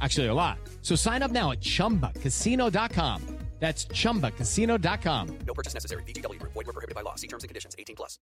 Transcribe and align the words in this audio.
Actually, 0.00 0.26
a 0.26 0.34
lot. 0.34 0.58
So 0.82 0.96
sign 0.96 1.22
up 1.22 1.30
now 1.30 1.52
at 1.52 1.60
chumbacasino.com. 1.60 3.36
That's 3.58 3.86
chumbacasino.com. 3.86 5.38
No 5.46 5.54
purchase 5.54 5.74
necessary. 5.74 6.02
VGW 6.04 6.38
Group. 6.38 6.52
Void 6.52 6.66
were 6.66 6.72
prohibited 6.72 6.94
by 6.94 7.00
law. 7.00 7.14
See 7.14 7.26
terms 7.26 7.42
and 7.42 7.48
conditions. 7.48 7.74
18 7.78 7.96
plus. 7.96 8.18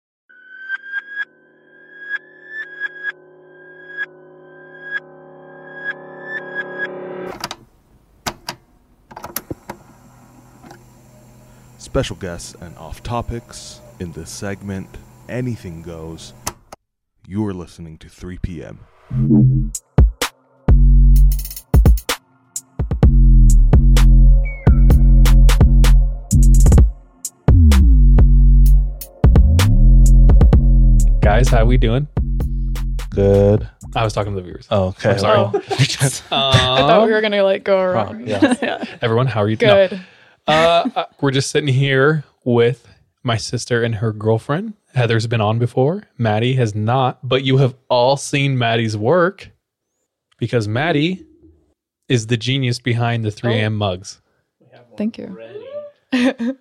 Special 11.78 12.16
guests 12.16 12.54
and 12.60 12.76
off 12.78 13.02
topics 13.02 13.80
in 14.00 14.12
this 14.12 14.30
segment. 14.30 14.88
Anything 15.28 15.82
goes. 15.82 16.32
You 17.26 17.44
are 17.46 17.54
listening 17.54 17.98
to 17.98 18.08
3 18.08 18.38
p.m. 18.38 18.80
Guys, 31.44 31.52
how 31.52 31.66
we 31.66 31.76
doing? 31.76 32.08
Good. 33.10 33.68
I 33.94 34.02
was 34.02 34.14
talking 34.14 34.32
to 34.32 34.36
the 34.36 34.42
viewers. 34.42 34.66
Oh, 34.70 34.86
okay. 34.86 35.10
I'm 35.10 35.18
sorry. 35.18 35.38
Oh. 35.38 35.52
I 36.30 36.78
thought 36.78 37.06
we 37.06 37.12
were 37.12 37.20
gonna 37.20 37.42
like 37.42 37.64
go 37.64 37.80
around. 37.80 38.26
yeah. 38.26 38.82
Everyone, 39.02 39.26
how 39.26 39.42
are 39.42 39.48
you? 39.50 39.58
No. 39.60 39.88
Good. 39.88 40.00
Uh, 40.46 40.88
uh, 40.96 41.04
we're 41.20 41.32
just 41.32 41.50
sitting 41.50 41.68
here 41.68 42.24
with 42.44 42.88
my 43.24 43.36
sister 43.36 43.82
and 43.82 43.96
her 43.96 44.10
girlfriend. 44.10 44.72
Heather's 44.94 45.26
been 45.26 45.42
on 45.42 45.58
before. 45.58 46.04
Maddie 46.16 46.54
has 46.54 46.74
not, 46.74 47.18
but 47.22 47.44
you 47.44 47.58
have 47.58 47.74
all 47.90 48.16
seen 48.16 48.56
Maddie's 48.56 48.96
work 48.96 49.50
because 50.38 50.66
Maddie 50.66 51.26
is 52.08 52.28
the 52.28 52.38
genius 52.38 52.78
behind 52.78 53.22
the 53.22 53.30
3am 53.30 53.74
mugs. 53.74 54.22
Thank 54.96 55.18
you. 55.18 56.56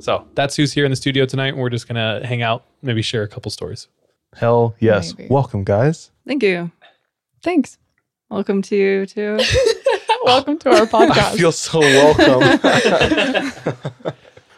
So 0.00 0.28
that's 0.34 0.56
who's 0.56 0.72
here 0.72 0.86
in 0.86 0.90
the 0.90 0.96
studio 0.96 1.26
tonight. 1.26 1.58
We're 1.58 1.68
just 1.68 1.86
gonna 1.86 2.24
hang 2.24 2.40
out, 2.40 2.64
maybe 2.80 3.02
share 3.02 3.22
a 3.22 3.28
couple 3.28 3.50
stories. 3.50 3.88
Hell 4.36 4.74
yes. 4.78 5.16
Maybe. 5.16 5.28
Welcome, 5.30 5.64
guys. 5.64 6.10
Thank 6.26 6.42
you. 6.42 6.70
Thanks. 7.42 7.78
Welcome 8.28 8.62
to 8.62 8.76
you 8.76 9.06
too. 9.06 9.38
Welcome 10.24 10.58
to 10.58 10.70
our 10.70 10.86
podcast. 10.86 11.32
I 11.32 11.36
feel 11.36 11.52
so 11.52 11.80
welcome. 11.80 12.60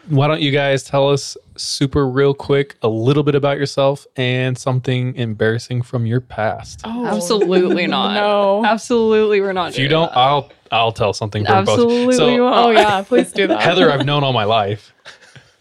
Why 0.09 0.27
don't 0.27 0.41
you 0.41 0.51
guys 0.51 0.83
tell 0.83 1.09
us 1.09 1.37
super 1.55 2.05
real 2.05 2.33
quick 2.33 2.75
a 2.81 2.89
little 2.89 3.23
bit 3.23 3.33
about 3.35 3.57
yourself 3.57 4.05
and 4.17 4.57
something 4.57 5.15
embarrassing 5.15 5.83
from 5.83 6.05
your 6.05 6.19
past? 6.19 6.81
oh, 6.83 7.05
Absolutely 7.05 7.87
not. 7.87 8.15
No. 8.15 8.65
Absolutely, 8.65 9.39
we're 9.39 9.53
not. 9.53 9.71
If 9.71 9.79
you 9.79 9.87
don't, 9.87 10.09
that. 10.11 10.17
I'll 10.17 10.49
I'll 10.71 10.91
tell 10.91 11.13
something 11.13 11.45
for 11.45 11.51
absolutely 11.53 12.07
both. 12.07 12.15
So 12.15 12.43
won't. 12.43 12.55
Oh 12.65 12.69
yeah, 12.71 13.01
please 13.03 13.31
do 13.31 13.47
that. 13.47 13.61
Heather, 13.61 13.89
I've 13.89 14.05
known 14.05 14.25
all 14.25 14.33
my 14.33 14.43
life, 14.43 14.93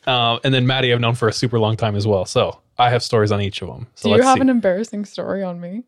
um, 0.08 0.40
and 0.42 0.52
then 0.52 0.66
Maddie, 0.66 0.92
I've 0.92 1.00
known 1.00 1.14
for 1.14 1.28
a 1.28 1.32
super 1.32 1.60
long 1.60 1.76
time 1.76 1.94
as 1.94 2.06
well. 2.06 2.24
So 2.24 2.58
I 2.80 2.90
have 2.90 3.02
stories 3.02 3.30
on 3.30 3.40
each 3.40 3.62
of 3.62 3.68
them. 3.68 3.86
So 3.94 4.04
do 4.04 4.08
you 4.10 4.14
let's 4.16 4.26
have 4.26 4.36
see. 4.36 4.40
an 4.42 4.48
embarrassing 4.48 5.04
story 5.04 5.42
on 5.42 5.60
me? 5.60 5.84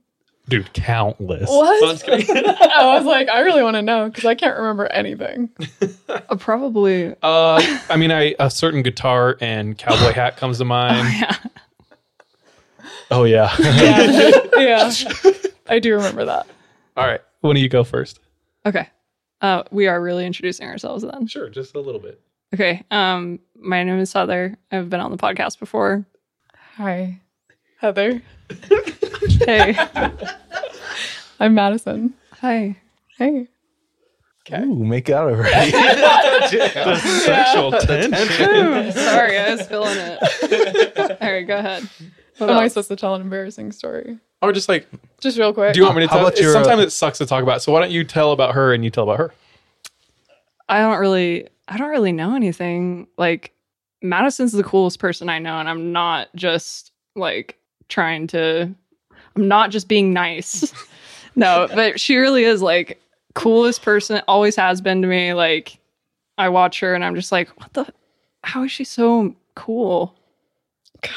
dude? 0.49 0.73
Countless. 0.73 1.49
What? 1.49 1.83
I'm 1.83 1.91
just 1.91 2.05
kidding. 2.05 2.37
I 2.47 2.95
was 2.97 3.05
like, 3.05 3.29
I 3.29 3.41
really 3.41 3.63
want 3.63 3.75
to 3.77 3.83
know 3.83 4.09
because 4.09 4.25
I 4.25 4.35
can't 4.35 4.57
remember 4.57 4.87
anything. 4.87 5.51
Uh, 6.09 6.37
probably. 6.37 7.15
uh, 7.23 7.63
I 7.89 7.97
mean, 7.97 8.11
I 8.13 8.35
a 8.39 8.51
certain 8.51 8.83
guitar 8.83 9.39
and 9.41 9.79
cowboy 9.79 10.13
hat 10.15 10.37
comes 10.37 10.59
to 10.59 10.67
mind. 10.67 11.09
Yeah. 11.09 11.37
oh, 13.11 13.25
yeah. 13.25 13.55
Yeah, 13.59 14.41
yeah. 14.59 14.93
I 15.69 15.79
do 15.79 15.95
remember 15.95 16.27
that. 16.27 16.47
All 16.97 17.07
right, 17.07 17.21
when 17.41 17.57
do 17.57 17.63
you 17.63 17.69
go 17.71 17.83
first? 17.83 18.21
Okay. 18.67 18.89
Uh, 19.41 19.63
we 19.71 19.89
are 19.89 20.01
really 20.03 20.27
introducing 20.27 20.69
ourselves 20.69 21.03
then. 21.03 21.27
Sure, 21.27 21.49
just 21.49 21.75
a 21.75 21.81
little 21.81 22.01
bit. 22.01 22.21
Okay. 22.53 22.85
Um, 22.91 23.41
my 23.57 23.83
name 23.83 23.99
is 23.99 24.13
Heather. 24.13 24.59
I've 24.71 24.91
been 24.91 25.01
on 25.01 25.11
the 25.11 25.17
podcast 25.17 25.59
before. 25.59 26.05
Hi, 26.77 27.21
Heather. 27.79 28.23
Hey. 29.47 29.77
I'm 31.41 31.55
Madison. 31.55 32.15
Hi. 32.41 32.77
Hey. 33.17 33.49
Okay. 34.41 34.63
Ooh, 34.63 34.85
make 34.85 35.09
out 35.11 35.29
already. 35.31 35.71
The 35.73 36.97
sexual 37.25 37.71
tension. 37.73 38.93
Sorry, 38.93 39.39
I 39.39 39.55
was 39.55 39.67
feeling 39.67 39.97
it. 39.97 41.21
All 41.23 41.33
right, 41.33 41.47
go 41.47 41.57
ahead. 41.57 41.89
What 42.39 42.51
Am 42.51 42.59
I 42.59 42.69
supposed 42.69 42.89
to 42.89 42.97
tell 42.97 43.15
an 43.15 43.23
embarrassing 43.23 43.73
story? 43.73 44.19
Or 44.43 44.53
just 44.53 44.69
like, 44.69 44.89
Just 45.21 45.39
real 45.39 45.53
quick. 45.53 45.73
do 45.75 45.81
you 45.81 45.85
want 45.85 45.97
me 45.97 46.03
to 46.03 46.09
How 46.09 46.17
tell? 46.19 46.27
about 46.27 46.39
your, 46.41 46.53
sometimes 46.53 46.81
uh, 46.81 46.87
it 46.87 46.91
sucks 46.91 47.19
to 47.19 47.27
talk 47.27 47.43
about. 47.43 47.63
So 47.63 47.73
why 47.73 47.81
don't 47.81 47.93
you 47.93 48.05
tell 48.05 48.33
about 48.33 48.55
her 48.55 48.75
and 48.75 48.85
you 48.85 48.91
tell 48.91 49.05
about 49.05 49.19
her? 49.19 49.33
I 50.69 50.79
don't 50.81 50.99
really 50.99 51.49
I 51.69 51.79
don't 51.79 51.91
really 51.91 52.13
know 52.13 52.35
anything. 52.35 53.07
Like 53.17 53.53
Madison's 54.03 54.53
the 54.53 54.63
coolest 54.65 54.99
person 54.99 55.29
I 55.29 55.39
know 55.39 55.59
and 55.59 55.69
I'm 55.69 55.93
not 55.93 56.29
just 56.35 56.93
like 57.17 57.59
trying 57.89 58.27
to 58.29 58.71
I'm 59.37 59.49
not 59.49 59.71
just 59.71 59.89
being 59.89 60.13
nice. 60.13 60.73
no, 61.37 61.69
but 61.75 61.99
she 62.01 62.17
really 62.17 62.45
is 62.45 62.61
like 62.63 63.01
coolest 63.35 63.83
person 63.83 64.21
always 64.29 64.57
has 64.57 64.81
been 64.81 65.01
to 65.03 65.09
me 65.09 65.33
like 65.35 65.79
I 66.39 66.49
watch 66.49 66.81
her 66.81 66.95
and 66.95 67.05
I'm 67.05 67.15
just 67.15 67.33
like 67.33 67.49
what 67.61 67.73
the 67.73 67.87
how 68.45 68.65
is 68.65 68.73
she 68.73 68.85
so 68.85 69.35
cool? 69.55 70.15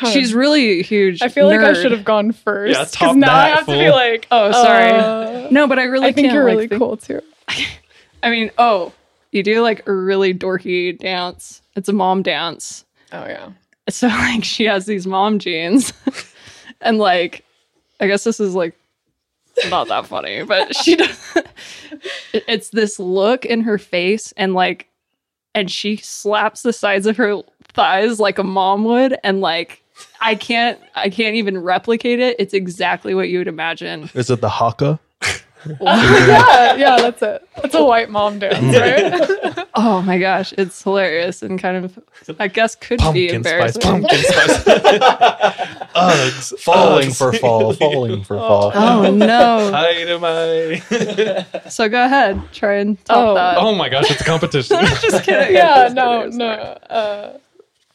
God. 0.02 0.12
She's 0.12 0.34
really 0.34 0.79
a 0.79 0.84
huge 0.84 1.22
I 1.22 1.28
feel 1.28 1.46
like 1.47 1.59
I 1.59 1.73
should 1.73 1.91
have 1.91 2.03
gone 2.06 2.31
first. 2.31 2.72
Yeah, 2.73 2.79
'cause 2.79 2.91
top 2.91 3.16
now 3.16 3.35
I 3.35 3.50
that, 3.50 3.57
have 3.57 3.66
to 3.67 3.72
be 3.73 3.90
like, 3.90 4.28
Oh, 4.31 4.52
sorry. 4.52 4.91
uh, 4.91 5.47
No, 5.52 5.67
but 5.67 5.78
I 5.78 5.84
really 5.84 6.07
I 6.07 6.12
think 6.12 6.25
can't, 6.25 6.34
you're 6.34 6.44
like, 6.46 6.53
really 6.56 6.67
think- 6.67 6.79
cool 6.81 6.97
too. 6.97 7.22
I 8.23 8.29
mean, 8.31 8.50
oh, 8.57 8.94
you 9.31 9.44
do 9.44 9.62
like 9.62 9.88
a 9.88 9.91
really 9.94 10.34
dorky 10.34 10.97
dance. 10.97 11.62
It's 11.75 11.90
a 11.90 11.94
mom 11.94 12.22
dance. 12.24 12.86
Oh 13.12 13.25
yeah. 13.25 13.50
so 13.90 14.08
like 14.08 14.44
she 14.44 14.66
has 14.66 14.86
these 14.86 15.06
mom 15.08 15.40
jeans 15.40 15.94
and 16.81 16.97
like 16.97 17.46
i 18.00 18.08
guess 18.08 18.24
this 18.24 18.40
is 18.40 18.56
like 18.56 18.75
not 19.69 19.88
that 19.88 20.06
funny 20.06 20.44
but 20.44 20.75
she 20.75 20.96
does. 20.97 21.38
it's 22.34 22.69
this 22.72 23.00
look 23.00 23.46
in 23.46 23.62
her 23.62 23.78
face 23.78 24.34
and 24.38 24.53
like 24.53 24.88
and 25.53 25.72
she 25.72 25.96
slaps 25.97 26.64
the 26.64 26.74
sides 26.74 27.06
of 27.06 27.16
her 27.16 27.41
thighs 27.74 28.19
like 28.19 28.38
a 28.40 28.44
mom 28.44 28.84
would 28.84 29.16
and 29.24 29.40
like 29.40 29.81
i 30.19 30.35
can't 30.35 30.80
i 30.96 31.09
can't 31.09 31.35
even 31.35 31.58
replicate 31.58 32.19
it 32.19 32.35
it's 32.40 32.53
exactly 32.53 33.14
what 33.14 33.30
you 33.30 33.38
would 33.38 33.47
imagine 33.47 34.09
Is 34.14 34.30
it 34.30 34.41
the 34.41 34.50
haka? 34.50 35.00
Yeah, 35.81 36.76
yeah, 36.76 36.98
that's 36.98 37.22
it. 37.22 37.48
That's 37.62 37.76
a 37.76 37.84
white 37.84 38.09
mom 38.09 38.40
dance, 38.40 38.76
right? 38.78 39.68
oh 39.76 40.02
my 40.02 40.18
gosh 40.18 40.53
it's 40.58 40.81
hilarious 40.84 41.42
and 41.44 41.59
kind 41.59 41.86
of 41.86 42.00
i 42.40 42.48
guess 42.48 42.76
could 42.76 43.00
be 43.14 43.30
Pumpkin 43.30 43.44
spice, 43.44 43.76
embarrassing 43.76 43.81
pumpkin 43.81 44.20
spice. 44.24 44.64
Uggs, 45.96 46.59
Falling 46.59 47.09
Uggs. 47.09 47.18
for 47.18 47.34
fall, 47.34 47.74
falling 47.74 48.24
for 48.24 48.38
fall. 48.38 48.72
oh 48.74 49.12
no 49.14 49.70
Dynamite. 49.72 50.84
so 51.72 51.90
go 51.90 52.06
ahead 52.06 52.42
try 52.53 52.76
and 52.76 53.03
top 53.06 53.18
Oh. 53.18 53.34
that 53.36 53.58
oh 53.58 53.76
my 53.76 53.90
gosh, 53.90 54.09
it's 54.12 54.22
a 54.22 54.23
competition. 54.23 54.78
just 55.02 55.23
kidding 55.23 55.56
yeah, 55.56 55.90
no, 55.91 56.28
no. 56.28 56.46
Uh, 56.47 57.38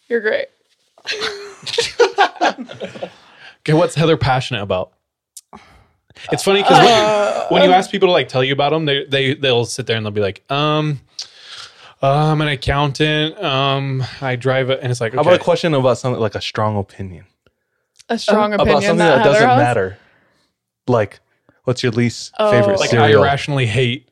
you're 0.09 0.21
great. 0.21 0.47
Okay, 3.61 3.75
what's 3.75 3.95
Heather 3.95 4.17
passionate 4.17 4.63
about? 4.63 4.93
It's 6.33 6.43
funny 6.43 6.63
because 6.63 6.79
Uh, 6.79 7.47
when, 7.51 7.61
when 7.63 7.71
you 7.71 7.75
ask 7.75 7.91
people 7.91 8.09
to 8.09 8.13
like 8.13 8.29
tell 8.29 8.45
you 8.45 8.53
about 8.53 8.71
them, 8.71 8.85
they 8.85 9.05
they 9.05 9.35
they'll 9.35 9.65
sit 9.65 9.87
there 9.87 9.97
and 9.97 10.05
they'll 10.05 10.11
be 10.13 10.21
like, 10.21 10.43
um, 10.51 11.01
uh, 12.03 12.33
I'm 12.33 12.41
an 12.41 12.49
accountant. 12.49 13.43
Um, 13.43 14.03
I 14.21 14.37
drive 14.37 14.71
it, 14.71 14.81
and 14.83 14.91
it's 14.91 15.01
like, 15.01 15.13
How 15.15 15.21
okay. 15.21 15.29
about 15.31 15.41
a 15.41 15.45
question 15.45 15.75
about 15.75 15.99
something 15.99 16.21
like 16.21 16.35
a 16.35 16.41
strong 16.41 16.77
opinion? 16.79 17.27
A 18.09 18.19
strong 18.19 18.53
opinion 18.55 18.77
about 18.77 18.83
something 18.83 18.99
that, 18.99 19.17
that, 19.17 19.25
doesn't 19.25 19.49
Heather 19.49 19.57
matter. 19.61 19.99
Like, 20.87 21.21
what's 21.65 21.83
your 21.83 21.93
least 21.93 22.33
Oh. 22.39 22.51
favorite 22.51 22.81
like 22.81 22.93
I 22.95 23.11
irrationally 23.11 23.67
hate 23.67 24.09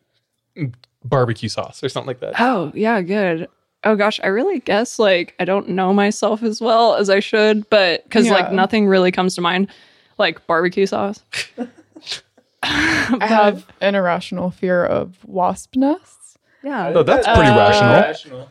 barbecue 1.04 1.48
sauce 1.48 1.82
or 1.82 1.88
something 1.88 2.08
like 2.08 2.20
that. 2.20 2.34
Oh, 2.38 2.70
yeah, 2.74 3.00
good. 3.00 3.48
Oh 3.84 3.94
gosh, 3.96 4.18
I 4.22 4.26
really 4.26 4.58
guess 4.60 4.98
like 4.98 5.34
I 5.38 5.44
don't 5.44 5.68
know 5.70 5.94
myself 5.94 6.42
as 6.42 6.60
well 6.60 6.96
as 6.96 7.08
I 7.08 7.20
should, 7.20 7.68
but 7.70 8.02
because 8.04 8.28
like 8.28 8.52
nothing 8.52 8.86
really 8.88 9.12
comes 9.12 9.34
to 9.36 9.40
mind, 9.40 9.68
like 10.18 10.44
barbecue 10.46 10.86
sauce. 10.86 11.22
I 12.62 13.26
have 13.26 13.66
an 13.80 13.94
irrational 13.94 14.50
fear 14.50 14.84
of 14.84 15.16
wasp 15.24 15.76
nests. 15.76 16.38
yeah. 16.62 16.90
No, 16.90 17.02
that's 17.02 17.26
pretty 17.26 17.50
Uh, 17.50 17.56
rational. 17.56 18.48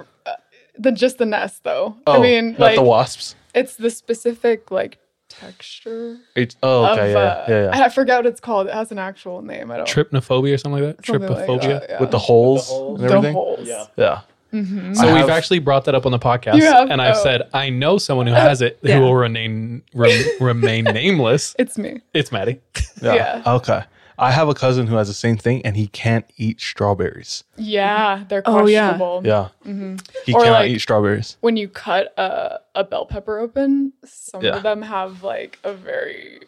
The 0.80 0.92
just 0.92 1.18
the 1.18 1.25
nest 1.25 1.63
though. 1.63 1.95
Oh, 2.06 2.13
I 2.13 2.19
mean, 2.19 2.51
not 2.51 2.59
like 2.59 2.75
the 2.75 2.83
wasps. 2.83 3.36
it's 3.56 3.75
the 3.75 3.89
specific 3.89 4.69
like 4.69 5.00
texture 5.27 6.18
It's, 6.36 6.56
oh, 6.63 6.86
okay, 6.94 7.09
of 7.09 7.12
yeah, 7.12 7.18
uh, 7.19 7.45
yeah, 7.50 7.63
yeah. 7.75 7.86
I 7.86 7.89
forgot 7.89 8.18
what 8.24 8.25
it's 8.27 8.39
called. 8.39 8.68
It 8.68 8.74
has 8.74 8.92
an 8.92 9.00
actual 9.00 9.42
name. 9.42 9.71
I 9.71 9.77
don't 9.77 9.88
Trypophobia 9.88 10.54
or 10.54 10.57
something 10.57 10.83
like 10.83 10.98
that. 10.98 11.06
something 11.06 11.30
like 11.30 11.62
that, 11.62 11.86
yeah. 11.89 12.00
With 12.00 12.12
the 12.12 12.19
holes, 12.19 12.68
holes. 12.69 13.01
and 13.01 13.09
the 13.09 13.13
everything. 13.15 13.33
holes. 13.33 13.68
Yeah. 13.68 13.86
Yeah. 13.98 14.21
Mhm. 14.54 14.95
So 14.95 15.07
I 15.07 15.13
we've 15.19 15.30
actually 15.30 15.59
brought 15.59 15.86
that 15.86 15.95
up 15.95 16.06
on 16.06 16.12
the 16.12 16.19
podcast, 16.19 16.62
have? 16.62 16.89
and 16.89 17.01
I've 17.01 17.18
Oh. 17.18 17.24
said 17.24 17.42
I 17.54 17.69
know 17.69 17.98
someone 17.98 18.27
who 18.27 18.33
has 18.33 18.62
it 18.62 18.77
Yeah. 18.81 18.95
who 18.95 19.01
will 19.01 19.15
remain 19.15 19.81
rem, 19.94 20.24
remain 20.39 20.83
nameless. 20.94 21.56
It's 21.59 21.77
me. 21.77 22.01
It's 22.13 22.31
Maddie. 22.31 22.62
yeah. 23.01 23.13
Yeah. 23.15 23.42
Okay. 23.56 23.81
I 24.19 24.31
have 24.31 24.50
a 24.50 24.54
cousin 24.56 24.88
who 24.88 24.96
has 24.96 25.08
the 25.08 25.14
same 25.14 25.38
thing, 25.38 25.62
and 25.64 25.78
he 25.78 25.88
can't 25.88 26.25
eat 26.38 26.60
strawberries. 26.60 27.44
Yeah, 27.56 28.24
they're 28.28 28.42
Oh, 28.46 28.66
yeah. 28.66 28.90
questionable. 28.98 29.22
Yeah. 29.25 29.50
Mhm. 29.66 30.08
He 30.25 30.34
Or, 30.34 30.42
cannot 30.44 30.60
like- 30.62 30.72
eat 30.72 30.80
strawberries. 30.80 31.38
When 31.42 31.56
you 31.56 31.68
cut 31.69 32.14
a, 32.18 32.60
a 32.74 32.84
bell 32.84 33.06
pepper 33.06 33.38
open, 33.40 33.94
some 34.06 34.42
Yeah. 34.44 34.56
of 34.58 34.64
them 34.64 34.81
have 34.81 35.24
like 35.24 35.60
a 35.64 35.74
very 35.74 36.40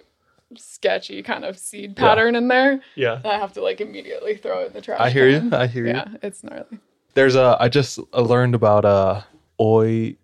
sketchy 0.57 1.21
kind 1.21 1.45
of 1.45 1.60
seed 1.60 1.95
pattern 1.95 2.36
in 2.36 2.48
there. 2.48 2.81
Yeah. 2.95 3.18
And 3.18 3.27
I 3.27 3.38
have 3.38 3.54
to 3.54 3.62
like 3.62 3.80
immediately 3.81 4.36
throw 4.36 4.62
it 4.63 4.68
in 4.68 4.74
the 4.74 4.81
trash. 4.81 5.00
I 5.00 5.12
hear 5.12 5.27
you. 5.30 5.39
can. 5.39 5.54
I 5.54 5.68
hear 5.68 5.86
you. 5.86 5.92
Yeah, 5.94 6.07
it's 6.24 6.44
gnarly. 6.44 6.80
There's 7.13 7.36
a. 7.36 7.56
I 7.60 7.69
just 7.69 8.00
uh, 8.13 8.21
learned 8.21 8.56
about 8.56 8.83
uh, 8.86 9.21
oi. 9.62 10.16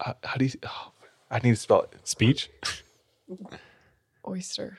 uh, 0.00 0.14
How 0.24 0.36
do 0.36 0.44
you? 0.46 0.50
Oh, 0.66 0.90
I 1.30 1.38
need 1.38 1.50
to 1.50 1.56
spell 1.56 1.82
it. 1.82 1.94
Speech. 2.02 2.50
Oyster. 4.26 4.78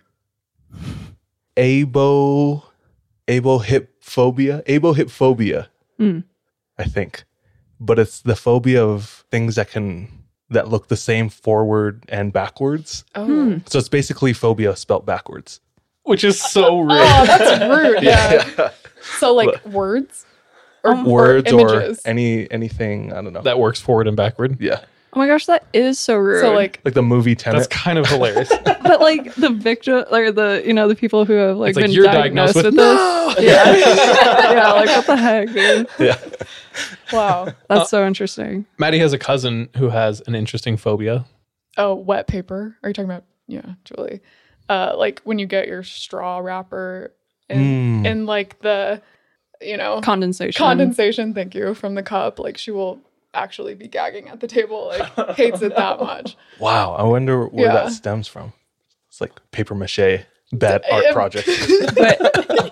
Abo, 1.59 2.63
abohipphobia, 3.27 4.63
abohipphobia. 4.65 5.67
Mm. 6.00 6.23
I 6.77 6.83
think, 6.85 7.25
but 7.79 8.00
it's 8.00 8.21
the 8.21 8.35
phobia 8.35 8.83
of 8.83 9.25
things 9.31 9.56
that 9.56 9.69
can 9.69 10.07
that 10.50 10.69
look 10.69 10.88
the 10.88 10.95
same 10.97 11.29
forward 11.29 12.06
and 12.09 12.31
backwards. 12.33 13.03
Oh. 13.15 13.25
Hmm. 13.25 13.57
So 13.67 13.77
it's 13.79 13.89
basically 13.89 14.33
phobia 14.33 14.75
spelt 14.75 15.06
backwards. 15.06 15.59
Which 16.03 16.23
is 16.23 16.41
so 16.41 16.79
rude. 16.81 16.91
Oh, 16.94 17.25
that's 17.25 17.61
rude. 17.69 18.01
Yeah. 18.03 18.71
So 19.19 19.33
like 19.33 19.63
words 19.65 20.25
or 20.83 20.95
or 20.95 21.03
Words 21.03 21.51
or, 21.51 21.59
images. 21.59 22.01
any 22.06 22.50
anything. 22.50 23.11
I 23.13 23.21
don't 23.21 23.33
know. 23.33 23.41
that 23.41 23.59
works 23.59 23.79
forward 23.81 24.07
and 24.07 24.15
backward. 24.17 24.59
yeah, 24.61 24.85
Oh 25.11 25.19
my 25.19 25.25
gosh, 25.27 25.47
that 25.47 25.65
is 25.73 25.97
so 25.97 26.15
rude. 26.15 26.41
so 26.41 26.53
like 26.53 26.79
like 26.85 26.94
the 26.94 27.01
movie 27.01 27.35
Tenet. 27.35 27.57
That's 27.57 27.67
kind 27.67 27.97
of 27.97 28.06
hilarious. 28.07 28.50
but 28.63 29.00
like 29.01 29.33
the 29.35 29.50
victim 29.50 30.06
or 30.11 30.31
the 30.31 30.61
you 30.65 30.73
know 30.73 30.88
the 30.88 30.95
people 30.95 31.25
who 31.25 31.33
have 31.33 31.57
like 31.57 31.69
It's 31.71 31.77
like 31.77 31.85
been 31.85 31.91
you're 31.91 32.06
diagnosed, 32.06 32.53
diagnosed 32.53 32.56
with, 32.56 32.65
with, 32.65 32.75
this. 32.75 33.39
Yeah. 33.39 33.75
yeah, 34.53 34.71
like 34.73 34.88
what 34.89 35.06
the 35.07 35.15
heck, 35.15 35.51
dude? 35.51 35.88
yeah. 36.00 36.17
wow. 37.11 37.53
That's 37.69 37.89
so 37.89 38.06
interesting. 38.06 38.65
Maddie 38.77 39.00
has 39.00 39.13
a 39.13 39.17
cousin 39.17 39.69
who 39.77 39.89
has 39.89 40.21
an 40.27 40.35
interesting 40.35 40.77
phobia. 40.77 41.25
Oh, 41.77 41.94
wet 41.95 42.27
paper. 42.27 42.75
Are 42.83 42.89
you 42.89 42.94
talking 42.94 43.09
about? 43.09 43.23
Yeah, 43.47 43.73
Julie. 43.85 44.21
Uh, 44.67 44.94
like 44.95 45.21
when 45.23 45.39
you 45.39 45.47
get 45.47 45.67
your 45.67 45.81
straw 45.83 46.38
wrapper 46.39 47.13
and 47.50 48.03
Mm. 48.03 48.06
in 48.06 48.25
like 48.27 48.59
the, 48.61 49.01
you 49.61 49.75
know, 49.77 50.01
Condensation. 50.01 50.57
condensation. 50.63 51.33
Thank 51.33 51.56
you 51.56 51.73
from 51.73 51.95
the 51.95 52.03
cup. 52.03 52.38
Like 52.38 52.57
she 52.59 52.69
will 52.71 53.00
actually 53.33 53.75
be 53.75 53.87
gagging 53.87 54.27
at 54.29 54.39
the 54.39 54.47
table. 54.47 54.87
Like 54.87 55.35
hates 55.35 55.61
it 55.61 55.75
that 55.75 55.99
much. 56.01 56.35
Wow, 56.59 56.93
I 56.93 57.03
wonder 57.03 57.45
where 57.47 57.67
Yeah. 57.67 57.73
that 57.73 57.91
stems 57.91 58.27
from. 58.27 58.53
It's 59.09 59.21
like 59.21 59.31
paper 59.51 59.75
mache 59.75 60.25
bad 60.51 60.83
art 60.91 61.05
Um, 61.05 61.13
project. 61.13 61.47
but 61.95 62.17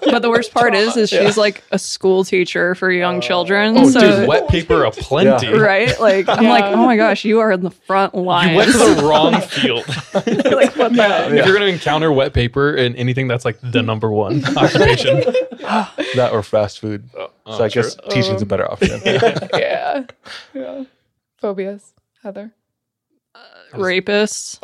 but 0.10 0.22
the 0.22 0.30
worst 0.30 0.54
part 0.54 0.74
is 0.74 0.96
is 0.98 1.12
Yeah. 1.12 1.26
she's 1.26 1.38
like 1.38 1.64
a 1.72 1.78
school 1.80 2.24
teacher 2.24 2.74
for 2.76 2.90
young 2.92 3.22
children. 3.22 3.78
Oh, 3.78 3.90
so 3.90 4.00
dude, 4.00 4.28
wet 4.28 4.48
paper 4.48 4.84
aplenty. 4.84 5.48
Yeah. 5.48 5.58
right? 5.58 6.00
Like 6.00 6.28
I'm 6.30 6.46
like, 6.46 6.64
oh 6.66 6.86
my 6.86 6.96
gosh, 6.98 7.24
you 7.26 7.40
are 7.40 7.52
in 7.52 7.62
the 7.62 7.72
front 7.72 8.16
line. 8.16 8.52
You 8.52 8.56
went 8.58 8.72
to 8.72 8.78
the 8.96 9.04
wrong 9.04 9.40
field. 9.42 9.86
like 10.52 10.76
what 10.76 10.94
the 10.96 11.04
heck? 11.04 11.32
If 11.32 11.46
you're 11.46 11.56
going 11.58 11.68
to 11.68 11.74
encounter 11.74 12.12
wet 12.12 12.34
paper 12.34 12.74
in 12.76 12.96
anything 12.96 13.28
that's 13.28 13.46
like 13.46 13.60
the 13.62 13.84
number 13.84 14.12
one 14.12 14.44
occupation, 14.58 15.18
that 16.16 16.30
or 16.34 16.42
fast 16.44 16.80
food. 16.80 17.10
oh, 17.18 17.30
so 17.58 17.64
I 17.64 17.70
guess 17.70 17.96
true. 17.96 18.10
teaching's 18.10 18.42
a 18.42 18.46
better 18.46 18.70
option. 18.72 19.00
yeah. 19.06 20.06
Yeah. 20.54 20.84
Phobias. 21.38 21.94
Heather. 22.24 22.52
rapists. 23.74 24.58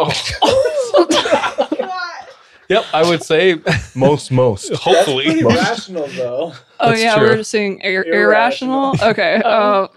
Yep, 2.69 2.85
I 2.93 3.07
would 3.09 3.23
say 3.23 3.59
most, 3.95 4.31
most. 4.31 4.73
hopefully. 4.73 5.25
Pretty 5.25 5.43
rational 5.43 6.07
though. 6.07 6.53
Oh 6.79 6.89
That's 6.89 7.01
yeah, 7.01 7.15
true. 7.15 7.27
we're 7.29 7.35
just 7.37 7.51
saying 7.51 7.79
ir- 7.81 8.03
irrational. 8.03 8.89
Irrational. 8.91 9.09
Okay. 9.11 9.41
Uh, 9.45 9.87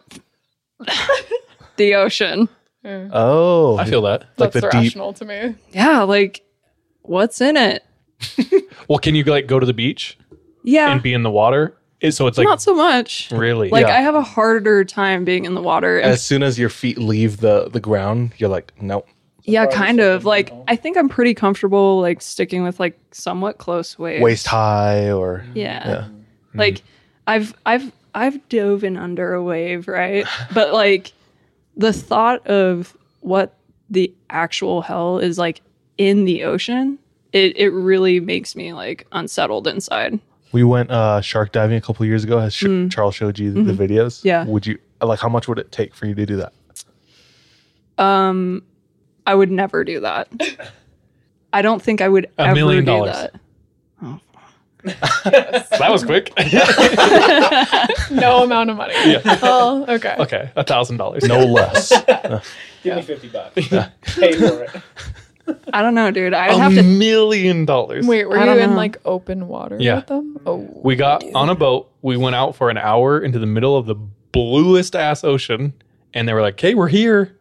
the 1.76 1.94
ocean. 1.94 2.48
Yeah. 2.84 3.08
Oh, 3.12 3.76
I 3.76 3.84
feel 3.86 4.02
that. 4.02 4.20
like 4.38 4.52
That's 4.52 4.54
the 4.54 4.60
deep. 4.70 4.72
rational 4.74 5.12
to 5.14 5.24
me. 5.24 5.54
Yeah, 5.72 6.02
like 6.02 6.42
what's 7.02 7.40
in 7.40 7.56
it? 7.56 7.82
Well, 8.88 8.98
can 9.00 9.16
you 9.16 9.24
like 9.24 9.48
go 9.48 9.58
to 9.58 9.66
the 9.66 9.74
beach 9.74 10.16
Yeah, 10.62 10.92
and 10.92 11.02
be 11.02 11.12
in 11.12 11.22
the 11.24 11.30
water? 11.30 11.76
So 12.10 12.28
it's 12.28 12.38
like 12.38 12.46
not 12.46 12.62
so 12.62 12.72
much. 12.74 13.30
really 13.32 13.68
Like 13.70 13.86
Yeah. 13.86 13.96
I 13.96 14.00
have 14.00 14.14
a 14.14 14.22
harder 14.22 14.84
time 14.84 15.24
being 15.24 15.44
in 15.44 15.54
the 15.54 15.62
water. 15.62 16.00
As 16.00 16.22
soon 16.22 16.44
as 16.44 16.56
your 16.56 16.68
feet 16.68 16.98
leave 16.98 17.38
the 17.38 17.68
the 17.68 17.80
ground, 17.80 18.32
you're 18.36 18.50
like, 18.50 18.72
nope. 18.80 19.08
Yeah, 19.46 19.66
kind 19.66 20.00
of. 20.00 20.25
Like 20.25 20.50
you? 20.50 20.64
I 20.69 20.76
think 20.76 20.96
I'm 20.96 21.08
pretty 21.08 21.34
comfortable 21.34 22.00
like 22.00 22.20
sticking 22.20 22.62
with 22.62 22.78
like 22.81 22.98
somewhat 23.12 23.58
close 23.58 23.98
waves. 23.98 24.22
Waist 24.22 24.46
high 24.46 25.10
or 25.10 25.44
Yeah. 25.54 25.88
yeah. 25.88 26.08
Like 26.54 26.82
I've 27.26 27.54
I've 27.64 27.93
I've 28.14 28.48
dove 28.48 28.82
in 28.84 28.96
under 28.96 29.34
a 29.34 29.43
wave, 29.43 29.88
right? 29.88 30.26
but 30.54 30.72
like 30.72 31.12
the 31.76 31.93
thought 31.93 32.46
of 32.46 32.96
what 33.20 33.54
the 33.90 34.12
actual 34.31 34.82
hell 34.82 35.19
is 35.19 35.38
like 35.38 35.60
in 35.99 36.25
the 36.25 36.44
ocean, 36.44 36.99
it 37.32 37.56
it 37.56 37.70
really 37.70 38.20
makes 38.20 38.56
me 38.56 38.72
like 38.72 39.06
unsettled 39.12 39.66
inside. 39.66 40.19
We 40.52 40.64
went 40.64 40.90
uh, 40.90 41.20
shark 41.20 41.52
diving 41.52 41.76
a 41.76 41.81
couple 41.81 42.06
years 42.06 42.25
ago. 42.25 42.38
Has 42.38 42.54
sh- 42.54 42.64
Charles 42.88 43.14
showed 43.14 43.38
you 43.38 43.52
the, 43.52 43.72
the 43.72 43.87
videos? 43.87 44.19
Mm-hmm. 44.20 44.28
Yeah. 44.28 44.44
Would 44.46 44.66
you 44.66 44.78
like? 45.02 45.19
How 45.20 45.28
much 45.28 45.46
would 45.49 45.58
it 45.58 45.70
take 45.72 45.94
for 45.94 46.06
you 46.06 46.14
to 46.14 46.25
do 46.26 46.37
that? 46.37 46.52
Um 47.99 48.62
I 49.26 49.34
would 49.34 49.50
never 49.50 49.84
do 49.84 50.00
that. 50.00 50.28
I 51.52 51.62
don't 51.62 51.82
think 51.82 52.00
I 52.00 52.08
would 52.08 52.26
A 52.38 52.43
ever 52.43 52.55
million 52.55 52.84
do 52.84 52.93
dollars. 52.93 53.17
that. 53.17 53.34
Oh, 54.02 54.20
that 54.84 55.88
was 55.90 56.05
quick. 56.05 56.32
No 58.11 58.44
amount 58.44 58.70
of 58.70 58.76
money. 58.76 58.94
Oh, 59.43 59.84
okay. 59.88 60.14
okay, 60.19 60.50
a 60.56 60.62
thousand 60.64 60.97
dollars. 60.99 61.25
No 61.25 61.45
less. 61.45 61.92
Give 62.83 62.97
me 62.97 63.02
fifty 63.02 63.28
bucks. 63.28 63.54
Pay 63.54 64.33
for 64.33 64.62
it. 64.64 64.71
I 65.73 65.83
don't 65.83 65.95
know, 65.95 66.11
dude. 66.11 66.35
I'd 66.35 66.50
a 66.50 66.59
have 66.59 66.75
to 66.75 66.83
million 66.83 67.64
dollars. 67.64 68.06
Wait, 68.06 68.25
were 68.26 68.37
I 68.37 68.40
you 68.40 68.47
don't 68.47 68.59
in 68.61 68.71
know. 68.71 68.76
like 68.76 68.99
open 69.04 69.47
water 69.49 69.76
Yeah. 69.80 69.97
with 69.97 70.06
them? 70.09 70.38
Oh, 70.47 70.68
We 70.83 70.97
got 70.97 71.23
on 71.35 71.49
a 71.49 71.54
boat. 71.54 71.90
We 72.02 72.16
went 72.16 72.35
out 72.37 72.56
for 72.56 72.68
an 72.71 72.78
hour 72.78 73.21
into 73.21 73.38
the 73.38 73.47
middle 73.47 73.76
of 73.76 73.87
the 73.87 73.95
bluest 74.33 74.95
ass 74.97 75.23
ocean, 75.25 75.73
and 76.14 76.28
they 76.28 76.33
were 76.33 76.42
like, 76.42 76.61
"Hey, 76.61 76.75
we're 76.75 76.88
here." 76.88 77.36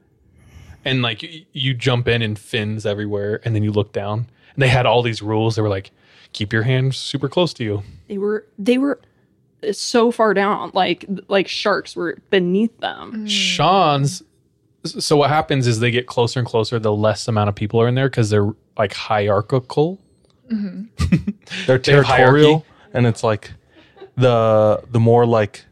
And 0.86 1.02
like 1.02 1.24
you, 1.24 1.46
you 1.52 1.74
jump 1.74 2.08
in 2.08 2.22
and 2.22 2.38
fins 2.38 2.86
everywhere, 2.86 3.42
and 3.44 3.56
then 3.56 3.64
you 3.64 3.72
look 3.72 3.92
down, 3.92 4.28
and 4.54 4.62
they 4.62 4.68
had 4.68 4.86
all 4.86 5.02
these 5.02 5.22
rules. 5.22 5.56
They 5.56 5.62
were 5.64 5.70
like, 5.70 5.92
"Keep 6.32 6.54
your 6.54 6.64
hands 6.64 6.96
super 6.98 7.28
close 7.28 7.54
to 7.56 7.64
you." 7.64 7.84
they 8.08 8.18
were 8.20 8.46
they 8.60 8.78
were 8.78 9.02
uh, 9.68 9.72
so 9.74 10.12
far 10.12 10.34
down 10.36 10.70
like 10.76 11.04
like 11.28 11.48
sharks 11.48 11.96
were 11.96 12.18
beneath 12.30 12.78
them. 12.80 13.26
Mm. 13.26 13.30
Sean's. 13.30 14.22
So 14.86 15.18
what 15.18 15.30
happens 15.32 15.66
is 15.66 15.80
they 15.80 15.90
get 15.90 16.06
closer 16.06 16.40
and 16.40 16.48
closer. 16.48 16.78
The 16.78 16.94
less 16.94 17.28
amount 17.28 17.50
of 17.50 17.56
people 17.56 17.82
are 17.82 17.88
in 17.88 17.96
there 17.96 18.08
because 18.08 18.30
they're 18.30 18.54
like 18.78 18.94
hierarchical. 18.94 20.00
Mm-hmm. 20.52 20.84
They're 21.66 21.80
They 21.80 21.94
have 21.94 22.06
hierarchy. 22.06 22.44
territorial, 22.44 22.66
and 22.94 23.08
it's 23.08 23.24
like 23.24 23.52
the 24.16 24.84
the 24.92 25.00
more 25.00 25.26
like 25.26 25.66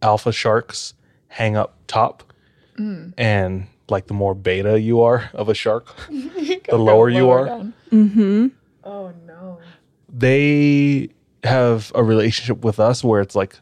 alpha 0.00 0.30
sharks 0.30 0.94
hang 1.26 1.56
up 1.56 1.74
top, 1.88 2.32
mm. 2.78 3.12
and 3.18 3.66
like 3.92 4.06
the 4.08 4.14
more 4.14 4.34
beta 4.34 4.80
you 4.80 5.02
are 5.02 5.30
of 5.34 5.48
a 5.48 5.54
shark, 5.54 5.86
the 6.08 6.76
lower 6.76 7.08
you 7.08 7.30
are. 7.30 7.46
Mm-hmm. 7.92 8.48
Oh 8.82 9.12
no. 9.26 9.58
They 10.12 11.08
have 11.44 11.90
a 11.94 12.02
relationship 12.02 12.64
with 12.64 12.78
us 12.80 13.02
where 13.04 13.20
it's 13.20 13.34
like 13.34 13.58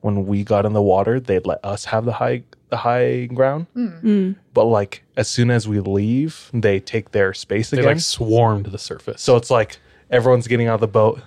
when 0.00 0.26
we 0.26 0.44
got 0.44 0.64
in 0.64 0.72
the 0.72 0.82
water, 0.82 1.20
they'd 1.20 1.46
let 1.46 1.64
us 1.64 1.84
have 1.86 2.04
the 2.04 2.12
high 2.12 2.42
the 2.68 2.76
high 2.76 3.26
ground, 3.26 3.66
Mm. 3.74 4.36
but 4.54 4.64
like 4.64 5.02
as 5.16 5.28
soon 5.28 5.50
as 5.50 5.66
we 5.66 5.80
leave, 5.80 6.50
they 6.54 6.78
take 6.78 7.10
their 7.10 7.34
space 7.34 7.70
They 7.70 7.78
again. 7.78 7.88
like 7.94 8.00
swarm 8.00 8.62
to 8.64 8.70
the 8.70 8.78
surface. 8.78 9.20
So 9.22 9.36
it's 9.36 9.50
like 9.50 9.78
everyone's 10.10 10.46
getting 10.46 10.68
out 10.68 10.74
of 10.74 10.80
the 10.80 10.86
boat. 10.86 11.20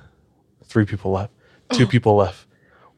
Three 0.64 0.86
people 0.86 1.12
left. 1.12 1.32
Two 1.74 1.86
people 1.94 2.16
left. 2.16 2.48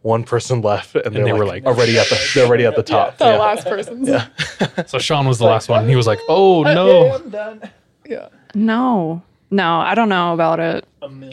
One 0.06 0.24
person 0.24 0.62
left, 0.62 0.94
and, 0.96 1.16
they're 1.16 1.24
they 1.26 1.32
like, 1.32 1.40
were 1.40 1.46
like, 1.48 1.66
already 1.66 1.98
at 1.98 2.08
the 2.10 2.32
they're 2.36 2.46
already 2.46 2.68
at 2.68 2.76
the 2.76 2.84
top. 2.84 3.18
The 3.18 3.26
Yeah. 3.26 3.38
last 3.38 3.66
person's. 3.66 4.08
so 4.86 5.00
Sean 5.00 5.26
was 5.28 5.40
the 5.40 5.46
last 5.46 5.68
one. 5.68 5.80
and 5.82 5.90
He 5.90 5.96
was 5.96 6.06
like, 6.06 6.20
"Oh 6.30 6.62
no!" 6.80 7.12
I'm 7.16 7.30
done. 7.32 7.62
Yeah. 8.06 8.28
No. 8.54 9.24
No, 9.50 9.80
I 9.80 9.96
don't 9.96 10.10
know 10.10 10.36
about 10.36 10.60
it. 10.60 10.86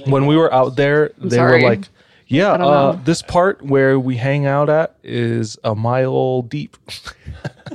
when 0.07 0.25
we 0.27 0.39
were 0.39 0.51
out 0.55 0.77
there, 0.77 1.13
they 1.19 1.37
sorry. 1.37 1.63
were 1.63 1.69
like, 1.69 1.85
"Yeah, 2.29 2.53
uh, 2.53 2.93
this 3.05 3.21
part 3.21 3.61
where 3.61 3.99
we 4.01 4.17
hang 4.17 4.47
out 4.47 4.71
at 4.71 4.97
is 5.05 5.59
a 5.65 5.75
mile 5.75 6.41
deep." 6.41 6.79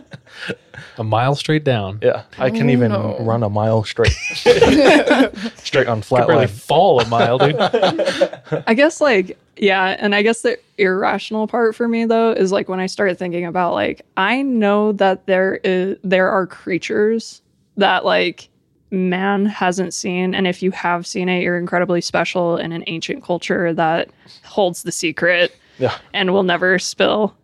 A 0.98 1.04
mile 1.04 1.36
straight 1.36 1.64
down. 1.64 2.00
Yeah, 2.02 2.24
I 2.38 2.50
can 2.50 2.70
even 2.70 2.92
no. 2.92 3.18
run 3.20 3.44
a 3.44 3.50
mile 3.50 3.84
straight, 3.84 4.12
straight 5.56 5.88
on 5.88 6.02
flat 6.02 6.28
Barely 6.28 6.46
line. 6.46 6.48
fall 6.48 7.00
a 7.02 7.08
mile, 7.08 7.38
dude. 7.38 7.56
I 8.68 8.74
guess 8.74 9.02
like 9.02 9.38
yeah, 9.58 9.96
and 10.00 10.14
I 10.14 10.22
guess 10.22 10.42
the 10.42 10.58
irrational 10.78 11.48
part 11.48 11.76
for 11.76 11.88
me 11.88 12.06
though 12.06 12.32
is 12.32 12.52
like 12.52 12.70
when 12.70 12.80
I 12.80 12.86
started 12.86 13.18
thinking 13.18 13.46
about 13.46 13.74
like 13.74 14.02
I 14.18 14.42
know 14.42 14.92
that 14.94 15.26
there 15.26 15.56
is 15.64 15.98
there 16.04 16.30
are 16.30 16.46
creatures 16.48 17.42
that 17.78 18.06
like 18.06 18.50
man 18.90 19.46
hasn't 19.46 19.94
seen 19.94 20.34
and 20.34 20.48
if 20.48 20.64
you 20.64 20.72
have 20.72 21.06
seen 21.06 21.28
it 21.28 21.42
you're 21.42 21.58
incredibly 21.58 22.00
special 22.00 22.56
in 22.56 22.72
an 22.72 22.84
ancient 22.88 23.22
culture 23.22 23.74
that 23.74 24.10
holds 24.46 24.84
the 24.84 24.92
secret 24.94 25.54
Yeah, 25.78 25.98
and 26.14 26.32
will 26.32 26.44
never 26.44 26.80
spill 26.80 27.36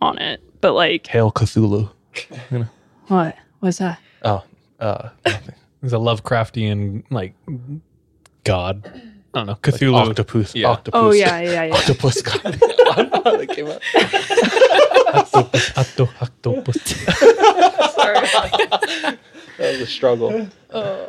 on 0.00 0.18
it. 0.18 0.40
But 0.60 0.72
like 0.72 1.06
hail 1.06 1.30
Cthulhu. 1.30 1.90
What 3.08 3.36
was 3.60 3.78
that? 3.78 3.98
Oh, 4.22 4.44
uh, 4.80 5.10
nothing. 5.26 5.54
He's 5.82 5.92
a 5.92 5.96
Lovecraftian 5.96 7.04
like 7.10 7.34
god. 8.44 8.90
I 9.34 9.38
don't 9.38 9.46
know. 9.46 9.54
Cthulhu. 9.56 9.94
octopus. 9.94 10.54
Yeah. 10.54 10.68
Octopus. 10.68 10.98
Oh 11.00 11.12
yeah, 11.12 11.40
yeah, 11.40 11.64
yeah. 11.64 11.74
octopus. 11.74 12.22
God. 12.22 12.40
I 12.44 13.02
don't 13.04 13.24
that 13.24 13.48
came 13.50 13.68
out. 13.68 13.82
Octo- 15.76 16.08
octopus. 16.20 17.06
That 19.58 19.72
was 19.72 19.80
a 19.80 19.86
struggle. 19.86 20.48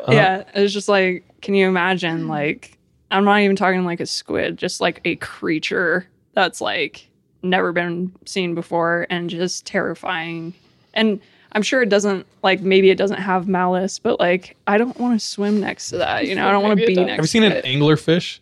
yeah 0.09 0.43
it's 0.53 0.73
just 0.73 0.89
like 0.89 1.23
can 1.41 1.53
you 1.53 1.67
imagine 1.67 2.27
like 2.27 2.77
i'm 3.11 3.23
not 3.25 3.41
even 3.41 3.55
talking 3.55 3.83
like 3.85 3.99
a 3.99 4.05
squid 4.05 4.57
just 4.57 4.81
like 4.81 5.01
a 5.05 5.15
creature 5.17 6.07
that's 6.33 6.59
like 6.61 7.09
never 7.43 7.71
been 7.71 8.11
seen 8.25 8.55
before 8.55 9.05
and 9.09 9.29
just 9.29 9.65
terrifying 9.65 10.53
and 10.99 11.19
i'm 11.53 11.61
sure 11.63 11.81
it 11.81 11.89
doesn't 11.89 12.25
like 12.43 12.61
maybe 12.61 12.89
it 12.91 12.97
doesn't 12.97 13.17
have 13.19 13.47
malice 13.47 13.97
but 13.99 14.19
like 14.19 14.55
i 14.67 14.77
don't 14.77 14.97
want 14.99 15.19
to 15.19 15.25
swim 15.25 15.59
next 15.59 15.89
to 15.89 15.97
that 15.97 16.27
you 16.27 16.35
know 16.35 16.47
i 16.47 16.51
don't 16.51 16.61
want 16.63 16.71
to 16.71 16.75
Maybe 16.75 16.93
it 16.93 16.95
be 16.95 16.95
does. 16.95 17.05
next 17.07 17.15
Have 17.17 17.23
you 17.23 17.27
seen 17.27 17.43
an 17.43 17.51
to 17.51 17.57
it. 17.59 17.65
anglerfish? 17.65 18.39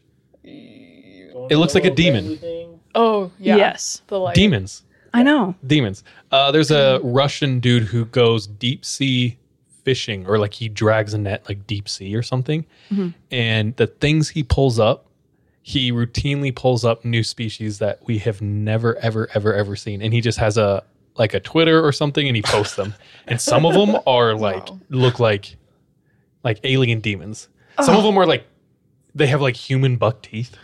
It 1.50 1.58
looks 1.58 1.76
like 1.76 1.86
a 1.86 1.92
demon. 1.92 2.38
Oh 2.96 3.32
yeah. 3.40 3.56
yes 3.56 4.02
The 4.08 4.20
light. 4.20 4.36
Demons. 4.36 4.84
i 5.14 5.24
know 5.24 5.56
Demons. 5.66 6.04
Uh, 6.32 6.52
there's 6.52 6.72
a 6.72 7.00
Russian 7.04 7.60
dude 7.60 7.84
who 7.84 8.06
goes 8.06 8.48
deep 8.48 8.84
sea 8.84 9.38
fishing, 9.84 10.26
or 10.28 10.38
like 10.38 10.54
he 10.54 10.68
drags 10.68 11.14
a 11.14 11.18
net 11.18 11.48
like 11.48 11.66
deep 11.68 11.88
sea 11.88 12.14
or 12.16 12.22
something. 12.22 12.66
And 13.32 13.76
the 13.78 13.88
things 13.88 14.30
he 14.30 14.44
pulls 14.44 14.78
up, 14.80 15.06
he 15.62 15.92
routinely 15.92 16.54
pulls 16.54 16.84
up 16.84 17.06
new 17.06 17.24
species 17.24 17.80
that 17.80 18.00
we 18.06 18.18
have 18.20 18.42
never, 18.42 18.98
ever, 18.98 19.30
ever, 19.34 19.54
ever 19.54 19.76
seen. 19.78 20.02
And 20.02 20.14
he 20.14 20.20
just 20.20 20.38
has 20.40 20.58
a 20.58 20.84
like 21.18 21.34
a 21.34 21.40
Twitter 21.40 21.84
or 21.86 21.92
something, 21.92 22.28
and 22.28 22.36
he 22.36 22.42
posts 22.42 22.76
them. 22.76 22.94
and 23.28 23.40
some 23.42 23.66
of 23.66 23.74
them 23.74 23.98
are 24.08 24.34
like 24.48 24.70
Wow. 24.70 24.80
look 24.90 25.20
like 25.20 25.56
like 26.44 26.60
alien 26.64 27.00
demons. 27.00 27.50
Some 27.84 27.96
of 27.96 28.04
them 28.04 28.18
are 28.18 28.26
like 28.26 28.46
they 29.16 29.28
have 29.28 29.42
like 29.42 29.56
human 29.56 29.96
buck 29.98 30.22
teeth, 30.22 30.56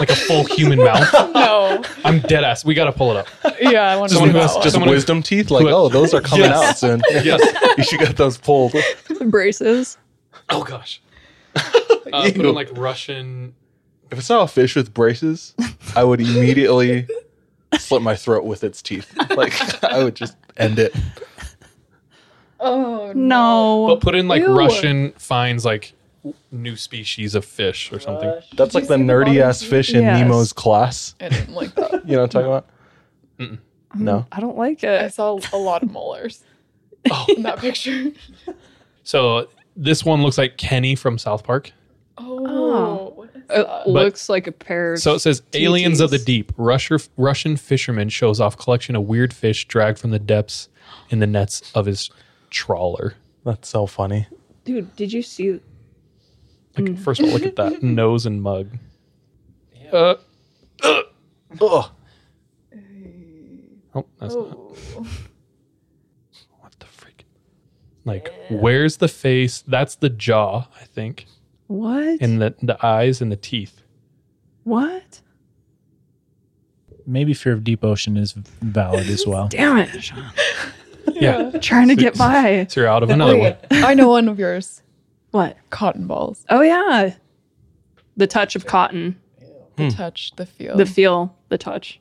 like 0.00 0.10
a 0.10 0.16
full 0.16 0.44
human 0.44 0.78
mouth. 0.84 1.12
No. 1.12 1.82
I'm 2.04 2.18
dead 2.20 2.42
ass. 2.42 2.64
We 2.64 2.74
got 2.74 2.86
to 2.86 2.92
pull 2.92 3.12
it 3.12 3.16
up. 3.16 3.28
Yeah, 3.60 3.82
I 3.82 3.96
want 3.96 4.10
to 4.10 4.16
Someone 4.16 4.30
see 4.30 4.32
who 4.32 4.38
has. 4.42 4.54
Just 4.56 4.72
Someone- 4.72 4.90
wisdom 4.90 5.22
teeth. 5.22 5.50
Like, 5.52 5.62
who- 5.62 5.70
oh, 5.70 5.88
those 5.88 6.12
are 6.12 6.20
coming 6.20 6.46
Yes. 6.46 6.62
out 6.70 6.78
soon. 6.78 7.02
Yes. 7.24 7.40
you 7.78 7.84
should 7.84 8.00
get 8.00 8.16
those 8.16 8.38
pulled. 8.38 8.74
braces 9.26 9.98
Oh 10.50 10.64
gosh. 10.64 11.00
Uh, 11.54 11.62
put 12.24 12.36
Ew. 12.36 12.48
in 12.48 12.54
like 12.54 12.70
Russian. 12.76 13.54
If 14.10 14.18
I 14.18 14.20
saw 14.20 14.42
a 14.42 14.48
fish 14.48 14.74
with 14.76 14.92
braces, 14.92 15.54
I 15.96 16.02
would 16.04 16.20
immediately 16.20 17.06
slit 17.78 18.02
my 18.02 18.14
throat 18.16 18.44
with 18.44 18.64
its 18.64 18.82
teeth. 18.82 19.12
Like, 19.36 19.82
I 19.84 20.02
would 20.04 20.14
just 20.14 20.36
end 20.56 20.78
it. 20.78 20.94
Oh 22.60 23.12
no 23.14 23.86
But 23.88 24.00
put 24.00 24.14
in 24.14 24.28
like 24.28 24.42
Ew. 24.42 24.56
Russian 24.56 25.12
finds 25.12 25.64
like 25.64 25.94
new 26.52 26.76
species 26.76 27.34
of 27.34 27.44
fish 27.44 27.92
or 27.92 27.98
something. 27.98 28.32
That's 28.56 28.74
like 28.74 28.86
the 28.86 28.96
nerdy 28.96 29.40
ass 29.40 29.62
fish 29.62 29.92
in 29.94 30.02
Yes. 30.02 30.20
Nemo's 30.20 30.52
class. 30.52 31.14
I 31.20 31.28
didn't 31.30 31.54
like 31.54 31.74
that. 31.74 31.92
You 32.06 32.16
know 32.16 32.22
what 32.22 32.34
I'm 32.36 32.42
talking 32.42 32.46
about? 32.48 33.58
No. 33.94 34.16
Um, 34.18 34.26
i 34.32 34.40
don't 34.40 34.56
like 34.56 34.82
it. 34.84 35.02
I 35.02 35.08
saw 35.08 35.38
a 35.52 35.56
lot 35.56 35.82
of 35.82 35.90
molars 35.90 36.44
Oh. 37.10 37.26
in 37.28 37.42
that 37.42 37.58
picture. 37.58 38.12
So 39.02 39.48
this 39.76 40.04
one 40.04 40.22
looks 40.22 40.38
like 40.38 40.56
Kenny 40.56 40.94
from 40.94 41.18
South 41.18 41.42
Park. 41.42 41.72
Oh, 42.18 42.34
what 42.36 43.11
is 43.11 43.11
it 43.50 43.88
looks 43.88 44.28
like 44.28 44.46
a 44.46 44.52
pair 44.52 44.94
of 44.94 45.00
So 45.00 45.14
it 45.14 45.20
says 45.20 45.42
Aliens 45.54 46.00
of 46.00 46.10
the 46.10 46.18
Deep. 46.18 46.52
Russia, 46.56 46.98
Russian 47.16 47.56
fisherman 47.56 48.08
shows 48.08 48.40
off 48.40 48.56
collection 48.56 48.96
of 48.96 49.04
weird 49.04 49.32
fish 49.32 49.66
dragged 49.68 49.98
from 49.98 50.10
the 50.10 50.18
depths 50.18 50.68
in 51.10 51.18
the 51.18 51.26
nets 51.26 51.70
of 51.74 51.86
his 51.86 52.10
trawler. 52.50 53.14
That's 53.44 53.68
so 53.68 53.86
funny. 53.86 54.26
dude 54.64 54.94
did 54.96 55.12
you 55.12 55.22
see 55.22 55.60
Like, 56.78 56.98
first 56.98 57.20
of 57.20 57.26
all, 57.26 57.32
look 57.32 57.44
at 57.44 57.56
that 57.56 57.82
nose 57.82 58.26
and 58.26 58.42
mug. 58.42 58.78
Uh, 59.92 60.14
Ugh. 60.82 61.04
oh, 61.60 61.92
that's 64.18 64.34
not. 64.34 64.58
What 66.60 66.72
the 66.78 66.86
freak? 66.86 67.26
Like, 68.04 68.32
where's 68.50 68.96
the 68.98 69.08
face? 69.08 69.62
That's 69.66 69.96
the 69.96 70.08
jaw, 70.08 70.66
I 70.80 70.84
think, 70.84 71.26
what 71.72 72.20
and 72.20 72.40
the 72.40 72.54
the 72.62 72.84
eyes 72.84 73.20
and 73.20 73.30
the 73.32 73.36
teeth. 73.36 73.82
what 74.64 75.20
Maybe 77.04 77.34
Fear 77.34 77.54
of 77.54 77.64
Deep 77.64 77.82
Ocean 77.84 78.16
is 78.16 78.32
valid 78.32 79.08
as 79.08 79.26
well. 79.26 79.48
damn 79.50 79.78
it 79.78 80.02
Sean. 80.02 80.24
Yeah. 81.12 81.50
trying 81.60 81.88
to 81.88 81.96
get 81.96 82.16
by 82.16 82.66
So 82.70 82.80
you're 82.80 82.88
out 82.90 83.02
of 83.02 83.10
another 83.10 83.36
one. 83.36 83.56
Wait, 83.70 83.82
I 83.84 83.94
know 83.94 84.08
one 84.08 84.28
of 84.28 84.38
yours. 84.38 84.82
what 85.32 85.56
Cotton 85.70 86.06
balls. 86.06 86.44
Oh 86.48 86.60
yeah, 86.60 87.14
the 88.16 88.26
touch 88.26 88.54
of 88.54 88.66
cotton, 88.66 89.18
The 89.76 89.84
hmm. 89.84 89.88
touch, 89.90 90.32
the 90.36 90.46
feel. 90.46 90.76
the 90.76 90.86
feel, 90.86 91.34
the 91.48 91.58
touch, 91.58 92.00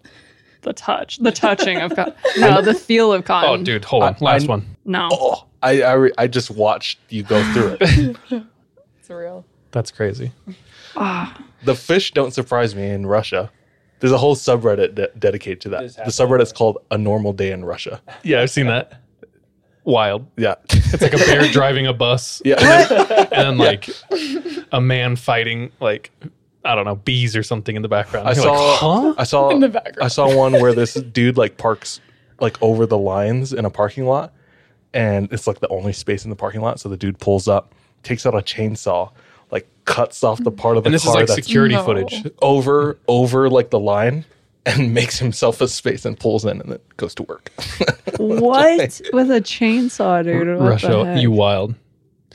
the 0.62 0.74
touch, 0.74 1.18
the 1.18 1.32
touching 1.32 1.78
of 1.78 1.96
cotton. 1.96 2.14
No, 2.38 2.62
the 2.62 2.74
feel 2.76 3.12
of 3.12 3.26
cotton. 3.26 3.50
Oh, 3.62 3.64
dude, 3.64 3.86
hold 3.86 4.04
on. 4.04 4.16
I- 4.16 4.24
Last 4.24 4.44
I- 4.44 4.48
one. 4.48 4.76
No, 4.86 5.10
Oh, 5.12 5.46
I 5.64 5.82
I, 5.82 5.94
re- 5.94 6.14
I 6.18 6.28
just 6.28 6.52
watched 6.52 7.00
you 7.10 7.24
go 7.24 7.42
through 7.54 7.78
it. 7.82 8.18
it's 9.00 9.10
real. 9.10 9.46
That's 9.72 9.92
crazy. 9.92 10.32
Ah. 10.96 11.42
the 11.64 11.76
fish 11.76 12.12
don't 12.12 12.34
surprise 12.34 12.76
me 12.76 12.90
in 12.90 13.06
Russia. 13.06 13.52
There's 14.00 14.12
a 14.12 14.18
whole 14.18 14.36
subreddit 14.36 14.96
de- 14.96 15.12
dedicated 15.18 15.62
to 15.62 15.70
that. 15.70 15.96
The 15.96 16.12
subreddit's 16.12 16.52
called 16.52 16.80
"A 16.92 16.98
Normal 16.98 17.34
Day 17.34 17.52
in 17.52 17.64
Russia." 17.64 18.02
Yeah, 18.24 18.42
I've 18.42 18.50
seen 18.50 18.68
that. 18.68 19.02
Wild. 19.84 20.28
Yeah, 20.38 20.56
It's 20.70 21.02
like 21.02 21.14
a 21.14 21.18
bear 21.18 21.48
driving 21.52 21.88
a 21.88 21.94
bus, 21.94 22.40
yeah. 22.46 22.60
and 22.60 23.30
then 23.32 23.58
like 23.58 23.90
a 24.72 24.80
man 24.82 25.16
fighting 25.16 25.72
like 25.80 26.12
I 26.64 26.76
don't 26.76 26.86
know 26.86 26.96
bees 26.96 27.36
or 27.36 27.42
something 27.42 27.76
in 27.76 27.82
the 27.82 27.88
background. 27.88 28.28
I 28.28 28.34
You're 28.34 28.44
saw, 28.44 28.52
like, 28.54 28.80
huh? 28.80 29.14
I 29.18 29.24
saw, 29.24 29.50
In 29.50 29.60
the 29.60 29.70
background. 29.70 30.04
I 30.04 30.08
saw 30.08 30.36
one 30.36 30.54
where 30.54 30.74
this 30.76 30.94
dude 30.94 31.36
like 31.38 31.58
parks 31.58 32.00
like 32.40 32.62
over 32.62 32.86
the 32.86 32.98
lines 32.98 33.54
in 33.54 33.66
a 33.66 33.72
parking 33.72 34.06
lot, 34.06 34.34
and 34.94 35.32
it's 35.34 35.48
like 35.48 35.60
the 35.62 35.68
only 35.70 35.94
space 35.94 36.24
in 36.26 36.30
the 36.30 36.36
parking 36.36 36.62
lot. 36.62 36.80
So 36.80 36.88
the 36.90 36.98
dude 36.98 37.18
pulls 37.20 37.48
up, 37.48 37.74
takes 38.04 38.26
out 38.28 38.36
a 38.36 38.40
chainsaw, 38.40 39.12
like 39.12 39.16
cuts 39.86 40.24
off 40.24 40.44
the 40.44 40.52
part 40.52 40.78
of 40.78 40.84
the 40.84 40.88
And 40.88 40.94
this 40.94 41.04
is 41.04 41.10
car 41.10 41.16
like 41.22 41.28
that's 41.28 41.36
security 41.46 41.76
No. 41.76 41.84
footage. 41.84 42.26
over 42.42 42.98
over 43.08 43.50
like 43.50 43.70
the 43.72 43.80
line, 43.80 44.26
and 44.66 44.94
makes 44.94 45.20
himself 45.20 45.60
a 45.62 45.68
space 45.68 46.06
and 46.06 46.20
pulls 46.20 46.46
in, 46.46 46.62
and 46.62 46.72
then 46.72 46.80
goes 46.98 47.16
to 47.16 47.24
work. 47.24 47.52
what 48.18 49.02
with 49.14 49.32
a 49.32 49.42
chainsaw, 49.42 50.24
dude? 50.24 50.48
What 50.60 50.68
Russia, 50.70 51.16
you 51.20 51.32
wild. 51.32 51.76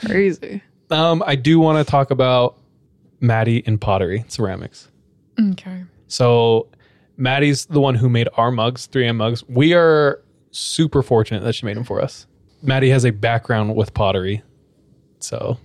crazy. 0.04 0.62
Um, 0.90 1.22
I 1.26 1.34
do 1.36 1.58
want 1.58 1.84
to 1.84 1.90
talk 1.90 2.10
about 2.10 2.56
Maddie 3.20 3.58
in 3.58 3.78
pottery 3.78 4.24
ceramics. 4.28 4.88
Okay. 5.52 5.84
So 6.08 6.68
Maddie's 7.16 7.66
the 7.66 7.80
one 7.80 7.94
who 7.96 8.08
made 8.08 8.28
our 8.36 8.50
mugs, 8.52 8.86
3am 8.88 9.16
mugs. 9.16 9.42
We 9.48 9.74
are 9.74 10.20
super 10.52 11.02
fortunate 11.02 11.42
that 11.42 11.54
she 11.54 11.66
made 11.66 11.76
them 11.76 11.82
for 11.84 12.00
us. 12.00 12.26
Maddie 12.62 12.90
has 12.90 13.04
a 13.04 13.10
background 13.10 13.74
with 13.74 13.94
pottery. 13.94 14.42
So 15.18 15.58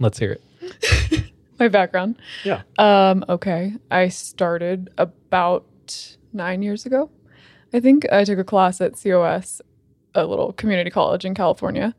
let's 0.00 0.18
hear 0.18 0.32
it. 0.32 0.40
My 1.58 1.68
background. 1.68 2.18
Yeah. 2.44 2.62
Um, 2.78 3.24
okay. 3.28 3.74
I 3.90 4.08
started 4.08 4.90
about 4.98 5.66
nine 6.32 6.62
years 6.62 6.86
ago. 6.86 7.10
I 7.72 7.80
think 7.80 8.10
I 8.12 8.24
took 8.24 8.38
a 8.38 8.44
class 8.44 8.80
at 8.80 9.00
COS, 9.00 9.62
a 10.14 10.26
little 10.26 10.52
community 10.52 10.90
college 10.90 11.24
in 11.24 11.34
California. 11.34 11.94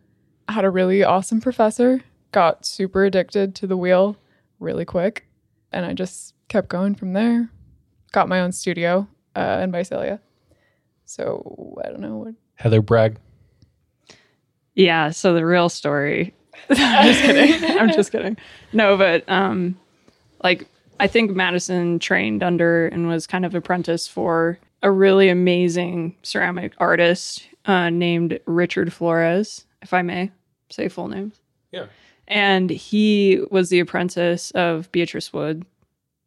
I 0.47 0.53
had 0.53 0.65
a 0.65 0.69
really 0.69 1.03
awesome 1.03 1.41
professor, 1.41 2.01
got 2.31 2.65
super 2.65 3.05
addicted 3.05 3.55
to 3.55 3.67
the 3.67 3.77
wheel 3.77 4.17
really 4.59 4.85
quick, 4.85 5.27
and 5.71 5.85
I 5.85 5.93
just 5.93 6.35
kept 6.47 6.69
going 6.69 6.95
from 6.95 7.13
there. 7.13 7.49
Got 8.11 8.29
my 8.29 8.41
own 8.41 8.51
studio 8.51 9.07
uh, 9.35 9.59
in 9.63 9.71
Visalia. 9.71 10.19
So 11.05 11.79
I 11.83 11.89
don't 11.89 12.01
know 12.01 12.17
what. 12.17 12.33
Heather 12.55 12.81
Bragg. 12.81 13.17
Yeah. 14.75 15.09
So 15.09 15.33
the 15.33 15.45
real 15.45 15.69
story 15.69 16.33
I'm 16.69 17.05
just 17.05 17.21
kidding. 17.21 17.63
I'm 17.79 17.91
just 17.91 18.11
kidding. 18.11 18.37
No, 18.71 18.97
but 18.97 19.27
um, 19.29 19.77
like 20.43 20.67
I 20.99 21.07
think 21.07 21.31
Madison 21.31 21.99
trained 21.99 22.43
under 22.43 22.87
and 22.87 23.07
was 23.07 23.27
kind 23.27 23.45
of 23.45 23.55
apprentice 23.55 24.07
for 24.07 24.59
a 24.81 24.91
really 24.91 25.29
amazing 25.29 26.15
ceramic 26.23 26.73
artist 26.77 27.47
uh, 27.65 27.89
named 27.89 28.39
Richard 28.45 28.91
Flores, 28.93 29.65
if 29.81 29.93
I 29.93 30.01
may 30.01 30.31
say 30.69 30.89
full 30.89 31.07
names. 31.07 31.39
Yeah. 31.71 31.85
And 32.27 32.69
he 32.69 33.41
was 33.51 33.69
the 33.69 33.79
apprentice 33.79 34.51
of 34.51 34.91
Beatrice 34.91 35.33
Wood, 35.33 35.65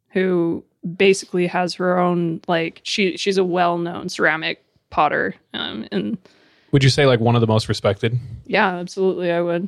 who 0.09 0.63
basically 0.95 1.47
has 1.47 1.73
her 1.75 1.97
own 1.99 2.39
like 2.47 2.81
she 2.83 3.17
she's 3.17 3.37
a 3.37 3.43
well 3.43 3.77
known 3.77 4.09
ceramic 4.09 4.63
potter. 4.89 5.35
Um, 5.53 5.87
and 5.91 6.17
Would 6.71 6.83
you 6.83 6.89
say 6.89 7.05
like 7.05 7.19
one 7.19 7.35
of 7.35 7.41
the 7.41 7.47
most 7.47 7.67
respected? 7.67 8.19
yeah, 8.45 8.75
absolutely, 8.75 9.31
I 9.31 9.41
would. 9.41 9.67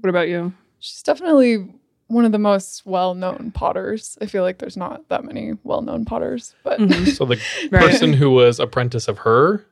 What 0.00 0.10
about 0.10 0.28
you? 0.28 0.52
She's 0.78 1.02
definitely 1.02 1.72
one 2.08 2.24
of 2.24 2.32
the 2.32 2.38
most 2.38 2.84
well-known 2.86 3.52
potters. 3.54 4.18
I 4.20 4.26
feel 4.26 4.42
like 4.42 4.58
there's 4.58 4.76
not 4.76 5.08
that 5.10 5.24
many 5.24 5.52
well-known 5.62 6.04
potters, 6.04 6.54
but 6.64 6.78
So 7.06 7.24
the 7.24 7.36
Right. 7.70 7.80
person 7.82 8.12
who 8.12 8.30
was 8.30 8.58
apprentice 8.58 9.06
of 9.08 9.18
her 9.18 9.64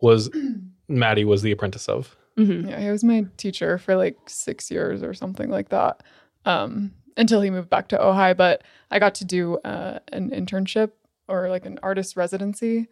was 0.00 0.30
Maddie 0.88 1.24
was 1.24 1.42
the 1.42 1.52
apprentice 1.52 1.88
of. 1.88 2.16
Mhm. 2.38 2.68
yeah, 2.68 2.78
he 2.80 2.90
was 2.90 3.02
my 3.02 3.26
teacher 3.38 3.78
for 3.78 3.96
like 3.96 4.16
six 4.28 4.70
years 4.70 5.02
or 5.02 5.14
something 5.14 5.48
like 5.50 5.70
that, 5.70 6.02
um, 6.44 6.92
until 7.16 7.40
he 7.40 7.48
moved 7.50 7.70
back 7.70 7.88
to 7.88 7.96
Ojai. 7.98 8.36
But 8.36 8.62
I 8.90 8.98
got 8.98 9.14
to 9.16 9.24
do 9.24 9.56
uh, 9.58 9.98
an 10.12 10.30
internship 10.30 10.90
or 11.28 11.48
like 11.48 11.64
an 11.66 11.78
artist 11.82 12.14
residency 12.16 12.88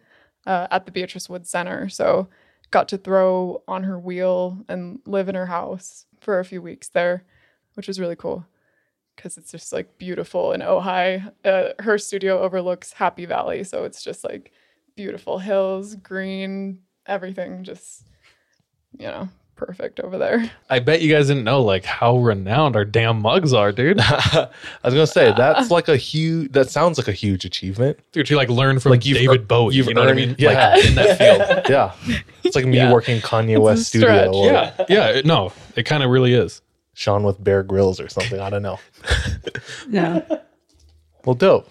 uh, 0.47 0.67
at 0.71 0.85
the 0.85 0.91
Beatrice 0.91 1.29
Wood 1.29 1.47
Center. 1.47 1.89
So 1.89 2.27
got 2.71 2.87
to 2.89 2.97
throw 2.97 3.61
on 3.67 3.83
her 3.83 3.99
wheel 3.99 4.57
and 4.67 4.99
live 5.05 5.29
in 5.29 5.35
her 5.35 5.45
house 5.45 6.05
for 6.25 6.39
a 6.39 6.45
few 6.45 6.61
weeks 6.61 6.89
there, 6.89 7.23
which 7.75 7.87
was 7.87 7.99
really 7.99 8.15
cool 8.15 8.45
because 9.15 9.37
it's 9.37 9.51
just 9.51 9.71
like 9.71 9.97
beautiful 9.97 10.51
in 10.51 10.59
Ojai. 10.61 11.31
Uh, 11.45 11.69
her 11.79 11.97
studio 11.97 12.39
overlooks 12.41 12.91
Happy 12.91 13.25
Valley, 13.25 13.63
so 13.63 13.85
it's 13.85 14.03
just 14.03 14.25
like 14.25 14.51
beautiful 14.95 15.39
hills, 15.39 15.95
green, 15.95 16.79
everything 17.05 17.63
just 17.63 18.07
you 18.97 19.07
know 19.07 19.29
perfect 19.55 19.99
over 19.99 20.17
there. 20.17 20.51
I 20.69 20.79
bet 20.79 21.01
you 21.01 21.13
guys 21.13 21.27
didn't 21.27 21.43
know 21.43 21.61
like 21.61 21.85
how 21.85 22.17
renowned 22.17 22.75
our 22.75 22.85
damn 22.85 23.21
mugs 23.21 23.53
are, 23.53 23.71
dude. 23.71 23.99
I 24.01 24.49
was 24.83 24.93
gonna 24.93 25.07
say 25.07 25.33
that's 25.35 25.71
like 25.71 25.87
a 25.87 25.97
huge. 25.97 26.51
That 26.51 26.69
sounds 26.69 26.97
like 26.97 27.07
a 27.07 27.13
huge 27.13 27.45
achievement. 27.45 27.99
Dude, 28.11 28.29
you 28.29 28.35
like 28.37 28.49
learn 28.49 28.79
from 28.79 28.91
Like, 28.91 29.05
you've 29.05 29.17
David 29.17 29.41
ear- 29.41 29.45
Bowie. 29.45 29.75
you've 29.75 29.87
you 29.87 29.93
know 29.93 30.01
what 30.01 30.09
I 30.11 30.13
mean? 30.13 30.35
yeah. 30.37 30.73
Like 30.75 30.85
in 30.85 30.95
that 30.95 31.17
field. 31.17 31.65
Yeah, 31.69 31.93
it's 32.43 32.55
like 32.55 32.65
me 32.65 32.77
Yeah. 32.77 32.91
working 32.93 33.19
Kanye 33.21 33.53
It's 33.53 33.59
West 33.61 33.85
studio. 33.87 34.31
Or 34.33 34.45
yeah. 34.45 34.85
Yeah. 34.89 35.07
it- 35.09 35.25
No, 35.25 35.51
it 35.75 35.83
kind 35.83 36.03
of 36.03 36.09
really 36.09 36.33
is. 36.33 36.61
Sean 36.93 37.23
with 37.23 37.43
Bear 37.43 37.61
Grylls 37.63 37.99
or 37.99 38.07
something. 38.07 38.39
I 38.39 38.49
don't 38.49 38.61
know. 38.61 38.79
Yeah, 39.89 40.21
Well, 41.25 41.35
dope. 41.35 41.69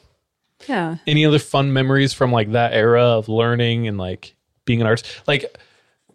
yeah. 0.68 0.96
Any 1.06 1.24
other 1.26 1.38
fun 1.38 1.72
memories 1.72 2.12
from 2.12 2.30
like 2.32 2.52
that 2.52 2.72
era 2.74 3.02
of 3.02 3.28
learning 3.28 3.88
and 3.88 3.96
like 3.98 4.34
being 4.64 4.80
an 4.80 4.86
artist? 4.86 5.06
Like, 5.26 5.56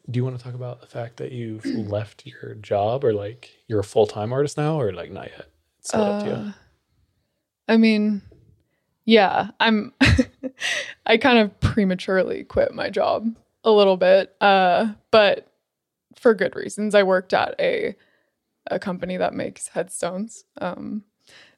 do 0.10 0.18
you 0.18 0.24
want 0.24 0.38
to 0.38 0.44
talk 0.44 0.54
about 0.54 0.82
the 0.82 0.88
fact 0.88 1.18
that 1.18 1.32
you've 1.32 1.66
left 1.66 2.26
your 2.26 2.56
job 2.56 3.04
or 3.04 3.14
like 3.14 3.52
you're 3.68 3.80
a 3.80 3.84
full 3.84 4.08
time 4.08 4.34
artist 4.34 4.58
now 4.58 4.80
or 4.80 4.92
like 4.92 5.12
not 5.12 5.30
yet? 5.30 5.48
It's 5.80 5.94
not 5.94 6.08
up 6.12 6.24
to 6.24 6.30
you. 6.30 6.36
Uh, 6.36 6.52
I 7.68 7.78
mean, 7.78 8.22
yeah, 9.06 9.50
I'm. 9.60 9.94
I 11.06 11.18
kind 11.18 11.40
of 11.40 11.60
prematurely 11.60 12.44
quit 12.44 12.74
my 12.74 12.90
job 12.90 13.36
a 13.64 13.72
little 13.72 13.98
bit, 13.98 14.36
uh, 14.42 14.94
but 15.12 15.48
for 16.16 16.34
good 16.34 16.56
reasons. 16.56 16.94
I 16.96 17.04
worked 17.04 17.34
at 17.34 17.56
a 17.60 17.96
a 18.68 18.80
company 18.80 19.18
that 19.18 19.34
makes 19.34 19.70
headstones, 19.70 20.44
um, 20.60 21.04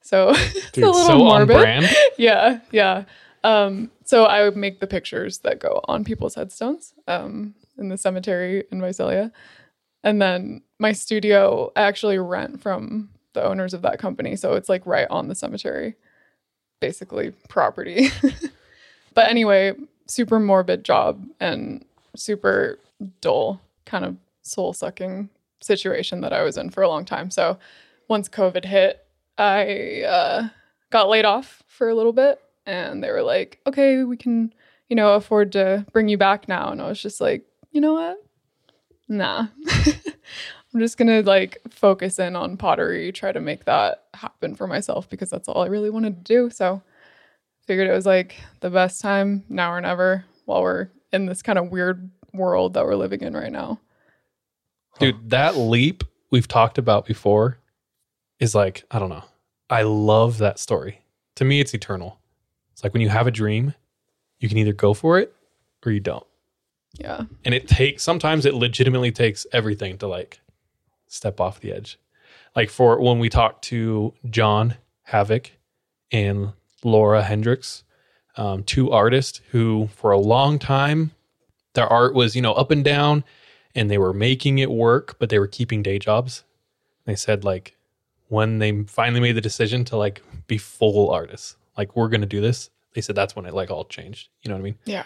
so 0.01 0.29
it's 0.33 0.77
a 0.77 0.81
little 0.81 0.93
so 0.93 1.13
on 1.25 1.47
morbid. 1.47 1.57
brand. 1.57 1.89
yeah, 2.17 2.59
yeah. 2.71 3.05
Um, 3.43 3.91
so 4.05 4.25
I 4.25 4.43
would 4.43 4.55
make 4.55 4.79
the 4.79 4.87
pictures 4.87 5.39
that 5.39 5.59
go 5.59 5.81
on 5.85 6.03
people's 6.03 6.35
headstones 6.35 6.93
um, 7.07 7.55
in 7.81 7.89
the 7.89 7.97
cemetery 7.97 8.63
in 8.71 8.79
Visalia. 8.79 9.31
And 10.03 10.21
then 10.21 10.61
my 10.79 10.93
studio, 10.93 11.71
I 11.75 11.81
actually 11.81 12.17
rent 12.17 12.61
from 12.61 13.09
the 13.33 13.43
owners 13.43 13.73
of 13.73 13.81
that 13.81 13.99
company. 13.99 14.35
So 14.35 14.53
it's 14.53 14.69
like 14.69 14.85
right 14.85 15.07
on 15.09 15.27
the 15.27 15.35
cemetery, 15.35 15.95
basically 16.79 17.31
property. 17.49 18.09
but 19.13 19.29
anyway, 19.29 19.73
super 20.07 20.39
morbid 20.39 20.83
job 20.83 21.23
and 21.39 21.85
super 22.15 22.79
dull, 23.21 23.61
kind 23.85 24.05
of 24.05 24.17
soul 24.41 24.73
sucking 24.73 25.29
situation 25.61 26.21
that 26.21 26.33
I 26.33 26.43
was 26.43 26.57
in 26.57 26.69
for 26.69 26.83
a 26.83 26.89
long 26.89 27.05
time. 27.05 27.29
So 27.29 27.57
once 28.07 28.27
COVID 28.27 28.65
hit, 28.65 29.05
I 29.37 30.03
uh, 30.03 30.49
got 30.89 31.09
laid 31.09 31.25
off 31.25 31.63
for 31.67 31.89
a 31.89 31.95
little 31.95 32.13
bit 32.13 32.41
and 32.65 33.03
they 33.03 33.11
were 33.11 33.23
like, 33.23 33.59
okay, 33.65 34.03
we 34.03 34.17
can, 34.17 34.53
you 34.89 34.95
know, 34.95 35.13
afford 35.13 35.51
to 35.53 35.85
bring 35.93 36.07
you 36.07 36.17
back 36.17 36.47
now. 36.47 36.71
And 36.71 36.81
I 36.81 36.87
was 36.87 37.01
just 37.01 37.21
like, 37.21 37.45
you 37.71 37.81
know 37.81 37.93
what? 37.93 38.17
Nah. 39.07 39.47
I'm 40.73 40.79
just 40.79 40.97
gonna 40.97 41.21
like 41.21 41.59
focus 41.69 42.17
in 42.17 42.35
on 42.35 42.55
pottery, 42.55 43.11
try 43.11 43.31
to 43.31 43.41
make 43.41 43.65
that 43.65 44.05
happen 44.13 44.55
for 44.55 44.67
myself 44.67 45.09
because 45.09 45.29
that's 45.29 45.49
all 45.49 45.63
I 45.63 45.67
really 45.67 45.89
wanted 45.89 46.23
to 46.25 46.33
do. 46.33 46.49
So 46.49 46.81
figured 47.67 47.87
it 47.87 47.93
was 47.93 48.05
like 48.05 48.35
the 48.61 48.69
best 48.69 49.01
time 49.01 49.43
now 49.49 49.71
or 49.71 49.81
never 49.81 50.25
while 50.45 50.61
we're 50.61 50.89
in 51.11 51.25
this 51.25 51.41
kind 51.41 51.59
of 51.59 51.71
weird 51.71 52.09
world 52.33 52.73
that 52.73 52.85
we're 52.85 52.95
living 52.95 53.21
in 53.21 53.33
right 53.33 53.51
now. 53.51 53.79
Dude, 54.99 55.29
that 55.29 55.57
leap 55.57 56.03
we've 56.31 56.47
talked 56.47 56.77
about 56.77 57.05
before 57.05 57.57
is 58.39 58.55
like, 58.55 58.83
I 58.91 58.99
don't 58.99 59.09
know. 59.09 59.23
I 59.69 59.83
love 59.83 60.37
that 60.39 60.59
story. 60.59 61.01
To 61.35 61.45
me, 61.45 61.59
it's 61.59 61.73
eternal. 61.73 62.19
It's 62.73 62.83
like 62.83 62.93
when 62.93 63.01
you 63.01 63.09
have 63.09 63.27
a 63.27 63.31
dream, 63.31 63.73
you 64.39 64.49
can 64.49 64.57
either 64.57 64.73
go 64.73 64.93
for 64.93 65.19
it 65.19 65.33
or 65.85 65.91
you 65.91 65.99
don't. 65.99 66.25
Yeah. 66.93 67.23
And 67.45 67.53
it 67.53 67.67
takes, 67.67 68.03
sometimes 68.03 68.45
it 68.45 68.53
legitimately 68.53 69.11
takes 69.11 69.47
everything 69.51 69.97
to 69.99 70.07
like 70.07 70.41
step 71.07 71.39
off 71.39 71.59
the 71.59 71.71
edge. 71.71 71.97
Like 72.55 72.69
for 72.69 72.99
when 73.01 73.19
we 73.19 73.29
talked 73.29 73.63
to 73.65 74.13
John 74.29 74.75
Havoc 75.03 75.51
and 76.11 76.53
Laura 76.83 77.23
Hendricks, 77.23 77.83
um, 78.37 78.63
two 78.63 78.91
artists 78.91 79.41
who 79.51 79.89
for 79.95 80.11
a 80.11 80.19
long 80.19 80.59
time, 80.59 81.11
their 81.73 81.87
art 81.87 82.13
was, 82.13 82.35
you 82.35 82.41
know, 82.41 82.53
up 82.53 82.71
and 82.71 82.83
down 82.83 83.23
and 83.73 83.89
they 83.89 83.97
were 83.97 84.13
making 84.13 84.59
it 84.59 84.69
work, 84.69 85.15
but 85.19 85.29
they 85.29 85.39
were 85.39 85.47
keeping 85.47 85.81
day 85.81 85.97
jobs. 85.97 86.43
They 87.05 87.15
said 87.15 87.43
like 87.43 87.75
when 88.27 88.59
they 88.59 88.83
finally 88.83 89.21
made 89.21 89.33
the 89.33 89.41
decision 89.41 89.85
to 89.85 89.97
like 89.97 90.21
be 90.47 90.57
full 90.57 91.09
artists, 91.09 91.55
like 91.77 91.95
we're 91.95 92.09
gonna 92.09 92.25
do 92.25 92.41
this, 92.41 92.69
they 92.93 93.01
said 93.01 93.15
that's 93.15 93.35
when 93.35 93.45
it 93.45 93.53
like 93.53 93.71
all 93.71 93.85
changed. 93.85 94.29
You 94.41 94.49
know 94.49 94.55
what 94.55 94.61
I 94.61 94.63
mean? 94.63 94.77
Yeah. 94.85 95.05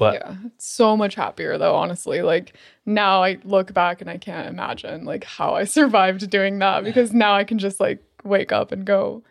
But 0.00 0.14
yeah. 0.14 0.34
So 0.56 0.96
much 0.96 1.14
happier 1.14 1.58
though, 1.58 1.76
honestly. 1.76 2.22
Like 2.22 2.56
now 2.86 3.22
I 3.22 3.38
look 3.44 3.74
back 3.74 4.00
and 4.00 4.08
I 4.08 4.16
can't 4.16 4.48
imagine 4.48 5.04
like 5.04 5.24
how 5.24 5.54
I 5.54 5.64
survived 5.78 6.28
doing 6.30 6.58
that 6.60 6.84
because 6.84 7.12
now 7.12 7.34
I 7.34 7.44
can 7.44 7.58
just 7.58 7.78
like 7.78 8.02
wake 8.24 8.50
up 8.50 8.72
and 8.72 8.86
go 8.86 9.22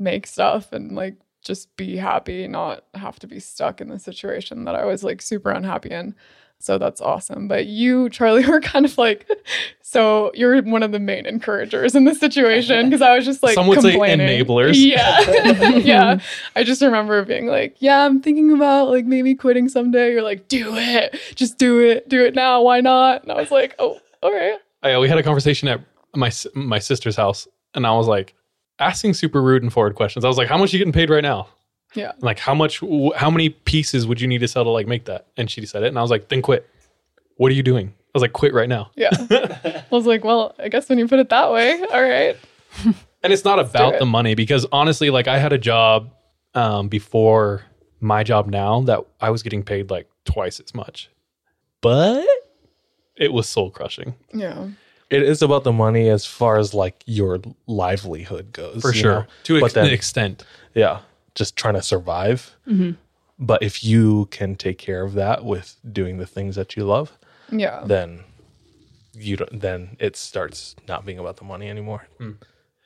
make 0.00 0.26
stuff 0.26 0.72
and 0.72 0.96
like 0.96 1.14
just 1.42 1.74
be 1.76 1.96
happy, 1.96 2.48
not 2.48 2.84
have 2.94 3.20
to 3.20 3.28
be 3.28 3.38
stuck 3.38 3.80
in 3.80 3.86
the 3.88 4.00
situation 4.00 4.64
that 4.64 4.74
I 4.74 4.84
was 4.84 5.04
like 5.04 5.22
super 5.22 5.50
unhappy 5.52 5.90
in. 5.90 6.16
So 6.58 6.78
that's 6.78 7.00
awesome. 7.00 7.48
But 7.48 7.66
you, 7.66 8.08
Charlie, 8.10 8.44
were 8.48 8.60
kind 8.60 8.84
of 8.84 8.96
like, 8.98 9.28
so 9.82 10.30
you're 10.34 10.62
one 10.62 10.82
of 10.82 10.92
the 10.92 10.98
main 10.98 11.26
encouragers 11.26 11.94
in 11.94 12.04
this 12.04 12.18
situation 12.18 12.86
because 12.86 13.02
I 13.02 13.14
was 13.14 13.24
just 13.24 13.42
like, 13.42 13.54
Some 13.54 13.66
would 13.68 13.82
say 13.82 13.96
enablers. 13.96 14.74
Yeah. 14.76 15.20
yeah. 15.76 16.20
I 16.56 16.64
just 16.64 16.82
remember 16.82 17.24
being 17.24 17.46
like, 17.46 17.76
yeah, 17.80 18.04
I'm 18.04 18.20
thinking 18.20 18.52
about 18.52 18.88
like 18.90 19.04
maybe 19.04 19.34
quitting 19.34 19.68
someday. 19.68 20.12
You're 20.12 20.22
like, 20.22 20.48
do 20.48 20.74
it. 20.76 21.18
Just 21.34 21.58
do 21.58 21.80
it. 21.80 22.08
Do 22.08 22.24
it 22.24 22.34
now. 22.34 22.62
Why 22.62 22.80
not? 22.80 23.22
And 23.22 23.32
I 23.32 23.36
was 23.36 23.50
like, 23.50 23.74
oh, 23.78 24.00
all 24.22 24.32
right. 24.32 24.58
I, 24.82 24.98
we 24.98 25.08
had 25.08 25.18
a 25.18 25.22
conversation 25.22 25.68
at 25.68 25.80
my 26.14 26.30
my 26.54 26.78
sister's 26.78 27.16
house, 27.16 27.46
and 27.74 27.86
I 27.86 27.92
was 27.92 28.06
like 28.06 28.34
asking 28.78 29.14
super 29.14 29.42
rude 29.42 29.62
and 29.62 29.72
forward 29.72 29.94
questions. 29.94 30.24
I 30.24 30.28
was 30.28 30.38
like, 30.38 30.48
"How 30.48 30.58
much 30.58 30.72
are 30.72 30.76
you 30.76 30.78
getting 30.78 30.92
paid 30.92 31.10
right 31.10 31.22
now? 31.22 31.48
Yeah. 31.94 32.12
Like, 32.20 32.38
how 32.38 32.54
much? 32.54 32.80
How 33.16 33.30
many 33.30 33.50
pieces 33.50 34.06
would 34.06 34.20
you 34.20 34.28
need 34.28 34.38
to 34.38 34.48
sell 34.48 34.64
to 34.64 34.70
like 34.70 34.86
make 34.86 35.04
that?" 35.06 35.26
And 35.36 35.50
she 35.50 35.64
said 35.66 35.82
it, 35.82 35.88
and 35.88 35.98
I 35.98 36.02
was 36.02 36.10
like, 36.10 36.28
"Then 36.28 36.42
quit. 36.42 36.68
What 37.36 37.50
are 37.50 37.54
you 37.54 37.62
doing?" 37.62 37.88
I 37.88 38.10
was 38.14 38.22
like, 38.22 38.32
"Quit 38.32 38.52
right 38.54 38.68
now." 38.68 38.90
Yeah. 38.96 39.10
I 39.30 39.84
was 39.90 40.06
like, 40.06 40.24
well, 40.24 40.54
I 40.58 40.68
guess 40.68 40.88
when 40.88 40.98
you 40.98 41.06
put 41.08 41.18
it 41.20 41.28
that 41.28 41.52
way, 41.52 41.80
all 41.92 42.02
right. 42.02 42.36
And 43.22 43.32
it's 43.32 43.44
not 43.44 43.58
about 43.58 43.94
it. 43.94 43.98
the 43.98 44.06
money 44.06 44.34
because 44.34 44.66
honestly, 44.72 45.10
like 45.10 45.26
I 45.28 45.38
had 45.38 45.52
a 45.52 45.58
job 45.58 46.10
um, 46.54 46.88
before 46.88 47.64
my 48.00 48.22
job 48.22 48.46
now 48.46 48.80
that 48.82 49.00
I 49.20 49.30
was 49.30 49.42
getting 49.42 49.62
paid 49.62 49.90
like 49.90 50.08
twice 50.24 50.60
as 50.60 50.74
much, 50.74 51.10
but 51.80 52.26
it 53.16 53.32
was 53.32 53.48
soul 53.48 53.70
crushing 53.70 54.14
Yeah. 54.34 54.68
It 55.08 55.22
is 55.22 55.40
about 55.40 55.62
the 55.64 55.72
money 55.72 56.08
as 56.08 56.26
far 56.26 56.58
as 56.58 56.74
like 56.74 57.02
your 57.06 57.38
livelihood 57.66 58.52
goes. 58.52 58.82
for 58.82 58.92
sure 58.92 59.12
know? 59.20 59.24
to 59.44 59.60
But 59.60 59.66
ex- 59.66 59.74
then- 59.74 59.86
an 59.86 59.92
extent. 59.92 60.44
Yeah. 60.74 61.00
Just 61.36 61.54
trying 61.54 61.74
to 61.74 61.82
survive. 61.82 62.56
Mm-hmm. 62.66 62.92
But 63.38 63.62
if 63.62 63.84
you 63.84 64.26
can 64.32 64.56
take 64.56 64.78
care 64.78 65.04
of 65.04 65.12
that 65.14 65.44
with 65.44 65.76
doing 65.92 66.16
the 66.18 66.26
things 66.26 66.56
that 66.56 66.74
you 66.76 66.84
love, 66.84 67.16
Yeah. 67.50 67.82
then 67.86 68.24
you 69.14 69.36
don't, 69.36 69.60
then 69.60 69.96
it 70.00 70.16
starts 70.16 70.74
not 70.88 71.04
being 71.06 71.18
about 71.18 71.36
the 71.36 71.44
money 71.44 71.68
anymore. 71.70 72.06
Hmm. 72.18 72.32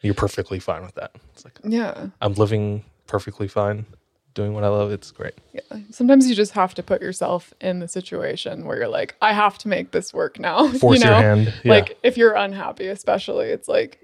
You're 0.03 0.15
perfectly 0.15 0.59
fine 0.59 0.83
with 0.83 0.95
that. 0.97 1.13
It's 1.33 1.45
like 1.45 1.59
Yeah. 1.65 2.09
I'm 2.21 2.35
living 2.35 2.85
perfectly 3.07 3.47
fine, 3.49 3.87
doing 4.35 4.53
what 4.55 4.65
I 4.65 4.69
love. 4.69 4.91
It's 4.93 5.11
great. 5.13 5.35
Yeah. 5.53 5.61
Sometimes 5.91 6.29
you 6.29 6.35
just 6.35 6.53
have 6.53 6.75
to 6.75 6.83
put 6.83 7.01
yourself 7.03 7.53
in 7.61 7.79
the 7.81 7.89
situation 7.89 8.65
where 8.65 8.77
you're 8.77 8.89
like, 8.89 9.15
I 9.23 9.33
have 9.33 9.57
to 9.59 9.69
make 9.69 9.91
this 9.93 10.13
work 10.15 10.39
now. 10.41 10.67
Force 10.73 11.01
you 11.01 11.07
your 11.07 11.15
hand. 11.15 11.53
Yeah. 11.65 11.73
Like 11.73 11.99
if 12.03 12.17
you're 12.17 12.35
unhappy, 12.35 12.87
especially, 12.89 13.47
it's 13.51 13.69
like 13.69 14.01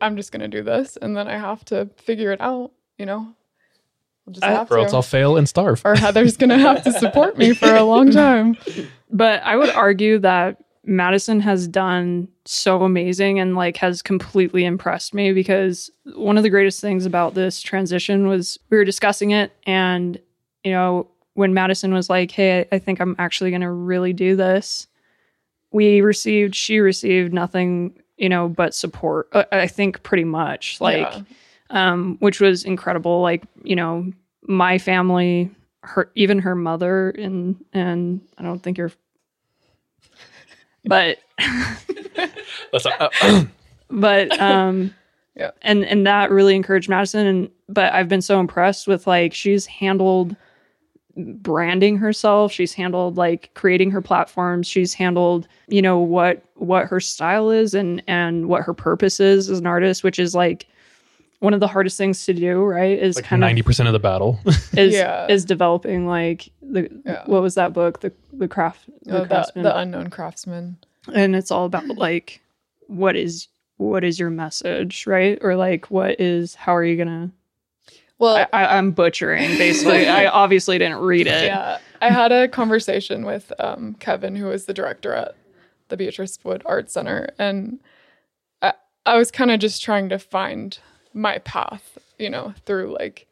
I'm 0.00 0.16
just 0.16 0.30
gonna 0.32 0.48
do 0.48 0.62
this, 0.62 0.96
and 0.96 1.16
then 1.16 1.26
I 1.28 1.36
have 1.36 1.64
to 1.66 1.88
figure 1.98 2.30
it 2.32 2.40
out. 2.40 2.70
You 2.98 3.06
know, 3.06 3.34
I'll 4.26 4.32
just 4.32 4.44
have 4.44 4.70
or 4.70 4.76
to. 4.76 4.82
else 4.82 4.94
I'll 4.94 5.02
fail 5.02 5.36
and 5.36 5.48
starve. 5.48 5.82
or 5.84 5.94
Heather's 5.94 6.36
gonna 6.36 6.58
have 6.58 6.82
to 6.84 6.92
support 6.92 7.36
me 7.36 7.52
for 7.54 7.74
a 7.74 7.82
long 7.82 8.10
time. 8.22 8.56
But 9.10 9.42
I 9.42 9.56
would 9.56 9.70
argue 9.70 10.18
that 10.20 10.62
Madison 10.86 11.40
has 11.40 11.66
done 11.68 12.28
so 12.44 12.82
amazing 12.82 13.38
and 13.38 13.54
like 13.56 13.76
has 13.78 14.02
completely 14.02 14.64
impressed 14.64 15.14
me 15.14 15.32
because 15.32 15.90
one 16.14 16.36
of 16.36 16.42
the 16.42 16.50
greatest 16.50 16.80
things 16.80 17.06
about 17.06 17.34
this 17.34 17.62
transition 17.62 18.26
was 18.26 18.58
we 18.70 18.76
were 18.76 18.84
discussing 18.84 19.30
it 19.30 19.50
and 19.66 20.18
you 20.62 20.72
know 20.72 21.06
when 21.34 21.52
Madison 21.52 21.92
was 21.92 22.08
like, 22.08 22.30
"Hey, 22.30 22.60
I 22.60 22.76
I 22.76 22.78
think 22.78 23.00
I'm 23.00 23.16
actually 23.18 23.50
going 23.50 23.62
to 23.62 23.70
really 23.70 24.12
do 24.12 24.36
this." 24.36 24.86
We 25.72 26.00
received 26.00 26.54
she 26.54 26.78
received 26.78 27.32
nothing, 27.34 27.98
you 28.16 28.28
know, 28.28 28.48
but 28.48 28.74
support. 28.74 29.28
uh, 29.32 29.44
I 29.50 29.66
think 29.66 30.02
pretty 30.04 30.22
much 30.24 30.80
like 30.80 31.00
Yeah. 31.12 31.22
Um, 31.70 32.16
which 32.20 32.40
was 32.40 32.64
incredible. 32.64 33.20
Like, 33.22 33.42
you 33.62 33.76
know, 33.76 34.10
my 34.42 34.78
family, 34.78 35.50
her, 35.82 36.10
even 36.14 36.38
her 36.40 36.54
mother, 36.54 37.10
and 37.10 37.62
and 37.72 38.20
I 38.38 38.42
don't 38.42 38.62
think 38.62 38.78
you're, 38.78 38.92
but 40.84 41.18
That's 42.72 42.86
uh, 43.00 43.44
but 43.90 44.40
um, 44.40 44.94
Yeah. 45.34 45.50
and 45.62 45.84
and 45.84 46.06
that 46.06 46.30
really 46.30 46.54
encouraged 46.54 46.88
Madison. 46.88 47.26
And 47.26 47.50
but 47.68 47.92
I've 47.92 48.08
been 48.08 48.22
so 48.22 48.40
impressed 48.40 48.86
with 48.86 49.06
like 49.06 49.32
she's 49.34 49.66
handled 49.66 50.36
branding 51.16 51.96
herself 51.96 52.50
she's 52.50 52.72
handled 52.72 53.16
like 53.16 53.48
creating 53.54 53.88
her 53.88 54.02
platforms 54.02 54.66
she's 54.66 54.92
handled 54.92 55.46
you 55.68 55.80
know 55.80 55.96
what 55.96 56.42
what 56.54 56.86
her 56.88 56.98
style 56.98 57.50
is 57.50 57.72
and 57.72 58.02
and 58.08 58.48
what 58.48 58.64
her 58.64 58.74
purpose 58.74 59.20
is 59.20 59.48
as 59.48 59.60
an 59.60 59.66
artist 59.66 60.02
which 60.02 60.18
is 60.18 60.34
like 60.34 60.66
one 61.40 61.52
of 61.54 61.60
the 61.60 61.66
hardest 61.68 61.98
things 61.98 62.24
to 62.26 62.32
do 62.34 62.62
right 62.62 62.98
is 62.98 63.16
like 63.16 63.24
kind 63.24 63.40
ninety 63.40 63.62
percent 63.62 63.86
of 63.88 63.92
the 63.92 63.98
battle. 63.98 64.38
is 64.76 64.94
Yeah. 64.94 65.26
is 65.26 65.44
developing 65.44 66.06
like 66.06 66.50
the 66.62 66.88
Yeah. 67.04 67.22
what 67.26 67.42
was 67.42 67.54
that 67.56 67.72
book 67.72 68.00
the 68.00 68.12
the 68.32 68.48
craft 68.48 68.88
the 69.04 69.16
Oh, 69.16 69.20
the, 69.20 69.26
craftsman 69.26 69.62
the 69.64 69.76
unknown 69.78 70.10
craftsman. 70.10 70.76
and 71.14 71.36
it's 71.36 71.50
all 71.50 71.66
about 71.66 71.86
like 71.88 72.40
what 72.86 73.16
is 73.16 73.48
what 73.76 74.04
is 74.04 74.18
your 74.18 74.30
message 74.30 75.06
right 75.06 75.38
or 75.42 75.56
like 75.56 75.90
what 75.90 76.20
is 76.20 76.54
how 76.54 76.74
are 76.74 76.84
you 76.84 76.96
gonna 76.96 77.30
Well, 78.18 78.36
I, 78.36 78.46
I, 78.64 78.78
i'm 78.78 78.92
butchering 78.92 79.58
basically 79.58 80.08
i 80.20 80.26
obviously 80.26 80.78
didn't 80.78 80.98
read 81.00 81.26
it 81.26 81.44
yeah, 81.46 81.78
I 82.00 82.10
had 82.10 82.32
a 82.32 82.48
conversation 82.48 83.24
with 83.24 83.50
um, 83.58 83.94
Kevin, 83.98 84.36
who 84.36 84.50
is 84.50 84.66
the 84.66 84.74
director 84.74 85.14
at 85.14 85.34
the 85.88 85.96
Beatrice 85.96 86.38
Wood 86.44 86.60
Art 86.66 86.90
Center, 86.90 87.30
and 87.38 87.78
I, 88.60 88.74
I 89.06 89.16
was 89.16 89.30
kind 89.30 89.50
of 89.50 89.58
just 89.58 89.82
trying 89.82 90.10
to 90.10 90.18
find 90.18 90.78
my 91.14 91.38
path, 91.38 91.98
you 92.18 92.28
know, 92.28 92.52
through 92.66 92.94
like, 92.98 93.26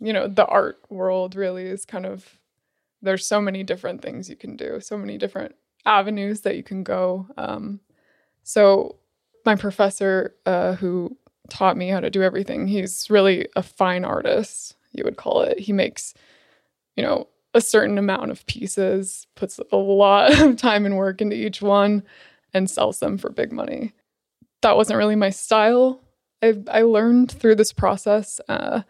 you 0.00 0.12
know, 0.12 0.26
the 0.26 0.46
art 0.46 0.80
world. 0.88 1.36
Really 1.36 1.66
is 1.66 1.84
kind 1.84 2.06
of 2.06 2.38
there's 3.02 3.26
so 3.26 3.40
many 3.40 3.62
different 3.62 4.02
things 4.02 4.28
you 4.28 4.36
can 4.36 4.56
do, 4.56 4.80
so 4.80 4.96
many 4.96 5.18
different 5.18 5.54
avenues 5.86 6.40
that 6.40 6.56
you 6.56 6.62
can 6.62 6.82
go. 6.82 7.26
Um, 7.36 7.80
so 8.42 8.96
my 9.44 9.54
professor, 9.54 10.34
uh, 10.46 10.74
who 10.74 11.16
taught 11.48 11.76
me 11.76 11.88
how 11.88 12.00
to 12.00 12.10
do 12.10 12.22
everything, 12.22 12.66
he's 12.66 13.08
really 13.08 13.46
a 13.54 13.62
fine 13.62 14.04
artist, 14.04 14.76
you 14.92 15.04
would 15.04 15.16
call 15.16 15.42
it. 15.42 15.60
He 15.60 15.72
makes 15.72 16.14
you 16.98 17.04
know, 17.04 17.28
a 17.54 17.60
certain 17.60 17.96
amount 17.96 18.32
of 18.32 18.44
pieces, 18.46 19.28
puts 19.36 19.60
a 19.70 19.76
lot 19.76 20.32
of 20.40 20.56
time 20.56 20.84
and 20.84 20.96
work 20.96 21.20
into 21.20 21.36
each 21.36 21.62
one, 21.62 22.02
and 22.52 22.68
sells 22.68 22.98
them 22.98 23.16
for 23.16 23.30
big 23.30 23.52
money. 23.52 23.92
That 24.62 24.76
wasn't 24.76 24.96
really 24.96 25.14
my 25.14 25.30
style. 25.30 26.02
I, 26.42 26.54
I 26.70 26.82
learned 26.82 27.32
through 27.32 27.56
this 27.56 27.72
process. 27.72 28.40
Uh, 28.48 28.82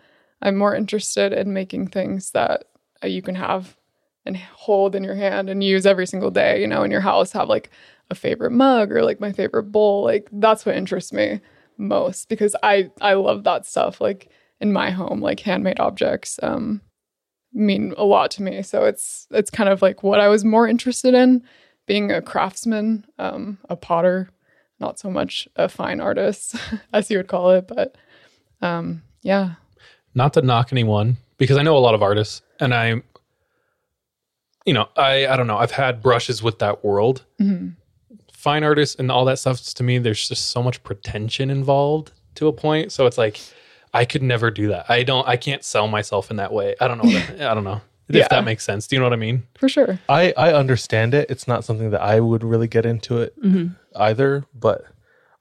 I'm 0.42 0.56
more 0.56 0.74
interested 0.74 1.32
in 1.32 1.52
making 1.52 1.88
things 1.88 2.30
that 2.32 2.64
uh, 3.02 3.06
you 3.06 3.22
can 3.22 3.34
have 3.34 3.76
and 4.24 4.36
hold 4.36 4.94
in 4.94 5.04
your 5.04 5.14
hand 5.14 5.48
and 5.48 5.64
use 5.64 5.86
every 5.86 6.06
single 6.06 6.30
day. 6.30 6.60
You 6.60 6.66
know, 6.66 6.82
in 6.82 6.90
your 6.90 7.00
house, 7.00 7.32
have 7.32 7.48
like 7.48 7.70
a 8.10 8.14
favorite 8.14 8.52
mug 8.52 8.92
or 8.92 9.02
like 9.02 9.20
my 9.20 9.32
favorite 9.32 9.64
bowl. 9.64 10.04
Like 10.04 10.28
that's 10.32 10.66
what 10.66 10.76
interests 10.76 11.12
me 11.12 11.40
most 11.76 12.28
because 12.28 12.54
I 12.62 12.90
I 13.00 13.14
love 13.14 13.44
that 13.44 13.66
stuff. 13.66 14.00
Like 14.00 14.30
in 14.60 14.72
my 14.72 14.90
home, 14.90 15.20
like 15.20 15.40
handmade 15.40 15.80
objects. 15.80 16.38
Um, 16.42 16.82
mean 17.52 17.94
a 17.96 18.04
lot 18.04 18.30
to 18.32 18.42
me. 18.42 18.62
So 18.62 18.84
it's 18.84 19.26
it's 19.30 19.50
kind 19.50 19.68
of 19.68 19.82
like 19.82 20.02
what 20.02 20.20
I 20.20 20.28
was 20.28 20.44
more 20.44 20.68
interested 20.68 21.14
in, 21.14 21.42
being 21.86 22.10
a 22.10 22.22
craftsman, 22.22 23.06
um, 23.18 23.58
a 23.68 23.76
potter, 23.76 24.28
not 24.80 24.98
so 24.98 25.10
much 25.10 25.48
a 25.56 25.68
fine 25.68 26.00
artist, 26.00 26.54
as 26.92 27.10
you 27.10 27.16
would 27.18 27.28
call 27.28 27.50
it. 27.52 27.66
But 27.68 27.96
um, 28.62 29.02
yeah, 29.22 29.54
Not 30.14 30.34
to 30.34 30.42
knock 30.42 30.72
anyone, 30.72 31.16
because 31.36 31.56
I 31.56 31.62
know 31.62 31.76
a 31.76 31.80
lot 31.80 31.94
of 31.94 32.02
artists, 32.02 32.42
and 32.60 32.74
I, 32.74 33.02
you 34.66 34.74
know, 34.74 34.88
I 34.96 35.26
I 35.26 35.36
don't 35.36 35.46
know. 35.46 35.58
I've 35.58 35.70
had 35.70 36.02
brushes 36.02 36.42
with 36.42 36.58
that 36.60 36.84
world. 36.84 37.24
Mhm. 37.40 37.74
Fine 38.32 38.62
artists 38.64 38.96
and 38.98 39.10
all 39.10 39.24
that 39.24 39.38
stuff. 39.38 39.60
To 39.74 39.82
me, 39.82 39.98
there's 39.98 40.28
just 40.28 40.50
so 40.50 40.62
much 40.62 40.82
pretension 40.84 41.50
involved 41.50 42.12
to 42.36 42.46
a 42.46 42.52
point. 42.52 42.92
So 42.92 43.06
it's 43.06 43.18
like 43.18 43.40
I 43.92 44.04
could 44.04 44.22
never 44.22 44.50
do 44.50 44.68
that. 44.68 44.88
I 44.88 45.02
don't. 45.02 45.26
I 45.26 45.36
can't 45.36 45.64
sell 45.64 45.88
myself 45.88 46.30
in 46.30 46.36
that 46.36 46.52
way. 46.52 46.74
I 46.80 46.86
don't 46.88 47.02
know. 47.02 47.18
I 47.50 47.54
don't 47.54 47.64
know 47.64 47.80
if 48.08 48.28
that 48.30 48.44
makes 48.44 48.64
sense. 48.64 48.86
Do 48.86 48.96
you 48.96 49.00
know 49.00 49.06
what 49.06 49.12
I 49.12 49.16
mean? 49.16 49.46
for 49.58 49.68
sure. 49.68 49.98
I 50.08 50.32
I 50.36 50.52
understand 50.52 51.14
it. 51.14 51.30
It's 51.30 51.46
not 51.48 51.64
something 51.64 51.90
that 51.90 52.00
I 52.00 52.20
would 52.20 52.42
really 52.44 52.68
get 52.68 52.86
into 52.86 53.18
it 53.18 53.34
Mhm. 53.42 53.76
either, 53.96 54.44
but 54.54 54.84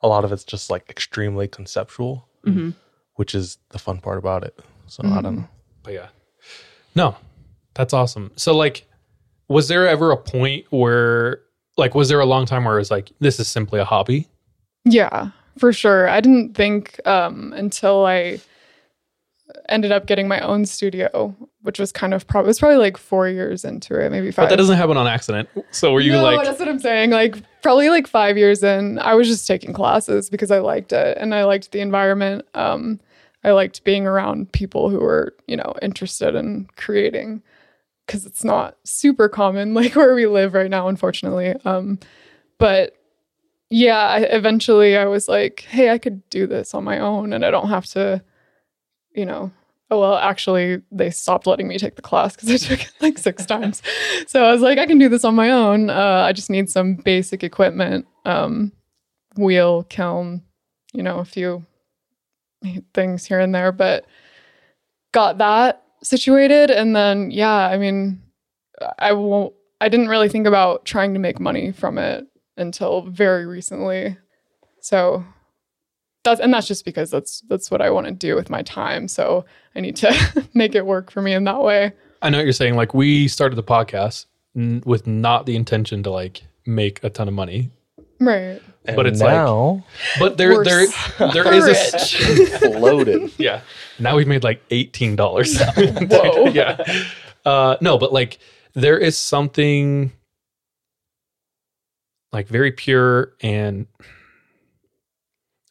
a 0.02 0.08
lot 0.08 0.24
of 0.26 0.32
it's 0.32 0.44
just 0.44 0.70
like 0.70 0.90
extremely 0.90 1.48
conceptual, 1.48 2.28
Mhm. 2.46 2.74
which 3.16 3.34
is 3.36 3.58
the 3.70 3.80
fun 3.80 4.00
part 4.00 4.18
about 4.18 4.44
it. 4.44 4.60
So 4.88 5.04
I 5.06 5.22
don't 5.22 5.38
know. 5.38 5.48
But 5.84 5.94
yeah, 5.94 6.08
no, 6.96 7.16
that's 7.74 7.94
awesome. 7.94 8.32
So 8.36 8.56
like, 8.56 8.86
was 9.50 9.68
there 9.70 9.88
ever 9.88 10.12
a 10.12 10.18
point 10.18 10.66
where, 10.72 11.40
like, 11.78 11.96
was 11.96 12.10
there 12.10 12.20
a 12.20 12.26
long 12.26 12.46
time 12.46 12.66
where 12.66 12.76
it 12.76 12.80
was 12.80 12.92
like, 12.92 13.12
this 13.20 13.40
is 13.40 13.48
simply 13.48 13.80
a 13.80 13.86
hobby? 13.86 14.28
Yeah, 14.84 15.30
for 15.58 15.72
sure. 15.74 16.10
I 16.10 16.20
didn't 16.22 16.54
think 16.56 17.00
um, 17.08 17.54
until 17.54 18.06
I 18.06 18.40
ended 19.70 19.92
up 19.92 20.06
getting 20.06 20.28
my 20.28 20.40
own 20.40 20.66
studio, 20.66 21.36
which 21.62 21.80
was 21.80 21.92
kind 21.92 22.14
of 22.14 22.28
probably 22.28 22.48
was 22.48 22.60
probably 22.60 22.78
like 22.78 22.98
four 22.98 23.28
years 23.28 23.66
into 23.66 24.00
it, 24.00 24.10
maybe 24.12 24.32
five. 24.32 24.44
But 24.44 24.50
that 24.50 24.58
doesn't 24.58 24.78
happen 24.78 24.98
on 24.98 25.08
accident. 25.08 25.50
So 25.72 25.92
were 25.92 26.00
you 26.00 26.14
no, 26.14 26.24
like, 26.24 26.46
that's 26.46 26.60
what 26.60 26.68
I'm 26.68 26.80
saying. 26.80 27.12
Like 27.12 27.36
probably 27.62 27.90
like 27.90 28.08
five 28.08 28.38
years 28.38 28.64
in, 28.64 29.00
I 29.00 29.14
was 29.14 29.28
just 29.28 29.48
taking 29.48 29.74
classes 29.74 30.30
because 30.30 30.52
I 30.52 30.60
liked 30.60 30.94
it 30.94 31.18
and 31.18 31.36
I 31.36 31.44
liked 31.44 31.72
the 31.72 31.80
environment. 31.80 32.46
Um, 32.54 33.00
I 33.44 33.52
liked 33.52 33.84
being 33.84 34.06
around 34.06 34.52
people 34.52 34.90
who 34.90 35.00
were, 35.00 35.34
you 35.48 35.56
know, 35.56 35.74
interested 35.82 36.36
in 36.36 36.68
creating 36.76 37.42
because 38.06 38.26
it's 38.26 38.44
not 38.44 38.78
super 38.84 39.30
common 39.30 39.74
like 39.76 39.96
where 39.96 40.16
we 40.16 40.28
live 40.28 40.54
right 40.54 40.70
now, 40.70 40.88
unfortunately. 40.88 41.56
Um, 41.66 42.00
but 42.58 42.96
yeah, 43.70 44.00
I, 44.00 44.20
eventually 44.20 44.98
I 44.98 45.06
was 45.06 45.28
like, 45.28 45.66
hey, 45.70 45.90
I 45.92 45.98
could 45.98 46.28
do 46.30 46.48
this 46.48 46.74
on 46.74 46.84
my 46.84 47.00
own 47.00 47.34
and 47.34 47.46
I 47.46 47.52
don't 47.52 47.70
have 47.70 47.86
to, 47.88 48.24
you 49.18 49.26
know. 49.26 49.52
Oh 49.90 50.00
well, 50.02 50.16
actually, 50.16 50.82
they 50.92 51.10
stopped 51.10 51.48
letting 51.48 51.68
me 51.68 51.78
take 51.78 51.96
the 51.96 52.02
class 52.02 52.36
because 52.36 52.52
I 52.52 52.58
took 52.58 52.82
it 52.82 52.92
like 53.02 53.18
six 53.18 53.46
times. 53.54 53.82
So 54.28 54.46
I 54.46 54.52
was 54.52 54.62
like, 54.62 54.78
I 54.78 54.86
can 54.86 55.00
do 55.00 55.10
this 55.10 55.26
on 55.26 55.34
my 55.36 55.50
own. 55.50 55.90
Uh, 55.90 56.26
I 56.28 56.34
just 56.34 56.50
need 56.50 56.70
some 56.70 56.96
basic 56.96 57.44
equipment, 57.44 58.06
um, 58.26 58.74
wheel, 59.38 59.84
kiln, 59.84 60.44
you 60.94 61.04
know, 61.04 61.20
a 61.20 61.26
few 61.26 61.66
things 62.94 63.26
here 63.26 63.40
and 63.40 63.56
there, 63.56 63.72
but 63.72 64.06
got 65.14 65.38
that 65.38 65.84
situated. 66.04 66.70
And 66.70 66.94
then, 66.96 67.32
yeah, 67.32 67.56
I 67.56 67.78
mean, 67.78 68.22
I 69.00 69.14
won't, 69.14 69.54
I 69.80 69.88
didn't 69.88 70.10
really 70.10 70.30
think 70.30 70.48
about 70.48 70.84
trying 70.86 71.14
to 71.14 71.20
make 71.20 71.40
money 71.40 71.72
from 71.72 71.98
it 71.98 72.28
until 72.58 73.04
very 73.04 73.46
recently. 73.46 74.18
So 74.82 75.24
that's, 76.30 76.42
and 76.42 76.54
that's 76.54 76.68
just 76.68 76.86
because 76.86 77.10
that's, 77.12 77.42
that's 77.50 77.72
what 77.72 77.82
I 77.82 77.90
want 77.90 78.08
to 78.08 78.12
do 78.12 78.36
with 78.36 78.50
my 78.50 78.62
time. 78.62 79.08
So 79.08 79.46
I 79.76 79.80
need 79.80 79.96
to 79.98 80.48
make 80.54 80.76
it 80.76 80.86
work 80.86 81.10
for 81.12 81.22
me 81.22 81.34
in 81.34 81.44
that 81.46 81.62
way. 81.62 81.94
I 82.22 82.30
know 82.30 82.38
what 82.40 82.44
you're 82.46 82.54
saying. 82.54 82.76
Like, 82.76 82.94
we 82.94 83.28
started 83.28 83.56
the 83.56 83.64
podcast 83.64 84.26
n- 84.56 84.82
with 84.86 85.08
not 85.08 85.46
the 85.46 85.56
intention 85.56 86.04
to 86.04 86.10
like 86.12 86.44
make 86.66 87.04
a 87.04 87.10
ton 87.10 87.28
of 87.28 87.34
money, 87.34 87.72
Right. 88.20 88.60
but 88.86 89.00
And 89.06 89.08
it's 89.10 89.22
like, 89.22 89.84
but 90.20 90.38
there, 90.38 90.64
there, 90.64 90.88
there 91.32 91.54
is 91.54 91.66
a, 91.68 91.72
s- 91.96 92.58
floated. 92.60 93.32
yeah. 93.38 93.62
Now 94.00 94.16
we've 94.16 94.28
made 94.28 94.44
like 94.44 94.62
eighteen 94.72 95.16
dollars. 95.16 95.60
Whoa. 95.76 96.48
yeah. 96.50 96.84
Uh, 97.46 97.78
no, 97.82 97.98
but 97.98 98.12
like 98.12 98.40
there 98.74 98.98
is 98.98 99.18
something 99.18 100.12
like 102.32 102.48
very 102.48 102.72
pure 102.72 103.34
and 103.42 103.88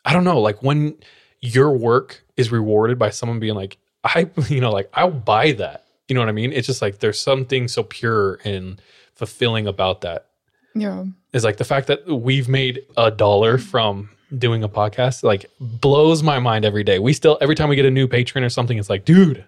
I 0.06 0.12
don't 0.12 0.24
know, 0.24 0.40
like 0.40 0.62
when 0.62 0.96
your 1.40 1.72
work 1.72 2.24
is 2.36 2.50
rewarded 2.50 2.98
by 2.98 3.10
someone 3.10 3.40
being 3.40 3.54
like, 3.54 3.76
I, 4.04 4.30
you 4.48 4.60
know, 4.60 4.70
like 4.70 4.88
I'll 4.94 5.10
buy 5.10 5.52
that. 5.52 5.84
You 6.08 6.14
know 6.14 6.20
what 6.20 6.28
I 6.28 6.32
mean? 6.32 6.52
It's 6.52 6.66
just 6.66 6.80
like 6.80 7.00
there's 7.00 7.18
something 7.18 7.66
so 7.68 7.82
pure 7.82 8.38
and 8.44 8.80
fulfilling 9.14 9.66
about 9.66 10.02
that. 10.02 10.26
Yeah. 10.74 11.04
Is 11.32 11.42
like 11.42 11.56
the 11.56 11.64
fact 11.64 11.88
that 11.88 12.06
we've 12.06 12.48
made 12.48 12.82
a 12.96 13.10
dollar 13.10 13.58
from 13.58 14.10
doing 14.36 14.62
a 14.62 14.68
podcast 14.68 15.22
like 15.22 15.46
blows 15.60 16.22
my 16.22 16.38
mind 16.38 16.64
every 16.64 16.84
day. 16.84 16.98
We 16.98 17.12
still 17.12 17.38
every 17.40 17.54
time 17.54 17.68
we 17.68 17.76
get 17.76 17.86
a 17.86 17.90
new 17.90 18.06
patron 18.06 18.44
or 18.44 18.48
something, 18.48 18.78
it's 18.78 18.88
like, 18.88 19.04
dude, 19.04 19.44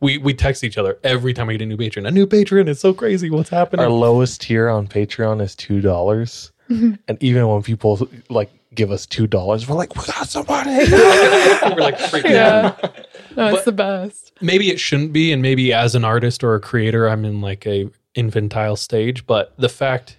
we 0.00 0.18
we 0.18 0.34
text 0.34 0.62
each 0.64 0.78
other 0.78 0.98
every 1.02 1.32
time 1.32 1.48
we 1.48 1.54
get 1.54 1.62
a 1.62 1.66
new 1.66 1.76
patron. 1.76 2.06
A 2.06 2.10
new 2.10 2.26
patron, 2.26 2.68
it's 2.68 2.80
so 2.80 2.94
crazy. 2.94 3.30
What's 3.30 3.48
happening? 3.50 3.84
Our 3.84 3.90
lowest 3.90 4.42
tier 4.42 4.68
on 4.68 4.86
Patreon 4.86 5.40
is 5.42 5.56
two 5.56 5.80
dollars, 5.80 6.52
and 6.68 7.18
even 7.20 7.48
when 7.48 7.62
people 7.62 8.08
like 8.28 8.50
give 8.76 8.90
us 8.92 9.06
two 9.06 9.26
dollars, 9.26 9.68
we're 9.68 9.74
like, 9.74 9.96
we 9.96 10.04
got 10.04 10.28
somebody. 10.28 10.70
We're 10.90 11.74
like 11.80 11.98
freaking 11.98 12.36
out. 12.36 12.78
Yeah. 12.82 12.90
No, 13.36 13.46
it's 13.48 13.56
But- 13.58 13.64
the 13.64 13.72
best. 13.72 14.32
maybe 14.40 14.70
it 14.70 14.78
shouldn't 14.78 15.12
be 15.12 15.32
and 15.32 15.42
maybe 15.42 15.72
as 15.72 15.94
an 15.94 16.04
artist 16.04 16.44
or 16.44 16.54
a 16.54 16.60
creator 16.60 17.08
i'm 17.08 17.24
in 17.24 17.40
like 17.40 17.66
a 17.66 17.88
infantile 18.14 18.76
stage 18.76 19.26
but 19.26 19.52
the 19.58 19.68
fact 19.68 20.18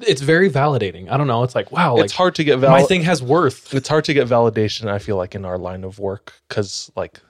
it's 0.00 0.20
very 0.20 0.48
validating 0.50 1.08
i 1.10 1.16
don't 1.16 1.26
know 1.28 1.42
it's 1.44 1.54
like 1.54 1.70
wow 1.72 1.94
like 1.94 2.04
it's 2.04 2.12
hard 2.12 2.34
to 2.36 2.44
get 2.44 2.58
my 2.60 2.78
val- 2.78 2.86
thing 2.86 3.02
has 3.02 3.22
worth 3.22 3.72
It's 3.74 3.88
hard 3.88 4.04
to 4.06 4.14
get 4.14 4.28
validation. 4.28 4.88
I 4.88 4.98
feel 4.98 5.16
like 5.16 5.34
in 5.34 5.44
our 5.44 5.58
line 5.58 5.82
of 5.84 5.98
work 5.98 6.34
because 6.48 6.90
like 6.96 7.20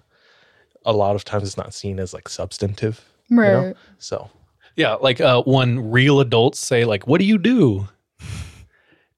a 0.84 0.92
lot 0.92 1.16
of 1.16 1.24
times 1.24 1.44
it's 1.44 1.56
not 1.56 1.72
seen 1.74 1.98
as 2.00 2.12
like 2.12 2.28
substantive. 2.28 3.02
you 3.28 3.36
know? 3.36 3.66
Right. 3.68 3.76
So 3.98 4.30
yeah 4.76 4.94
like 4.94 5.20
uh 5.20 5.42
when 5.42 5.90
real 5.90 6.20
adults 6.20 6.58
say 6.58 6.84
like 6.84 7.06
what 7.06 7.18
do 7.20 7.24
you 7.26 7.38
do 7.38 7.88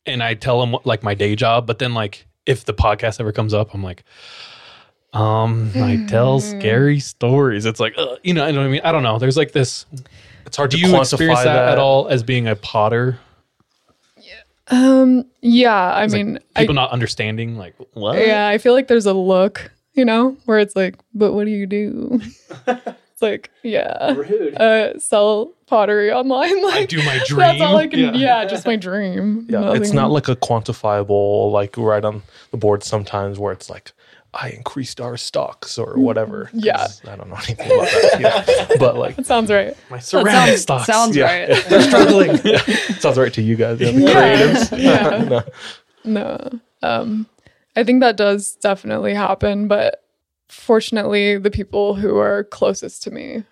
and 0.06 0.22
i 0.22 0.34
tell 0.34 0.60
them 0.60 0.76
like 0.84 1.02
my 1.02 1.14
day 1.14 1.34
job 1.36 1.66
but 1.66 1.78
then 1.78 1.94
like 1.94 2.26
if 2.46 2.64
the 2.64 2.74
podcast 2.74 3.20
ever 3.20 3.32
comes 3.32 3.54
up 3.54 3.74
i'm 3.74 3.82
like 3.82 4.04
um 5.12 5.70
i 5.76 6.04
tell 6.08 6.40
scary 6.40 6.98
stories 7.00 7.64
it's 7.66 7.80
like 7.80 7.94
uh, 7.96 8.16
you 8.22 8.34
know, 8.34 8.44
I 8.44 8.50
know 8.50 8.60
what 8.60 8.66
i 8.66 8.70
mean 8.70 8.80
i 8.84 8.92
don't 8.92 9.02
know 9.02 9.18
there's 9.18 9.36
like 9.36 9.52
this 9.52 9.86
it's 10.46 10.56
hard 10.56 10.70
do 10.70 10.76
to 10.76 10.82
you 10.82 10.92
quantify 10.92 11.00
experience 11.12 11.40
that, 11.40 11.54
that 11.54 11.72
at 11.72 11.78
all 11.78 12.08
as 12.08 12.22
being 12.22 12.46
a 12.48 12.56
potter 12.56 13.18
Um. 14.68 15.26
Yeah. 15.42 15.74
I 15.74 16.04
It's 16.04 16.14
like 16.14 16.24
mean, 16.24 16.38
I, 16.56 16.60
people 16.60 16.74
not 16.74 16.90
understanding 16.90 17.58
like 17.58 17.74
what 17.92 18.18
yeah, 18.18 18.48
I 18.48 18.56
feel 18.56 18.72
like 18.72 18.88
there's 18.88 19.04
a 19.04 19.12
look, 19.12 19.70
you 19.92 20.06
know, 20.06 20.38
where 20.46 20.58
it's 20.58 20.74
like, 20.74 20.96
but 21.12 21.32
what 21.34 21.44
do 21.44 21.50
you 21.50 21.66
do? 21.66 22.20
it's 23.24 23.46
like, 23.46 23.50
yeah, 23.62 24.14
uh, 24.60 24.98
sell 24.98 25.52
pottery 25.66 26.12
online. 26.12 26.62
Like 26.64 26.74
I 26.74 26.86
do 26.86 26.98
my 26.98 27.20
dream. 27.26 27.38
That's 27.40 27.60
all 27.60 27.76
I 27.76 27.86
can. 27.86 27.98
Yeah. 27.98 28.12
Yeah, 28.14 28.44
just 28.44 28.66
my 28.66 28.76
dream. 28.76 29.46
yeah, 29.50 29.72
it's 29.74 29.92
not 29.92 30.10
like 30.10 30.28
a 30.28 30.36
quantifiable 30.36 31.50
like 31.52 31.76
right 31.76 32.04
on 32.04 32.22
the 32.50 32.56
board 32.56 32.82
sometimes 32.82 33.38
where 33.38 33.52
it's 33.52 33.68
like 33.70 33.92
I 34.32 34.50
increased 34.50 35.00
our 35.00 35.16
stocks 35.16 35.78
or 35.78 35.96
whatever. 35.98 36.50
Yeah. 36.52 36.86
I 37.06 37.16
don't 37.16 37.28
know 37.28 37.36
anything 37.36 37.66
about 37.66 37.86
that. 37.88 38.20
Yeah. 38.20 38.76
But 38.78 38.96
like 38.96 39.16
That 39.16 39.26
sounds 39.26 39.50
right. 39.50 39.76
my 39.90 39.98
That 39.98 40.04
ceramic 40.04 40.32
sounds, 40.32 40.60
stocks. 40.62 40.86
sounds 40.86 41.16
Yeah. 41.16 41.24
right. 41.46 41.64
they're 41.68 41.82
struggling. 41.82 42.36
Sounds 42.98 43.16
right 43.18 43.32
to 43.32 43.42
you 43.42 43.56
guys, 43.56 43.80
yeah, 43.80 43.90
the 43.92 44.00
Yeah. 44.00 44.14
creatives. 44.14 44.78
Yeah. 44.82 45.24
No. 45.24 45.42
No. 46.04 46.60
Um, 46.82 47.26
I 47.76 47.84
think 47.84 48.00
that 48.00 48.16
does 48.16 48.54
definitely 48.56 49.14
happen, 49.14 49.68
but 49.68 50.03
fortunately, 50.54 51.38
the 51.38 51.50
people 51.50 51.94
who 51.94 52.16
are 52.18 52.44
closest 52.44 53.02
to 53.04 53.10
me 53.10 53.44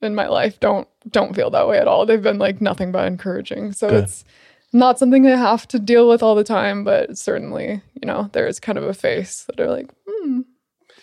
in 0.00 0.14
my 0.14 0.26
life 0.28 0.58
don't 0.60 0.88
don't 1.10 1.34
feel 1.34 1.50
that 1.50 1.68
way 1.68 1.78
at 1.78 1.88
all. 1.88 2.06
They've 2.06 2.22
been 2.22 2.38
like 2.38 2.60
nothing 2.60 2.92
but 2.92 3.06
encouraging. 3.06 3.72
So 3.72 3.88
Good. 3.90 4.04
it's 4.04 4.24
not 4.72 4.98
something 4.98 5.26
I 5.26 5.36
have 5.36 5.68
to 5.68 5.78
deal 5.78 6.08
with 6.08 6.22
all 6.22 6.34
the 6.34 6.44
time, 6.44 6.84
but 6.84 7.18
certainly, 7.18 7.82
you 8.00 8.06
know, 8.06 8.30
there 8.32 8.46
is 8.46 8.58
kind 8.60 8.78
of 8.78 8.84
a 8.84 8.94
face 8.94 9.44
that 9.44 9.60
are 9.60 9.68
like, 9.70 9.90
hmm, 10.08 10.40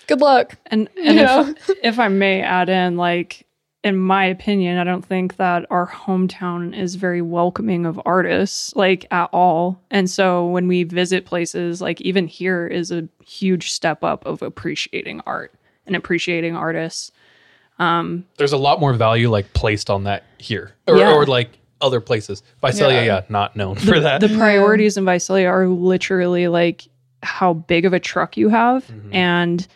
good 0.07 0.21
luck. 0.21 0.55
And 0.67 0.89
and 0.97 1.15
You 1.17 1.23
know? 1.25 1.49
if, 1.55 1.69
if 1.83 1.99
I 1.99 2.07
may 2.07 2.41
add 2.41 2.69
in, 2.69 2.97
like 2.97 3.45
in 3.83 3.95
my 3.97 4.25
opinion, 4.25 4.77
I 4.77 4.83
don't 4.83 5.05
think 5.05 5.37
that 5.37 5.65
our 5.69 5.87
hometown 5.87 6.77
is 6.77 6.95
very 6.95 7.21
welcoming 7.21 7.85
of 7.85 7.99
artists, 8.05 8.75
like 8.75 9.05
at 9.11 9.29
all. 9.31 9.79
And 9.89 10.09
so 10.09 10.47
when 10.47 10.67
we 10.67 10.83
visit 10.83 11.25
places, 11.25 11.81
like 11.81 12.01
even 12.01 12.27
here 12.27 12.67
is 12.67 12.91
a 12.91 13.07
huge 13.25 13.71
step 13.71 14.03
up 14.03 14.25
of 14.25 14.41
appreciating 14.41 15.21
art 15.25 15.53
and 15.87 15.95
appreciating 15.95 16.55
artists. 16.57 17.11
Um, 17.79 18.25
There's 18.37 18.51
a 18.51 18.57
lot 18.57 18.81
more 18.81 18.93
value 18.93 19.29
like 19.29 19.53
placed 19.53 19.89
on 19.89 20.03
that 20.03 20.25
here, 20.37 20.73
or, 20.85 20.97
Yeah. 20.97 21.13
or 21.13 21.25
like 21.25 21.51
other 21.79 22.01
places. 22.01 22.43
Visalia, 22.61 22.97
yeah, 22.99 23.05
Yeah. 23.05 23.21
not 23.29 23.55
known 23.55 23.75
for 23.77 23.97
that. 24.01 24.19
the 24.19 24.27
priorities 24.27 24.97
in 24.97 25.05
Visalia 25.05 25.47
are 25.47 25.67
literally 25.67 26.49
like 26.49 26.85
how 27.23 27.53
big 27.53 27.85
of 27.85 27.93
a 27.93 27.99
truck 27.99 28.35
you 28.35 28.49
have 28.49 28.85
Mhm. 28.87 29.15
and 29.15 29.67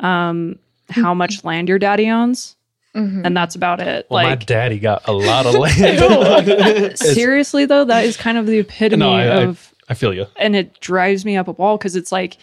um, 0.00 0.58
how 0.88 1.12
much 1.12 1.44
land 1.44 1.68
your 1.68 1.78
daddy 1.78 2.08
owns. 2.08 2.56
Mhm. 2.94 3.24
And 3.24 3.36
that's 3.36 3.54
about 3.54 3.80
it. 3.80 4.06
well, 4.10 4.24
my 4.24 4.34
daddy 4.34 4.78
got 4.80 5.06
a 5.06 5.12
lot 5.12 5.46
of 5.46 5.54
land. 5.78 6.98
seriously 6.98 7.64
though, 7.66 7.84
that 7.84 8.04
is 8.04 8.16
kind 8.16 8.36
of 8.36 8.46
the 8.46 8.58
epitome 8.58 8.98
No, 9.00 9.12
I- 9.12 9.22
I- 9.26 9.42
of 9.44 9.72
I 9.88 9.94
feel 9.94 10.12
you. 10.14 10.26
and 10.36 10.54
it 10.56 10.78
drives 10.80 11.24
me 11.24 11.36
up 11.36 11.46
a 11.48 11.52
wall 11.52 11.76
because 11.78 11.94
it's 11.96 12.10
like 12.12 12.36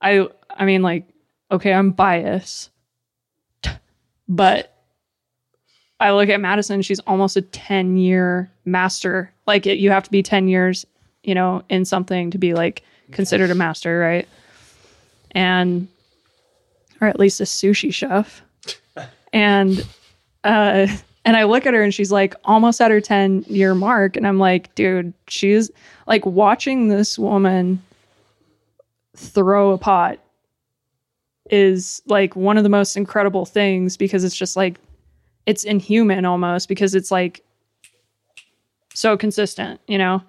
I 0.00 0.26
I 0.50 0.64
mean 0.64 0.82
like 0.82 1.04
okay, 1.50 1.72
I'm 1.72 1.90
biased. 1.92 2.70
But 4.28 4.74
I 6.00 6.12
look 6.12 6.28
at 6.28 6.40
Madison, 6.40 6.82
she's 6.82 7.00
almost 7.00 7.36
a 7.36 7.42
10 7.42 7.96
year 7.96 8.50
master. 8.64 9.32
Like 9.46 9.66
it, 9.66 9.78
you 9.78 9.90
have 9.90 10.02
to 10.04 10.10
be 10.10 10.22
10 10.22 10.48
years, 10.48 10.86
you 11.22 11.34
know, 11.34 11.62
in 11.68 11.84
something 11.84 12.30
to 12.32 12.38
be 12.38 12.52
like 12.54 12.82
considered 13.10 13.50
a 13.50 13.54
master, 13.54 13.98
right? 13.98 14.28
And 15.32 15.88
or 17.00 17.08
at 17.08 17.18
least 17.18 17.40
a 17.40 17.44
sushi 17.44 17.92
chef. 17.92 18.42
And 19.32 19.86
uh 20.44 20.86
and 21.24 21.36
I 21.36 21.44
look 21.44 21.66
at 21.66 21.74
her 21.74 21.82
and 21.82 21.92
she's 21.92 22.10
like 22.10 22.34
almost 22.44 22.80
at 22.80 22.90
her 22.90 23.00
10 23.00 23.44
year 23.48 23.74
mark. 23.74 24.16
And 24.16 24.26
I'm 24.26 24.38
like, 24.38 24.74
dude, 24.74 25.12
she's 25.28 25.70
like 26.06 26.24
watching 26.24 26.88
this 26.88 27.18
woman 27.18 27.82
throw 29.14 29.72
a 29.72 29.78
pot 29.78 30.18
is 31.50 32.02
like 32.06 32.36
one 32.36 32.56
of 32.56 32.62
the 32.62 32.70
most 32.70 32.96
incredible 32.96 33.44
things 33.44 33.96
because 33.96 34.24
it's 34.24 34.36
just 34.36 34.56
like 34.56 34.78
it's 35.46 35.64
inhuman 35.64 36.24
almost 36.24 36.68
because 36.68 36.94
it's 36.94 37.10
like 37.10 37.42
so 38.94 39.16
consistent, 39.16 39.80
you 39.86 39.98
know. 39.98 40.22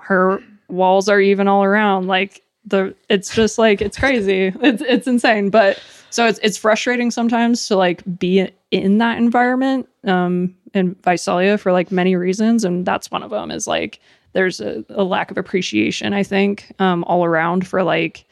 Her 0.00 0.42
walls 0.68 1.08
are 1.08 1.20
even 1.20 1.48
all 1.48 1.62
around 1.62 2.08
like 2.08 2.42
the 2.64 2.94
it's 3.08 3.34
just 3.34 3.58
like 3.58 3.80
it's 3.80 3.98
crazy. 3.98 4.52
It's 4.60 4.82
it's 4.82 5.06
insane, 5.06 5.50
but 5.50 5.78
so 6.14 6.26
it's 6.26 6.38
it's 6.42 6.56
frustrating 6.56 7.10
sometimes 7.10 7.66
to 7.68 7.76
like 7.76 8.02
be 8.18 8.48
in 8.70 8.98
that 8.98 9.18
environment 9.18 9.88
um 10.04 10.54
in 10.74 10.94
Visalia 11.04 11.58
for 11.58 11.72
like 11.72 11.90
many 11.90 12.16
reasons 12.16 12.64
and 12.64 12.86
that's 12.86 13.10
one 13.10 13.22
of 13.22 13.30
them 13.30 13.50
is 13.50 13.66
like 13.66 14.00
there's 14.32 14.60
a, 14.60 14.84
a 14.90 15.04
lack 15.04 15.30
of 15.30 15.38
appreciation 15.38 16.12
I 16.12 16.22
think 16.22 16.72
um 16.78 17.04
all 17.04 17.24
around 17.24 17.66
for 17.66 17.82
like 17.82 18.24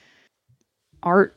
art 1.02 1.36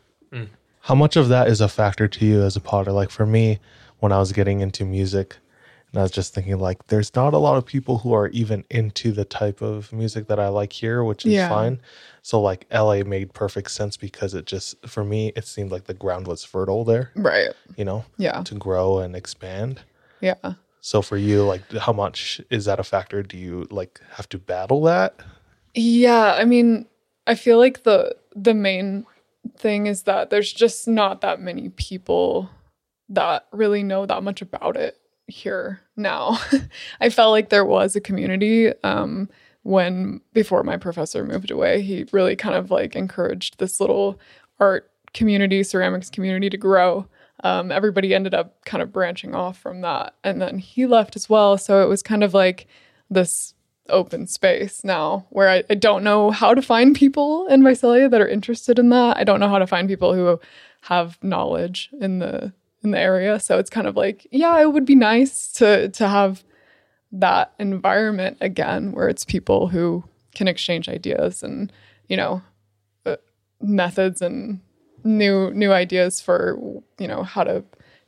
How 0.84 0.96
much 0.96 1.16
of 1.16 1.30
that 1.30 1.48
is 1.48 1.62
a 1.62 1.70
factor 1.70 2.10
to 2.10 2.26
you 2.26 2.44
as 2.44 2.58
a 2.58 2.60
potter? 2.60 2.92
Like 2.92 3.10
for 3.10 3.26
me, 3.26 3.60
when 4.00 4.12
I 4.12 4.20
was 4.20 4.34
getting 4.34 4.60
into 4.60 4.84
music, 4.84 5.38
and 5.94 6.00
I 6.00 6.04
was 6.04 6.12
just 6.12 6.34
thinking 6.34 6.58
like, 6.58 6.88
there's 6.88 7.16
not 7.16 7.36
a 7.36 7.38
lot 7.38 7.56
of 7.56 7.66
people 7.68 8.00
who 8.00 8.14
are 8.14 8.28
even 8.30 8.66
into 8.72 9.12
the 9.12 9.26
type 9.26 9.62
of 9.62 9.94
music 9.94 10.26
that 10.28 10.40
I 10.40 10.48
like 10.48 10.74
here, 10.74 11.04
which 11.04 11.24
is 11.26 11.34
Yeah. 11.34 11.48
fine. 11.50 11.80
So 12.24 12.42
like 12.42 12.66
LA 12.72 13.04
made 13.04 13.34
perfect 13.34 13.70
sense 13.70 13.96
because 13.96 14.34
it 14.34 14.46
just 14.46 14.76
for 14.88 15.04
me 15.04 15.32
it 15.36 15.46
seemed 15.46 15.72
like 15.72 15.84
the 15.86 15.94
ground 15.94 16.26
was 16.28 16.44
fertile 16.44 16.84
there, 16.84 17.12
Right. 17.16 17.52
you 17.78 17.86
know, 17.86 18.06
Yeah. 18.18 18.42
to 18.42 18.56
grow 18.56 18.98
and 18.98 19.16
expand. 19.16 19.82
Yeah. 20.20 20.54
So 20.82 21.04
for 21.04 21.16
you, 21.16 21.44
like 21.46 21.72
how 21.74 21.94
much 21.94 22.42
is 22.50 22.66
that 22.66 22.80
a 22.80 22.84
factor? 22.84 23.22
Do 23.22 23.38
you 23.38 23.68
like 23.70 24.02
have 24.14 24.28
to 24.30 24.40
battle 24.40 24.82
that? 24.84 25.16
Yeah, 25.76 26.34
I 26.38 26.46
mean, 26.46 26.88
I 27.28 27.36
feel 27.36 27.58
like 27.60 27.84
the 27.84 28.16
the 28.36 28.56
main 28.56 29.06
thing 29.58 29.86
is 29.86 30.04
that 30.04 30.32
there's 30.32 30.52
just 30.52 30.88
not 30.88 31.22
that 31.22 31.40
many 31.40 31.70
people 31.70 32.50
that 33.10 33.46
really 33.52 33.84
know 33.84 34.06
that 34.08 34.24
much 34.24 34.42
about 34.42 34.76
it 34.76 34.98
here 35.28 35.82
now. 35.96 36.40
I 37.02 37.10
felt 37.10 37.32
like 37.32 37.50
there 37.50 37.66
was 37.66 37.96
a 37.96 38.02
community 38.02 38.72
um 38.84 39.30
when 39.64 40.20
before 40.34 40.64
my 40.64 40.78
professor 40.78 41.24
moved 41.24 41.50
away, 41.50 41.82
he 41.82 42.06
really 42.12 42.36
kind 42.36 42.56
of 42.56 42.70
like 42.70 42.96
encouraged 42.96 43.60
this 43.60 43.80
little 43.80 44.20
art 44.60 44.92
community, 45.14 45.64
ceramics 45.64 46.10
community 46.10 46.50
to 46.50 46.58
grow. 46.58 47.08
Um, 47.44 47.72
everybody 47.72 48.14
ended 48.14 48.34
up 48.34 48.64
kind 48.66 48.82
of 48.82 48.92
branching 48.92 49.34
off 49.36 49.58
from 49.58 49.82
that. 49.82 50.16
And 50.24 50.42
then 50.42 50.60
he 50.60 50.86
left 50.86 51.16
as 51.16 51.30
well. 51.30 51.58
So 51.58 51.82
it 51.82 51.90
was 51.90 52.04
kind 52.04 52.24
of 52.24 52.34
like 52.34 52.68
this 53.10 53.54
open 53.90 54.28
space 54.28 54.84
now 54.84 55.26
where 55.30 55.50
I, 55.50 55.64
I 55.70 55.76
don't 55.76 56.04
know 56.04 56.32
how 56.32 56.54
to 56.54 56.62
find 56.62 56.96
people 56.96 57.48
in 57.48 57.64
Visalia 57.64 58.08
that 58.08 58.22
are 58.22 58.28
interested 58.28 58.80
in 58.80 58.90
that. 58.90 59.18
I 59.18 59.24
don't 59.24 59.40
know 59.40 59.50
how 59.50 59.60
to 59.60 59.68
find 59.68 59.90
people 59.90 60.14
who 60.14 60.40
have 60.84 61.18
knowledge 61.22 61.90
in 62.00 62.20
the 62.20 62.54
in 62.84 62.92
the 62.92 63.00
area. 63.00 63.40
So 63.40 63.58
it's 63.60 63.70
kind 63.70 63.88
of 63.88 63.96
like, 63.96 64.28
yeah, 64.32 64.60
it 64.62 64.72
would 64.72 64.86
be 64.86 64.96
nice 64.96 65.52
to 65.54 65.90
to 65.90 66.08
have 66.08 66.44
that 67.12 67.54
environment 67.60 68.38
again 68.42 68.92
where 68.92 69.08
it's 69.08 69.24
people 69.24 69.68
who 69.68 70.04
can 70.34 70.48
exchange 70.48 70.90
ideas 70.90 71.44
and 71.44 71.72
you 72.08 72.18
know 72.18 72.42
uh, 73.06 73.16
methods 73.62 74.20
and 74.22 74.60
new 75.04 75.52
new 75.52 75.72
ideas 75.72 76.20
for 76.20 76.58
you 76.98 77.08
know 77.08 77.22
how 77.22 77.44
to 77.44 77.64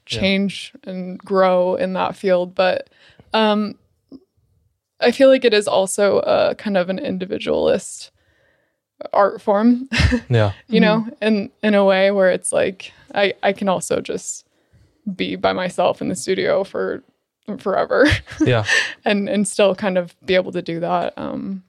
change 0.07 0.73
and 0.85 1.19
grow 1.19 1.75
in 1.75 1.93
that 1.93 2.15
field 2.15 2.55
but 2.55 2.89
um 3.33 3.75
i 4.99 5.11
feel 5.11 5.29
like 5.29 5.45
it 5.45 5.53
is 5.53 5.67
also 5.67 6.19
a 6.19 6.55
kind 6.55 6.77
of 6.77 6.89
an 6.89 6.97
individualist 6.99 8.11
art 9.13 9.41
form 9.41 9.87
Yeah. 10.29 10.53
you 10.67 10.79
know 10.79 11.07
in 11.21 11.51
in 11.61 11.75
a 11.75 11.83
way 11.85 12.09
where 12.11 12.31
it's 12.31 12.51
like 12.51 12.91
i 13.13 13.33
i 13.43 13.51
can 13.53 13.67
also 13.69 13.99
just 13.99 14.45
be 15.15 15.35
by 15.35 15.53
myself 15.53 16.01
in 16.01 16.07
the 16.09 16.15
studio 16.15 16.63
for 16.63 17.03
forever 17.59 18.05
Yeah. 18.41 18.65
and 19.03 19.29
and 19.29 19.47
still 19.47 19.75
kind 19.75 19.97
of 19.99 20.15
be 20.25 20.33
able 20.35 20.51
to 20.53 20.61
do 20.63 20.79
that 20.79 21.13
um 21.17 21.63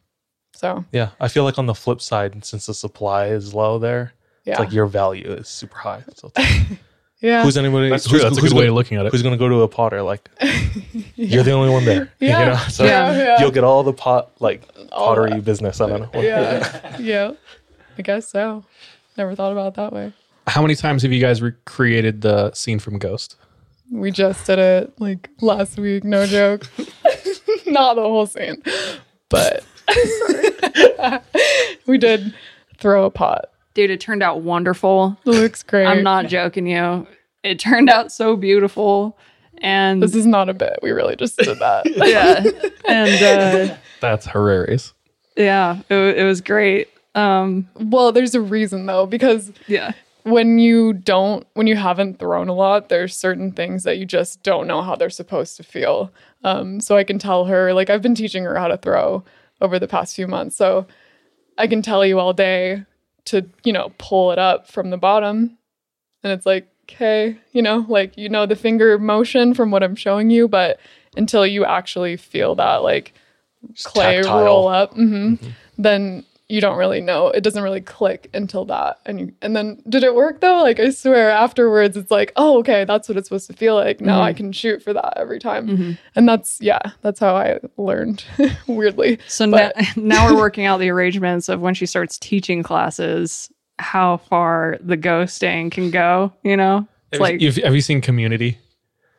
so 0.54 0.84
Yeah. 0.90 1.10
I 1.20 1.28
feel 1.28 1.44
like 1.44 1.58
on 1.58 1.66
the 1.66 1.74
flip 1.74 2.00
side, 2.00 2.42
since 2.46 2.64
the 2.64 2.72
supply 2.72 3.26
is 3.26 3.52
low 3.52 3.78
there, 3.78 4.14
yeah 4.44 4.52
it's 4.54 4.60
like 4.60 4.72
your 4.72 4.86
value 4.86 5.30
is 5.32 5.48
super 5.48 5.76
high. 5.76 6.02
So 6.14 6.32
it's 6.34 6.38
like, 6.38 6.78
yeah 7.20 7.42
who's 7.42 7.58
anybody? 7.58 7.90
That's 7.90 8.04
who's, 8.04 8.20
true. 8.22 8.28
That's 8.30 8.38
a 8.38 8.40
good 8.40 8.54
way 8.54 8.68
of 8.68 8.74
looking 8.74 8.96
at 8.96 9.04
it. 9.04 9.12
Who's 9.12 9.22
going 9.22 9.34
to 9.34 9.38
go 9.38 9.50
to 9.50 9.60
a 9.62 9.68
potter? 9.68 10.00
Like, 10.02 10.30
you're 11.14 11.42
the 11.42 11.52
only 11.52 11.68
one 11.70 11.84
there. 11.84 12.10
Yeah. 12.20 12.40
You 12.40 12.46
know? 12.52 12.56
So 12.70 12.84
Yeah, 12.84 13.16
yeah. 13.18 13.40
you'll 13.40 13.50
get 13.50 13.64
all 13.64 13.82
the 13.82 13.92
pot, 13.92 14.30
like, 14.40 14.62
All 14.92 15.08
pottery 15.08 15.30
that. 15.32 15.44
business. 15.44 15.80
I 15.82 15.88
don't 15.90 16.00
know. 16.14 16.20
yeah 16.22 16.96
yeah 16.98 17.32
i 17.98 18.02
guess 18.02 18.28
so 18.30 18.64
never 19.18 19.34
thought 19.34 19.52
about 19.52 19.68
it 19.68 19.74
that 19.74 19.92
way 19.92 20.12
How 20.46 20.62
many 20.62 20.74
times 20.74 21.02
have 21.02 21.12
you 21.12 21.20
guys 21.20 21.42
recreated 21.42 22.20
the 22.20 22.52
scene 22.52 22.78
from 22.78 22.98
Ghost? 22.98 23.36
we 23.90 24.10
just 24.10 24.44
did 24.46 24.58
it 24.58 24.92
like 24.98 25.30
last 25.40 25.78
week 25.78 26.02
no 26.02 26.26
joke 26.26 26.68
not 27.66 27.94
the 27.94 28.02
whole 28.02 28.26
scene 28.26 28.60
but 29.28 29.64
we 31.86 31.96
did 31.98 32.34
throw 32.78 33.04
a 33.04 33.10
pot 33.10 33.46
Dude, 33.74 33.90
it 33.90 34.00
turned 34.00 34.22
out 34.22 34.40
wonderful. 34.40 35.16
it 35.26 35.30
looks 35.30 35.62
great 35.62 35.86
I'm 35.86 36.02
not 36.02 36.26
joking 36.28 36.66
you. 36.66 37.06
It 37.42 37.58
turned 37.58 37.90
out 37.90 38.10
so 38.10 38.34
beautiful. 38.34 39.18
And 39.58 40.02
this 40.02 40.14
is 40.14 40.26
not 40.26 40.48
a 40.48 40.54
bit 40.54 40.78
we 40.82 40.90
really 40.90 41.14
just 41.14 41.36
did 41.38 41.58
that 41.58 41.84
yeah. 41.96 42.42
And 42.88 43.70
uh, 43.70 43.76
That's 44.00 44.26
hilarious. 44.26 44.94
yeah, 45.36 45.80
it, 45.88 46.18
it 46.18 46.24
was 46.24 46.40
great. 46.40 46.88
Um, 47.14 47.68
well 47.74 48.12
there's 48.12 48.34
a 48.34 48.40
reason 48.40 48.86
though 48.86 49.06
because 49.06 49.52
yeah. 49.68 49.92
When 50.26 50.58
you 50.58 50.92
don't 50.92 51.46
when 51.54 51.68
you 51.68 51.76
haven't 51.76 52.18
thrown 52.18 52.48
a 52.48 52.54
lot 52.54 52.88
there's 52.88 53.16
certain 53.16 53.52
things 53.52 53.84
that 53.84 53.96
you 53.96 54.04
just 54.04 54.42
don't 54.42 54.66
know 54.66 54.82
how 54.82 54.96
they're 54.96 55.08
supposed 55.08 55.56
to 55.56 55.62
feel. 55.62 56.12
Um, 56.42 56.80
so 56.80 56.96
i 56.96 57.04
can 57.04 57.18
tell 57.18 57.44
her 57.46 57.72
like 57.72 57.90
i've 57.90 58.02
been 58.02 58.14
teaching 58.14 58.44
her 58.44 58.58
how 58.58 58.68
to 58.68 58.76
throw 58.76 59.24
over 59.60 59.78
the 59.78 59.88
past 59.88 60.16
few 60.16 60.26
months. 60.26 60.56
So 60.56 60.86
i 61.58 61.66
can 61.66 61.80
tell 61.80 62.04
you 62.04 62.18
all 62.18 62.32
day 62.32 62.84
to 63.26 63.46
you 63.64 63.72
know 63.72 63.92
pull 63.98 64.32
it 64.32 64.38
up 64.38 64.68
from 64.68 64.90
the 64.90 64.98
bottom. 64.98 65.58
And 66.22 66.32
it's 66.32 66.46
like 66.46 66.68
okay 66.88 67.36
you 67.52 67.62
know 67.62 67.84
like 67.88 68.16
you 68.16 68.28
know 68.28 68.46
the 68.46 68.54
finger 68.54 68.96
motion 68.96 69.54
from 69.54 69.72
what 69.72 69.82
i'm 69.82 69.96
showing 69.96 70.30
you 70.30 70.46
but 70.46 70.78
until 71.16 71.44
you 71.44 71.64
actually 71.64 72.16
feel 72.16 72.54
that 72.54 72.76
like 72.76 73.12
clay 73.82 74.22
roll 74.22 74.68
up 74.68 74.94
mm-hmm. 74.94 75.34
then 75.76 76.24
you 76.48 76.60
don't 76.60 76.78
really 76.78 77.00
know. 77.00 77.28
It 77.28 77.42
doesn't 77.42 77.62
really 77.62 77.80
click 77.80 78.30
until 78.32 78.64
that. 78.66 79.00
And 79.04 79.20
you 79.20 79.32
and 79.42 79.56
then 79.56 79.82
did 79.88 80.04
it 80.04 80.14
work 80.14 80.40
though? 80.40 80.62
Like 80.62 80.78
i 80.78 80.90
swear 80.90 81.30
afterwards 81.30 81.96
it's 81.96 82.10
like 82.10 82.32
oh 82.36 82.58
okay 82.60 82.84
that's 82.84 83.08
what 83.08 83.18
it's 83.18 83.28
supposed 83.28 83.48
to 83.48 83.52
feel 83.52 83.74
like. 83.74 84.00
Now 84.00 84.22
i 84.22 84.30
mm-hmm. 84.30 84.36
can 84.36 84.52
shoot 84.52 84.82
for 84.82 84.92
that 84.92 85.14
every 85.16 85.38
time. 85.38 85.66
Mm-hmm. 85.66 85.92
And 86.14 86.28
that's 86.28 86.58
yeah 86.60 86.80
that's 87.02 87.18
how 87.18 87.36
i 87.36 87.58
learned 87.76 88.24
weirdly. 88.66 89.18
So 89.26 89.50
But- 89.50 89.74
now, 89.76 89.84
now 89.96 90.32
we're 90.32 90.38
working 90.38 90.66
out 90.66 90.78
the 90.78 90.90
arrangements 90.90 91.48
of 91.48 91.60
when 91.60 91.74
she 91.74 91.86
starts 91.86 92.18
teaching 92.18 92.62
classes, 92.62 93.50
how 93.78 94.18
far 94.18 94.78
the 94.80 94.96
ghosting 94.96 95.70
can 95.70 95.90
go. 95.90 96.32
You 96.44 96.56
know, 96.56 96.88
it's 97.10 97.18
Have, 97.18 97.20
like 97.20 97.40
you, 97.40 97.50
have 97.64 97.74
you 97.74 97.80
seen 97.80 98.00
Community? 98.00 98.58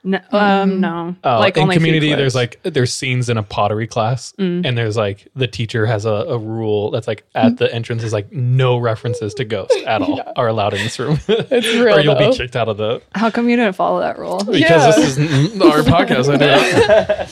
No, 0.07 0.19
um, 0.31 0.79
no, 0.79 1.15
Uh, 1.23 1.39
like 1.39 1.57
in 1.57 1.63
only 1.63 1.75
Community, 1.75 2.13
there's 2.15 2.33
like 2.35 2.59
there's 2.63 2.93
scenes 2.93 3.29
in 3.29 3.37
a 3.37 3.43
pottery 3.43 3.87
class, 3.87 4.33
Mm. 4.39 4.65
and 4.65 4.77
there's 4.77 4.95
like 4.97 5.27
the 5.35 5.47
teacher 5.47 5.85
has 5.85 6.05
a, 6.05 6.09
a 6.09 6.37
rule 6.37 6.91
that's 6.91 7.07
like 7.07 7.23
at 7.35 7.57
the 7.57 7.73
entrance 7.73 8.03
is 8.03 8.13
like 8.13 8.31
no 8.31 8.77
references 8.77 9.33
to 9.35 9.43
ghost 9.45 9.73
at 9.85 10.01
all 10.01 10.21
are 10.35 10.47
allowed 10.47 10.73
in 10.73 10.79
this 10.83 10.97
room, 10.97 11.19
it's 11.27 11.67
real 11.67 11.93
or 11.97 11.99
you'll 11.99 12.15
though. 12.15 12.31
be 12.31 12.37
kicked 12.37 12.55
out 12.55 12.69
of 12.69 12.77
the 12.77 13.01
how 13.15 13.29
come 13.29 13.49
you 13.49 13.55
didn't 13.55 13.73
follow 13.75 13.99
that 13.99 14.17
rule? 14.17 14.37
because 14.43 14.59
Yeah. 14.61 14.91
this 14.95 15.17
isn't 15.17 15.61
our 15.61 15.79
podcast. 15.79 16.29
I 16.33 16.37
do. 16.37 16.45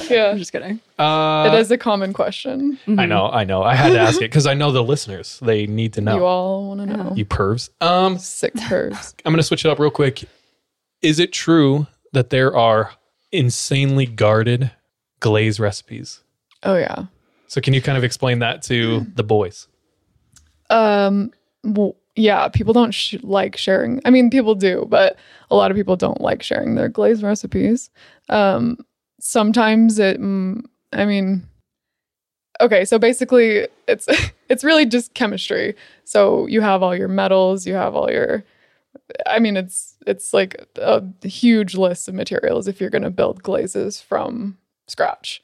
yeah 0.14 0.32
I'm 0.32 0.38
just 0.38 0.52
kidding. 0.52 0.80
Uh, 1.00 1.50
it 1.54 1.60
is 1.60 1.72
a 1.72 1.78
common 1.78 2.14
question 2.14 2.78
I 2.98 3.06
know, 3.06 3.28
I 3.30 3.44
know. 3.46 3.64
I 3.64 3.76
had 3.76 3.90
to 3.94 4.00
ask 4.00 4.18
it 4.18 4.30
because 4.32 4.46
I 4.48 4.54
know 4.54 4.72
the 4.72 4.84
listeners. 4.84 5.40
They 5.42 5.66
need 5.68 5.94
to 5.94 6.02
know. 6.02 6.16
you 6.18 6.24
all 6.26 6.68
want 6.68 6.82
to 6.82 6.86
know 6.88 7.14
You 7.16 7.26
pervs. 7.26 7.70
Um, 7.82 8.18
six 8.18 8.60
pervs. 8.62 9.14
I'm 9.26 9.32
going 9.32 9.38
to 9.38 9.44
switch 9.44 9.66
it 9.66 9.70
up 9.70 9.80
real 9.80 9.90
quick. 9.92 10.26
Is 11.02 11.20
it 11.20 11.32
true 11.32 11.88
that 12.16 12.32
there 12.32 12.56
are 12.56 12.92
insanely 13.32 14.06
guarded 14.08 14.72
glaze 15.20 15.60
recipes? 15.60 16.22
oh 16.64 16.76
yeah 16.78 17.06
So 17.48 17.62
can 17.62 17.74
you 17.74 17.82
kind 17.82 17.98
of 17.98 18.04
explain 18.04 18.40
that 18.40 18.64
to 18.64 19.06
the 19.16 19.24
boys? 19.24 19.68
Um, 20.70 21.32
well, 21.64 21.96
yeah, 22.16 22.48
people 22.48 22.74
don't 22.74 22.94
sh- 22.94 23.18
like 23.22 23.58
sharing. 23.58 24.02
I 24.06 24.10
mean, 24.10 24.30
people 24.30 24.56
do, 24.56 24.88
but 24.90 25.18
a 25.52 25.56
lot 25.56 25.70
of 25.70 25.78
people 25.78 25.96
don't 25.96 26.22
like 26.22 26.42
sharing 26.42 26.76
their 26.76 26.90
glaze 26.90 27.22
recipes. 27.22 27.90
Um, 28.30 28.78
sometimes 29.20 30.00
it, 30.00 30.20
mm, 30.20 30.64
I 30.94 31.06
mean, 31.06 31.46
okay, 32.62 32.86
so 32.86 32.98
basically, 32.98 33.68
it's 33.88 34.08
it's 34.50 34.64
really 34.64 34.86
just 34.86 35.14
chemistry. 35.14 35.76
So 36.06 36.48
you 36.48 36.62
have 36.62 36.82
all 36.82 36.96
your 36.96 37.10
metals, 37.10 37.68
you 37.68 37.74
have 37.74 37.96
all 37.96 38.10
your. 38.12 38.44
I 39.26 39.40
mean, 39.40 39.58
it's 39.58 39.96
it's 40.08 40.34
like 40.34 40.68
a 40.78 41.04
huge 41.24 41.76
list 41.76 42.08
of 42.08 42.16
materials 42.16 42.68
if 42.68 42.80
you're 42.80 42.90
going 42.90 43.04
to 43.04 43.10
build 43.10 43.44
glazes 43.44 44.02
from 44.02 44.58
scratch. 44.88 45.42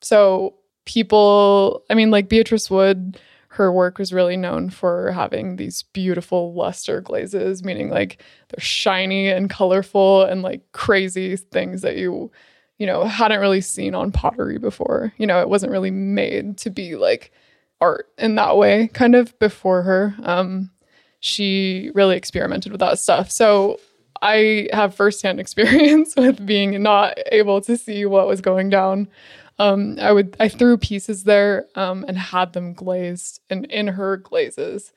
So 0.00 0.54
people, 0.84 1.84
I 1.90 1.94
mean, 1.94 2.10
like 2.10 2.28
Beatrice 2.28 2.70
Wood, 2.70 3.18
her 3.48 3.72
work 3.72 3.98
was 3.98 4.12
really 4.12 4.36
known 4.36 4.70
for 4.70 5.12
having 5.12 5.56
these 5.56 5.82
beautiful 5.82 6.54
luster 6.54 7.00
glazes, 7.00 7.64
meaning 7.64 7.90
like 7.90 8.22
they're 8.48 8.62
shiny 8.62 9.28
and 9.28 9.50
colorful 9.50 10.22
and 10.24 10.42
like 10.42 10.70
crazy 10.72 11.36
things 11.36 11.82
that 11.82 11.96
you, 11.96 12.30
you 12.78 12.86
know, 12.86 13.04
hadn't 13.04 13.40
really 13.40 13.60
seen 13.60 13.94
on 13.94 14.12
pottery 14.12 14.58
before. 14.58 15.12
You 15.18 15.26
know, 15.26 15.40
it 15.40 15.48
wasn't 15.48 15.72
really 15.72 15.90
made 15.90 16.58
to 16.58 16.70
be 16.70 16.96
like 16.96 17.32
art 17.80 18.06
in 18.18 18.36
that 18.36 18.56
way, 18.56 18.88
kind 18.92 19.14
of 19.14 19.36
before 19.38 19.82
her. 19.82 20.14
Um, 20.22 20.70
she 21.20 21.90
really 21.94 22.16
experimented 22.16 22.72
with 22.72 22.80
that 22.80 22.98
stuff. 22.98 23.30
So 23.30 23.78
I 24.22 24.68
have 24.72 24.94
firsthand 24.94 25.38
experience 25.44 26.14
with 26.16 26.44
being 26.44 26.82
not 26.82 27.18
able 27.30 27.60
to 27.62 27.76
see 27.76 28.04
what 28.06 28.26
was 28.26 28.40
going 28.40 28.70
down. 28.70 29.08
Um, 29.58 29.98
I 30.00 30.10
would 30.12 30.36
I 30.40 30.48
threw 30.48 30.78
pieces 30.78 31.24
there 31.24 31.66
um, 31.74 32.04
and 32.08 32.16
had 32.16 32.54
them 32.54 32.72
glazed 32.72 33.40
and 33.50 33.66
in 33.66 33.88
her 33.88 34.16
glazes. 34.16 34.92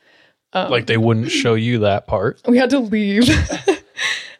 Um, 0.53 0.71
Like 0.71 0.87
they 0.87 0.97
wouldn't 0.97 1.31
show 1.43 1.53
you 1.53 1.79
that 1.79 2.07
part. 2.07 2.41
we 2.47 2.57
had 2.57 2.69
to 2.71 2.79
leave. 2.79 3.27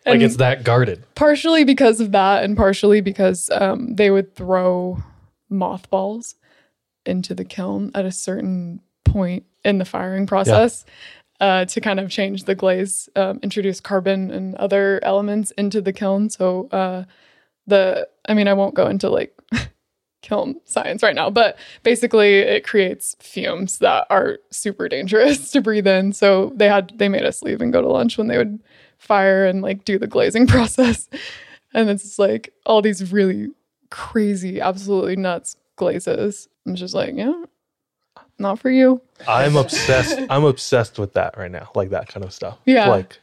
Like 0.06 0.20
it's 0.20 0.36
that 0.36 0.66
guarded. 0.66 1.02
partially 1.16 1.64
because 1.64 2.02
of 2.02 2.12
that, 2.12 2.44
and 2.44 2.58
partially 2.58 3.00
because 3.00 3.50
um, 3.54 3.96
they 3.96 4.12
would 4.12 4.36
throw 4.36 5.02
mothballs 5.50 6.36
into 7.06 7.34
the 7.34 7.46
kiln 7.46 7.90
at 7.96 8.04
a 8.04 8.12
certain 8.12 8.82
point 9.06 9.46
in 9.64 9.78
the 9.78 9.86
firing 9.86 10.28
process 10.28 10.84
uh, 11.44 11.66
to 11.66 11.82
kind 11.82 12.00
of 12.00 12.10
change 12.10 12.46
the 12.46 12.56
glaze, 12.56 13.10
um, 13.18 13.38
introduce 13.44 13.82
carbon 13.82 14.32
and 14.32 14.56
other 14.56 15.02
elements 15.04 15.52
into 15.58 15.82
the 15.82 15.92
kiln. 15.92 16.30
So 16.30 16.70
uh, 16.72 17.04
the, 17.68 18.08
I 18.30 18.34
mean, 18.34 18.48
I 18.48 18.54
won't 18.54 18.76
go 18.76 18.88
into 18.88 19.10
like 19.10 19.38
kiln 20.22 20.62
science 20.64 21.04
right 21.04 21.14
now, 21.14 21.30
but 21.30 21.58
basically 21.84 22.36
it 22.36 22.66
creates 22.66 23.18
fumes 23.20 23.80
that 23.80 24.08
are 24.10 24.38
super 24.52 24.88
dangerous 24.88 25.52
to 25.52 25.60
breathe 25.60 25.86
in. 25.86 26.14
So 26.14 26.54
they 26.56 26.70
had 26.70 26.94
they 26.96 27.10
made 27.10 27.26
us 27.26 27.42
leave 27.42 27.60
and 27.60 27.74
go 27.74 27.82
to 27.82 27.90
lunch 27.90 28.18
when 28.18 28.28
they 28.28 28.38
would 28.38 28.64
fire 28.98 29.46
and 29.46 29.62
like 29.62 29.84
do 29.84 30.00
the 30.00 30.08
glazing 30.08 30.48
process. 30.56 31.10
And 31.74 31.90
it's 31.90 32.04
just 32.04 32.20
like 32.20 32.54
all 32.66 32.82
these 32.82 33.12
really 33.12 33.50
crazy, 33.92 34.62
absolutely 34.62 35.18
nuts 35.18 35.58
glazes. 35.76 36.48
I'm 36.66 36.76
just 36.76 36.96
like, 36.96 37.16
yeah, 37.18 37.44
not 38.40 38.60
for 38.60 38.70
you. 38.72 39.02
I'm 39.28 39.56
obsessed. 39.56 40.20
I'm 40.30 40.44
obsessed 40.44 41.00
with 41.00 41.14
that 41.14 41.38
right 41.38 41.52
now, 41.52 41.70
like 41.76 41.90
that 41.92 42.08
kind 42.08 42.26
of 42.26 42.34
stuff. 42.34 42.58
Yeah. 42.66 42.90
Like, 42.90 43.20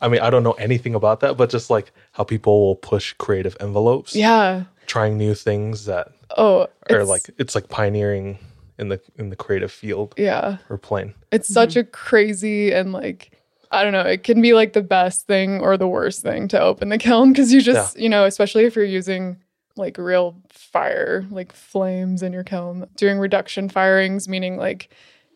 I 0.00 0.08
mean, 0.08 0.20
I 0.20 0.30
don't 0.30 0.42
know 0.42 0.52
anything 0.52 0.94
about 0.94 1.20
that, 1.20 1.36
but 1.36 1.50
just 1.50 1.70
like 1.70 1.92
how 2.12 2.24
people 2.24 2.60
will 2.66 2.76
push 2.76 3.12
creative 3.14 3.56
envelopes, 3.60 4.14
Yeah. 4.16 4.64
trying 4.86 5.16
new 5.18 5.34
things 5.34 5.84
that 5.86 6.08
Oh, 6.36 6.62
are 6.62 6.68
it's- 6.88 7.08
like 7.08 7.30
it's 7.38 7.54
like 7.54 7.68
pioneering 7.68 8.38
in 8.78 8.88
the 8.88 9.00
in 9.16 9.28
the 9.30 9.36
creative 9.36 9.70
field 9.72 10.14
yeah. 10.16 10.56
or 10.68 10.78
plane. 10.78 11.14
It's 11.32 11.48
such 11.52 11.76
a 11.76 11.84
crazy 11.84 12.72
and 12.72 12.92
like 12.92 13.30
I 13.72 13.84
don't 13.84 13.92
know, 13.92 14.00
it 14.02 14.24
can 14.24 14.40
be 14.42 14.52
like 14.52 14.72
the 14.72 14.82
best 14.82 15.26
thing 15.28 15.60
or 15.60 15.76
the 15.76 15.86
worst 15.86 16.22
thing 16.22 16.48
to 16.48 16.60
open 16.60 16.88
the 16.88 16.98
kiln 17.06 17.32
because 17.32 17.52
you 17.52 17.60
just, 17.60 17.96
you 17.98 18.08
know, 18.08 18.24
especially 18.24 18.64
if 18.64 18.74
you're 18.74 18.84
using 18.84 19.36
like 19.80 19.98
real 19.98 20.36
fire, 20.50 21.26
like 21.30 21.52
flames 21.52 22.22
in 22.22 22.32
your 22.32 22.44
kiln. 22.44 22.86
Doing 22.96 23.18
reduction 23.18 23.68
firings, 23.68 24.28
meaning 24.28 24.56
like 24.56 24.90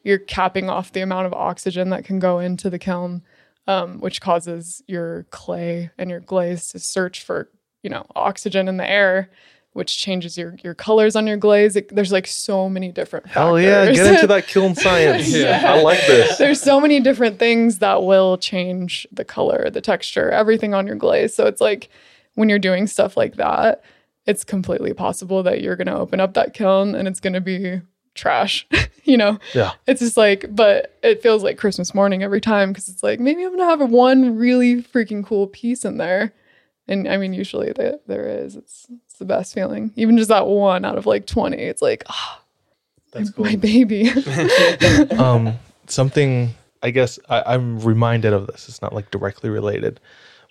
you're 0.05 0.19
capping 0.19 0.71
off 0.71 0.93
the 0.93 1.01
amount 1.01 1.27
of 1.27 1.33
oxygen 1.33 1.91
that 1.91 2.05
can 2.05 2.19
go 2.21 2.39
into 2.39 2.71
the 2.71 2.79
kiln, 2.79 3.23
um, 3.67 3.99
which 4.01 4.21
causes 4.21 4.83
your 4.87 5.25
clay 5.31 5.91
and 5.99 6.11
your 6.11 6.21
glaze 6.21 6.69
to 6.69 6.79
search 6.79 7.23
for, 7.25 7.49
you 7.83 7.91
know, 7.91 8.07
oxygen 8.15 8.69
in 8.69 8.77
the 8.77 8.89
air, 8.89 9.31
which 9.73 9.99
changes 9.99 10.37
your 10.39 10.55
your 10.63 10.75
colors 10.75 11.17
on 11.17 11.27
your 11.27 11.37
glaze. 11.39 11.75
It- 11.75 11.93
there's 11.95 12.13
like 12.13 12.27
so 12.29 12.69
many 12.69 12.93
different 12.93 13.27
Hell 13.27 13.59
yeah, 13.59 13.91
get 13.91 14.15
into 14.15 14.27
that 14.29 14.47
kiln 14.53 14.75
science. 14.75 15.35
Yeah. 15.35 15.73
I 15.75 15.83
like 15.83 16.07
this. 16.07 16.37
There's 16.39 16.61
so 16.61 16.79
many 16.81 17.01
different 17.01 17.39
things 17.41 17.79
that 17.81 18.05
will 18.05 18.37
change 18.39 19.07
the 19.11 19.25
color, 19.25 19.71
the 19.71 19.81
texture, 19.81 20.31
everything 20.31 20.75
on 20.75 20.87
your 20.87 20.97
glaze. 20.97 21.35
So 21.35 21.47
it's 21.47 21.61
like 21.63 21.89
when 22.35 22.49
you're 22.49 22.59
doing 22.59 22.87
stuff 22.87 23.17
like 23.17 23.37
that, 23.37 23.83
it's 24.27 24.45
completely 24.45 24.93
possible 24.95 25.43
that 25.43 25.61
you're 25.61 25.77
going 25.77 25.87
to 25.87 25.97
open 25.97 26.21
up 26.21 26.35
that 26.35 26.55
kiln 26.55 26.95
and 26.95 27.07
it's 27.09 27.21
going 27.21 27.33
to 27.35 27.41
be 27.41 27.81
trash. 28.15 28.67
you 29.05 29.17
know, 29.17 29.39
Yeah. 29.55 29.73
it's 29.87 30.01
just 30.01 30.17
like, 30.17 30.47
but 30.55 30.97
it 31.03 31.23
feels 31.23 31.43
like 31.43 31.59
Christmas 31.59 31.95
morning 31.95 32.23
every 32.23 32.41
time 32.41 32.71
because 32.73 32.89
it's 32.89 33.03
like 33.03 33.21
maybe 33.21 33.43
I'm 33.43 33.51
going 33.57 33.59
to 33.61 33.65
have 33.83 33.91
one 33.91 34.37
really 34.37 34.83
freaking 34.83 35.25
cool 35.25 35.47
piece 35.47 35.85
in 35.85 35.99
there. 35.99 36.33
And 36.87 37.09
I 37.09 37.17
mean, 37.17 37.33
usually 37.33 37.73
there, 37.73 37.99
there 38.07 38.29
is. 38.29 38.57
It's, 38.57 38.87
it's 39.07 39.19
the 39.19 39.25
best 39.25 39.55
feeling. 39.55 39.93
Even 39.97 40.17
just 40.19 40.29
that 40.29 40.47
one 40.47 40.85
out 40.85 40.99
of 40.99 41.07
like 41.07 41.27
20, 41.27 41.57
it's 41.57 41.83
like, 41.83 42.05
ah, 42.09 42.43
That's 43.13 43.37
my 43.39 43.57
baby. 43.57 44.11
um, 45.19 45.55
something 45.87 46.55
I 46.83 46.91
guess 46.91 47.19
I, 47.31 47.55
I'm 47.55 47.81
reminded 47.81 48.33
of 48.35 48.47
this. 48.47 48.69
It's 48.69 48.83
not 48.83 48.93
like 48.93 49.11
directly 49.11 49.49
related, 49.49 50.01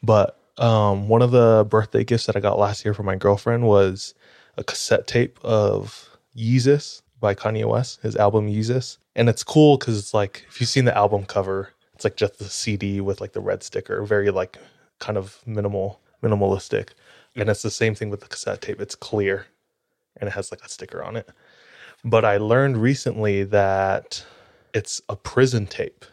but 0.02 0.40
um, 0.58 1.08
one 1.08 1.22
of 1.22 1.32
the 1.32 1.66
birthday 1.70 2.04
gifts 2.04 2.26
that 2.28 2.36
I 2.36 2.40
got 2.40 2.60
last 2.60 2.86
year 2.86 2.94
for 2.94 3.04
my 3.04 3.16
girlfriend 3.16 3.64
was 3.64 4.14
a 4.58 4.64
cassette 4.64 5.08
tape 5.08 5.40
of 5.44 6.10
Yeezus 6.36 7.02
by 7.20 7.34
Kanye 7.34 7.66
West, 7.66 8.02
his 8.02 8.16
album 8.16 8.48
Yeezus, 8.48 8.98
and 9.16 9.30
it's 9.30 9.44
cool 9.44 9.78
because 9.78 9.98
it's 9.98 10.14
like 10.14 10.46
if 10.48 10.60
you've 10.60 10.70
seen 10.70 10.86
the 10.86 10.96
album 10.98 11.26
cover, 11.26 11.70
it's 11.94 12.04
like 12.04 12.18
just 12.18 12.40
the 12.40 12.46
CD 12.46 13.02
with 13.02 13.22
like 13.22 13.34
the 13.34 13.42
red 13.42 13.64
sticker, 13.64 14.04
very 14.04 14.30
like 14.30 14.58
kind 15.00 15.18
of 15.18 15.40
minimal, 15.46 16.00
minimalistic, 16.22 16.90
and 17.36 17.50
it's 17.50 17.62
the 17.62 17.72
same 17.72 17.96
thing 17.96 18.10
with 18.10 18.22
the 18.22 18.28
cassette 18.28 18.62
tape. 18.62 18.82
It's 18.82 18.96
clear, 18.96 19.48
and 20.18 20.28
it 20.28 20.34
has 20.34 20.52
like 20.52 20.64
a 20.64 20.70
sticker 20.70 21.04
on 21.04 21.16
it. 21.16 21.30
But 22.04 22.26
I 22.26 22.38
learned 22.38 22.78
recently 22.78 23.44
that 23.46 24.26
it's 24.74 25.02
a 25.08 25.16
prison 25.16 25.66
tape. 25.68 26.06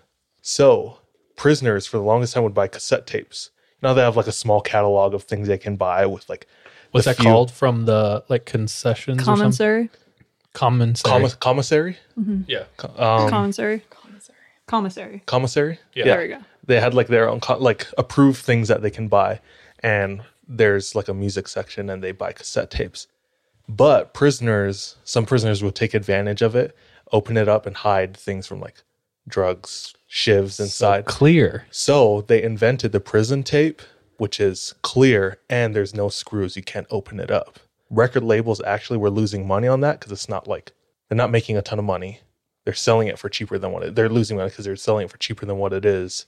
So 0.42 0.98
prisoners 1.36 1.86
for 1.86 1.96
the 1.96 2.04
longest 2.04 2.34
time 2.34 2.44
would 2.44 2.54
buy 2.54 2.68
cassette 2.68 3.06
tapes. 3.06 3.50
Now 3.82 3.94
they 3.94 4.02
have 4.02 4.16
like 4.16 4.26
a 4.26 4.32
small 4.32 4.60
catalog 4.60 5.14
of 5.14 5.24
things 5.24 5.48
they 5.48 5.58
can 5.58 5.76
buy 5.76 6.06
with 6.06 6.28
like 6.28 6.46
What's 6.90 7.06
that 7.06 7.16
few- 7.16 7.24
called 7.24 7.50
from 7.50 7.84
the 7.86 8.24
like 8.28 8.44
concessions 8.46 9.22
or 9.22 9.24
something? 9.24 9.42
Commissary. 9.42 9.90
Commissary. 10.52 11.12
Commis- 11.12 11.34
commissary. 11.38 11.96
yeah. 12.46 12.64
Um, 12.82 13.28
Commissary. 13.30 13.82
Commissary. 14.66 15.22
commissary. 15.26 15.78
Yeah. 15.94 16.04
There 16.04 16.20
we 16.20 16.28
go. 16.28 16.38
They 16.66 16.80
had 16.80 16.94
like 16.94 17.08
their 17.08 17.28
own 17.28 17.40
co- 17.40 17.58
like 17.58 17.86
approved 17.98 18.42
things 18.44 18.68
that 18.68 18.82
they 18.82 18.90
can 18.90 19.08
buy, 19.08 19.40
and 19.80 20.22
there's 20.46 20.94
like 20.94 21.08
a 21.08 21.14
music 21.14 21.48
section, 21.48 21.90
and 21.90 22.02
they 22.02 22.12
buy 22.12 22.32
cassette 22.32 22.70
tapes. 22.70 23.06
But 23.68 24.14
prisoners, 24.14 24.96
some 25.04 25.26
prisoners 25.26 25.62
would 25.62 25.74
take 25.74 25.94
advantage 25.94 26.42
of 26.42 26.54
it, 26.54 26.76
open 27.12 27.36
it 27.36 27.48
up, 27.48 27.66
and 27.66 27.76
hide 27.76 28.16
things 28.16 28.46
from 28.46 28.60
like 28.60 28.82
drugs, 29.28 29.94
shivs 30.10 30.58
inside. 30.58 31.04
Clear. 31.04 31.66
So 31.70 32.22
they 32.22 32.42
invented 32.42 32.92
the 32.92 33.00
prison 33.00 33.42
tape, 33.42 33.80
which 34.18 34.40
is 34.40 34.74
clear 34.82 35.38
and 35.48 35.74
there's 35.74 35.94
no 35.94 36.08
screws. 36.08 36.56
You 36.56 36.62
can't 36.62 36.86
open 36.90 37.20
it 37.20 37.30
up. 37.30 37.60
Record 37.88 38.24
labels 38.24 38.60
actually 38.66 38.98
were 38.98 39.10
losing 39.10 39.46
money 39.46 39.68
on 39.68 39.80
that 39.80 40.00
because 40.00 40.12
it's 40.12 40.28
not 40.28 40.46
like 40.46 40.72
they're 41.08 41.16
not 41.16 41.30
making 41.30 41.56
a 41.56 41.62
ton 41.62 41.78
of 41.78 41.84
money. 41.84 42.20
They're 42.64 42.74
selling 42.74 43.08
it 43.08 43.18
for 43.18 43.28
cheaper 43.28 43.58
than 43.58 43.72
what 43.72 43.82
it, 43.84 43.94
they're 43.94 44.08
losing 44.08 44.36
money 44.36 44.50
because 44.50 44.64
they're 44.64 44.76
selling 44.76 45.06
it 45.06 45.10
for 45.10 45.18
cheaper 45.18 45.46
than 45.46 45.58
what 45.58 45.72
it 45.72 45.84
is. 45.84 46.26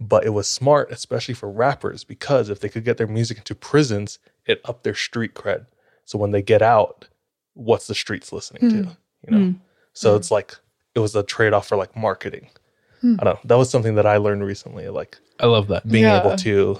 But 0.00 0.24
it 0.24 0.30
was 0.30 0.48
smart, 0.48 0.90
especially 0.90 1.34
for 1.34 1.50
rappers, 1.50 2.04
because 2.04 2.48
if 2.48 2.60
they 2.60 2.70
could 2.70 2.84
get 2.84 2.96
their 2.96 3.06
music 3.06 3.38
into 3.38 3.54
prisons, 3.54 4.18
it 4.46 4.62
upped 4.64 4.82
their 4.82 4.94
street 4.94 5.34
cred. 5.34 5.66
So 6.06 6.18
when 6.18 6.30
they 6.30 6.42
get 6.42 6.62
out, 6.62 7.06
what's 7.52 7.86
the 7.86 7.94
streets 7.94 8.32
listening 8.32 8.70
to? 8.70 8.76
Hmm. 8.76 8.90
You 9.26 9.30
know? 9.30 9.44
Hmm. 9.44 9.58
So 9.92 10.12
hmm. 10.12 10.16
it's 10.16 10.30
like 10.30 10.56
it 10.94 11.00
was 11.00 11.14
a 11.14 11.22
trade 11.22 11.52
off 11.52 11.68
for 11.68 11.76
like 11.76 11.94
marketing. 11.96 12.48
I 13.02 13.24
don't 13.24 13.24
know. 13.24 13.38
That 13.44 13.56
was 13.56 13.70
something 13.70 13.94
that 13.94 14.06
I 14.06 14.18
learned 14.18 14.44
recently, 14.44 14.88
like 14.88 15.18
I 15.38 15.46
love 15.46 15.68
that. 15.68 15.88
being 15.88 16.04
Yeah. 16.04 16.20
able 16.20 16.36
to 16.36 16.78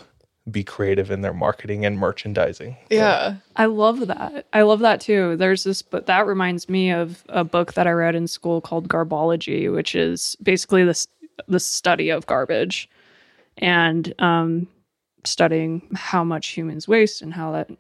be 0.51 0.65
creative 0.65 1.11
in 1.11 1.21
their 1.21 1.35
marketing 1.35 1.85
and 1.85 1.99
merchandising. 1.99 2.73
So, 2.91 2.97
yeah. 2.97 3.37
I 3.57 3.67
love 3.67 4.07
that. 4.09 4.47
I 4.53 4.63
love 4.63 4.81
that 4.81 5.01
too. 5.01 5.37
There's 5.37 5.65
this, 5.65 5.83
but 5.83 6.07
that 6.07 6.27
reminds 6.27 6.69
me 6.69 6.91
of 6.91 7.23
a 7.29 7.45
book 7.45 7.75
that 7.75 7.87
I 7.87 7.93
read 7.93 8.15
in 8.15 8.27
school 8.27 8.61
called 8.61 8.89
Garbology, 8.89 9.73
which 9.73 9.95
is 9.95 10.37
basically 10.43 10.85
this 10.85 11.07
the 11.49 11.61
study 11.61 12.11
of 12.11 12.27
garbage 12.27 12.89
and 13.59 14.13
um, 14.19 14.67
studying 15.25 15.83
how 15.95 16.23
much 16.25 16.49
humans 16.49 16.87
waste 16.89 17.23
and 17.23 17.33
how 17.33 17.53
that 17.53 17.71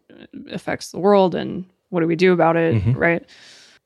affects 0.51 0.93
the 0.93 0.99
world 0.99 1.35
and 1.35 1.65
what 1.91 2.01
do 2.01 2.07
we 2.07 2.17
do 2.17 2.33
about 2.33 2.57
it, 2.57 2.83
right? 2.97 3.25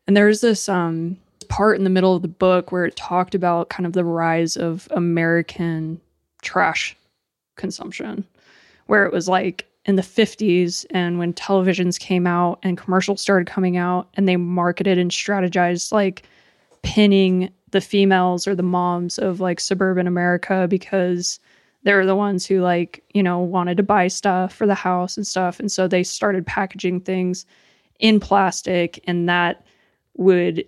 And 0.07 0.17
there's 0.17 0.41
this 0.41 0.69
um, 0.69 1.17
part 1.45 1.79
in 1.79 1.85
the 1.85 1.91
middle 1.91 2.17
of 2.17 2.23
the 2.23 2.29
book 2.29 2.73
where 2.73 2.85
it 2.85 2.97
talked 2.97 3.35
about 3.35 3.69
kind 3.69 3.87
of 3.87 3.93
the 3.93 4.05
rise 4.05 4.57
of 4.57 4.89
American 4.91 6.01
trash 6.43 6.97
consumption, 7.57 8.25
where 8.87 9.07
it 9.07 9.13
was 9.13 9.29
like 9.29 9.67
in 9.87 9.97
the 9.97 10.03
50s 10.03 10.87
and 10.91 11.19
when 11.19 11.33
televisions 11.33 11.99
came 11.99 12.27
out 12.27 12.59
and 12.63 12.79
commercials 12.79 13.21
started 13.21 13.47
coming 13.47 13.77
out 13.77 14.09
and 14.15 14.27
they 14.27 14.37
marketed 14.37 14.99
and 14.99 15.11
strategized 15.11 15.93
like 15.93 16.23
pinning 16.83 17.51
the 17.71 17.81
females 17.81 18.47
or 18.47 18.55
the 18.55 18.63
moms 18.63 19.19
of 19.19 19.41
like 19.41 19.61
suburban 19.61 20.07
America 20.07 20.67
because 20.69 21.39
they're 21.83 22.07
the 22.07 22.17
ones 22.17 22.47
who 22.47 22.61
like, 22.61 23.05
you 23.13 23.23
know, 23.23 23.39
wanted 23.39 23.77
to 23.77 23.83
buy 23.83 24.09
stuff 24.09 24.55
for 24.55 24.67
the 24.67 24.75
house 24.75 25.17
and 25.17 25.27
stuff. 25.27 25.61
And 25.61 25.71
so 25.71 25.87
they 25.87 26.03
started 26.03 26.47
packaging 26.47 27.01
things 27.01 27.45
in 27.99 28.21
plastic 28.21 29.03
and 29.07 29.29
that 29.29 29.67
would 30.17 30.65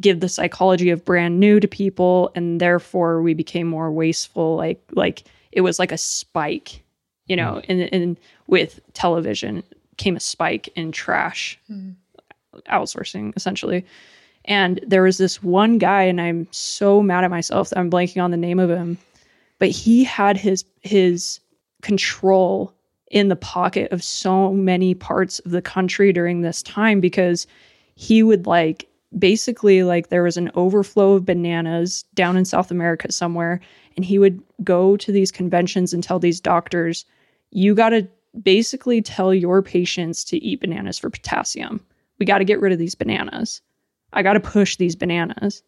give 0.00 0.20
the 0.20 0.28
psychology 0.28 0.90
of 0.90 1.04
brand 1.04 1.40
new 1.40 1.60
to 1.60 1.68
people 1.68 2.30
and 2.34 2.60
therefore 2.60 3.22
we 3.22 3.34
became 3.34 3.66
more 3.66 3.90
wasteful 3.90 4.56
like 4.56 4.82
like 4.92 5.24
it 5.52 5.62
was 5.62 5.78
like 5.78 5.92
a 5.92 5.98
spike 5.98 6.82
you 7.26 7.36
know 7.36 7.60
mm-hmm. 7.62 7.70
and 7.70 7.92
and 7.92 8.20
with 8.46 8.80
television 8.92 9.62
came 9.96 10.16
a 10.16 10.20
spike 10.20 10.68
in 10.76 10.92
trash 10.92 11.58
mm-hmm. 11.70 12.58
outsourcing 12.70 13.32
essentially. 13.36 13.84
And 14.44 14.78
there 14.86 15.02
was 15.02 15.18
this 15.18 15.42
one 15.42 15.78
guy 15.78 16.02
and 16.02 16.20
i'm 16.20 16.46
so 16.52 17.02
mad 17.02 17.24
at 17.24 17.30
myself 17.30 17.70
that 17.70 17.78
i'm 17.78 17.90
blanking 17.90 18.22
on 18.22 18.30
the 18.30 18.36
name 18.36 18.60
of 18.60 18.70
him 18.70 18.96
but 19.58 19.70
he 19.70 20.04
had 20.04 20.36
his 20.36 20.64
his 20.82 21.40
control 21.82 22.72
in 23.10 23.28
the 23.28 23.36
pocket 23.36 23.90
of 23.92 24.02
so 24.02 24.52
many 24.52 24.94
parts 24.94 25.38
of 25.40 25.50
the 25.50 25.62
country 25.62 26.12
during 26.12 26.40
this 26.40 26.62
time 26.62 27.00
because 27.00 27.46
he 27.94 28.22
would 28.22 28.46
like 28.46 28.88
basically 29.18 29.82
like 29.82 30.08
there 30.08 30.22
was 30.22 30.36
an 30.36 30.50
overflow 30.54 31.14
of 31.14 31.24
bananas 31.24 32.04
down 32.14 32.36
in 32.36 32.44
South 32.44 32.70
America 32.70 33.10
somewhere 33.12 33.60
and 33.96 34.04
he 34.04 34.18
would 34.18 34.42
go 34.64 34.96
to 34.96 35.12
these 35.12 35.32
conventions 35.32 35.92
and 35.92 36.02
tell 36.02 36.18
these 36.18 36.40
doctors 36.40 37.04
you 37.50 37.74
got 37.74 37.90
to 37.90 38.06
basically 38.42 39.00
tell 39.00 39.32
your 39.32 39.62
patients 39.62 40.24
to 40.24 40.36
eat 40.38 40.60
bananas 40.60 40.98
for 40.98 41.10
potassium. 41.10 41.84
We 42.18 42.26
got 42.26 42.38
to 42.38 42.44
get 42.44 42.60
rid 42.60 42.72
of 42.72 42.78
these 42.78 42.94
bananas. 42.94 43.60
I 44.12 44.22
got 44.22 44.34
to 44.34 44.40
push 44.40 44.76
these 44.76 44.96
bananas. 44.96 45.62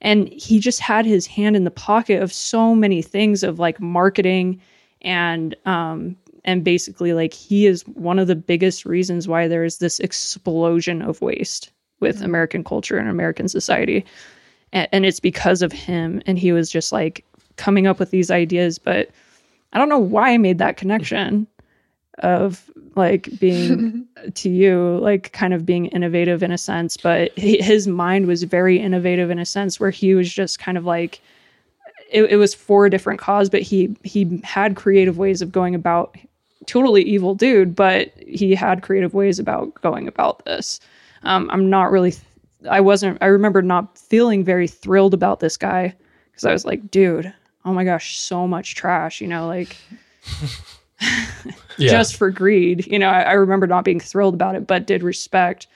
And 0.00 0.28
he 0.28 0.60
just 0.60 0.80
had 0.80 1.06
his 1.06 1.26
hand 1.26 1.56
in 1.56 1.64
the 1.64 1.70
pocket 1.70 2.22
of 2.22 2.32
so 2.32 2.74
many 2.74 3.02
things 3.02 3.42
of 3.42 3.58
like 3.58 3.80
marketing 3.80 4.60
and 5.02 5.54
um 5.66 6.16
and 6.44 6.64
basically 6.64 7.12
like 7.12 7.32
he 7.32 7.66
is 7.66 7.82
one 7.88 8.18
of 8.18 8.26
the 8.26 8.36
biggest 8.36 8.84
reasons 8.84 9.28
why 9.28 9.48
there 9.48 9.64
is 9.64 9.78
this 9.78 10.00
explosion 10.00 11.02
of 11.02 11.20
waste 11.20 11.70
with 12.04 12.16
mm-hmm. 12.16 12.26
American 12.26 12.62
culture 12.62 12.98
and 12.98 13.08
American 13.08 13.48
society. 13.48 14.04
And, 14.72 14.86
and 14.92 15.06
it's 15.06 15.20
because 15.20 15.62
of 15.62 15.72
him. 15.72 16.22
And 16.26 16.38
he 16.38 16.52
was 16.52 16.70
just 16.70 16.92
like 16.92 17.24
coming 17.56 17.86
up 17.86 17.98
with 17.98 18.10
these 18.10 18.30
ideas. 18.30 18.78
But 18.78 19.10
I 19.72 19.78
don't 19.78 19.88
know 19.88 19.98
why 19.98 20.30
I 20.30 20.38
made 20.38 20.58
that 20.58 20.76
connection 20.76 21.46
of 22.18 22.70
like 22.94 23.28
being 23.40 24.06
to 24.34 24.50
you 24.50 24.98
like 25.00 25.32
kind 25.32 25.54
of 25.54 25.66
being 25.66 25.86
innovative 25.86 26.42
in 26.42 26.52
a 26.52 26.58
sense. 26.58 26.96
But 26.98 27.36
he, 27.38 27.60
his 27.62 27.88
mind 27.88 28.26
was 28.26 28.42
very 28.42 28.78
innovative 28.78 29.30
in 29.30 29.38
a 29.38 29.46
sense 29.46 29.80
where 29.80 29.90
he 29.90 30.14
was 30.14 30.32
just 30.32 30.58
kind 30.58 30.76
of 30.78 30.84
like 30.84 31.20
it, 32.12 32.24
it 32.24 32.36
was 32.36 32.54
for 32.54 32.84
a 32.84 32.90
different 32.90 33.18
cause. 33.18 33.48
But 33.48 33.62
he 33.62 33.96
he 34.04 34.40
had 34.44 34.76
creative 34.76 35.16
ways 35.16 35.40
of 35.40 35.50
going 35.50 35.74
about 35.74 36.16
totally 36.66 37.02
evil 37.02 37.34
dude. 37.34 37.74
But 37.74 38.12
he 38.26 38.54
had 38.54 38.82
creative 38.82 39.14
ways 39.14 39.38
about 39.38 39.74
going 39.80 40.06
about 40.06 40.44
this 40.44 40.80
um, 41.24 41.48
i'm 41.52 41.68
not 41.70 41.90
really 41.90 42.14
i 42.70 42.80
wasn't 42.80 43.16
i 43.20 43.26
remember 43.26 43.60
not 43.62 43.98
feeling 43.98 44.44
very 44.44 44.66
thrilled 44.68 45.14
about 45.14 45.40
this 45.40 45.56
guy 45.56 45.94
because 46.30 46.44
i 46.44 46.52
was 46.52 46.64
like 46.64 46.90
dude 46.90 47.32
oh 47.64 47.72
my 47.72 47.84
gosh 47.84 48.18
so 48.18 48.46
much 48.46 48.74
trash 48.74 49.20
you 49.20 49.26
know 49.28 49.46
like 49.46 49.76
Yeah. 51.76 51.90
just 51.90 52.16
for 52.16 52.30
greed. 52.30 52.86
You 52.86 52.98
know, 53.00 53.08
I, 53.08 53.22
I 53.22 53.32
remember 53.32 53.66
not 53.66 53.84
being 53.84 53.98
thrilled 53.98 54.32
about 54.34 54.54
it, 54.54 54.64
but 54.66 54.86
did 54.86 55.02
respect 55.02 55.66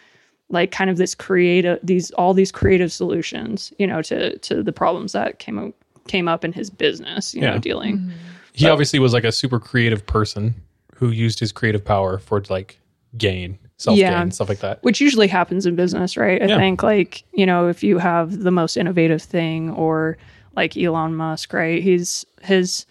like 0.48 0.70
kind 0.70 0.88
of 0.88 0.96
this 0.96 1.14
creative 1.14 1.78
these 1.82 2.10
all 2.12 2.32
these 2.34 2.52
creative 2.52 2.92
solutions, 2.92 3.72
you 3.78 3.86
know, 3.86 4.00
to 4.02 4.38
to 4.38 4.62
the 4.62 4.72
problems 4.72 5.12
that 5.12 5.38
came 5.40 5.58
up 5.58 5.74
came 6.06 6.28
up 6.28 6.44
in 6.44 6.52
his 6.52 6.70
business, 6.70 7.34
you 7.34 7.42
Yeah. 7.42 7.54
know, 7.54 7.58
dealing. 7.58 8.10
he 8.54 8.68
obviously 8.68 8.98
was 9.00 9.12
like 9.12 9.24
a 9.24 9.32
super 9.32 9.58
creative 9.58 10.06
person 10.06 10.54
who 10.94 11.10
used 11.10 11.40
his 11.40 11.52
creative 11.52 11.84
power 11.84 12.18
for 12.18 12.42
like 12.48 12.78
gain, 13.18 13.58
self 13.76 13.96
gain, 13.98 14.10
Yeah. 14.10 14.28
stuff 14.30 14.48
like 14.48 14.60
that. 14.60 14.82
which 14.82 15.00
usually 15.00 15.28
happens 15.28 15.66
in 15.66 15.76
business, 15.76 16.16
right? 16.16 16.40
I 16.42 16.46
Yeah. 16.46 16.56
think 16.58 16.82
like, 16.82 17.24
you 17.32 17.46
know, 17.46 17.68
if 17.68 17.82
you 17.82 17.98
have 17.98 18.40
the 18.40 18.50
most 18.50 18.76
innovative 18.76 19.22
thing 19.22 19.70
or 19.70 20.16
like 20.56 20.76
Elon 20.76 21.14
Musk, 21.14 21.52
right? 21.52 21.82
He's 21.82 22.24
his 22.42 22.86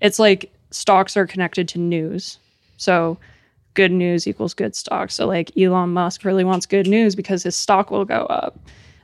it's 0.00 0.18
like 0.18 0.52
stocks 0.70 1.16
are 1.16 1.26
connected 1.26 1.66
to 1.68 1.78
news. 1.78 2.38
So 2.76 3.18
good 3.74 3.90
news 3.92 4.26
equals 4.26 4.54
good 4.54 4.74
stocks. 4.76 5.14
So 5.14 5.26
like 5.26 5.56
Elon 5.56 5.90
Musk 5.92 6.24
really 6.24 6.44
wants 6.44 6.66
good 6.66 6.86
news 6.86 7.14
because 7.16 7.42
his 7.42 7.56
stock 7.56 7.90
will 7.90 8.04
go 8.04 8.26
up. 8.26 8.58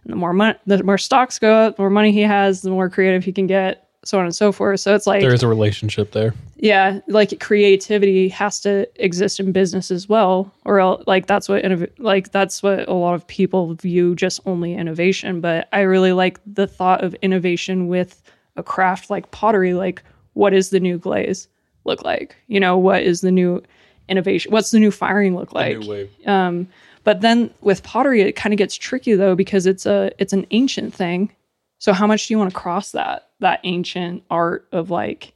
And 0.04 0.12
the 0.12 0.16
more 0.16 0.32
money 0.32 0.58
the 0.66 0.82
more 0.84 0.98
stocks 0.98 1.38
go 1.38 1.52
up, 1.52 1.76
the 1.76 1.82
more 1.82 1.90
money 1.90 2.12
he 2.12 2.20
has, 2.22 2.62
the 2.62 2.70
more 2.70 2.88
creative 2.90 3.24
he 3.24 3.32
can 3.32 3.46
get, 3.46 3.83
so 4.04 4.18
on 4.18 4.24
and 4.24 4.34
so 4.34 4.52
forth. 4.52 4.80
So 4.80 4.94
it's 4.94 5.06
like 5.06 5.20
There 5.22 5.32
is 5.34 5.42
a 5.42 5.48
relationship 5.48 6.12
there. 6.12 6.34
yeah 6.56 7.00
like 7.08 7.40
creativity 7.40 8.28
has 8.28 8.60
to 8.60 8.86
exist 9.02 9.40
in 9.40 9.50
business 9.52 9.90
as 9.90 10.08
well 10.08 10.52
or 10.64 10.78
el- 10.80 11.02
like 11.06 11.26
that's 11.26 11.48
what 11.48 11.62
innov- 11.64 11.90
like 11.98 12.30
that's 12.32 12.62
what 12.62 12.88
a 12.88 12.92
lot 12.94 13.14
of 13.14 13.26
people 13.26 13.74
view 13.74 14.14
just 14.14 14.40
only 14.46 14.74
innovation. 14.74 15.40
But 15.40 15.68
i 15.72 15.80
really 15.80 16.12
like 16.12 16.38
the 16.46 16.66
thought 16.66 17.02
of 17.02 17.14
innovation 17.22 17.88
with 17.88 18.22
a 18.56 18.62
craft 18.62 19.10
like 19.10 19.30
pottery. 19.30 19.74
Like 19.74 20.02
what 20.34 20.52
is 20.52 20.70
the 20.70 20.80
new 20.80 20.98
glaze 20.98 21.48
look 21.84 22.02
like? 22.04 22.36
You 22.46 22.60
know 22.60 22.76
what 22.78 23.02
is 23.02 23.20
the 23.20 23.30
new 23.32 23.62
innovation 24.08 24.52
what's 24.52 24.70
the 24.70 24.78
new 24.78 24.90
firing 24.90 25.34
look 25.34 25.52
like? 25.54 25.78
um 26.26 26.68
but 27.04 27.20
then 27.20 27.50
with 27.62 27.82
pottery 27.82 28.20
it 28.22 28.32
kind 28.32 28.52
of 28.52 28.58
gets 28.58 28.74
tricky 28.74 29.14
though 29.14 29.34
because 29.34 29.66
it's 29.66 29.86
a 29.86 30.10
it's 30.18 30.32
an 30.34 30.46
ancient 30.50 30.92
thing. 30.94 31.30
So 31.78 31.92
how 31.92 32.06
much 32.06 32.26
do 32.28 32.34
you 32.34 32.38
want 32.38 32.50
to 32.50 32.56
cross 32.58 32.92
that 32.92 33.28
that 33.44 33.60
ancient 33.64 34.22
art 34.30 34.66
of 34.72 34.90
like 34.90 35.32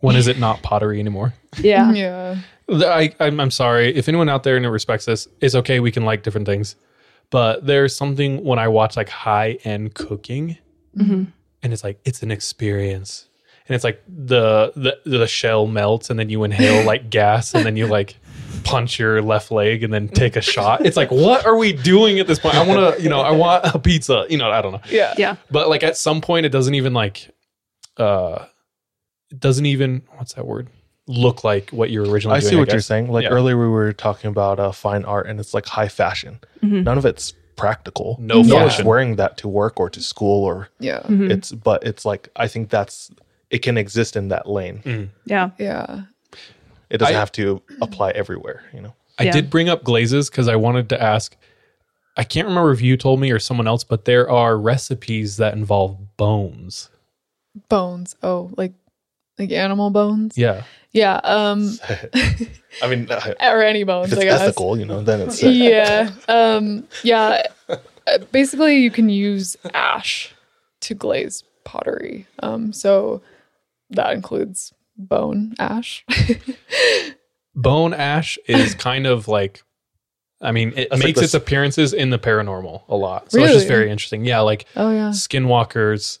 When 0.00 0.16
is 0.16 0.28
it 0.28 0.38
not 0.38 0.62
pottery 0.62 1.00
anymore? 1.00 1.34
yeah 1.58 1.90
Yeah. 1.92 2.36
I, 2.72 3.12
I'm, 3.18 3.40
I'm 3.40 3.50
sorry. 3.50 3.92
If 3.96 4.08
anyone 4.08 4.28
out 4.28 4.44
there 4.44 4.56
and 4.56 4.70
respects 4.70 5.04
this, 5.04 5.26
it's 5.40 5.56
okay. 5.56 5.80
We 5.80 5.90
can 5.90 6.04
like 6.04 6.22
different 6.22 6.46
things. 6.46 6.76
But 7.30 7.66
there's 7.66 7.96
something 7.96 8.44
when 8.44 8.58
I 8.60 8.68
watch 8.68 8.96
like 8.96 9.08
high 9.08 9.58
end 9.64 9.94
cooking 9.94 10.56
Mhm. 10.96 11.32
and 11.62 11.72
it's 11.72 11.82
like, 11.84 11.98
it's 12.04 12.22
an 12.22 12.30
experience. 12.30 13.26
And 13.66 13.74
it's 13.74 13.84
like 13.84 14.02
the, 14.08 14.72
the, 14.76 14.98
the 15.18 15.26
shell 15.26 15.66
melts 15.66 16.10
and 16.10 16.18
then 16.18 16.28
you 16.30 16.42
inhale 16.44 16.84
like 16.84 17.10
gas 17.10 17.54
and 17.54 17.64
then 17.66 17.76
you 17.76 17.86
like 17.86 18.16
punch 18.64 18.98
your 18.98 19.22
left 19.22 19.50
leg 19.50 19.82
and 19.82 19.92
then 19.92 20.08
take 20.08 20.36
a 20.36 20.40
shot. 20.40 20.84
It's 20.86 20.96
like, 20.96 21.10
what 21.10 21.46
are 21.46 21.56
we 21.56 21.72
doing 21.72 22.18
at 22.20 22.26
this 22.26 22.38
point? 22.38 22.54
I 22.54 22.66
want 22.66 22.96
to, 22.96 23.02
you 23.02 23.08
know, 23.08 23.20
I 23.20 23.30
want 23.32 23.64
a 23.74 23.78
pizza, 23.78 24.26
you 24.30 24.36
know, 24.38 24.50
I 24.50 24.62
don't 24.62 24.72
know. 24.72 24.80
Yeah. 24.88 25.14
yeah 25.18 25.36
But 25.50 25.68
like 25.68 25.82
at 25.82 25.96
some 25.96 26.20
point, 26.20 26.46
it 26.46 26.50
doesn't 26.50 26.74
even 26.74 26.92
like, 26.94 27.30
uh, 27.96 28.46
it 29.30 29.40
doesn't 29.40 29.66
even 29.66 30.02
what's 30.16 30.34
that 30.34 30.46
word? 30.46 30.68
Look 31.06 31.42
like 31.44 31.70
what 31.70 31.90
you're 31.90 32.08
originally. 32.08 32.36
I 32.36 32.40
doing, 32.40 32.50
see 32.50 32.56
what 32.56 32.70
you're 32.70 32.80
saying. 32.80 33.10
Like 33.10 33.24
Yeah. 33.24 33.30
earlier, 33.30 33.58
we 33.58 33.68
were 33.68 33.92
talking 33.92 34.28
about 34.30 34.60
uh, 34.60 34.70
fine 34.72 35.04
art, 35.04 35.26
and 35.26 35.40
it's 35.40 35.54
like 35.54 35.66
high 35.66 35.88
fashion. 35.88 36.38
Mhm. 36.62 36.84
None 36.84 36.98
of 36.98 37.04
it's 37.04 37.32
practical. 37.56 38.16
No 38.20 38.42
no 38.42 38.56
one's 38.56 38.72
fashion. 38.72 38.86
wearing 38.86 39.16
that 39.16 39.36
to 39.38 39.48
work 39.48 39.80
or 39.80 39.90
to 39.90 40.00
school, 40.00 40.44
or 40.44 40.68
Yeah. 40.78 41.00
Mhm. 41.00 41.30
it's. 41.30 41.50
But 41.52 41.84
it's 41.84 42.04
like 42.04 42.28
I 42.36 42.46
think 42.48 42.70
that's 42.70 43.10
it 43.50 43.58
can 43.62 43.76
exist 43.76 44.14
in 44.16 44.28
that 44.28 44.48
lane. 44.48 44.82
Mm. 44.84 45.08
yeah 45.26 45.50
Yeah. 45.58 46.02
It 46.90 46.98
doesn't 46.98 47.14
I- 47.14 47.18
have 47.18 47.32
to 47.32 47.62
apply 47.80 48.10
everywhere. 48.10 48.64
You 48.74 48.82
know. 48.82 48.94
I 49.18 49.24
Yeah. 49.24 49.32
did 49.32 49.50
bring 49.50 49.68
up 49.68 49.84
glazes 49.84 50.30
because 50.30 50.48
I 50.48 50.56
wanted 50.56 50.88
to 50.90 51.02
ask. 51.02 51.36
I 52.16 52.24
can't 52.24 52.48
remember 52.48 52.72
if 52.72 52.80
you 52.82 52.96
told 52.96 53.20
me 53.20 53.30
or 53.30 53.38
someone 53.38 53.66
else, 53.68 53.84
but 53.84 54.04
there 54.04 54.28
are 54.30 54.56
recipes 54.58 55.36
that 55.36 55.54
involve 55.54 56.16
bones. 56.16 56.90
Bones. 57.68 58.16
Oh, 58.22 58.50
like 58.56 58.72
like 59.38 59.52
animal 59.52 59.90
bones. 59.90 60.36
Yeah. 60.36 60.64
Yeah. 60.92 61.20
Um 61.22 61.78
I 62.82 62.88
mean, 62.88 63.10
uh, 63.10 63.34
or 63.40 63.62
any 63.62 63.84
bones, 63.84 64.12
if 64.12 64.18
I 64.18 64.24
guess. 64.24 64.40
ethical, 64.40 64.78
you 64.78 64.84
know, 64.84 65.02
then 65.02 65.20
it's 65.20 65.42
uh, 65.42 65.48
yeah. 65.48 66.10
Um 66.28 66.86
yeah. 67.02 67.42
Uh, 67.68 67.76
Basically 68.32 68.78
you 68.78 68.90
can 68.90 69.08
use 69.08 69.56
ash 69.74 70.34
to 70.80 70.94
glaze 70.94 71.44
pottery. 71.64 72.26
Um 72.42 72.72
so 72.72 73.22
that 73.90 74.12
includes 74.12 74.72
bone 75.08 75.54
ash. 75.58 76.04
Bone 77.54 77.92
ash 77.92 78.38
is 78.46 78.74
kind 78.74 79.06
of 79.06 79.26
like, 79.26 79.62
I 80.40 80.52
mean, 80.52 80.72
it 80.76 80.88
That's 80.90 81.02
makes 81.02 81.18
the 81.18 81.24
its 81.24 81.34
appearances 81.34 81.92
in 81.92 82.10
the 82.10 82.18
paranormal 82.18 82.82
a 82.88 82.96
lot. 82.96 83.30
So 83.32 83.42
it's 83.42 83.52
just 83.52 83.66
very 83.68 83.90
interesting. 83.90 84.24
Yeah. 84.24 84.40
Like 84.40 84.66
oh 84.76 84.92
yeah. 84.92 85.08
skinwalkers 85.10 86.20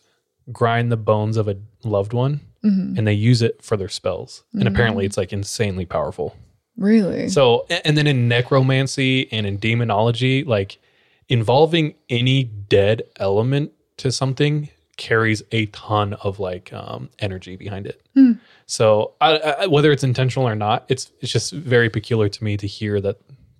grind 0.52 0.90
the 0.90 0.96
bones 0.96 1.36
of 1.36 1.46
a 1.48 1.56
loved 1.84 2.12
one 2.12 2.40
Mhm. 2.64 2.98
and 2.98 3.06
they 3.06 3.14
use 3.14 3.40
it 3.42 3.62
for 3.62 3.76
their 3.76 3.88
spells. 3.88 4.42
And 4.52 4.64
Mm. 4.64 4.72
apparently 4.72 5.06
it's 5.06 5.16
like 5.16 5.32
insanely 5.32 5.86
powerful. 5.86 6.36
Really? 6.76 7.28
So, 7.28 7.64
and 7.84 7.96
then 7.96 8.06
in 8.06 8.26
necromancy 8.28 9.32
and 9.32 9.46
in 9.46 9.56
demonology, 9.58 10.44
like 10.44 10.78
involving 11.28 11.94
any 12.10 12.42
dead 12.44 13.02
element 13.16 13.72
to 13.98 14.10
something 14.10 14.68
carries 14.96 15.42
a 15.52 15.66
ton 15.66 16.14
of 16.14 16.38
like 16.40 16.72
um, 16.72 17.08
energy 17.20 17.56
behind 17.56 17.86
it. 17.86 18.02
Hmm. 18.14 18.32
So, 18.70 19.14
I, 19.20 19.36
I, 19.38 19.66
whether 19.66 19.90
it's 19.90 20.04
intentional 20.04 20.46
or 20.46 20.54
not, 20.54 20.84
it's 20.88 21.10
it's 21.20 21.32
just 21.32 21.52
very 21.52 21.90
peculiar 21.90 22.28
to 22.28 22.44
me 22.44 22.56
to 22.56 22.68
hear 22.68 23.00
that 23.00 23.16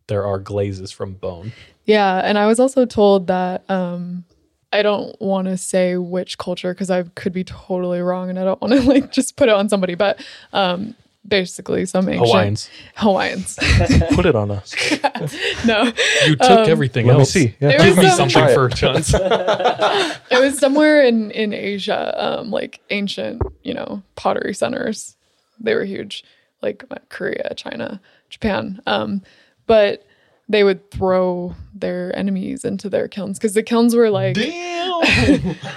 there 0.07 0.25
are 0.25 0.39
glazes 0.39 0.93
from 0.93 1.15
bone. 1.15 1.53
Yeah, 1.85 2.21
and 2.25 2.39
I 2.39 2.47
was 2.47 2.61
also 2.61 2.87
told 2.87 3.27
that 3.27 3.69
um 3.69 4.25
I 4.73 4.83
don't 4.83 5.21
want 5.21 5.49
to 5.49 5.57
say 5.57 5.97
which 5.97 6.39
culture 6.39 6.73
because 6.73 6.91
I 6.91 7.03
could 7.03 7.33
be 7.33 7.43
totally 7.43 8.01
wrong 8.01 8.31
and 8.31 8.39
I 8.39 8.45
don't 8.45 8.61
want 8.61 8.75
to 8.75 8.83
like 8.89 9.11
just 9.11 9.37
put 9.37 9.49
it 9.49 9.55
on 9.55 9.69
somebody, 9.69 9.97
but 9.97 10.25
um 10.53 10.95
basically 11.27 11.85
some 11.87 12.09
ancient 12.09 12.27
Hawaiians, 12.29 12.71
Hawaiians. 12.97 13.57
put 14.13 14.27
it 14.27 14.35
on 14.35 14.51
us. 14.51 14.75
no. 15.67 15.85
you 16.27 16.37
took 16.37 16.51
Um, 16.51 16.69
everything 16.71 17.07
Let 17.07 17.15
me 17.15 17.21
else. 17.21 17.31
see. 17.31 17.55
Yeah. 17.61 17.71
It 17.71 17.79
Give 17.79 17.97
was 17.97 18.05
me 18.05 18.09
some- 18.11 18.31
something 18.31 18.43
Try 18.43 18.51
it. 18.51 18.55
for 18.55 18.67
a 18.67 18.71
chance. 18.75 19.15
It 19.15 20.41
was 20.41 20.59
somewhere 20.59 21.03
in 21.05 21.31
in 21.33 21.53
Asia, 21.53 22.15
um 22.17 22.51
like 22.51 22.81
ancient, 22.91 23.43
you 23.63 23.75
know, 23.75 24.03
pottery 24.17 24.55
centers. 24.55 25.17
They 25.61 25.75
were 25.75 25.85
huge, 25.85 26.25
like 26.63 26.85
Korea, 27.11 27.53
China, 27.55 28.01
Japan. 28.31 28.81
Um 28.87 29.23
but 29.67 30.05
they 30.49 30.65
would 30.65 30.91
throw 30.91 31.55
their 31.75 32.17
enemies 32.19 32.65
into 32.65 32.89
their 32.91 33.07
kilns 33.07 33.39
because 33.39 33.55
the 33.55 33.63
kilns 33.63 33.95
were 33.95 34.11
like 34.11 34.37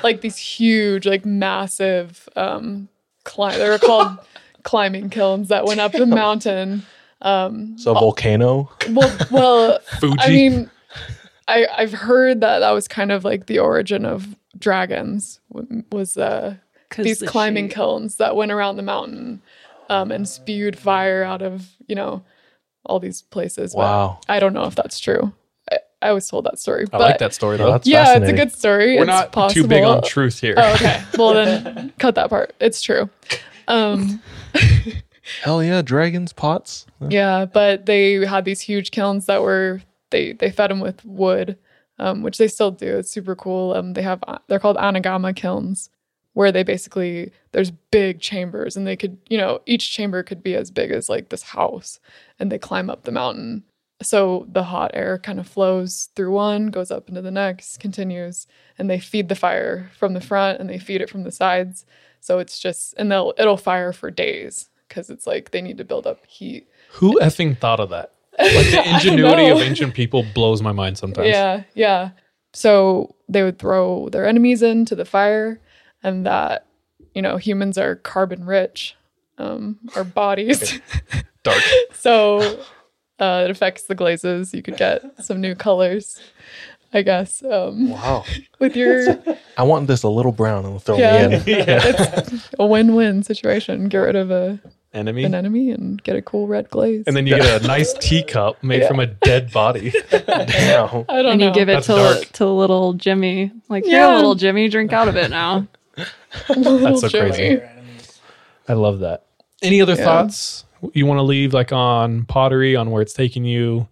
like 0.04 0.22
these 0.22 0.38
huge, 0.38 1.06
like 1.06 1.26
massive 1.26 2.28
um 2.36 2.88
climb 3.24 3.58
they 3.60 3.70
were 3.70 3.78
called 3.78 4.18
climbing 4.64 5.10
kilns 5.10 5.50
that 5.50 5.66
went 5.66 5.80
up 5.80 5.92
the 5.92 6.06
mountain. 6.24 6.84
Um 7.22 7.78
So 7.78 7.92
a 7.92 7.94
volcano. 7.94 8.70
well 8.90 9.18
well 9.32 9.80
Fuji. 10.00 10.18
I 10.20 10.30
mean 10.30 10.70
I 11.48 11.68
I've 11.78 11.94
heard 11.94 12.42
that 12.42 12.60
that 12.60 12.72
was 12.72 12.88
kind 12.88 13.12
of 13.12 13.24
like 13.24 13.46
the 13.48 13.60
origin 13.60 14.06
of 14.06 14.36
dragons 14.58 15.40
was 15.92 16.18
uh 16.18 16.56
'Cause 16.90 17.06
these 17.06 17.20
the 17.20 17.28
climbing 17.28 17.66
shape- 17.70 17.76
kilns 17.76 18.16
that 18.18 18.36
went 18.36 18.52
around 18.52 18.76
the 18.78 18.84
mountain 18.84 19.42
um 19.90 20.12
and 20.12 20.28
spewed 20.28 20.78
fire 20.78 21.24
out 21.24 21.42
of, 21.42 21.68
you 21.88 21.96
know, 21.96 22.24
all 22.86 23.00
these 23.00 23.22
places. 23.22 23.74
But 23.74 23.80
Wow. 23.80 24.20
I 24.30 24.40
don't 24.40 24.54
know 24.54 24.66
if 24.66 24.76
that's 24.76 25.00
true. 25.00 25.34
I, 25.72 25.78
I 26.02 26.12
was 26.12 26.28
told 26.28 26.46
that 26.46 26.60
story. 26.60 26.84
I 26.86 26.98
but 26.98 27.02
like 27.02 27.18
that 27.20 27.34
story 27.34 27.56
though. 27.58 27.72
that's 27.72 27.88
yeah, 27.88 28.18
it's 28.18 28.30
a 28.30 28.34
good 28.34 28.52
story. 28.54 28.96
We're 28.96 29.04
it's 29.04 29.08
not 29.08 29.32
possible. 29.32 29.64
too 29.64 29.68
big 29.68 29.84
on 29.84 30.02
truth 30.04 30.40
here. 30.42 30.56
Oh, 30.58 30.74
okay. 30.76 31.02
Well, 31.18 31.34
then 31.34 31.94
cut 32.00 32.16
that 32.16 32.30
part. 32.30 32.54
It's 32.60 32.82
true. 32.82 33.10
Um, 33.68 34.22
Hell 35.44 35.64
yeah, 35.64 35.82
dragons, 35.82 36.34
pots. 36.34 36.86
yeah, 37.00 37.46
but 37.46 37.86
they 37.86 38.26
had 38.26 38.46
these 38.46 38.62
huge 38.62 38.92
kilns 38.92 39.26
that 39.28 39.42
were 39.42 39.82
they 40.10 40.34
they 40.34 40.52
fed 40.52 40.70
them 40.70 40.80
with 40.82 41.04
wood, 41.06 41.58
um, 41.98 42.24
which 42.24 42.38
they 42.38 42.48
still 42.48 42.72
do. 42.72 42.98
It's 42.98 43.10
super 43.10 43.36
cool. 43.36 43.74
Um, 43.74 43.94
they 43.94 44.02
have 44.02 44.22
they're 44.48 44.60
called 44.60 44.78
anagama 44.78 45.34
kilns, 45.36 45.90
where 46.34 46.52
they 46.52 46.64
basically 46.64 47.32
there's 47.54 47.72
big 47.72 48.20
chambers 48.20 48.76
and 48.76 48.86
they 48.86 48.98
could 48.98 49.18
you 49.30 49.38
know 49.38 49.62
each 49.66 49.92
chamber 49.92 50.24
could 50.24 50.44
be 50.44 50.56
as 50.56 50.72
big 50.72 50.92
as 50.92 51.08
like 51.08 51.30
this 51.30 51.44
house, 51.44 52.00
and 52.38 52.52
they 52.52 52.60
climb 52.60 52.90
up 52.90 53.04
the 53.04 53.12
mountain. 53.12 53.64
So 54.02 54.46
the 54.52 54.64
hot 54.64 54.92
air 54.94 55.18
kind 55.18 55.40
of 55.40 55.48
flows 55.48 56.10
through 56.16 56.32
one, 56.32 56.68
goes 56.68 56.92
up 56.92 57.08
into 57.08 57.22
the 57.22 57.32
next, 57.32 57.80
continues, 57.80 58.46
and 58.78 58.90
they 58.90 59.00
feed 59.00 59.30
the 59.30 59.36
fire 59.36 59.90
from 59.98 60.14
the 60.14 60.20
front 60.20 60.60
and 60.60 60.70
they 60.70 60.78
feed 60.78 61.00
it 61.00 61.10
from 61.10 61.24
the 61.24 61.32
sides. 61.32 61.86
So 62.24 62.40
it's 62.40 62.58
just 62.58 62.94
and 62.98 63.12
they'll 63.12 63.34
it'll 63.38 63.58
fire 63.58 63.92
for 63.92 64.10
days 64.10 64.70
because 64.88 65.10
it's 65.10 65.28
like 65.28 65.52
they 65.52 65.62
need 65.62 65.78
to 65.80 65.84
build 65.84 66.08
up 66.08 66.26
heat. 66.26 66.70
Who 66.94 67.20
effing 67.20 67.58
thought 67.58 67.82
of 67.82 67.90
that? 67.90 68.12
Like 68.40 68.72
the 68.72 68.82
ingenuity 68.94 69.50
of 69.50 69.60
ancient 69.60 69.94
people 69.94 70.26
blows 70.34 70.62
my 70.62 70.72
mind 70.72 70.98
sometimes. 70.98 71.28
Yeah, 71.28 71.64
yeah. 71.76 72.12
So 72.54 73.14
they 73.28 73.44
would 73.44 73.60
throw 73.60 74.08
their 74.10 74.26
enemies 74.26 74.64
into 74.64 74.96
the 74.96 75.06
fire, 75.06 75.60
and 76.02 76.26
that 76.26 76.66
you 77.14 77.22
know 77.22 77.36
humans 77.36 77.78
are 77.78 77.98
carbon 77.98 78.46
rich. 78.46 78.96
um, 79.38 79.78
our 79.96 80.04
bodies. 80.06 80.80
Dark. 81.44 81.62
so 81.94 82.40
uh, 83.20 83.42
it 83.46 83.52
affects 83.52 83.84
the 83.84 83.96
glazes. 83.96 84.54
You 84.54 84.62
could 84.64 84.78
get 84.78 85.04
some 85.24 85.42
new 85.42 85.56
colors, 85.56 86.22
I 86.94 87.02
guess. 87.02 87.44
Um, 87.44 87.90
Wow. 87.90 88.24
with 88.60 88.76
your 88.76 89.18
I 89.58 89.64
want 89.64 89.88
this 89.88 90.04
a 90.04 90.10
little 90.10 90.32
brown 90.32 90.66
and 90.66 90.82
throw 90.82 90.98
Yeah. 90.98 91.28
me 91.28 91.36
in. 91.36 91.44
it's 91.68 92.50
a 92.60 92.66
win-win 92.66 93.24
situation. 93.24 93.90
Get 93.90 93.98
rid 93.98 94.16
of 94.16 94.32
a 94.32 94.60
Enemy. 94.94 95.24
an 95.24 95.34
enemy 95.34 95.72
and 95.72 96.02
get 96.04 96.16
a 96.16 96.22
cool 96.22 96.46
red 96.48 96.70
glaze. 96.70 97.04
and 97.08 97.16
then 97.18 97.26
you 97.26 97.36
get 97.36 97.64
a 97.64 97.66
nice 97.68 97.94
teacup 97.94 98.64
made 98.64 98.82
Yeah. 98.82 98.88
from 98.88 99.00
a 99.00 99.08
dead 99.08 99.52
body. 99.52 99.92
Damn. 100.12 100.26
I 101.10 101.22
don't 101.24 101.32
and 101.32 101.40
know. 101.40 101.48
you 101.48 101.54
give 101.54 101.68
it 101.68 101.74
That's 101.74 101.88
to 101.88 101.94
dark. 101.96 102.32
to 102.34 102.46
little 102.46 102.94
Jimmy. 102.94 103.52
Like, 103.70 103.86
Yeah. 103.88 104.08
here, 104.08 104.16
little 104.18 104.36
Jimmy, 104.36 104.70
drink 104.70 104.94
out 104.94 105.08
of 105.08 105.16
it 105.18 105.32
now. 105.32 105.68
That's 106.48 107.02
so 107.02 107.08
Jimmy. 107.08 107.32
crazy. 107.32 107.62
I 108.70 108.74
love 108.74 109.00
that. 109.00 109.24
Any 109.64 109.82
other 109.82 109.96
Yeah. 109.96 110.04
thoughts 110.04 110.66
you 110.94 111.06
want 111.08 111.18
to 111.18 111.24
leave 111.24 111.54
like 111.56 111.72
on 111.72 112.26
pottery, 112.26 112.76
on 112.76 112.92
where 112.92 113.02
it's 113.02 113.14
taking 113.14 113.46
you? 113.46 113.88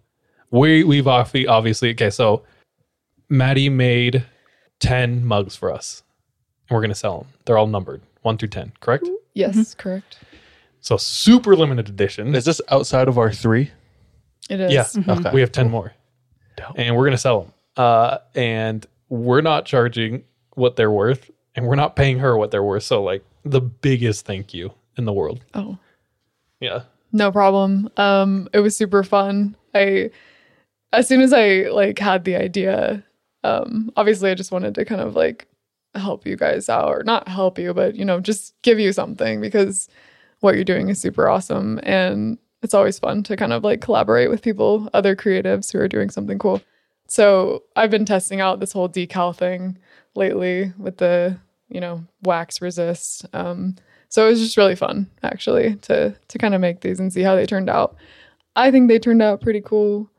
We 0.52 0.84
we've 0.84 1.06
obvi- 1.06 1.48
obviously 1.48 1.90
okay. 1.92 2.10
So 2.10 2.42
Maddie 3.32 3.70
made 3.70 4.24
ten 4.78 5.24
mugs 5.24 5.56
for 5.56 5.72
us, 5.72 6.02
and 6.68 6.76
we're 6.76 6.82
gonna 6.82 6.94
sell 6.94 7.20
them. 7.20 7.28
They're 7.46 7.56
all 7.58 7.66
numbered 7.66 8.02
one 8.20 8.36
through 8.36 8.48
ten, 8.48 8.72
correct? 8.80 9.08
Yes, 9.34 9.74
correct. 9.74 10.18
So 10.80 10.96
super 10.98 11.56
limited 11.56 11.88
edition. 11.88 12.34
Is 12.34 12.44
this 12.44 12.60
outside 12.68 13.08
of 13.08 13.16
our 13.18 13.32
three? 13.32 13.70
It 14.50 14.60
is. 14.60 14.72
Yeah, 14.72 14.86
Okay. 15.08 15.30
we 15.32 15.40
have 15.40 15.50
ten 15.52 15.70
more, 15.70 15.94
Dope. 16.56 16.74
and 16.76 16.94
we're 16.96 17.04
gonna 17.04 17.16
sell 17.16 17.40
them. 17.42 17.52
Uh, 17.76 18.18
and 18.34 18.84
we're 19.08 19.40
not 19.40 19.64
charging 19.64 20.24
what 20.54 20.76
they're 20.76 20.90
worth, 20.90 21.30
and 21.54 21.66
we're 21.66 21.74
not 21.76 21.96
paying 21.96 22.18
her 22.18 22.36
what 22.36 22.50
they're 22.50 22.62
worth. 22.62 22.82
So 22.82 23.02
like 23.02 23.24
the 23.44 23.60
biggest 23.62 24.26
thank 24.26 24.52
you 24.52 24.72
in 24.98 25.06
the 25.06 25.12
world. 25.12 25.40
Oh, 25.54 25.78
Yeah. 26.60 26.82
no 27.12 27.32
problem. 27.32 27.88
Um, 27.96 28.48
it 28.52 28.60
was 28.60 28.76
super 28.76 29.02
fun. 29.02 29.56
I, 29.74 30.10
as 30.92 31.08
soon 31.08 31.22
as 31.22 31.32
I 31.32 31.68
like 31.70 31.98
had 31.98 32.24
the 32.24 32.36
idea, 32.36 33.02
um, 33.44 33.90
obviously 33.96 34.30
I 34.30 34.34
just 34.34 34.52
wanted 34.52 34.74
to 34.76 34.84
kind 34.84 35.00
of 35.00 35.14
like 35.14 35.48
help 35.94 36.26
you 36.26 36.36
guys 36.36 36.68
out, 36.68 36.88
or 36.88 37.02
not 37.04 37.28
help 37.28 37.58
you, 37.58 37.74
but 37.74 37.94
you 37.96 38.04
know, 38.04 38.20
just 38.20 38.54
give 38.62 38.78
you 38.78 38.92
something 38.92 39.40
because 39.40 39.88
what 40.40 40.54
you're 40.54 40.64
doing 40.64 40.88
is 40.88 41.00
super 41.00 41.28
awesome, 41.28 41.80
and 41.82 42.38
it's 42.62 42.74
always 42.74 42.98
fun 42.98 43.22
to 43.24 43.36
kind 43.36 43.52
of 43.52 43.64
like 43.64 43.80
collaborate 43.80 44.30
with 44.30 44.42
people, 44.42 44.88
other 44.94 45.16
creatives 45.16 45.72
who 45.72 45.78
are 45.78 45.88
doing 45.88 46.10
something 46.10 46.38
cool. 46.38 46.60
So 47.08 47.64
I've 47.76 47.90
been 47.90 48.06
testing 48.06 48.40
out 48.40 48.60
this 48.60 48.72
whole 48.72 48.88
decal 48.88 49.36
thing 49.36 49.78
lately 50.14 50.72
with 50.78 50.98
the 50.98 51.38
you 51.68 51.80
know 51.80 52.04
wax 52.22 52.60
resist. 52.62 53.26
Um, 53.32 53.76
so 54.08 54.26
it 54.26 54.30
was 54.30 54.40
just 54.40 54.56
really 54.56 54.76
fun 54.76 55.10
actually 55.22 55.76
to 55.76 56.14
to 56.28 56.38
kind 56.38 56.54
of 56.54 56.60
make 56.60 56.80
these 56.80 57.00
and 57.00 57.12
see 57.12 57.22
how 57.22 57.34
they 57.34 57.46
turned 57.46 57.70
out. 57.70 57.96
I 58.56 58.70
think 58.70 58.88
they 58.88 58.98
turned 58.98 59.22
out 59.22 59.40
pretty 59.40 59.60
cool. 59.60 60.10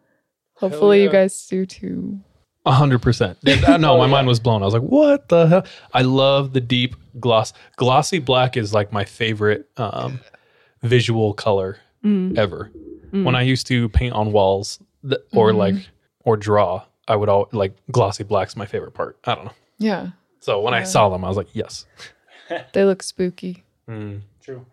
Hopefully 0.55 1.03
you 1.03 1.09
guys 1.09 1.47
do 1.47 1.65
too. 1.65 2.19
A 2.65 2.71
hundred 2.71 3.01
percent. 3.01 3.37
No, 3.45 3.97
my 3.97 4.07
mind 4.07 4.25
was 4.27 4.39
blown. 4.39 4.61
I 4.61 4.65
was 4.65 4.73
like, 4.73 4.83
"What 4.83 5.27
the 5.29 5.47
hell?" 5.47 5.65
I 5.93 6.01
love 6.03 6.53
the 6.53 6.61
deep 6.61 6.95
gloss. 7.19 7.51
Glossy 7.75 8.19
black 8.19 8.55
is 8.55 8.73
like 8.73 8.91
my 8.93 9.03
favorite 9.03 9.69
um, 9.77 10.19
visual 10.81 11.33
color 11.33 11.77
Mm. 12.03 12.37
ever. 12.37 12.69
When 13.11 13.35
I 13.35 13.43
used 13.43 13.67
to 13.67 13.87
paint 13.89 14.13
on 14.13 14.31
walls 14.31 14.79
th- 15.07 15.21
or 15.33 15.51
Mhm. 15.51 15.57
like 15.57 15.75
or 16.25 16.35
draw, 16.37 16.83
I 17.07 17.15
would 17.15 17.29
all 17.29 17.47
like 17.51 17.73
glossy 17.91 18.23
black's 18.23 18.55
my 18.57 18.65
favorite 18.65 18.93
part. 18.93 19.17
I 19.25 19.35
don't 19.35 19.45
know. 19.45 19.51
Yeah, 19.77 20.07
So 20.39 20.59
when 20.61 20.73
I 20.73 20.83
saw 20.83 21.09
them, 21.09 21.23
I 21.23 21.27
was 21.27 21.37
like, 21.37 21.47
"Yes, 21.53 21.85
they 22.73 22.83
look 22.85 23.03
spooky. 23.03 23.63
true, 23.87 24.65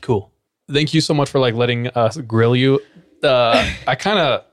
cool." 0.00 0.32
Thank 0.72 0.94
you 0.94 1.00
so 1.00 1.12
much 1.14 1.28
for 1.30 1.38
like 1.38 1.54
letting 1.54 1.88
us 1.88 2.16
grill 2.16 2.54
you. 2.56 2.80
Uh, 3.22 3.70
I 3.86 3.94
kind 3.94 4.18
of, 4.18 4.44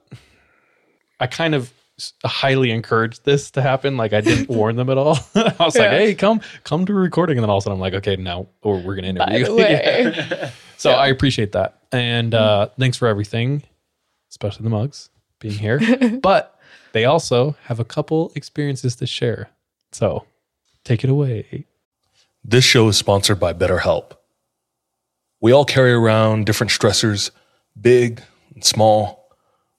I 1.20 1.28
kind 1.28 1.56
of 1.56 1.64
s- 1.64 1.74
highly 2.24 2.72
encouraged 2.72 3.26
this 3.26 3.52
to 3.52 3.62
happen. 3.62 3.98
Like 3.98 4.14
I 4.14 4.22
didn't 4.22 4.50
warn 4.56 4.76
them 4.76 4.90
at 4.90 4.98
all. 4.98 5.18
I 5.36 5.54
was 5.60 5.76
like, 5.78 5.90
"Hey, 5.90 6.16
come, 6.16 6.42
come 6.64 6.86
to 6.86 6.94
a 6.94 6.96
recording," 6.96 7.38
and 7.38 7.44
then 7.44 7.50
all 7.50 7.58
of 7.58 7.62
a 7.62 7.66
sudden 7.66 7.78
I'm 7.78 7.80
like, 7.82 7.94
"Okay, 7.96 8.16
now 8.16 8.48
or 8.62 8.80
we're 8.80 8.96
gonna 8.96 9.14
By 9.14 9.28
interview." 9.28 9.46
the 9.46 9.52
you." 9.52 9.58
way, 9.58 10.14
Yeah. 10.30 10.50
So 10.78 10.92
I 10.92 11.08
appreciate 11.08 11.54
that, 11.54 11.80
and 11.92 12.34
uh, 12.36 12.70
thanks 12.80 12.98
for 12.98 13.08
everything, 13.08 13.64
especially 14.30 14.64
the 14.64 14.70
mugs 14.70 15.10
being 15.40 15.56
here. 15.56 15.80
but 16.22 16.60
they 16.94 17.06
also 17.06 17.56
have 17.64 17.80
a 17.80 17.86
couple 17.86 18.32
experiences 18.36 18.96
to 18.98 19.08
share. 19.08 19.50
So 19.92 20.26
take 20.84 21.04
it 21.04 21.10
away. 21.10 21.66
This 22.44 22.64
show 22.64 22.88
is 22.90 22.98
sponsored 22.98 23.40
by 23.40 23.54
BetterHelp. 23.54 24.12
We 25.42 25.52
all 25.52 25.66
carry 25.66 25.92
around 25.92 26.46
different 26.46 26.72
stressors, 26.72 27.32
big 27.80 28.22
and 28.54 28.64
small. 28.64 29.17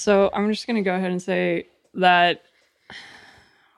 So 0.00 0.30
I'm 0.32 0.50
just 0.50 0.66
going 0.66 0.82
to 0.82 0.88
go 0.88 0.94
ahead 0.94 1.10
and 1.10 1.22
say 1.22 1.66
that 1.94 2.42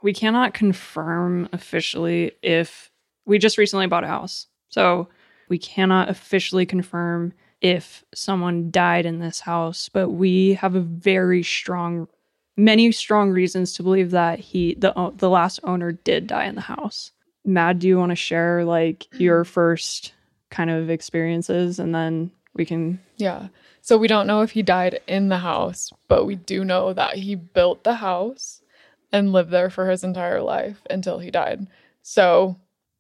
we 0.03 0.13
cannot 0.13 0.55
confirm 0.55 1.49
officially 1.53 2.33
if 2.43 2.91
we 3.27 3.39
just 3.39 3.59
recently 3.59 3.87
bought 3.87 4.05
a 4.05 4.09
house. 4.09 4.47
So 4.69 5.09
we 5.49 5.59
cannot 5.59 6.09
officially 6.09 6.67
confirm 6.67 7.33
if 7.61 8.05
someone 8.15 8.71
died 8.71 9.07
in 9.07 9.21
this 9.21 9.41
house, 9.41 9.89
but 9.89 10.11
we 10.11 10.55
have 10.55 10.75
a 10.75 10.81
very 10.81 11.43
strong 11.43 12.09
many 12.57 12.93
strong 12.93 13.31
reasons 13.31 13.73
to 13.75 13.83
believe 13.83 14.11
that 14.11 14.39
he 14.39 14.75
the 14.75 15.13
the 15.17 15.31
last 15.31 15.59
owner 15.65 15.93
did 15.93 16.27
die 16.27 16.45
in 16.45 16.55
the 16.55 16.61
house. 16.61 17.13
Mad, 17.45 17.79
do 17.79 17.89
you 17.89 17.99
want 17.99 18.11
to 18.11 18.17
share 18.17 18.65
like 18.65 19.07
your 19.19 19.45
first 19.45 20.13
kind 20.51 20.71
of 20.71 20.91
experiences 20.91 21.79
and 21.79 21.95
then 21.95 22.31
we 22.55 22.65
can 22.65 23.01
yeah. 23.17 23.49
So 23.83 23.99
we 23.99 24.07
don't 24.09 24.29
know 24.29 24.43
if 24.43 24.53
he 24.53 24.63
died 24.63 25.01
in 25.09 25.29
the 25.29 25.39
house, 25.39 25.93
but 26.09 26.25
we 26.25 26.37
do 26.37 26.65
know 26.65 26.93
that 26.93 27.17
he 27.17 27.35
built 27.35 27.83
the 27.83 27.95
house 27.95 28.63
and 29.11 29.33
lived 29.33 29.51
there 29.51 29.71
for 29.71 29.91
his 29.91 30.05
entire 30.05 30.41
life 30.41 30.81
until 30.89 31.19
he 31.19 31.31
died. 31.31 31.67
So 32.01 32.57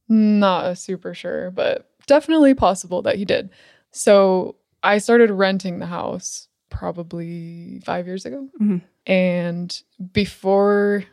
not 0.09 0.77
super 0.79 1.15
sure, 1.15 1.51
but 1.53 1.89
definitely 2.07 2.55
possible 2.55 3.01
that 3.03 3.17
he 3.17 3.25
did. 3.25 3.51
So 3.93 4.57
I 4.83 4.99
started 4.99 5.31
renting 5.31 5.79
the 5.79 5.87
house 5.87 6.49
probably 6.69 7.81
five 7.85 8.07
years 8.07 8.27
ago. 8.27 8.49
Mhm. 8.61 8.83
And 9.07 9.83
before 10.13 11.05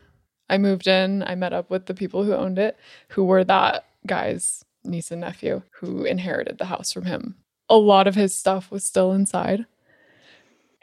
I 0.49 0.57
moved 0.57 0.87
in, 0.87 1.23
I 1.23 1.35
met 1.35 1.53
up 1.53 1.69
with 1.69 1.85
the 1.85 1.93
people 1.93 2.23
who 2.23 2.33
owned 2.33 2.57
it, 2.57 2.75
who 3.09 3.23
were 3.23 3.43
that 3.43 3.85
guy's 4.07 4.65
niece 4.83 5.11
and 5.11 5.21
nephew 5.21 5.61
who 5.73 6.05
inherited 6.05 6.57
the 6.57 6.65
house 6.65 6.91
from 6.91 7.05
him. 7.05 7.35
A 7.69 7.75
lot 7.75 8.07
of 8.07 8.15
his 8.15 8.33
stuff 8.33 8.71
was 8.71 8.83
still 8.83 9.11
inside. 9.11 9.65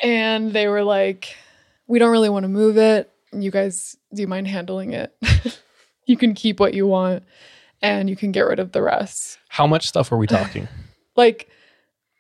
and 0.01 0.53
they 0.53 0.69
were 0.69 0.85
like, 0.85 1.35
"We 1.87 1.99
don't 1.99 2.11
really 2.11 2.29
want 2.29 2.45
to 2.45 2.49
move 2.49 2.77
it. 2.77 3.11
You 3.33 3.51
guys, 3.51 3.97
do 4.15 4.21
you 4.23 4.29
mind 4.29 4.47
handling 4.49 4.93
it? 4.93 5.17
you 6.07 6.17
can 6.17 6.35
keep 6.35 6.61
what 6.61 6.75
you 6.75 6.87
want, 6.87 7.25
and 7.83 8.09
you 8.11 8.17
can 8.17 8.31
get 8.33 8.43
rid 8.43 8.59
of 8.61 8.73
the 8.73 8.83
rest." 8.83 9.39
How 9.49 9.67
much 9.67 9.87
stuff 9.89 10.13
are 10.13 10.19
we 10.19 10.27
talking? 10.27 10.69
like 11.17 11.49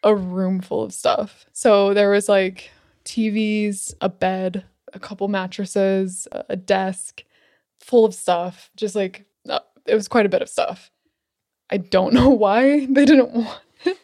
a 0.02 0.14
room 0.14 0.60
full 0.60 0.82
of 0.82 0.92
stuff. 0.94 1.46
So 1.52 1.92
there 1.94 2.10
was 2.10 2.28
like 2.28 2.70
TVs, 3.04 3.94
a 4.00 4.08
bed, 4.08 4.64
a 4.92 4.98
couple 4.98 5.28
mattresses, 5.28 6.26
a 6.32 6.56
desk 6.56 7.24
full 7.80 8.04
of 8.04 8.14
stuff. 8.14 8.70
Just 8.76 8.94
like 8.94 9.26
uh, 9.48 9.60
it 9.86 9.94
was 9.94 10.08
quite 10.08 10.26
a 10.26 10.30
bit 10.30 10.42
of 10.42 10.48
stuff. 10.48 10.90
I 11.70 11.76
don't 11.76 12.14
know 12.18 12.30
why 12.30 12.86
they 12.86 13.04
didn't 13.04 13.32
want 13.32 13.60
it. 13.84 13.98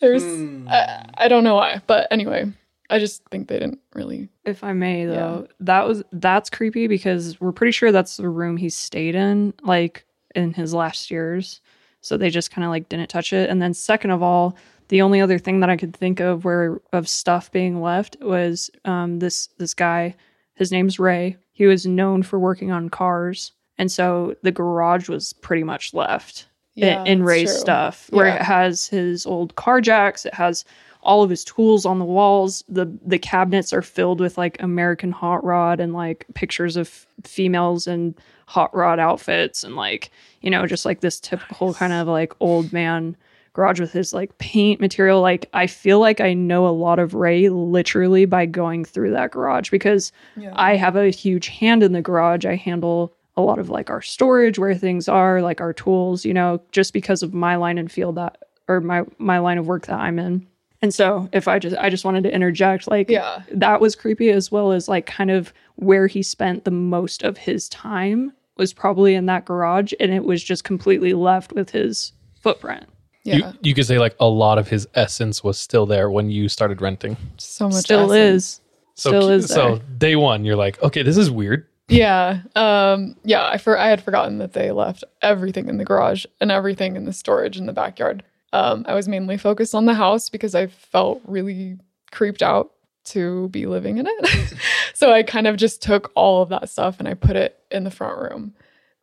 There's 0.00 0.24
I, 0.68 1.04
I 1.14 1.28
don't 1.28 1.44
know 1.44 1.54
why, 1.56 1.80
but 1.86 2.06
anyway, 2.10 2.52
I 2.90 2.98
just 2.98 3.22
think 3.30 3.48
they 3.48 3.58
didn't 3.58 3.80
really. 3.94 4.28
If 4.44 4.62
I 4.64 4.72
may 4.72 5.04
though, 5.06 5.48
that 5.60 5.86
was 5.86 6.02
that's 6.12 6.50
creepy 6.50 6.86
because 6.86 7.40
we're 7.40 7.52
pretty 7.52 7.72
sure 7.72 7.92
that's 7.92 8.16
the 8.16 8.28
room 8.28 8.56
he 8.56 8.68
stayed 8.70 9.14
in 9.14 9.54
like 9.62 10.04
in 10.34 10.52
his 10.52 10.74
last 10.74 11.10
years. 11.10 11.60
So 12.00 12.16
they 12.16 12.30
just 12.30 12.50
kind 12.50 12.64
of 12.64 12.70
like 12.70 12.88
didn't 12.88 13.08
touch 13.10 13.32
it. 13.32 13.50
And 13.50 13.60
then 13.60 13.74
second 13.74 14.10
of 14.12 14.22
all, 14.22 14.56
the 14.88 15.02
only 15.02 15.20
other 15.20 15.38
thing 15.38 15.60
that 15.60 15.70
I 15.70 15.76
could 15.76 15.96
think 15.96 16.20
of 16.20 16.44
where 16.44 16.80
of 16.92 17.08
stuff 17.08 17.50
being 17.50 17.80
left 17.82 18.16
was 18.20 18.70
um 18.84 19.18
this 19.18 19.48
this 19.58 19.74
guy, 19.74 20.14
his 20.54 20.70
name's 20.72 20.98
Ray. 20.98 21.36
He 21.52 21.66
was 21.66 21.86
known 21.86 22.22
for 22.22 22.38
working 22.38 22.70
on 22.70 22.88
cars. 22.88 23.52
And 23.78 23.90
so 23.92 24.34
the 24.42 24.50
garage 24.52 25.08
was 25.08 25.32
pretty 25.32 25.62
much 25.62 25.94
left 25.94 26.46
i- 26.46 26.47
Yeah, 26.86 27.04
in, 27.04 27.22
Ray's 27.22 27.50
true. 27.50 27.58
stuff, 27.60 28.06
where 28.10 28.26
Yeah. 28.28 28.36
it 28.36 28.42
has 28.42 28.86
his 28.86 29.26
old 29.26 29.54
car 29.56 29.80
jacks, 29.80 30.24
it 30.26 30.34
has 30.34 30.64
all 31.02 31.22
of 31.22 31.30
his 31.30 31.44
tools 31.44 31.86
on 31.86 31.98
the 31.98 32.04
walls. 32.04 32.64
The 32.68 32.86
the 33.06 33.18
cabinets 33.18 33.72
are 33.72 33.82
filled 33.82 34.20
with 34.20 34.36
like 34.36 34.60
American 34.62 35.12
hot 35.12 35.42
rod 35.44 35.80
and 35.80 35.92
like 35.92 36.26
pictures 36.34 36.76
of 36.76 36.88
females 37.24 37.86
in 37.86 38.14
hot 38.46 38.74
rod 38.74 38.98
outfits 38.98 39.62
and 39.64 39.76
like, 39.76 40.10
you 40.40 40.50
know, 40.50 40.66
just 40.66 40.84
like 40.84 41.00
this 41.00 41.20
typical 41.20 41.72
kind 41.74 41.92
of 41.92 42.08
like 42.08 42.32
old 42.40 42.72
man 42.72 43.16
garage 43.54 43.80
with 43.80 43.92
his 43.92 44.12
like 44.12 44.36
paint 44.38 44.80
material. 44.80 45.20
Like 45.20 45.48
I 45.52 45.66
feel 45.66 46.00
like 46.00 46.20
I 46.20 46.32
know 46.34 46.66
a 46.66 46.70
lot 46.70 46.98
of 46.98 47.14
Ray 47.14 47.48
literally 47.48 48.24
by 48.24 48.46
going 48.46 48.84
through 48.84 49.10
that 49.12 49.30
garage 49.32 49.70
because 49.70 50.10
I 50.54 50.76
have 50.76 50.96
a 50.96 51.10
huge 51.10 51.48
hand 51.48 51.82
in 51.82 51.92
the 51.92 52.02
garage. 52.02 52.44
I 52.44 52.54
handle 52.56 53.12
a 53.38 53.40
lot 53.40 53.58
of 53.58 53.70
like 53.70 53.88
our 53.88 54.02
storage 54.02 54.58
where 54.58 54.74
things 54.74 55.08
are, 55.08 55.40
like 55.40 55.60
our 55.62 55.72
tools, 55.72 56.24
you 56.24 56.34
know, 56.34 56.60
just 56.72 56.92
because 56.92 57.22
of 57.22 57.32
my 57.32 57.56
line 57.56 57.78
and 57.78 57.90
field 57.90 58.16
that 58.16 58.42
or 58.68 58.80
my 58.80 59.04
my 59.18 59.38
line 59.38 59.56
of 59.56 59.66
work 59.66 59.86
that 59.86 59.98
I'm 59.98 60.18
in. 60.18 60.46
And 60.82 60.92
so 60.92 61.28
if 61.32 61.48
I 61.48 61.58
just 61.58 61.76
I 61.78 61.88
just 61.88 62.04
wanted 62.04 62.24
to 62.24 62.34
interject 62.34 62.88
like 62.88 63.08
Yeah. 63.08 63.42
that 63.52 63.80
was 63.80 63.94
creepy 63.96 64.28
as 64.30 64.52
well 64.52 64.72
as 64.72 64.88
like 64.88 65.06
kind 65.06 65.30
of 65.30 65.52
where 65.76 66.06
he 66.08 66.22
spent 66.22 66.64
the 66.64 66.70
most 66.70 67.22
of 67.22 67.38
his 67.38 67.68
time 67.68 68.32
was 68.56 68.72
probably 68.72 69.14
in 69.14 69.26
that 69.26 69.44
garage 69.44 69.92
and 70.00 70.12
it 70.12 70.24
was 70.24 70.42
just 70.42 70.64
completely 70.64 71.14
left 71.14 71.52
with 71.52 71.70
his 71.70 72.12
footprint. 72.40 72.84
You, 73.24 73.44
you 73.62 73.74
could 73.74 73.86
say 73.86 73.98
like 73.98 74.16
a 74.20 74.26
lot 74.26 74.58
of 74.58 74.68
his 74.68 74.88
essence 74.94 75.44
was 75.44 75.58
still 75.58 75.84
there 75.86 76.10
when 76.10 76.30
you 76.30 76.48
started 76.48 76.80
renting. 76.80 77.16
So 77.36 77.66
much 77.68 77.84
Still 77.84 78.10
essence. 78.12 78.44
is. 78.44 78.60
So, 78.94 79.10
Still 79.10 79.28
is 79.28 79.46
so 79.48 79.80
day 79.98 80.16
one, 80.16 80.44
you're 80.44 80.56
like, 80.56 80.82
okay, 80.82 81.02
this 81.02 81.16
is 81.16 81.30
weird. 81.30 81.67
Yeah. 81.88 82.42
Um 82.54 83.16
yeah, 83.24 83.46
I 83.46 83.58
for 83.58 83.78
I 83.78 83.88
had 83.88 84.02
forgotten 84.02 84.38
that 84.38 84.52
they 84.52 84.70
left 84.70 85.04
everything 85.22 85.68
in 85.68 85.78
the 85.78 85.84
garage 85.84 86.26
and 86.40 86.50
everything 86.50 86.96
in 86.96 87.04
the 87.04 87.12
storage 87.12 87.56
in 87.56 87.66
the 87.66 87.72
backyard. 87.72 88.22
Um 88.52 88.84
I 88.88 88.94
was 88.94 89.08
mainly 89.08 89.36
focused 89.38 89.74
on 89.74 89.86
the 89.86 89.94
house 89.94 90.28
because 90.28 90.54
I 90.54 90.66
felt 90.66 91.20
really 91.24 91.78
creeped 92.10 92.42
out 92.42 92.72
to 93.06 93.48
be 93.48 93.66
living 93.66 93.96
in 93.98 94.06
it. 94.06 94.54
so 94.94 95.12
I 95.12 95.22
kind 95.22 95.46
of 95.46 95.56
just 95.56 95.80
took 95.82 96.12
all 96.14 96.42
of 96.42 96.50
that 96.50 96.68
stuff 96.68 96.98
and 96.98 97.08
I 97.08 97.14
put 97.14 97.36
it 97.36 97.58
in 97.70 97.84
the 97.84 97.90
front 97.90 98.18
room. 98.18 98.54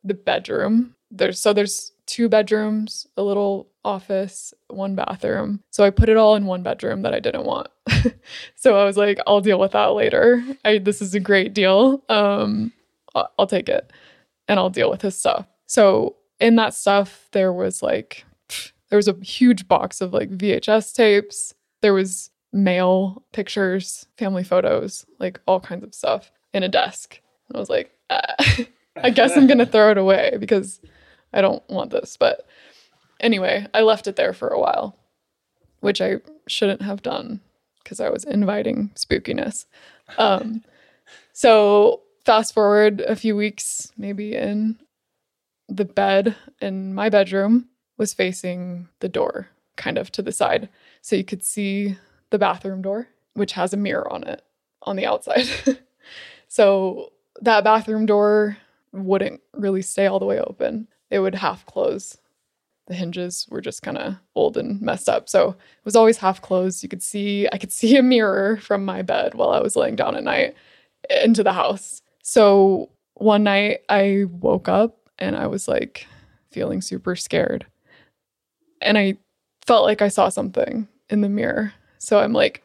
The 0.04 0.14
bedroom. 0.14 0.94
There's 1.10 1.40
so 1.40 1.52
there's 1.52 1.92
two 2.06 2.28
bedrooms, 2.28 3.06
a 3.16 3.22
little 3.22 3.68
office, 3.84 4.54
one 4.68 4.94
bathroom. 4.94 5.60
So 5.70 5.84
I 5.84 5.90
put 5.90 6.08
it 6.08 6.16
all 6.16 6.36
in 6.36 6.46
one 6.46 6.62
bedroom 6.62 7.02
that 7.02 7.14
I 7.14 7.20
didn't 7.20 7.44
want. 7.44 7.68
so 8.54 8.78
I 8.78 8.84
was 8.84 8.96
like, 8.96 9.18
I'll 9.26 9.40
deal 9.40 9.58
with 9.58 9.72
that 9.72 9.94
later. 9.94 10.44
I 10.64 10.78
this 10.78 11.02
is 11.02 11.14
a 11.14 11.20
great 11.20 11.54
deal. 11.54 12.02
Um 12.08 12.72
I'll 13.38 13.46
take 13.46 13.68
it 13.68 13.92
and 14.48 14.58
I'll 14.58 14.70
deal 14.70 14.90
with 14.90 15.02
his 15.02 15.16
stuff. 15.16 15.46
So 15.66 16.16
in 16.40 16.56
that 16.56 16.74
stuff, 16.74 17.28
there 17.32 17.52
was 17.52 17.82
like, 17.82 18.24
there 18.90 18.96
was 18.96 19.08
a 19.08 19.16
huge 19.22 19.66
box 19.68 20.00
of 20.00 20.12
like 20.12 20.30
VHS 20.30 20.94
tapes. 20.94 21.54
There 21.82 21.94
was 21.94 22.30
mail 22.52 23.24
pictures, 23.32 24.06
family 24.16 24.44
photos, 24.44 25.06
like 25.18 25.40
all 25.46 25.60
kinds 25.60 25.84
of 25.84 25.94
stuff 25.94 26.30
in 26.52 26.62
a 26.62 26.68
desk. 26.68 27.20
And 27.48 27.56
I 27.56 27.60
was 27.60 27.70
like, 27.70 27.92
uh, 28.10 28.34
I 29.02 29.10
guess 29.10 29.36
I'm 29.36 29.46
going 29.46 29.58
to 29.58 29.66
throw 29.66 29.90
it 29.90 29.98
away 29.98 30.36
because 30.38 30.80
I 31.36 31.42
don't 31.42 31.62
want 31.68 31.90
this. 31.90 32.16
But 32.16 32.46
anyway, 33.20 33.66
I 33.74 33.82
left 33.82 34.06
it 34.06 34.16
there 34.16 34.32
for 34.32 34.48
a 34.48 34.58
while, 34.58 34.96
which 35.80 36.00
I 36.00 36.16
shouldn't 36.48 36.82
have 36.82 37.02
done 37.02 37.40
because 37.84 38.00
I 38.00 38.08
was 38.08 38.24
inviting 38.24 38.90
spookiness. 38.96 39.66
Um, 40.18 40.64
so 41.32 42.00
fast 42.24 42.54
forward 42.54 43.02
a 43.02 43.14
few 43.14 43.36
weeks, 43.36 43.92
maybe 43.96 44.34
in 44.34 44.78
the 45.68 45.84
bed 45.84 46.34
in 46.60 46.94
my 46.94 47.08
bedroom 47.08 47.68
was 47.98 48.14
facing 48.14 48.88
the 49.00 49.08
door, 49.08 49.48
kind 49.76 49.98
of 49.98 50.10
to 50.12 50.22
the 50.22 50.32
side. 50.32 50.68
So 51.02 51.16
you 51.16 51.24
could 51.24 51.44
see 51.44 51.98
the 52.30 52.38
bathroom 52.38 52.82
door, 52.82 53.08
which 53.34 53.52
has 53.52 53.72
a 53.72 53.76
mirror 53.76 54.10
on 54.10 54.24
it 54.24 54.42
on 54.82 54.96
the 54.96 55.06
outside. 55.06 55.46
so 56.48 57.12
that 57.42 57.64
bathroom 57.64 58.06
door 58.06 58.56
wouldn't 58.92 59.40
really 59.52 59.82
stay 59.82 60.06
all 60.06 60.18
the 60.18 60.24
way 60.24 60.40
open. 60.40 60.88
It 61.10 61.20
would 61.20 61.34
half 61.34 61.64
close. 61.66 62.18
The 62.86 62.94
hinges 62.94 63.46
were 63.50 63.60
just 63.60 63.82
kind 63.82 63.98
of 63.98 64.16
old 64.34 64.56
and 64.56 64.80
messed 64.80 65.08
up. 65.08 65.28
So 65.28 65.50
it 65.50 65.84
was 65.84 65.96
always 65.96 66.18
half 66.18 66.40
closed. 66.40 66.82
You 66.82 66.88
could 66.88 67.02
see 67.02 67.48
I 67.52 67.58
could 67.58 67.72
see 67.72 67.96
a 67.96 68.02
mirror 68.02 68.56
from 68.58 68.84
my 68.84 69.02
bed 69.02 69.34
while 69.34 69.50
I 69.50 69.60
was 69.60 69.76
laying 69.76 69.96
down 69.96 70.16
at 70.16 70.24
night 70.24 70.54
into 71.22 71.42
the 71.42 71.52
house. 71.52 72.02
So 72.22 72.90
one 73.14 73.44
night 73.44 73.80
I 73.88 74.24
woke 74.28 74.68
up 74.68 74.98
and 75.18 75.36
I 75.36 75.46
was 75.46 75.68
like 75.68 76.06
feeling 76.50 76.80
super 76.80 77.16
scared. 77.16 77.66
And 78.80 78.98
I 78.98 79.16
felt 79.66 79.84
like 79.84 80.02
I 80.02 80.08
saw 80.08 80.28
something 80.28 80.86
in 81.08 81.20
the 81.22 81.28
mirror. 81.28 81.72
So 81.98 82.20
I'm 82.20 82.32
like, 82.32 82.62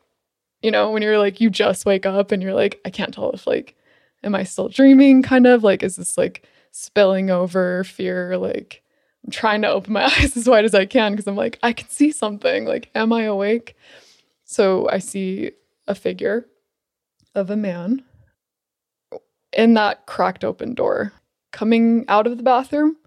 you 0.62 0.70
know, 0.72 0.92
when 0.92 1.02
you're 1.02 1.18
like, 1.18 1.42
you 1.42 1.50
just 1.50 1.86
wake 1.86 2.06
up 2.06 2.32
and 2.32 2.44
you're 2.44 2.54
like, 2.54 2.80
I 2.86 2.90
can't 2.90 3.14
tell 3.14 3.32
if 3.32 3.48
like, 3.48 3.76
am 4.24 4.36
I 4.36 4.44
still 4.44 4.70
dreaming? 4.70 5.24
Kind 5.24 5.48
of 5.48 5.64
like, 5.64 5.84
is 5.84 5.96
this 5.96 6.18
like 6.18 6.46
spilling 6.72 7.30
over 7.30 7.84
fear? 7.84 8.38
Like, 8.38 8.82
I'm 9.24 9.32
trying 9.32 9.62
to 9.62 9.70
open 9.70 9.94
my 9.94 10.06
eyes 10.20 10.36
as 10.36 10.48
wide 10.48 10.66
as 10.66 10.76
I 10.76 10.86
can 10.86 11.14
because 11.14 11.28
I'm 11.28 11.36
like, 11.36 11.60
I 11.64 11.74
can 11.74 11.90
see 11.90 12.12
something. 12.12 12.66
Like, 12.66 12.90
am 12.96 13.14
I 13.14 13.24
awake? 13.24 13.76
So 14.46 14.90
I 14.90 15.00
see 15.00 15.52
a 15.88 15.96
figure 15.96 16.46
of 17.36 17.50
a 17.50 17.56
man 17.56 18.04
in 19.54 19.74
that 19.76 20.06
cracked 20.06 20.44
open 20.44 20.74
door 20.74 21.14
coming 21.52 22.06
out 22.08 22.28
of 22.28 22.38
the 22.38 22.44
bathroom. 22.44 22.98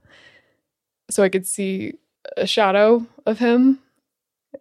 So 1.10 1.22
I 1.22 1.28
could 1.28 1.46
see 1.46 1.94
a 2.36 2.46
shadow 2.46 3.06
of 3.26 3.38
him 3.38 3.80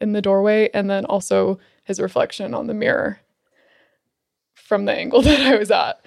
in 0.01 0.13
the 0.13 0.21
doorway 0.21 0.69
and 0.73 0.89
then 0.89 1.05
also 1.05 1.59
his 1.83 1.99
reflection 1.99 2.53
on 2.53 2.67
the 2.67 2.73
mirror 2.73 3.19
from 4.55 4.85
the 4.85 4.93
angle 4.93 5.21
that 5.23 5.41
I 5.41 5.57
was 5.57 5.71
at. 5.71 6.05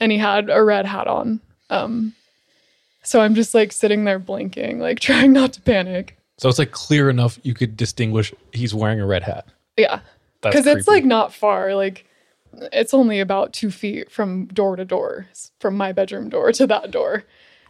And 0.00 0.12
he 0.12 0.18
had 0.18 0.50
a 0.50 0.62
red 0.62 0.86
hat 0.86 1.06
on. 1.06 1.40
Um 1.70 2.14
so 3.04 3.20
I'm 3.20 3.34
just 3.34 3.54
like 3.54 3.70
sitting 3.72 4.04
there 4.04 4.18
blinking, 4.18 4.80
like 4.80 5.00
trying 5.08 5.32
not 5.32 5.52
to 5.54 5.60
panic. 5.60 6.18
So 6.38 6.48
it's 6.48 6.58
like 6.58 6.72
clear 6.72 7.08
enough 7.08 7.38
you 7.42 7.54
could 7.54 7.76
distinguish 7.76 8.34
he's 8.52 8.74
wearing 8.74 9.00
a 9.00 9.06
red 9.06 9.22
hat. 9.22 9.46
Yeah. 9.76 10.00
Because 10.42 10.66
it's 10.66 10.88
like 10.88 11.04
not 11.04 11.32
far. 11.32 11.74
Like 11.74 12.06
it's 12.72 12.92
only 12.92 13.20
about 13.20 13.52
two 13.52 13.70
feet 13.70 14.10
from 14.10 14.46
door 14.46 14.76
to 14.76 14.84
door, 14.84 15.26
from 15.60 15.76
my 15.76 15.92
bedroom 15.92 16.28
door 16.28 16.52
to 16.52 16.66
that 16.66 16.90
door. 16.90 17.24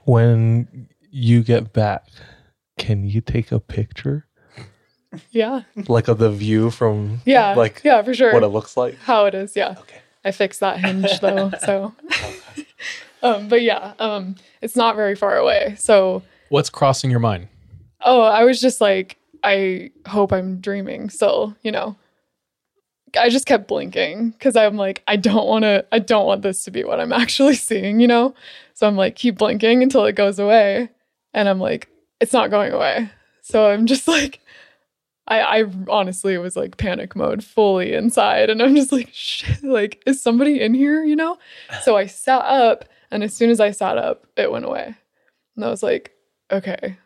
When 0.05 0.89
you 1.11 1.43
get 1.43 1.73
back, 1.73 2.07
can 2.79 3.05
you 3.05 3.21
take 3.21 3.53
a 3.53 3.61
picture? 3.61 4.27
Yeah. 5.31 5.63
Like 5.89 6.09
of 6.09 6.19
the 6.19 6.31
view 6.31 6.71
from 6.71 7.21
Yeah. 7.25 7.55
like 7.55 7.83
yeah, 7.85 8.03
for 8.03 8.15
sure. 8.15 8.33
what 8.33 8.43
it 8.43 8.49
looks 8.49 8.77
like? 8.77 8.99
How 8.99 9.27
it 9.27 9.35
is, 9.35 9.55
yeah. 9.55 9.77
Okay. 9.79 10.01
I 10.25 10.33
fixed 10.33 10.61
that 10.61 10.81
hinge 10.81 11.21
though, 11.21 11.53
so 11.65 11.95
um, 13.25 13.49
but 13.49 13.63
yeah, 13.63 13.95
um, 13.99 14.37
it's 14.63 14.77
not 14.77 14.95
very 14.95 15.17
far 15.17 15.37
away. 15.37 15.75
So 15.79 16.23
What's 16.51 16.71
crossing 16.71 17.11
your 17.11 17.21
mind? 17.21 17.49
oh, 18.07 18.21
I 18.21 18.45
was 18.45 18.61
just 18.61 18.81
like, 18.83 19.17
I 19.43 19.91
hope 20.07 20.31
I'm 20.33 20.61
dreaming 20.61 21.09
still, 21.11 21.57
you 21.63 21.73
know. 21.73 21.97
I 23.19 23.29
just 23.31 23.47
kept 23.47 23.67
blinking 23.69 24.31
because 24.33 24.57
I'm 24.57 24.77
like, 24.77 25.03
I 25.09 25.17
don't 25.17 25.47
want 25.47 25.63
to, 25.63 25.87
I 25.93 26.01
don't 26.01 26.27
want 26.27 26.43
this 26.43 26.65
to 26.65 26.71
be 26.71 26.85
what 26.85 27.01
I'm 27.01 27.13
actually 27.23 27.55
seeing, 27.55 28.01
you 28.01 28.07
know? 28.07 28.35
So 28.75 28.87
I'm 28.87 28.97
like, 28.97 29.15
keep 29.17 29.39
blinking 29.39 29.83
until 29.83 30.05
it 30.05 30.17
goes 30.17 30.39
away. 30.39 30.91
And 31.33 31.49
I'm 31.49 31.61
like, 31.61 31.89
it's 32.21 32.33
not 32.33 32.51
going 32.51 32.73
away. 32.73 33.09
So 33.41 33.71
I'm 33.71 33.87
just 33.93 34.07
like, 34.09 34.41
I, 35.27 35.41
I 35.41 35.65
honestly 35.89 36.37
was 36.37 36.57
like 36.57 36.77
panic 36.77 37.17
mode 37.17 37.43
fully 37.43 37.95
inside. 37.95 38.51
And 38.51 38.61
I'm 38.61 38.75
just 38.75 38.93
like, 38.93 39.09
shit, 39.13 39.63
like, 39.65 40.03
is 40.07 40.21
somebody 40.21 40.61
in 40.61 40.75
here, 40.75 41.03
you 41.03 41.17
know? 41.17 41.39
So 41.83 41.97
I 41.97 42.07
sat 42.07 42.43
up, 42.43 42.85
and 43.15 43.23
as 43.23 43.33
soon 43.33 43.49
as 43.49 43.61
I 43.61 43.71
sat 43.71 43.97
up, 43.97 44.27
it 44.37 44.51
went 44.51 44.65
away. 44.65 44.93
And 45.55 45.65
I 45.65 45.71
was 45.71 45.85
like, 45.85 46.11
okay, 46.51 46.99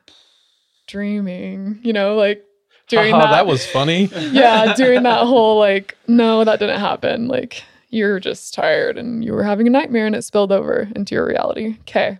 dreaming, 0.87 1.81
you 1.83 1.93
know, 1.93 2.17
like 2.17 2.43
doing 2.89 3.13
that. 3.13 3.31
that 3.31 3.47
was 3.47 3.67
funny. 3.67 4.05
yeah, 4.33 4.73
doing 4.75 5.03
that 5.03 5.27
whole 5.27 5.59
like, 5.59 5.99
no, 6.07 6.45
that 6.45 6.61
didn't 6.61 6.81
happen. 6.81 7.29
Like, 7.29 7.63
you're 7.91 8.21
just 8.21 8.55
tired 8.55 8.97
and 8.97 9.23
you 9.23 9.35
were 9.35 9.43
having 9.43 9.67
a 9.67 9.71
nightmare 9.71 10.07
and 10.07 10.17
it 10.17 10.23
spilled 10.23 10.51
over 10.51 10.89
into 10.97 11.15
your 11.15 11.27
reality. 11.27 11.77
Okay. 11.81 12.19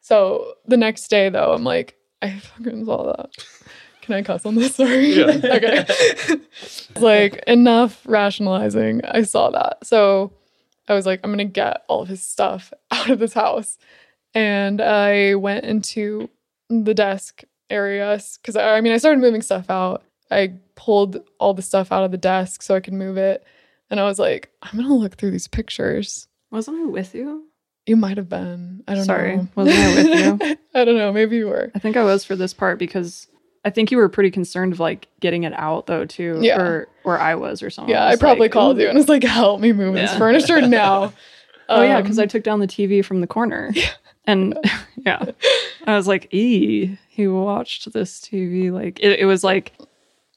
So 0.00 0.54
the 0.66 0.78
next 0.78 1.08
day, 1.08 1.28
though, 1.28 1.52
I'm 1.52 1.64
like, 1.64 1.94
I 2.22 2.38
fucking 2.38 2.86
saw 2.86 3.12
that. 3.14 3.30
Can 4.00 4.14
I 4.14 4.22
cuss 4.22 4.46
on 4.46 4.54
this? 4.54 4.74
Sorry. 4.76 5.12
Yeah. 5.12 5.26
okay. 5.44 5.86
Like 6.96 7.36
enough 7.46 8.00
rationalizing. 8.06 9.02
I 9.04 9.24
saw 9.24 9.50
that. 9.50 9.86
So 9.86 10.32
I 10.88 10.94
was 10.94 11.06
like, 11.06 11.20
I'm 11.22 11.30
going 11.30 11.38
to 11.38 11.44
get 11.52 11.84
all 11.88 12.02
of 12.02 12.08
his 12.08 12.22
stuff 12.22 12.72
out 12.90 13.10
of 13.10 13.18
this 13.18 13.34
house. 13.34 13.78
And 14.34 14.80
I 14.80 15.34
went 15.34 15.64
into 15.64 16.28
the 16.68 16.94
desk 16.94 17.42
area 17.70 18.20
because 18.40 18.56
I, 18.56 18.76
I 18.76 18.80
mean, 18.80 18.92
I 18.92 18.98
started 18.98 19.20
moving 19.20 19.42
stuff 19.42 19.70
out. 19.70 20.02
I 20.30 20.54
pulled 20.74 21.22
all 21.38 21.54
the 21.54 21.62
stuff 21.62 21.90
out 21.90 22.04
of 22.04 22.10
the 22.10 22.18
desk 22.18 22.62
so 22.62 22.74
I 22.74 22.80
could 22.80 22.92
move 22.92 23.16
it. 23.16 23.44
And 23.90 23.98
I 23.98 24.04
was 24.04 24.18
like, 24.18 24.50
I'm 24.62 24.76
going 24.78 24.88
to 24.88 24.94
look 24.94 25.16
through 25.16 25.30
these 25.30 25.48
pictures. 25.48 26.28
Wasn't 26.50 26.76
I 26.76 26.84
with 26.84 27.14
you? 27.14 27.44
You 27.86 27.96
might 27.96 28.18
have 28.18 28.28
been. 28.28 28.84
I 28.86 28.94
don't 28.94 29.04
Sorry, 29.04 29.36
know. 29.36 29.48
wasn't 29.54 29.78
I 29.78 29.94
with 29.94 30.40
you? 30.42 30.56
I 30.74 30.84
don't 30.84 30.96
know. 30.98 31.10
Maybe 31.10 31.36
you 31.36 31.46
were. 31.46 31.70
I 31.74 31.78
think 31.78 31.96
I 31.96 32.04
was 32.04 32.22
for 32.22 32.36
this 32.36 32.52
part 32.52 32.78
because 32.78 33.28
I 33.64 33.70
think 33.70 33.90
you 33.90 33.98
were 33.98 34.08
pretty 34.08 34.30
concerned 34.30 34.72
of 34.72 34.80
like 34.80 35.08
getting 35.20 35.42
it 35.42 35.52
out 35.54 35.86
though 35.86 36.04
too. 36.04 36.38
Yeah. 36.40 36.60
Or 36.60 36.88
or 37.04 37.18
I 37.18 37.34
was 37.34 37.62
or 37.62 37.70
something. 37.70 37.92
Yeah, 37.94 38.06
I 38.06 38.16
probably 38.16 38.42
like, 38.46 38.52
called 38.52 38.78
"Ooh." 38.78 38.82
you 38.82 38.88
and 38.88 38.96
was 38.96 39.08
like, 39.08 39.22
help 39.24 39.60
me 39.60 39.72
move 39.72 39.94
this 39.94 40.14
furniture 40.16 40.60
now. 40.60 41.12
Oh 41.70 41.82
yeah, 41.82 41.98
Um, 41.98 42.02
because 42.02 42.18
I 42.18 42.24
took 42.24 42.44
down 42.44 42.60
the 42.60 42.66
TV 42.66 43.04
from 43.04 43.20
the 43.20 43.26
corner. 43.26 43.72
And 44.28 44.58
yeah, 45.06 45.24
I 45.86 45.96
was 45.96 46.06
like, 46.06 46.32
"E, 46.34 46.98
he 47.08 47.26
watched 47.26 47.90
this 47.94 48.20
TV." 48.20 48.70
Like 48.70 49.00
it, 49.00 49.20
it 49.20 49.24
was 49.24 49.42
like 49.42 49.72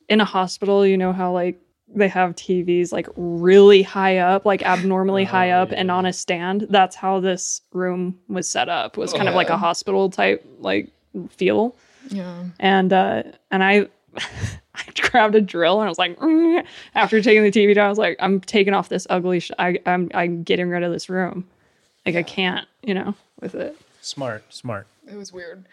in 0.08 0.22
a 0.22 0.26
hospital. 0.26 0.86
You 0.86 0.98
know 0.98 1.12
how 1.12 1.34
like 1.34 1.60
they 1.94 2.08
have 2.08 2.36
TVs 2.38 2.94
like 2.94 3.08
really 3.18 3.82
high 3.84 4.20
up, 4.20 4.46
like 4.46 4.64
abnormally 4.64 5.26
high 5.26 5.50
up, 5.52 5.72
and 5.74 5.92
on 5.92 6.06
a 6.06 6.14
stand. 6.14 6.68
That's 6.70 6.96
how 6.96 7.20
this 7.20 7.62
room 7.74 8.18
was 8.30 8.48
set 8.48 8.70
up. 8.70 8.96
Was 8.96 9.12
kind 9.12 9.28
of 9.28 9.36
like 9.36 9.50
a 9.50 9.58
hospital 9.58 10.10
type 10.10 10.46
like 10.60 10.90
feel. 11.30 11.76
Yeah. 12.10 12.46
And 12.60 12.92
uh, 12.94 13.24
and 13.50 13.64
I. 13.64 13.88
I 14.74 14.84
grabbed 15.02 15.36
a 15.36 15.42
drill 15.42 15.80
and 15.82 15.86
I 15.88 15.90
was 15.90 16.00
like, 16.00 16.18
"Mm." 16.18 16.66
after 16.96 17.22
taking 17.22 17.44
the 17.44 17.52
TV 17.52 17.76
down, 17.76 17.88
I 17.88 17.90
was 17.90 17.98
like, 17.98 18.16
I'm 18.20 18.40
taking 18.40 18.74
off 18.74 18.88
this 18.88 19.06
ugly. 19.10 19.42
Sh- 19.42 19.52
I, 19.60 19.78
I'm 19.86 20.10
I'm 20.14 20.44
getting 20.44 20.70
rid 20.70 20.84
of 20.84 20.94
this 20.94 21.10
room. 21.10 21.46
Like 22.06 22.16
I 22.16 22.24
can't, 22.24 22.66
you 22.82 22.94
know, 22.94 23.14
with 23.42 23.54
it. 23.54 23.78
Smart, 24.00 24.44
smart. 24.54 24.88
It 25.12 25.16
was 25.16 25.34
weird. 25.34 25.66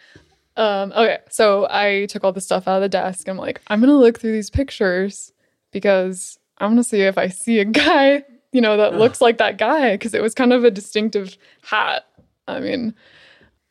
Um, 0.56 0.92
okay, 0.92 1.18
so 1.30 1.68
I 1.70 2.06
took 2.06 2.24
all 2.24 2.32
the 2.32 2.40
stuff 2.40 2.66
out 2.66 2.76
of 2.76 2.82
the 2.82 2.88
desk. 2.88 3.28
I'm 3.28 3.36
like, 3.38 3.60
I'm 3.68 3.80
gonna 3.80 3.96
look 3.96 4.18
through 4.18 4.32
these 4.32 4.50
pictures 4.50 5.32
because 5.70 6.38
I'm 6.58 6.72
gonna 6.72 6.82
see 6.84 7.02
if 7.02 7.16
I 7.16 7.28
see 7.28 7.60
a 7.60 7.64
guy, 7.64 8.24
you 8.52 8.60
know, 8.60 8.76
that 8.76 8.94
looks 8.94 9.20
like 9.20 9.38
that 9.38 9.58
guy 9.58 9.92
because 9.92 10.14
it 10.14 10.22
was 10.22 10.34
kind 10.34 10.52
of 10.52 10.64
a 10.64 10.70
distinctive 10.70 11.38
hat. 11.62 12.04
I 12.48 12.58
mean, 12.58 12.94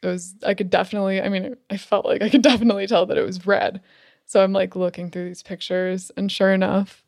it 0.02 0.08
was. 0.08 0.36
I 0.46 0.54
could 0.54 0.70
definitely. 0.70 1.22
I 1.22 1.30
mean, 1.30 1.56
I 1.70 1.78
felt 1.78 2.06
like 2.06 2.22
I 2.22 2.30
could 2.30 2.42
definitely 2.52 2.88
tell 2.88 3.06
that 3.06 3.18
it 3.18 3.26
was 3.26 3.46
red. 3.46 3.82
So 4.26 4.44
I'm 4.44 4.54
like 4.54 4.76
looking 4.76 5.10
through 5.10 5.26
these 5.26 5.44
pictures, 5.44 6.12
and 6.18 6.32
sure 6.32 6.52
enough, 6.52 7.04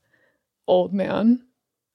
old 0.67 0.93
man. 0.93 1.43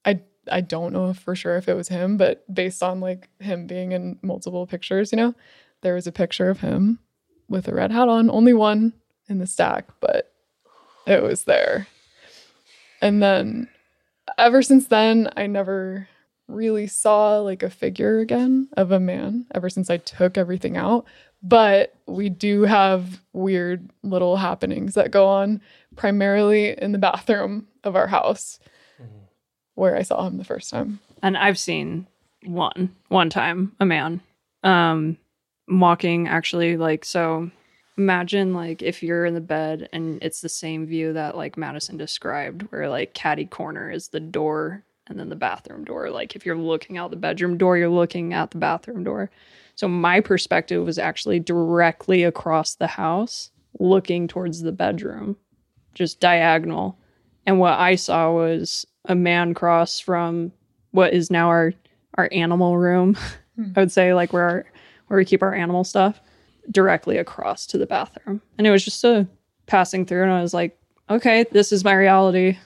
I 0.05 0.21
I 0.51 0.61
don't 0.61 0.93
know 0.93 1.13
for 1.13 1.35
sure 1.35 1.57
if 1.57 1.67
it 1.67 1.73
was 1.73 1.89
him, 1.89 2.17
but 2.17 2.43
based 2.53 2.83
on 2.83 2.99
like 2.99 3.29
him 3.39 3.67
being 3.67 3.91
in 3.91 4.19
multiple 4.21 4.67
pictures, 4.67 5.11
you 5.11 5.17
know, 5.17 5.35
there 5.81 5.95
was 5.95 6.07
a 6.07 6.11
picture 6.11 6.49
of 6.49 6.61
him 6.61 6.99
with 7.49 7.67
a 7.67 7.73
red 7.73 7.91
hat 7.91 8.07
on, 8.07 8.29
only 8.29 8.53
one 8.53 8.93
in 9.27 9.39
the 9.39 9.47
stack, 9.47 9.87
but 9.99 10.31
it 11.05 11.21
was 11.21 11.43
there. 11.43 11.87
And 13.01 13.21
then 13.21 13.69
ever 14.37 14.61
since 14.61 14.87
then, 14.87 15.29
I 15.35 15.47
never 15.47 16.07
really 16.47 16.87
saw 16.87 17.39
like 17.39 17.63
a 17.63 17.69
figure 17.69 18.19
again 18.19 18.69
of 18.77 18.91
a 18.91 18.99
man 18.99 19.45
ever 19.53 19.69
since 19.69 19.89
I 19.89 19.97
took 19.97 20.37
everything 20.37 20.77
out. 20.77 21.05
But 21.41 21.93
we 22.07 22.29
do 22.29 22.63
have 22.63 23.21
weird 23.33 23.89
little 24.03 24.37
happenings 24.37 24.95
that 24.95 25.11
go 25.11 25.27
on 25.27 25.61
primarily 25.95 26.79
in 26.79 26.91
the 26.91 26.97
bathroom 26.97 27.67
of 27.83 27.95
our 27.95 28.07
house 28.07 28.59
where 29.75 29.95
I 29.95 30.01
saw 30.01 30.25
him 30.25 30.37
the 30.37 30.43
first 30.43 30.69
time. 30.69 30.99
And 31.21 31.37
I've 31.37 31.59
seen 31.59 32.07
one 32.45 32.95
one 33.07 33.29
time 33.29 33.75
a 33.79 33.85
man 33.85 34.21
um 34.63 35.17
walking 35.67 36.27
actually 36.27 36.77
like 36.77 37.03
so 37.03 37.49
imagine 37.97 38.53
like 38.53 38.83
if 38.83 39.01
you're 39.01 39.25
in 39.25 39.33
the 39.33 39.41
bed 39.41 39.89
and 39.91 40.21
it's 40.21 40.41
the 40.41 40.49
same 40.49 40.85
view 40.85 41.13
that 41.13 41.35
like 41.35 41.57
Madison 41.57 41.97
described 41.97 42.61
where 42.63 42.87
like 42.89 43.13
caddy 43.13 43.45
corner 43.45 43.89
is 43.89 44.09
the 44.09 44.19
door 44.19 44.83
and 45.07 45.19
then 45.19 45.29
the 45.29 45.35
bathroom 45.35 45.83
door 45.83 46.09
like 46.09 46.35
if 46.35 46.45
you're 46.45 46.57
looking 46.57 46.97
out 46.97 47.11
the 47.11 47.17
bedroom 47.17 47.57
door 47.57 47.77
you're 47.77 47.89
looking 47.89 48.33
at 48.33 48.51
the 48.51 48.57
bathroom 48.57 49.03
door 49.03 49.29
so 49.75 49.87
my 49.87 50.19
perspective 50.19 50.83
was 50.83 50.97
actually 50.97 51.39
directly 51.39 52.23
across 52.23 52.75
the 52.75 52.87
house 52.87 53.51
looking 53.79 54.27
towards 54.27 54.61
the 54.61 54.71
bedroom 54.71 55.35
just 55.93 56.19
diagonal 56.19 56.97
and 57.45 57.59
what 57.59 57.79
I 57.79 57.95
saw 57.95 58.31
was 58.31 58.85
a 59.05 59.15
man 59.15 59.53
cross 59.53 59.99
from 59.99 60.51
what 60.91 61.13
is 61.13 61.29
now 61.29 61.47
our 61.49 61.73
our 62.15 62.29
animal 62.31 62.77
room. 62.77 63.17
Hmm. 63.55 63.71
I 63.73 63.79
would 63.79 63.91
say 63.93 64.13
like 64.13 64.33
where 64.33 64.43
our, 64.43 64.65
where 65.07 65.17
we 65.17 65.23
keep 65.23 65.41
our 65.41 65.55
animal 65.55 65.85
stuff 65.85 66.19
directly 66.71 67.17
across 67.17 67.65
to 67.67 67.77
the 67.77 67.85
bathroom. 67.85 68.41
And 68.57 68.67
it 68.67 68.69
was 68.69 68.83
just 68.83 69.01
a 69.05 69.25
passing 69.65 70.05
through 70.05 70.23
and 70.23 70.31
I 70.33 70.41
was 70.41 70.53
like, 70.53 70.77
okay, 71.09 71.45
this 71.51 71.71
is 71.71 71.85
my 71.85 71.93
reality. 71.93 72.57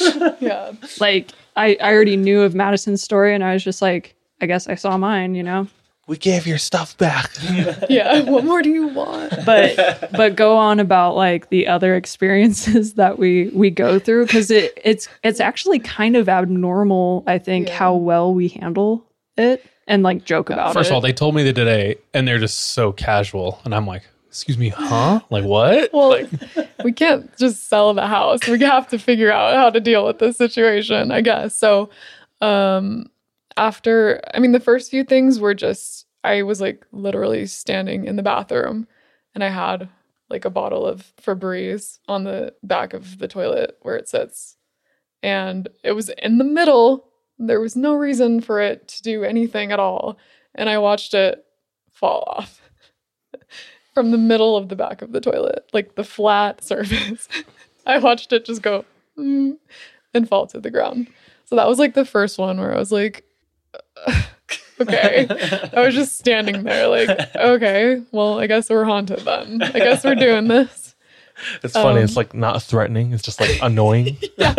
yeah. 0.40 0.72
Like 0.98 1.32
I 1.56 1.76
I 1.80 1.92
already 1.92 2.16
knew 2.16 2.42
of 2.42 2.54
Madison's 2.54 3.02
story 3.02 3.34
and 3.34 3.44
I 3.44 3.52
was 3.52 3.64
just 3.64 3.82
like, 3.82 4.14
I 4.40 4.46
guess 4.46 4.68
I 4.68 4.74
saw 4.74 4.96
mine, 4.96 5.34
you 5.34 5.42
know. 5.42 5.66
We 6.06 6.16
gave 6.16 6.44
your 6.44 6.58
stuff 6.58 6.98
back. 6.98 7.30
yeah. 7.88 8.22
What 8.22 8.44
more 8.44 8.62
do 8.62 8.70
you 8.70 8.88
want? 8.88 9.32
but 9.46 10.10
but 10.12 10.34
go 10.34 10.56
on 10.56 10.80
about 10.80 11.14
like 11.14 11.50
the 11.50 11.68
other 11.68 11.94
experiences 11.94 12.94
that 13.00 13.18
we 13.18 13.48
we 13.54 13.70
go 13.70 13.98
through 13.98 14.26
because 14.26 14.50
it 14.50 14.78
it's 14.82 15.08
it's 15.22 15.38
actually 15.40 15.78
kind 15.78 16.16
of 16.16 16.28
abnormal 16.28 17.22
i 17.26 17.38
think 17.38 17.68
how 17.68 17.94
well 17.94 18.34
we 18.34 18.48
handle 18.48 19.06
it 19.36 19.64
and 19.86 20.02
like 20.02 20.24
joke 20.24 20.50
about 20.50 20.72
First 20.72 20.88
it 20.88 20.92
of 20.92 20.94
all, 20.96 21.00
they 21.00 21.12
told 21.12 21.34
me 21.34 21.42
that 21.44 21.54
today, 21.54 21.96
and 22.14 22.26
they're 22.26 22.38
just 22.38 22.58
so 22.72 22.92
casual, 22.92 23.60
and 23.64 23.74
I'm 23.74 23.86
like, 23.86 24.02
"Excuse 24.30 24.58
me, 24.58 24.70
huh? 24.70 25.20
Like 25.30 25.44
what?" 25.44 25.92
Well, 25.92 26.08
like, 26.08 26.28
we 26.84 26.92
can't 26.92 27.36
just 27.36 27.68
sell 27.68 27.92
the 27.94 28.06
house. 28.06 28.46
We 28.46 28.58
have 28.60 28.88
to 28.88 28.98
figure 28.98 29.30
out 29.30 29.54
how 29.54 29.70
to 29.70 29.80
deal 29.80 30.06
with 30.06 30.18
this 30.18 30.36
situation, 30.36 31.10
I 31.10 31.20
guess. 31.20 31.56
So, 31.56 31.90
um, 32.40 33.10
after, 33.56 34.20
I 34.32 34.38
mean, 34.38 34.52
the 34.52 34.60
first 34.60 34.90
few 34.90 35.04
things 35.04 35.38
were 35.38 35.54
just, 35.54 36.06
I 36.24 36.42
was 36.42 36.60
like 36.60 36.86
literally 36.92 37.46
standing 37.46 38.06
in 38.06 38.16
the 38.16 38.22
bathroom 38.22 38.86
and 39.34 39.44
I 39.44 39.48
had 39.48 39.88
like 40.28 40.44
a 40.44 40.50
bottle 40.50 40.86
of 40.86 41.12
Febreze 41.20 41.98
on 42.08 42.24
the 42.24 42.54
back 42.62 42.94
of 42.94 43.18
the 43.18 43.28
toilet 43.28 43.76
where 43.82 43.96
it 43.96 44.08
sits. 44.08 44.56
And 45.22 45.68
it 45.84 45.92
was 45.92 46.08
in 46.08 46.38
the 46.38 46.44
middle. 46.44 47.08
There 47.38 47.60
was 47.60 47.76
no 47.76 47.94
reason 47.94 48.40
for 48.40 48.60
it 48.60 48.88
to 48.88 49.02
do 49.02 49.24
anything 49.24 49.72
at 49.72 49.80
all. 49.80 50.18
And 50.54 50.70
I 50.70 50.78
watched 50.78 51.14
it 51.14 51.44
fall 51.90 52.24
off 52.26 52.70
from 54.00 54.12
the 54.12 54.18
middle 54.18 54.56
of 54.56 54.70
the 54.70 54.76
back 54.76 55.02
of 55.02 55.12
the 55.12 55.20
toilet, 55.20 55.68
like 55.74 55.94
the 55.94 56.04
flat 56.04 56.64
surface. 56.64 57.28
I 57.86 57.98
watched 57.98 58.32
it 58.32 58.46
just 58.46 58.62
go 58.62 58.86
mm, 59.18 59.58
and 60.14 60.26
fall 60.28 60.46
to 60.48 60.60
the 60.60 60.70
ground. 60.70 61.08
So 61.44 61.56
that 61.56 61.68
was 61.68 61.78
like 61.78 61.92
the 61.92 62.06
first 62.06 62.38
one 62.38 62.58
where 62.58 62.74
I 62.74 62.78
was 62.78 62.90
like, 62.90 63.24
okay. 64.80 65.26
I 65.76 65.82
was 65.82 65.94
just 65.94 66.18
standing 66.18 66.62
there, 66.62 66.88
like, 66.88 67.36
okay, 67.36 68.02
well, 68.10 68.38
I 68.38 68.46
guess 68.46 68.70
we're 68.70 68.84
haunted 68.84 69.20
then. 69.20 69.60
I 69.62 69.72
guess 69.72 70.02
we're 70.02 70.14
doing 70.14 70.48
this. 70.48 70.94
It's 71.62 71.74
funny. 71.74 71.98
Um, 71.98 72.04
it's 72.04 72.16
like 72.16 72.32
not 72.32 72.62
threatening. 72.62 73.12
It's 73.12 73.22
just 73.22 73.40
like 73.40 73.58
annoying. 73.62 74.18
Not 74.38 74.56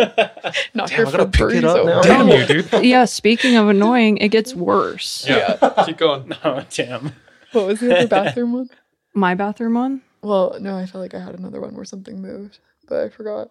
Damn, 0.88 1.06
I 1.06 1.10
gotta 1.12 1.48
it 1.56 1.64
up 1.64 1.86
now. 1.86 2.02
Damn 2.02 2.28
you, 2.28 2.44
dude. 2.44 2.84
yeah 2.84 3.04
speaking 3.04 3.54
of 3.54 3.68
annoying 3.68 4.16
it 4.16 4.30
gets 4.30 4.52
worse 4.52 5.24
Yeah. 5.28 5.84
Keep 5.86 5.98
going. 5.98 6.32
No, 6.44 6.64
damn. 6.70 7.12
What 7.52 7.66
was 7.66 7.80
the 7.80 7.96
other 7.96 8.08
bathroom 8.08 8.52
one? 8.54 8.70
My 9.14 9.34
bathroom 9.34 9.74
one 9.74 10.00
Well, 10.22 10.56
no, 10.60 10.76
I 10.76 10.86
felt 10.86 11.02
like 11.02 11.14
I 11.14 11.20
had 11.20 11.34
another 11.38 11.60
one 11.60 11.74
where 11.74 11.84
something 11.84 12.20
moved, 12.20 12.58
but 12.88 13.04
I 13.04 13.08
forgot. 13.08 13.50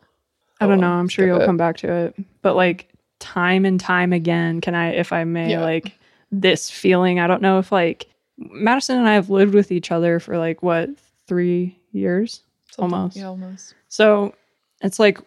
i 0.59 0.66
Oh, 0.66 0.68
don't 0.68 0.80
know 0.82 0.91
i'm 0.91 1.07
sure 1.09 1.26
you'll 1.26 1.41
it. 1.41 1.45
come 1.45 1.57
back 1.57 1.78
to 1.78 1.91
it 1.91 2.16
but 2.41 2.55
like 2.55 2.89
time 3.20 3.66
and 3.66 3.80
time 3.80 4.14
again 4.14 4.62
can 4.62 4.74
i 4.76 4.89
if 4.91 5.12
i 5.14 5.24
may 5.24 5.51
Yeah. 5.51 5.62
like 5.62 5.93
this 6.32 6.70
feeling 6.70 7.20
i 7.20 7.28
don't 7.28 7.41
know 7.41 7.59
if 7.59 7.72
like 7.72 8.07
madison 8.38 8.97
and 8.97 9.07
i 9.07 9.14
have 9.14 9.30
lived 9.30 9.53
with 9.53 9.72
each 9.72 9.91
other 9.91 10.20
for 10.20 10.38
like 10.38 10.64
what 10.64 10.89
three 11.28 11.78
years 11.91 12.41
Something- 12.72 12.93
almost 12.97 13.18
Yeah, 13.18 13.26
almost. 13.28 13.76
So 13.89 14.34
it's 14.82 14.97
like 14.99 15.20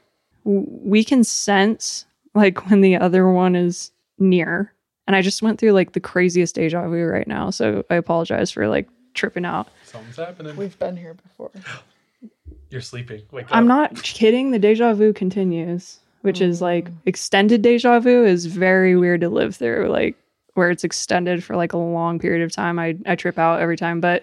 w- 0.45 0.67
we 0.69 1.05
can 1.05 1.23
sense 1.25 2.07
like 2.35 2.69
when 2.71 2.81
the 2.81 2.97
other 2.97 3.29
one 3.31 3.55
is 3.55 3.93
near. 4.19 4.73
And 5.07 5.15
I 5.15 5.21
just 5.23 5.43
went 5.43 5.61
through 5.61 5.73
like 5.73 5.93
the 5.93 6.01
craziest 6.01 6.55
deja 6.55 6.89
vu 6.89 7.05
right 7.05 7.29
now. 7.29 7.51
So 7.51 7.85
I 7.91 7.97
apologize 7.97 8.51
for 8.51 8.67
like 8.67 8.89
tripping 9.15 9.45
out. 9.45 9.69
Something's 9.85 10.17
happening. 10.17 10.57
We've 10.57 10.79
been 10.79 10.97
here 10.97 11.15
before. 11.15 11.51
You're 12.71 12.81
sleeping. 12.81 13.23
Wake 13.31 13.47
I'm 13.51 13.71
up. 13.71 13.93
not 13.93 14.03
kidding. 14.03 14.51
The 14.51 14.59
deja 14.59 14.95
vu 14.95 15.13
continues, 15.13 15.99
which 16.23 16.41
is 16.41 16.57
mm-hmm. 16.57 16.65
like 16.65 16.89
extended 17.07 17.63
deja 17.63 18.01
vu 18.01 18.25
is 18.25 18.47
very 18.47 18.97
weird 18.97 19.21
to 19.21 19.29
live 19.29 19.55
through. 19.57 19.89
Like 19.89 20.17
where 20.55 20.71
it's 20.71 20.85
extended 20.85 21.45
for 21.45 21.57
like 21.57 21.73
a 21.73 21.77
long 21.77 22.19
period 22.19 22.43
of 22.43 22.53
time. 22.53 22.79
I, 22.79 22.97
I 23.07 23.15
trip 23.15 23.39
out 23.39 23.61
every 23.61 23.77
time. 23.77 24.01
But 24.01 24.23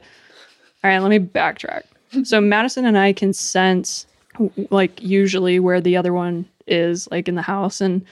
all 0.83 0.89
right, 0.89 0.99
let 0.99 1.09
me 1.09 1.19
backtrack. 1.19 1.83
so 2.23 2.41
Madison 2.41 2.85
and 2.85 2.97
I 2.97 3.13
can 3.13 3.33
sense 3.33 4.07
like 4.69 5.01
usually 5.01 5.59
where 5.59 5.81
the 5.81 5.97
other 5.97 6.13
one 6.13 6.45
is, 6.67 7.07
like 7.11 7.27
in 7.27 7.35
the 7.35 7.41
house. 7.41 7.81
And 7.81 8.03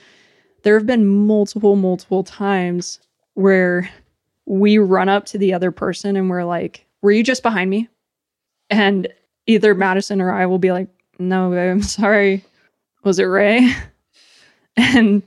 there 0.63 0.77
have 0.77 0.85
been 0.85 1.07
multiple, 1.07 1.75
multiple 1.75 2.23
times 2.23 2.99
where 3.33 3.89
we 4.49 4.79
run 4.79 5.07
up 5.07 5.25
to 5.27 5.37
the 5.37 5.53
other 5.53 5.71
person 5.71 6.15
and 6.17 6.29
we're 6.29 6.43
like, 6.43 6.85
Were 7.01 7.11
you 7.11 7.23
just 7.23 7.43
behind 7.43 7.69
me? 7.69 7.87
And 8.69 9.07
either 9.47 9.73
Madison 9.75 10.19
or 10.19 10.31
I 10.33 10.47
will 10.47 10.57
be 10.57 10.71
like, 10.71 10.89
No, 11.19 11.51
babe, 11.51 11.71
I'm 11.71 11.83
sorry. 11.83 12.43
Was 13.03 13.19
it 13.19 13.25
Ray? 13.25 13.73
And 14.77 15.23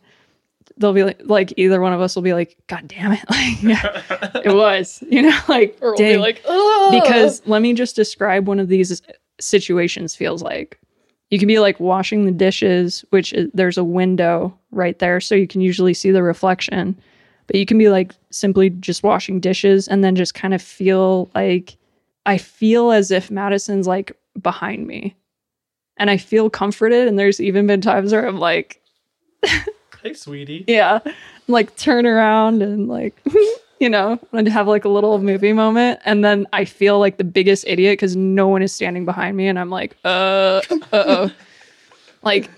they'll 0.78 0.94
be 0.94 1.04
like, 1.04 1.20
like 1.24 1.52
either 1.58 1.78
one 1.78 1.92
of 1.92 2.00
us 2.00 2.14
will 2.16 2.22
be 2.22 2.32
like, 2.32 2.56
God 2.68 2.88
damn 2.88 3.12
it. 3.12 3.20
Like, 3.28 3.62
yeah, 3.62 4.40
it 4.42 4.54
was, 4.54 5.04
you 5.10 5.20
know, 5.20 5.38
like, 5.46 5.76
Or 5.82 5.94
we'll 5.94 6.20
like, 6.20 6.42
"Ugh." 6.48 7.02
because 7.02 7.42
let 7.44 7.60
me 7.60 7.74
just 7.74 7.94
describe 7.94 8.48
one 8.48 8.58
of 8.58 8.68
these 8.68 9.02
situations 9.40 10.16
feels 10.16 10.42
like. 10.42 10.78
You 11.28 11.38
can 11.38 11.48
be 11.48 11.58
like 11.58 11.78
washing 11.80 12.24
the 12.24 12.32
dishes, 12.32 13.04
which 13.10 13.34
is, 13.34 13.50
there's 13.52 13.76
a 13.76 13.84
window 13.84 14.56
right 14.70 14.98
there, 14.98 15.20
so 15.20 15.34
you 15.34 15.46
can 15.46 15.60
usually 15.60 15.92
see 15.92 16.10
the 16.10 16.22
reflection. 16.22 16.98
But 17.53 17.59
you 17.59 17.66
can 17.66 17.76
be 17.76 17.90
like 17.90 18.14
simply 18.30 18.70
just 18.70 19.03
washing 19.03 19.38
dishes 19.38 19.86
and 19.86 20.03
then 20.03 20.16
just 20.16 20.32
kind 20.32 20.55
of 20.55 20.62
feel 20.62 21.30
like 21.34 21.76
I 22.24 22.38
feel 22.38 22.92
as 22.92 23.11
if 23.11 23.30
Madison's 23.30 23.86
like 23.86 24.16
behind 24.40 24.86
me. 24.86 25.14
And 25.98 26.09
I 26.09 26.16
feel 26.16 26.48
comforted. 26.48 27.07
And 27.07 27.18
there's 27.18 27.40
even 27.40 27.66
been 27.66 27.82
times 27.82 28.12
where 28.12 28.26
I'm 28.26 28.38
like, 28.38 28.80
Hey, 30.03 30.14
sweetie. 30.14 30.64
yeah, 30.66 31.00
like 31.46 31.76
turn 31.76 32.07
around 32.07 32.62
and 32.62 32.88
like, 32.88 33.22
you 33.80 33.90
know, 33.90 34.18
and 34.32 34.48
have 34.48 34.66
like 34.66 34.86
a 34.86 34.88
little 34.88 35.18
movie 35.18 35.53
moment. 35.53 36.00
And 36.07 36.24
then 36.24 36.46
I 36.55 36.64
feel 36.64 36.98
like 36.98 37.18
the 37.18 37.24
biggest 37.24 37.66
idiot 37.66 37.92
because 37.92 38.16
no 38.16 38.48
one 38.48 38.62
is 38.62 38.72
standing 38.72 39.05
behind 39.05 39.36
me. 39.36 39.46
And 39.46 39.59
I'm 39.59 39.68
like, 39.68 39.94
uh, 40.07 40.62
uh 40.70 40.78
oh. 40.90 41.30
like, 42.22 42.50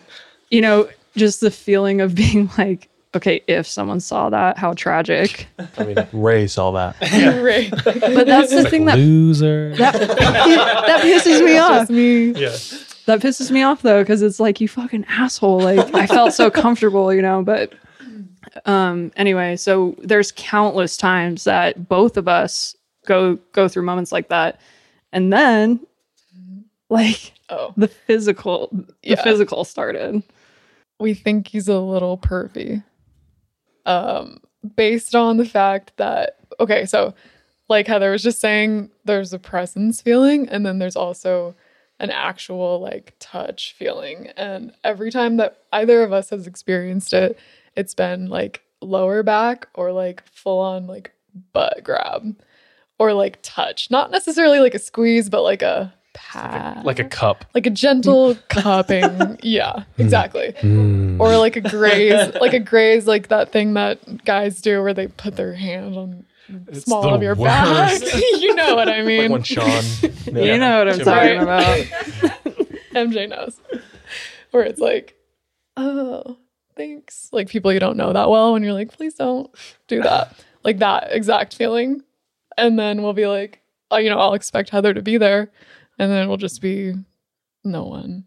you 0.52 0.60
know, 0.60 0.88
just 1.16 1.40
the 1.40 1.50
feeling 1.50 2.00
of 2.00 2.14
being 2.14 2.48
like, 2.56 2.88
okay, 3.16 3.42
if 3.46 3.66
someone 3.66 4.00
saw 4.00 4.30
that, 4.30 4.58
how 4.58 4.72
tragic. 4.74 5.46
I 5.78 5.84
mean, 5.84 5.96
Ray 6.12 6.46
saw 6.46 6.70
that. 6.72 6.96
Ray. 7.42 7.70
But 7.70 8.26
that's 8.26 8.50
the 8.52 8.68
thing 8.68 8.84
that 8.86 8.96
Loser. 8.98 9.74
that, 9.76 9.94
that 9.94 11.02
pisses 11.02 11.44
me 11.44 11.58
off. 11.58 11.90
Me. 11.90 12.32
Yeah. 12.32 12.56
That 13.06 13.20
pisses 13.20 13.50
me 13.50 13.62
off 13.62 13.82
though, 13.82 14.02
because 14.02 14.22
it's 14.22 14.40
like 14.40 14.60
you 14.60 14.68
fucking 14.68 15.04
asshole. 15.08 15.60
Like 15.60 15.94
I 15.94 16.06
felt 16.06 16.32
so 16.32 16.50
comfortable, 16.50 17.12
you 17.12 17.20
know. 17.22 17.42
But 17.42 17.72
um, 18.64 19.12
anyway, 19.16 19.56
so 19.56 19.94
there's 19.98 20.32
countless 20.32 20.96
times 20.96 21.44
that 21.44 21.88
both 21.88 22.16
of 22.16 22.28
us 22.28 22.74
go 23.06 23.36
go 23.52 23.68
through 23.68 23.82
moments 23.82 24.10
like 24.12 24.28
that, 24.30 24.58
and 25.12 25.32
then 25.32 25.80
like 26.88 27.32
Oh, 27.50 27.74
the 27.76 27.88
physical, 27.88 28.68
the 28.72 28.94
Yeah. 29.02 29.22
physical 29.22 29.64
started. 29.64 30.22
we 30.98 31.12
think 31.12 31.48
he's 31.48 31.68
a 31.68 31.78
little 31.78 32.16
pervy. 32.16 32.82
Um, 33.86 34.38
based 34.76 35.14
on 35.14 35.36
the 35.36 35.44
fact 35.44 35.92
that 35.96 36.38
okay, 36.60 36.86
so 36.86 37.14
like 37.68 37.86
Heather 37.86 38.10
was 38.10 38.22
just 38.22 38.40
saying, 38.40 38.90
there's 39.04 39.32
a 39.32 39.38
presence 39.38 40.00
feeling, 40.00 40.48
and 40.48 40.64
then 40.64 40.78
there's 40.78 40.96
also 40.96 41.54
an 42.00 42.10
actual 42.10 42.80
like 42.80 43.14
touch 43.20 43.74
feeling. 43.78 44.28
And 44.36 44.72
every 44.82 45.10
time 45.10 45.36
that 45.36 45.62
either 45.72 46.02
of 46.02 46.12
us 46.12 46.30
has 46.30 46.46
experienced 46.46 47.12
it, 47.12 47.38
it's 47.76 47.94
been 47.94 48.28
like 48.28 48.62
lower 48.80 49.22
back 49.22 49.68
or 49.74 49.92
like 49.92 50.24
full 50.26 50.58
on 50.58 50.86
like 50.86 51.12
butt 51.52 51.82
grab 51.82 52.36
or 52.98 53.12
like 53.12 53.38
touch. 53.42 53.90
Not 53.90 54.10
necessarily 54.10 54.60
like 54.60 54.74
a 54.74 54.78
squeeze, 54.78 55.28
but 55.28 55.42
like 55.42 55.62
a 55.62 55.94
pat. 56.34 56.76
Uh, 56.78 56.82
like 56.84 56.98
a 56.98 57.04
cup. 57.04 57.44
like 57.54 57.66
a 57.66 57.70
gentle 57.70 58.36
cupping. 58.48 59.38
Yeah, 59.42 59.84
hmm. 59.96 60.02
exactly. 60.02 60.54
Hmm. 60.60 61.20
Or 61.20 61.36
like 61.36 61.56
a 61.56 61.60
graze, 61.60 62.34
like 62.40 62.52
a 62.52 62.60
graze, 62.60 63.06
like 63.06 63.28
that 63.28 63.52
thing 63.52 63.74
that 63.74 64.24
guys 64.24 64.60
do 64.60 64.82
where 64.82 64.94
they 64.94 65.08
put 65.08 65.36
their 65.36 65.54
hand 65.54 65.96
on 65.96 66.26
the 66.48 66.80
small 66.80 67.14
of 67.14 67.22
your 67.22 67.34
back. 67.34 68.00
you 68.14 68.54
know 68.54 68.74
what 68.74 68.88
I 68.88 69.02
mean. 69.04 69.30
Like 69.30 69.30
mean. 69.30 69.32
when 69.32 69.42
Sean. 69.42 69.84
You 70.26 70.58
know 70.58 70.78
what 70.78 70.88
I'm 70.88 70.96
Jim 70.96 71.04
talking 71.04 71.40
about. 71.40 71.76
MJ 72.94 73.28
knows. 73.28 73.60
Where 74.50 74.64
it's 74.64 74.80
like, 74.80 75.16
oh, 75.76 76.36
thanks. 76.76 77.28
Like 77.32 77.48
people 77.48 77.72
you 77.72 77.80
don't 77.80 77.96
know 77.96 78.12
that 78.12 78.30
well, 78.30 78.54
and 78.54 78.64
you're 78.64 78.74
like, 78.74 78.92
please 78.92 79.14
don't 79.14 79.50
do 79.88 80.02
that. 80.02 80.34
like 80.64 80.78
that 80.78 81.08
exact 81.10 81.54
feeling. 81.54 82.02
And 82.56 82.78
then 82.78 83.02
we'll 83.02 83.14
be 83.14 83.26
like, 83.26 83.62
oh, 83.90 83.96
you 83.96 84.10
know, 84.10 84.18
I'll 84.18 84.34
expect 84.34 84.70
Heather 84.70 84.94
to 84.94 85.02
be 85.02 85.18
there. 85.18 85.50
And 85.98 86.10
then 86.10 86.22
it'll 86.22 86.36
just 86.36 86.60
be 86.60 86.94
no 87.62 87.84
one. 87.84 88.24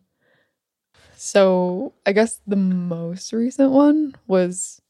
So 1.16 1.94
I 2.06 2.12
guess 2.14 2.42
the 2.48 2.56
most 2.56 3.34
recent 3.34 3.72
one 3.72 4.16
was 4.28 4.82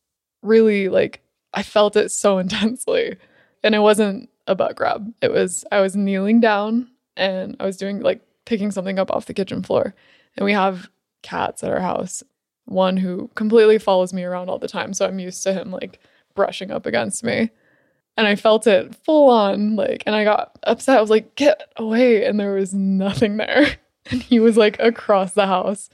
really 0.41 0.89
like, 0.89 1.21
I 1.53 1.63
felt 1.63 1.95
it 1.95 2.11
so 2.11 2.37
intensely. 2.39 3.17
And 3.63 3.73
it 3.73 3.79
wasn't 3.79 4.29
a 4.45 4.55
butt 4.55 4.75
grab. 4.75 5.11
It 5.21 5.31
was, 5.31 5.65
I 5.71 5.81
was 5.81 5.95
kneeling 5.95 6.39
down 6.39 6.89
and 7.15 7.55
I 7.59 7.65
was 7.65 7.77
doing 7.77 8.01
like 8.01 8.21
picking 8.45 8.71
something 8.71 8.99
up 8.99 9.11
off 9.11 9.25
the 9.25 9.33
kitchen 9.33 9.63
floor. 9.63 9.93
And 10.35 10.45
we 10.45 10.53
have 10.53 10.89
cats 11.23 11.63
at 11.63 11.71
our 11.71 11.79
house, 11.79 12.23
one 12.65 12.97
who 12.97 13.29
completely 13.35 13.77
follows 13.77 14.13
me 14.13 14.23
around 14.23 14.49
all 14.49 14.59
the 14.59 14.67
time. 14.67 14.93
So 14.93 15.05
I'm 15.05 15.19
used 15.19 15.43
to 15.43 15.53
him 15.53 15.71
like 15.71 15.99
brushing 16.35 16.71
up 16.71 16.85
against 16.85 17.23
me. 17.23 17.49
And 18.17 18.25
I 18.25 18.35
felt 18.35 18.65
it 18.65 18.95
full 19.05 19.29
on, 19.29 19.75
like, 19.75 20.01
and 20.07 20.15
I 20.15 20.23
got 20.23 20.57
upset. 20.63 20.97
I 20.97 21.01
was 21.01 21.11
like, 21.11 21.35
get 21.35 21.71
away. 21.77 22.25
And 22.25 22.39
there 22.39 22.53
was 22.53 22.73
nothing 22.73 23.37
there. 23.37 23.77
And 24.09 24.23
he 24.23 24.39
was 24.39 24.55
like 24.55 24.79
across 24.79 25.33
the 25.33 25.47
house. 25.47 25.89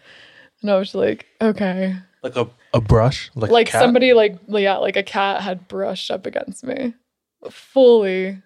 And 0.62 0.70
I 0.70 0.78
was 0.78 0.94
like, 0.94 1.26
okay. 1.42 1.96
Like 2.22 2.36
a, 2.36 2.48
a 2.72 2.80
brush? 2.80 3.32
Like, 3.34 3.50
Like, 3.50 3.70
somebody, 3.72 4.14
like, 4.14 4.38
yeah, 4.48 4.78
like 4.78 4.96
a 4.96 5.02
cat 5.02 5.42
had 5.42 5.68
brushed 5.68 6.12
up 6.12 6.28
against 6.28 6.64
me 6.64 6.94
fully. 7.50 8.40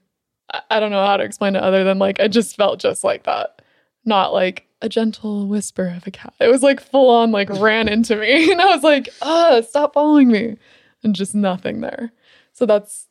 I, 0.53 0.61
I 0.71 0.79
don't 0.79 0.91
know 0.91 1.05
how 1.05 1.17
to 1.17 1.23
explain 1.25 1.57
it 1.57 1.63
other 1.63 1.83
than 1.83 1.99
like, 1.99 2.21
I 2.21 2.29
just 2.29 2.55
felt 2.55 2.79
just 2.79 3.03
like 3.03 3.23
that. 3.23 3.61
Not 4.05 4.31
like 4.31 4.65
a 4.81 4.87
gentle 4.87 5.47
whisper 5.47 5.93
of 5.97 6.07
a 6.07 6.11
cat. 6.11 6.33
It 6.39 6.47
was 6.47 6.63
like 6.63 6.79
full 6.79 7.09
on, 7.09 7.31
like, 7.33 7.49
ran 7.49 7.89
into 7.89 8.15
me. 8.15 8.49
And 8.51 8.61
I 8.61 8.73
was 8.73 8.83
like, 8.83 9.09
ah, 9.21 9.59
stop 9.67 9.95
following 9.95 10.29
me. 10.29 10.55
And 11.03 11.13
just 11.13 11.35
nothing 11.35 11.81
there. 11.81 12.13
So 12.53 12.65
that's, 12.65 13.06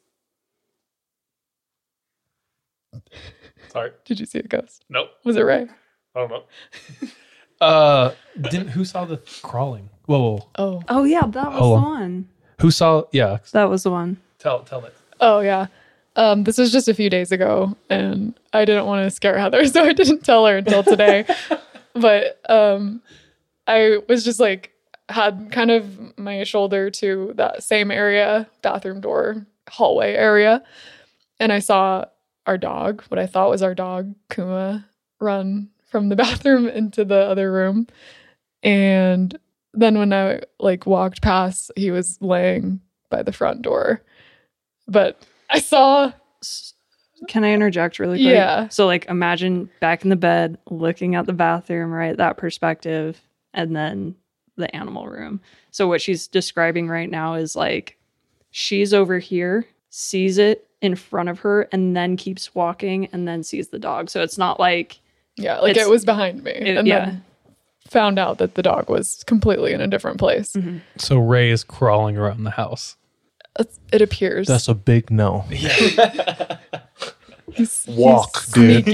Sorry. 3.68 3.90
did 4.04 4.20
you 4.20 4.26
see 4.26 4.38
a 4.38 4.42
ghost? 4.42 4.84
Nope. 4.88 5.10
Was 5.24 5.36
it 5.36 5.42
Ray? 5.42 5.66
I 6.14 6.18
don't 6.20 6.30
know. 6.30 6.42
Uh, 7.58 8.12
didn't 8.38 8.68
who 8.68 8.84
saw 8.84 9.06
the 9.06 9.16
crawling? 9.42 9.88
Whoa, 10.04 10.18
whoa, 10.20 10.36
whoa. 10.36 10.48
Oh. 10.58 10.82
Oh 10.90 11.04
yeah, 11.04 11.22
that 11.26 11.50
was 11.52 11.58
Hold 11.58 11.78
the 11.78 11.82
one. 11.82 12.28
Who 12.60 12.70
saw? 12.70 13.04
Yeah, 13.12 13.38
That 13.52 13.70
was 13.70 13.82
the 13.84 13.90
one. 13.90 14.18
tell 14.38 14.60
tell 14.60 14.84
it. 14.84 14.94
Oh 15.20 15.40
yeah. 15.40 15.68
Um, 16.16 16.44
this 16.44 16.58
was 16.58 16.70
just 16.70 16.88
a 16.88 16.92
few 16.94 17.08
days 17.10 17.32
ago, 17.32 17.76
and 17.88 18.38
I 18.52 18.64
didn't 18.66 18.84
want 18.86 19.06
to 19.06 19.10
scare 19.10 19.38
Heather, 19.38 19.66
so 19.68 19.84
I 19.84 19.94
didn't 19.94 20.22
tell 20.22 20.44
her 20.46 20.58
until 20.58 20.82
today. 20.82 21.24
but 21.94 22.40
um, 22.48 23.00
I 23.66 24.00
was 24.08 24.22
just 24.24 24.38
like 24.40 24.72
had 25.08 25.48
kind 25.50 25.70
of 25.70 26.18
my 26.18 26.44
shoulder 26.44 26.90
to 26.90 27.32
that 27.36 27.62
same 27.62 27.90
area, 27.90 28.48
bathroom 28.62 29.00
door, 29.00 29.46
hallway 29.68 30.12
area, 30.14 30.62
and 31.40 31.52
I 31.52 31.60
saw 31.60 32.04
our 32.46 32.58
dog, 32.58 33.02
what 33.08 33.18
I 33.18 33.26
thought 33.26 33.50
was 33.50 33.62
our 33.62 33.74
dog, 33.74 34.14
Kuma, 34.30 34.86
run 35.20 35.70
from 35.90 36.08
the 36.08 36.16
bathroom 36.24 36.68
into 36.68 37.04
the 37.04 37.20
other 37.20 37.52
room, 37.52 37.86
and 38.62 39.38
then 39.74 39.98
when 39.98 40.12
I 40.12 40.40
like 40.58 40.86
walked 40.86 41.22
past, 41.22 41.70
he 41.76 41.90
was 41.90 42.20
laying 42.20 42.80
by 43.10 43.22
the 43.22 43.32
front 43.32 43.62
door. 43.62 44.02
But 44.88 45.22
I 45.50 45.60
saw 45.60 46.12
Can 47.28 47.44
I 47.44 47.52
interject 47.52 47.98
really 47.98 48.18
quick? 48.18 48.34
Yeah. 48.34 48.68
So 48.68 48.86
like 48.86 49.06
imagine 49.06 49.70
back 49.80 50.02
in 50.02 50.10
the 50.10 50.16
bed 50.16 50.58
looking 50.70 51.14
at 51.14 51.26
the 51.26 51.32
bathroom, 51.32 51.90
right? 51.92 52.16
That 52.16 52.36
perspective 52.36 53.20
and 53.54 53.74
then 53.74 54.14
the 54.56 54.74
animal 54.74 55.06
room. 55.06 55.40
So 55.70 55.88
what 55.88 56.00
she's 56.00 56.28
describing 56.28 56.88
right 56.88 57.10
now 57.10 57.34
is 57.34 57.56
like 57.56 57.98
she's 58.50 58.94
over 58.94 59.18
here, 59.18 59.66
sees 59.90 60.38
it 60.38 60.65
in 60.82 60.94
front 60.94 61.28
of 61.28 61.40
her 61.40 61.68
and 61.72 61.96
then 61.96 62.16
keeps 62.16 62.54
walking 62.54 63.06
and 63.12 63.26
then 63.26 63.42
sees 63.42 63.68
the 63.68 63.78
dog. 63.78 64.10
So 64.10 64.22
it's 64.22 64.38
not 64.38 64.60
like 64.60 65.00
yeah, 65.36 65.58
like 65.58 65.76
it 65.76 65.88
was 65.88 66.04
behind 66.04 66.42
me. 66.42 66.52
it- 66.52 66.76
and 66.76 66.88
yeah. 66.88 67.06
then 67.06 67.24
found 67.88 68.18
out 68.18 68.38
that 68.38 68.54
the 68.54 68.62
dog 68.62 68.88
was 68.90 69.22
completely 69.24 69.72
in 69.72 69.80
a 69.80 69.86
different 69.86 70.18
place. 70.18 70.52
Mm-hmm. 70.52 70.78
So 70.96 71.18
Ray 71.18 71.50
is 71.50 71.62
crawling 71.62 72.16
around 72.16 72.44
the 72.44 72.50
house. 72.50 72.96
It 73.92 74.02
appears. 74.02 74.48
That's 74.48 74.68
a 74.68 74.74
big 74.74 75.10
no. 75.10 75.44
He's- 77.52 77.86
Walk, 77.88 78.42
he's 78.44 78.52
dude. 78.52 78.84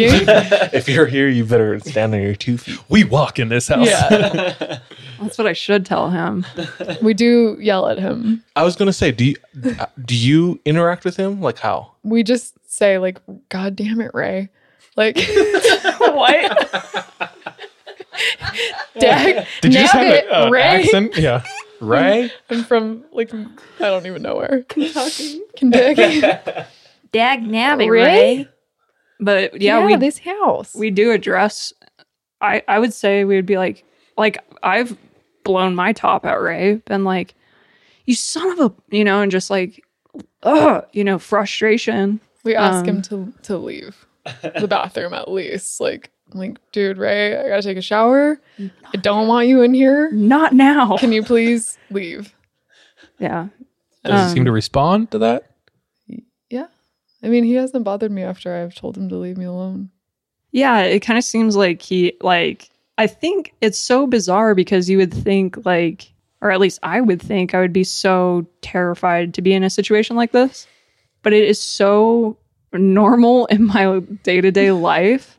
if 0.74 0.88
you're 0.88 1.07
here, 1.07 1.28
you 1.28 1.44
better 1.44 1.78
stand 1.80 2.14
on 2.14 2.20
your 2.22 2.34
two 2.34 2.59
feet. 2.59 2.78
We 2.88 3.03
walk 3.05 3.38
in 3.38 3.48
this 3.48 3.68
house. 3.68 3.86
yeah. 3.88 4.78
That's 5.20 5.38
what 5.38 5.46
I 5.46 5.53
should 5.53 5.86
tell 5.86 6.11
him. 6.11 6.44
we 7.00 7.14
do 7.14 7.57
yell 7.61 7.88
at 7.88 7.98
him. 7.98 8.42
I 8.57 8.64
was 8.64 8.76
gonna 8.76 8.92
say, 8.92 9.11
do 9.12 9.24
you 9.24 9.36
uh, 9.78 9.86
do 10.05 10.16
you 10.16 10.61
interact 10.64 11.05
with 11.05 11.16
him? 11.16 11.40
Like 11.40 11.59
how? 11.61 11.92
We 12.03 12.22
just 12.24 12.55
say 12.70 12.98
like, 12.98 13.18
"God 13.48 13.76
damn 13.76 14.00
it, 14.00 14.11
Ray!" 14.14 14.48
Like, 14.96 15.16
what? 15.16 17.09
Dag, 18.98 19.46
Did 19.62 19.72
you 19.72 19.80
just 19.80 19.92
have 19.94 20.07
nabbit, 20.07 20.26
a- 20.28 20.44
an 20.46 20.53
Ray? 20.53 20.62
accent? 20.62 21.16
Yeah. 21.16 21.44
Ray? 21.80 22.30
I'm 22.50 22.64
from 22.64 23.05
like 23.12 23.32
I 23.34 23.44
don't 23.78 24.07
even 24.07 24.22
know 24.22 24.36
where. 24.36 24.62
Kentucky. 24.68 25.40
Kentucky. 25.57 26.20
Dag 27.13 27.43
nabbit, 27.43 27.91
Ray? 27.91 28.03
Ray. 28.05 28.49
But 29.21 29.61
yeah, 29.61 29.79
Yeah, 29.81 29.87
we 29.87 29.97
this 29.97 30.19
house. 30.19 30.75
we 30.75 30.91
do 30.91 31.13
address. 31.13 31.73
I 32.41 32.63
I 32.67 32.79
would 32.79 32.93
say 32.93 33.25
we 33.25 33.37
would 33.37 33.47
be 33.47 33.57
like 33.59 33.85
like 34.17 34.39
I've 34.63 34.97
blown 35.45 35.75
my 35.75 35.93
top 35.93 36.25
at 36.25 36.41
Ray, 36.41 36.77
been 36.87 37.05
like, 37.05 37.35
you 38.07 38.15
son 38.15 38.51
of 38.53 38.61
a, 38.61 38.97
you 38.97 39.05
know, 39.05 39.21
and 39.23 39.31
just 39.33 39.51
like, 39.51 39.85
ugh, 40.43 40.85
you 40.93 41.05
know, 41.05 41.19
frustration. 41.19 42.21
We 42.45 42.55
ask 42.57 42.81
Um, 42.83 42.97
him 42.97 43.03
to 43.03 43.33
to 43.45 43.59
leave 43.59 44.07
the 44.43 44.67
bathroom 44.69 45.15
at 45.15 45.31
least. 45.31 45.81
Like, 45.81 46.11
I'm 46.33 46.39
like, 46.41 46.57
dude, 46.73 46.99
Ray, 46.99 47.37
I 47.39 47.49
gotta 47.49 47.63
take 47.63 47.77
a 47.77 47.83
shower. 47.83 48.41
I 48.59 48.97
don't 48.97 49.29
want 49.29 49.47
you 49.49 49.63
in 49.63 49.75
here. 49.75 50.11
Not 50.13 50.53
now. 50.53 50.97
Can 50.97 51.13
you 51.13 51.23
please 51.23 51.79
leave? 51.91 52.35
Yeah. 53.21 53.49
Does 54.05 54.29
he 54.31 54.35
seem 54.35 54.41
Um, 54.43 54.47
to 54.47 54.53
respond 54.53 55.11
to 55.13 55.19
that? 55.19 55.51
Yeah. 57.23 57.29
I 57.29 57.31
mean, 57.31 57.45
he 57.45 57.55
hasn't 57.55 57.85
bothered 57.85 58.12
me 58.12 58.23
after 58.23 58.55
I've 58.55 58.75
told 58.75 58.97
him 58.97 59.09
to 59.09 59.16
leave 59.16 59.39
me 59.39 59.45
alone. 59.45 59.91
Yeah, 60.51 60.81
it 60.81 61.01
kind 61.01 61.18
of 61.18 61.25
seems 61.25 61.57
like 61.57 61.81
he 61.81 62.12
like 62.20 62.70
I 62.99 63.07
think 63.07 63.55
it's 63.61 63.79
so 63.79 64.07
bizarre 64.07 64.55
because 64.55 64.89
you 64.89 64.99
would 64.99 65.12
think 65.12 65.64
like 65.64 66.12
or 66.43 66.51
at 66.51 66.61
least 66.61 66.81
I 66.83 67.01
would 67.01 67.23
think 67.23 67.55
I 67.55 67.61
would 67.61 67.73
be 67.73 67.85
so 67.85 68.47
terrified 68.61 69.33
to 69.35 69.43
be 69.43 69.55
in 69.55 69.62
a 69.62 69.70
situation 69.70 70.16
like 70.16 70.33
this. 70.33 70.66
But 71.23 71.33
it 71.33 71.45
is 71.45 71.61
so 71.61 72.37
normal 72.73 73.47
in 73.51 73.64
my 73.64 74.01
day-to-day 74.23 74.73
life 74.73 75.39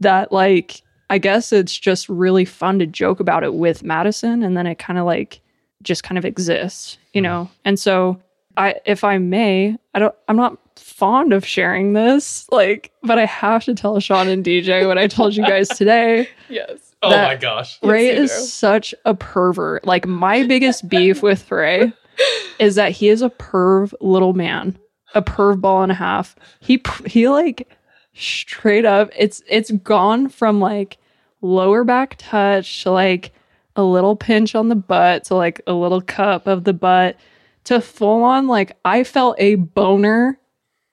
that 0.00 0.32
like 0.32 0.82
I 1.10 1.18
guess 1.18 1.52
it's 1.52 1.76
just 1.76 2.08
really 2.08 2.44
fun 2.44 2.78
to 2.80 2.86
joke 2.86 3.20
about 3.20 3.44
it 3.44 3.54
with 3.54 3.82
Madison 3.82 4.42
and 4.42 4.56
then 4.56 4.66
it 4.66 4.78
kind 4.78 4.98
of 4.98 5.06
like 5.06 5.40
just 5.82 6.02
kind 6.02 6.18
of 6.18 6.24
exists, 6.24 6.98
you 7.12 7.20
hmm. 7.20 7.24
know. 7.24 7.50
And 7.64 7.78
so 7.78 8.20
I 8.56 8.74
if 8.84 9.04
I 9.04 9.18
may, 9.18 9.76
I 9.94 9.98
don't 10.00 10.14
I'm 10.26 10.36
not 10.36 10.58
fond 10.98 11.32
of 11.32 11.46
sharing 11.46 11.92
this, 11.92 12.48
like, 12.50 12.90
but 13.04 13.18
I 13.18 13.24
have 13.24 13.64
to 13.66 13.74
tell 13.74 14.00
Sean 14.00 14.26
and 14.26 14.44
DJ 14.44 14.84
what 14.84 14.98
I 14.98 15.06
told 15.06 15.36
you 15.36 15.44
guys 15.44 15.68
today. 15.68 16.28
Yes. 16.50 16.94
Oh 17.02 17.10
my 17.10 17.36
gosh. 17.36 17.78
Ray 17.82 18.06
you 18.06 18.22
is 18.22 18.30
do. 18.30 18.38
such 18.38 18.94
a 19.04 19.14
pervert. 19.14 19.84
Like 19.84 20.06
my 20.06 20.46
biggest 20.46 20.88
beef 20.88 21.22
with 21.22 21.48
Ray 21.52 21.92
is 22.58 22.74
that 22.76 22.90
he 22.90 23.08
is 23.08 23.20
a 23.20 23.28
perv 23.28 23.92
little 24.00 24.32
man, 24.32 24.78
a 25.14 25.20
perv 25.20 25.60
ball 25.60 25.82
and 25.82 25.92
a 25.92 25.94
half. 25.94 26.34
He 26.60 26.82
he 27.06 27.28
like 27.28 27.68
straight 28.14 28.86
up. 28.86 29.10
It's 29.14 29.42
it's 29.46 29.70
gone 29.70 30.30
from 30.30 30.58
like 30.58 30.96
lower 31.42 31.84
back 31.84 32.16
touch 32.16 32.82
to 32.84 32.92
like 32.92 33.32
a 33.76 33.82
little 33.82 34.16
pinch 34.16 34.54
on 34.54 34.68
the 34.68 34.74
butt 34.74 35.24
to 35.24 35.34
like 35.34 35.60
a 35.66 35.74
little 35.74 36.00
cup 36.00 36.46
of 36.46 36.64
the 36.64 36.72
butt 36.72 37.16
to 37.64 37.82
full 37.82 38.24
on 38.24 38.48
like 38.48 38.76
I 38.86 39.04
felt 39.04 39.36
a 39.38 39.56
boner 39.56 40.40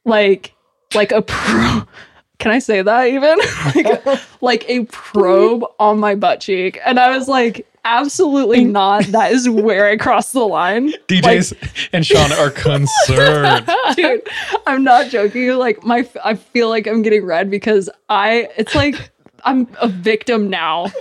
like 0.06 0.54
like 0.94 1.12
a 1.12 1.22
pro 1.22 1.84
can 2.40 2.52
I 2.52 2.60
say 2.60 2.82
that 2.82 3.08
even? 3.08 3.40
like, 3.76 4.42
like 4.42 4.70
a 4.70 4.86
probe 4.86 5.64
on 5.80 6.00
my 6.00 6.16
butt 6.16 6.42
cheek. 6.42 6.80
And 6.86 7.00
I 7.00 7.16
was 7.18 7.28
like, 7.28 7.68
absolutely 7.84 8.66
not. 8.66 9.06
That 9.16 9.32
is 9.32 9.50
where 9.50 9.88
I 9.88 9.96
crossed 9.98 10.34
the 10.34 10.46
line. 10.46 10.92
DJs 11.08 11.88
and 11.94 12.06
Sean 12.06 12.32
are 12.34 12.50
concerned. 12.50 13.70
Dude, 13.96 14.28
I'm 14.68 14.84
not 14.84 15.10
joking. 15.10 15.52
Like 15.52 15.84
my 15.84 16.08
I 16.24 16.36
feel 16.36 16.70
like 16.70 16.88
I'm 16.88 17.02
getting 17.02 17.26
red 17.26 17.50
because 17.50 17.90
I 18.10 18.50
it's 18.58 18.76
like 18.76 19.12
I'm 19.46 19.68
a 19.80 19.88
victim 19.88 20.50
now. 20.50 20.92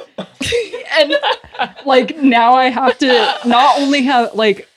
and 0.98 1.14
like 1.84 2.16
now 2.18 2.54
I 2.54 2.66
have 2.66 2.96
to 2.98 3.38
not 3.44 3.80
only 3.80 4.02
have 4.02 4.34
like 4.34 4.68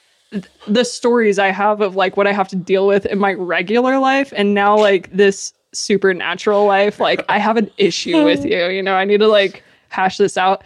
the 0.68 0.84
stories 0.84 1.40
I 1.40 1.48
have 1.48 1.82
of 1.82 1.96
like 1.96 2.18
what 2.18 2.28
I 2.28 2.34
have 2.34 2.48
to 2.50 2.56
deal 2.56 2.88
with 2.88 3.06
in 3.06 3.18
my 3.20 3.34
regular 3.34 4.00
life 4.00 4.34
and 4.36 4.54
now 4.54 4.78
like 4.78 5.12
this 5.12 5.54
supernatural 5.74 6.66
life 6.66 7.00
like 7.00 7.24
I 7.30 7.38
have 7.38 7.58
an 7.58 7.70
issue 7.78 8.24
with 8.24 8.46
you, 8.46 8.68
you 8.68 8.84
know. 8.84 8.96
I 8.96 9.06
need 9.06 9.20
to 9.20 9.28
like 9.28 9.64
hash 9.90 10.18
this 10.18 10.38
out. 10.38 10.64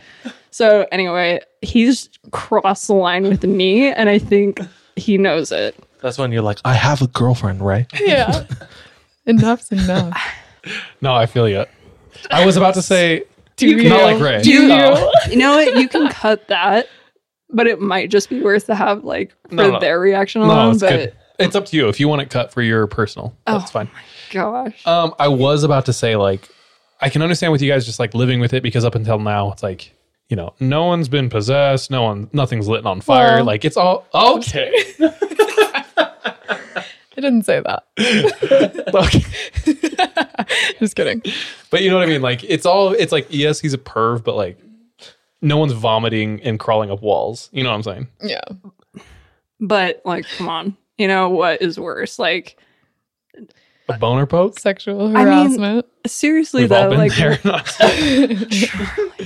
So 0.50 0.88
anyway, 0.92 1.42
he's 1.62 2.10
crossed 2.32 2.88
the 2.88 2.94
line 2.94 3.24
with 3.24 3.44
me 3.44 3.92
and 3.92 4.10
I 4.10 4.18
think 4.20 4.60
he 4.96 5.18
knows 5.18 5.52
it. 5.52 5.76
That's 6.02 6.18
when 6.18 6.32
you're 6.32 6.42
like, 6.42 6.60
I 6.66 6.74
have 6.74 7.02
a 7.02 7.08
girlfriend, 7.08 7.62
right? 7.62 7.86
Yeah. 8.00 8.46
Enough's 9.26 9.72
enough. 9.72 10.18
No, 11.02 11.16
I 11.16 11.26
feel 11.26 11.50
you. 11.50 11.66
I 12.30 12.46
was 12.46 12.56
about 12.56 12.76
to 12.76 12.84
say, 12.84 13.24
Do 13.56 13.68
you? 13.68 13.90
not 13.90 14.04
like 14.04 14.22
Ray. 14.22 14.44
Do 14.44 14.52
you? 14.52 14.70
Oh. 14.72 15.12
You 15.28 15.38
know 15.38 15.54
what? 15.54 15.76
You 15.76 15.90
can 15.90 16.08
cut 16.10 16.48
that, 16.50 16.88
but 17.54 17.68
it 17.68 17.80
might 17.82 18.10
just 18.10 18.30
be 18.30 18.42
worth 18.42 18.66
to 18.68 18.76
have 18.76 19.04
like 19.04 19.34
for 19.50 19.56
No, 19.56 19.72
no. 19.72 19.80
their 19.80 20.00
reaction 20.00 20.42
alone. 20.42 20.56
No, 20.56 20.62
alone. 20.64 20.72
it's 20.74 20.82
but 20.82 20.90
good. 20.90 21.14
It's 21.40 21.56
up 21.56 21.66
to 21.68 21.78
you. 21.78 21.88
If 21.90 22.00
you 22.00 22.08
want 22.08 22.22
it 22.22 22.30
cut 22.30 22.52
for 22.54 22.62
your 22.62 22.86
personal, 22.88 23.36
that's 23.48 23.66
Oh. 23.70 23.74
fine. 23.74 23.90
gosh, 24.32 24.86
Um, 24.86 25.14
I 25.20 25.28
was 25.28 25.64
about 25.64 25.86
to 25.88 25.94
say 25.94 26.16
like, 26.16 26.48
I 27.02 27.10
can 27.10 27.22
understand 27.24 27.52
with 27.52 27.62
you 27.62 27.72
guys 27.72 27.86
just 27.86 28.00
like 28.00 28.14
living 28.14 28.40
with 28.40 28.54
it 28.54 28.62
because 28.64 28.86
up 28.86 28.94
until 28.96 29.18
now 29.20 29.52
it's 29.52 29.64
like, 29.64 29.92
you 30.30 30.38
know, 30.38 30.54
no 30.60 30.86
one's 30.86 31.10
been 31.10 31.30
possessed, 31.30 31.90
no 31.92 32.04
one, 32.04 32.30
nothing's 32.32 32.68
lit 32.68 32.86
on 32.86 33.02
fire. 33.02 33.38
Well- 33.38 33.46
like 33.46 33.66
it's 33.66 33.76
all 33.78 34.06
okay. 34.14 34.72
I 35.98 37.16
didn't 37.16 37.44
say 37.44 37.62
that. 37.62 37.84
okay. 38.94 40.76
Just 40.80 40.96
kidding. 40.96 41.22
But 41.70 41.84
you 41.84 41.90
know 41.90 41.98
what 41.98 42.08
I 42.08 42.12
mean? 42.12 42.22
Like 42.22 42.44
it's 42.44 42.66
all 42.66 42.94
it's 42.94 43.12
like 43.12 43.28
yes, 43.30 43.60
he's 43.60 43.74
a 43.74 43.78
perv, 43.78 44.24
but 44.24 44.36
like 44.36 44.58
no 45.42 45.58
one's 45.58 45.74
vomiting 45.74 46.42
and 46.44 46.60
crawling 46.60 46.92
up 46.92 47.02
walls. 47.02 47.50
You 47.52 47.64
know 47.64 47.70
what 47.70 47.76
I'm 47.76 47.84
saying? 47.84 48.08
Yeah. 48.24 48.42
but 49.60 50.02
like, 50.06 50.26
come 50.38 50.50
on, 50.50 50.78
you 50.98 51.08
know 51.08 51.30
what 51.30 51.62
is 51.62 51.80
worse? 51.80 52.20
Like, 52.20 52.58
A 53.90 53.98
boner 53.98 54.26
poke? 54.26 54.60
Sexual 54.60 55.16
I 55.18 55.26
mean, 55.26 55.60
harassment. 55.60 55.86
seriously 56.08 56.64
We've 56.64 56.72
all 56.72 56.84
though, 56.84 56.90
been 56.92 57.00
like, 57.00 57.16
there. 57.16 57.40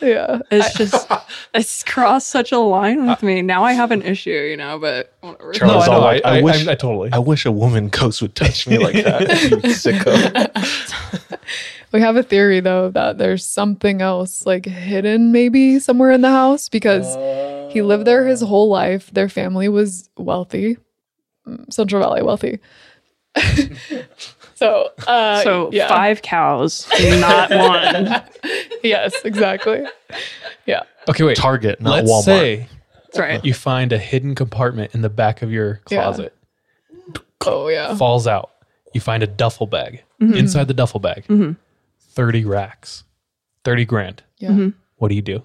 yeah. 0.00 0.40
it's 0.50 0.74
just 0.76 1.06
it's 1.54 1.82
crossed 1.84 2.28
such 2.28 2.52
a 2.52 2.58
line 2.58 3.06
with 3.06 3.22
me. 3.22 3.42
Now 3.42 3.64
I 3.64 3.72
have 3.72 3.90
an 3.90 4.02
issue, 4.02 4.30
you 4.30 4.56
know. 4.56 4.78
But 4.78 5.14
whatever. 5.20 5.44
no, 5.44 5.50
I 5.50 5.52
Charles, 5.58 5.86
know. 5.86 5.92
all 5.92 6.04
I, 6.04 6.12
like, 6.14 6.24
I, 6.24 6.38
I 6.38 6.42
wish- 6.42 6.66
I, 6.68 6.72
I 6.72 6.74
totally. 6.74 7.12
I 7.12 7.18
wish 7.18 7.46
a 7.46 7.52
woman 7.52 7.88
ghost 7.88 8.20
would 8.22 8.34
touch 8.34 8.66
me 8.66 8.78
like 8.78 8.94
that. 9.04 9.20
you 9.50 9.56
sicko. 9.70 11.38
We 11.94 12.00
have 12.00 12.16
a 12.16 12.22
theory 12.24 12.58
though 12.60 12.90
that 12.90 13.16
there's 13.18 13.44
something 13.46 14.02
else 14.02 14.44
like 14.44 14.66
hidden 14.66 15.30
maybe 15.32 15.78
somewhere 15.78 16.10
in 16.10 16.20
the 16.22 16.28
house 16.30 16.68
because 16.68 17.06
he 17.72 17.80
lived 17.82 18.04
there 18.04 18.26
his 18.26 18.40
whole 18.42 18.68
life. 18.68 19.10
Their 19.12 19.28
family 19.28 19.68
was 19.68 20.10
wealthy, 20.18 20.76
Mm, 21.46 21.72
Central 21.72 22.02
Valley 22.02 22.22
wealthy. 22.22 22.58
so, 24.54 24.88
uh, 25.06 25.42
so 25.42 25.70
yeah. 25.72 25.88
five 25.88 26.22
cows, 26.22 26.88
not 27.20 27.50
one. 27.50 28.22
yes, 28.82 29.14
exactly. 29.24 29.84
Yeah. 30.66 30.82
okay, 31.08 31.22
wait. 31.24 31.36
Target, 31.36 31.80
not 31.80 32.04
Let's 32.04 32.10
Walmart. 32.10 32.24
say 32.24 32.68
That's 33.04 33.18
right. 33.18 33.44
you 33.44 33.54
find 33.54 33.92
a 33.92 33.98
hidden 33.98 34.34
compartment 34.34 34.94
in 34.94 35.02
the 35.02 35.10
back 35.10 35.42
of 35.42 35.52
your 35.52 35.80
Yeah. 35.90 36.02
closet. 36.02 36.34
Oh 37.46 37.68
yeah. 37.68 37.94
Falls 37.94 38.26
out. 38.26 38.50
You 38.94 39.00
find 39.00 39.22
a 39.22 39.26
duffel 39.26 39.66
bag. 39.66 40.02
Mm-hmm. 40.22 40.34
Inside 40.34 40.68
the 40.68 40.74
duffel 40.74 41.00
bag, 41.00 41.24
30 42.14 42.44
racks, 42.44 43.04
30 43.64 43.84
grand. 43.84 44.22
Yeah. 44.38 44.50
Mm-hmm. 44.50 44.68
What 44.96 45.08
do 45.08 45.14
you 45.14 45.22
do? 45.22 45.42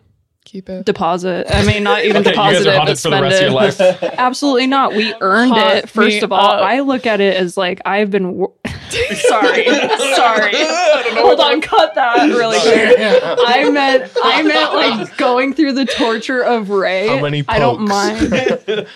Keep 0.51 0.67
it. 0.69 0.83
Deposit. 0.85 1.45
I 1.47 1.63
mean, 1.63 1.83
not 1.83 2.03
even 2.05 2.17
Okay, 2.25 2.31
you 2.31 2.35
guys 2.35 2.63
deposit 2.63 2.67
are 2.67 2.71
it, 2.71 2.77
haunted 2.77 2.95
but 2.95 3.01
for 3.01 3.09
the 3.09 3.17
spend 3.17 3.21
rest 3.21 3.79
of 3.79 3.89
your 3.91 3.99
it. 4.01 4.01
life. 4.03 4.13
Absolutely 4.17 4.65
not. 4.65 4.95
We 4.95 5.13
earned 5.21 5.51
Haunt 5.51 5.75
it. 5.75 5.89
First 5.89 6.23
of 6.23 6.31
all, 6.31 6.39
up. 6.39 6.61
I 6.63 6.79
look 6.79 7.05
at 7.05 7.21
it 7.21 7.37
as 7.37 7.55
like 7.55 7.81
I've 7.85 8.09
been. 8.09 8.33
Wor- 8.33 8.53
sorry, 8.89 9.65
sorry. 9.65 10.51
Hold 11.13 11.39
on, 11.39 11.61
cut 11.61 11.93
that 11.93 12.29
really 12.29 12.59
quick. 12.59 12.97
I 13.23 13.69
meant, 13.69 14.11
I 14.23 14.41
meant 14.41 14.73
like 14.73 15.17
going 15.17 15.53
through 15.53 15.73
the 15.73 15.85
torture 15.85 16.41
of 16.43 16.71
Ray. 16.71 17.07
How 17.07 17.21
many 17.21 17.43
I 17.47 17.59
don't 17.59 17.81
mind. 17.87 18.19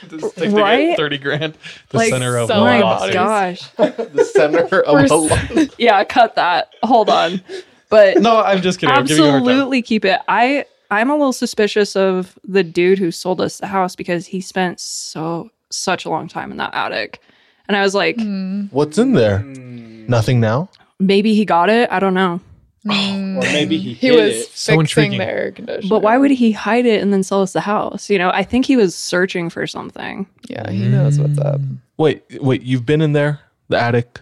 Just 0.10 0.36
take 0.36 0.52
Right? 0.52 0.98
30 0.98 1.18
grand, 1.20 1.54
the 1.90 1.98
Like, 1.98 2.10
center 2.10 2.36
of 2.38 2.48
so 2.48 2.56
Oh 2.56 2.62
my 2.62 2.82
bodies. 2.82 3.14
gosh. 3.14 3.70
the 3.78 4.30
center 4.34 4.80
of 4.82 4.94
We're 5.12 5.62
a. 5.66 5.70
Yeah, 5.78 6.04
cut 6.06 6.34
that. 6.36 6.74
Hold 6.82 7.12
on. 7.12 7.42
but 7.90 8.18
No, 8.20 8.42
I'm 8.42 8.64
just 8.64 8.80
kidding. 8.80 8.96
I'm 8.96 9.06
giving 9.06 9.24
you 9.24 9.30
a 9.30 9.32
hard 9.34 9.44
time. 9.44 9.50
absolutely 9.52 9.82
keep 9.84 10.06
it. 10.06 10.20
I 10.28 10.66
I'm 10.94 11.10
a 11.10 11.16
little 11.16 11.34
suspicious 11.34 11.96
of 11.96 12.38
the 12.44 12.64
dude 12.64 13.00
who 13.00 13.12
sold 13.12 13.42
us 13.42 13.58
the 13.58 13.68
house 13.68 13.96
because 13.96 14.26
he 14.26 14.42
spent 14.42 14.80
so 14.80 15.50
such 15.70 16.06
a 16.06 16.10
long 16.10 16.28
time 16.28 16.52
in 16.52 16.58
that 16.58 16.74
attic, 16.74 17.20
and 17.68 17.76
I 17.76 17.82
was 17.82 17.96
like, 17.96 18.16
hmm. 18.18 18.66
What's 18.72 18.98
in 18.98 19.14
there? 19.14 19.40
Hmm. 19.40 20.06
Nothing 20.08 20.40
now. 20.40 20.70
maybe 21.00 21.34
he 21.34 21.46
got 21.46 21.70
it. 21.70 21.90
I 21.92 22.00
don't 22.00 22.14
know. 22.14 22.40
Hmm. 22.86 23.38
Oh, 23.38 23.40
or 23.40 23.42
maybe 23.54 23.78
he 23.78 23.94
He 23.94 24.12
was 24.12 24.34
it. 24.34 24.48
So 24.50 24.72
fixing 24.74 24.80
intriguing. 24.82 25.18
the 25.20 25.26
air 25.26 25.52
conditioner. 25.52 25.90
But 25.90 26.02
why 26.02 26.18
would 26.18 26.32
he 26.32 26.52
hide 26.52 26.86
it 26.86 27.02
and 27.02 27.14
then 27.14 27.24
sell 27.24 27.42
us 27.42 27.54
the 27.54 27.62
house? 27.62 28.10
You 28.10 28.18
know, 28.18 28.30
I 28.30 28.44
think 28.44 28.66
he 28.66 28.76
was 28.76 28.94
searching 28.94 29.50
for 29.50 29.66
something. 29.66 30.28
Yeah, 30.50 30.70
he 30.70 30.88
knows 30.90 31.18
what's 31.18 31.40
up. 31.40 31.62
Wait, 31.98 32.24
wait, 32.42 32.62
you've 32.64 32.86
been 32.86 33.00
in 33.02 33.14
there, 33.14 33.40
the 33.70 33.80
attic. 33.80 34.20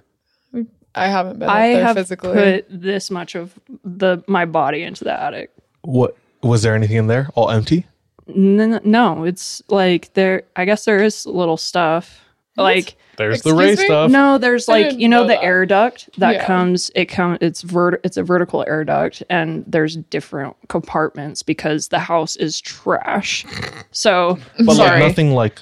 I 0.93 1.07
haven't 1.07 1.39
been 1.39 1.49
up 1.49 1.55
I 1.55 1.73
there 1.73 1.83
have 1.85 1.95
physically. 1.95 2.33
put 2.33 2.65
this 2.69 3.09
much 3.09 3.33
of 3.35 3.57
the 3.83 4.23
my 4.27 4.45
body 4.45 4.83
into 4.83 5.03
the 5.05 5.19
attic. 5.19 5.49
What 5.83 6.15
was 6.43 6.61
there 6.63 6.75
anything 6.75 6.97
in 6.97 7.07
there? 7.07 7.29
All 7.35 7.49
empty? 7.49 7.85
N- 8.27 8.79
no, 8.83 9.23
it's 9.23 9.61
like 9.69 10.13
there. 10.13 10.43
I 10.55 10.65
guess 10.65 10.85
there 10.85 11.03
is 11.03 11.25
little 11.25 11.57
stuff. 11.57 12.19
Like 12.57 12.95
There's 13.17 13.41
the 13.43 13.53
Ray 13.53 13.71
me? 13.75 13.85
stuff. 13.85 14.11
no, 14.11 14.37
there's 14.37 14.67
like 14.67 14.99
you 14.99 15.07
know 15.07 15.21
know 15.21 15.27
the 15.27 15.33
that. 15.35 15.43
air 15.43 15.65
duct 15.65 16.09
that 16.19 16.33
Yeah. 16.35 16.45
comes. 16.45 16.91
It 16.95 17.05
comes. 17.05 17.37
It's 17.41 17.61
vert. 17.61 17.99
It's 18.03 18.17
a 18.17 18.23
vertical 18.23 18.63
air 18.67 18.83
duct, 18.83 19.23
and 19.29 19.63
there's 19.67 19.95
different 19.95 20.55
compartments 20.67 21.43
because 21.43 21.87
the 21.87 21.99
house 21.99 22.35
is 22.35 22.59
trash. 22.59 23.45
So 23.91 24.37
But 24.65 24.75
sorry. 24.75 24.99
like 24.99 25.09
nothing 25.09 25.31
like 25.33 25.59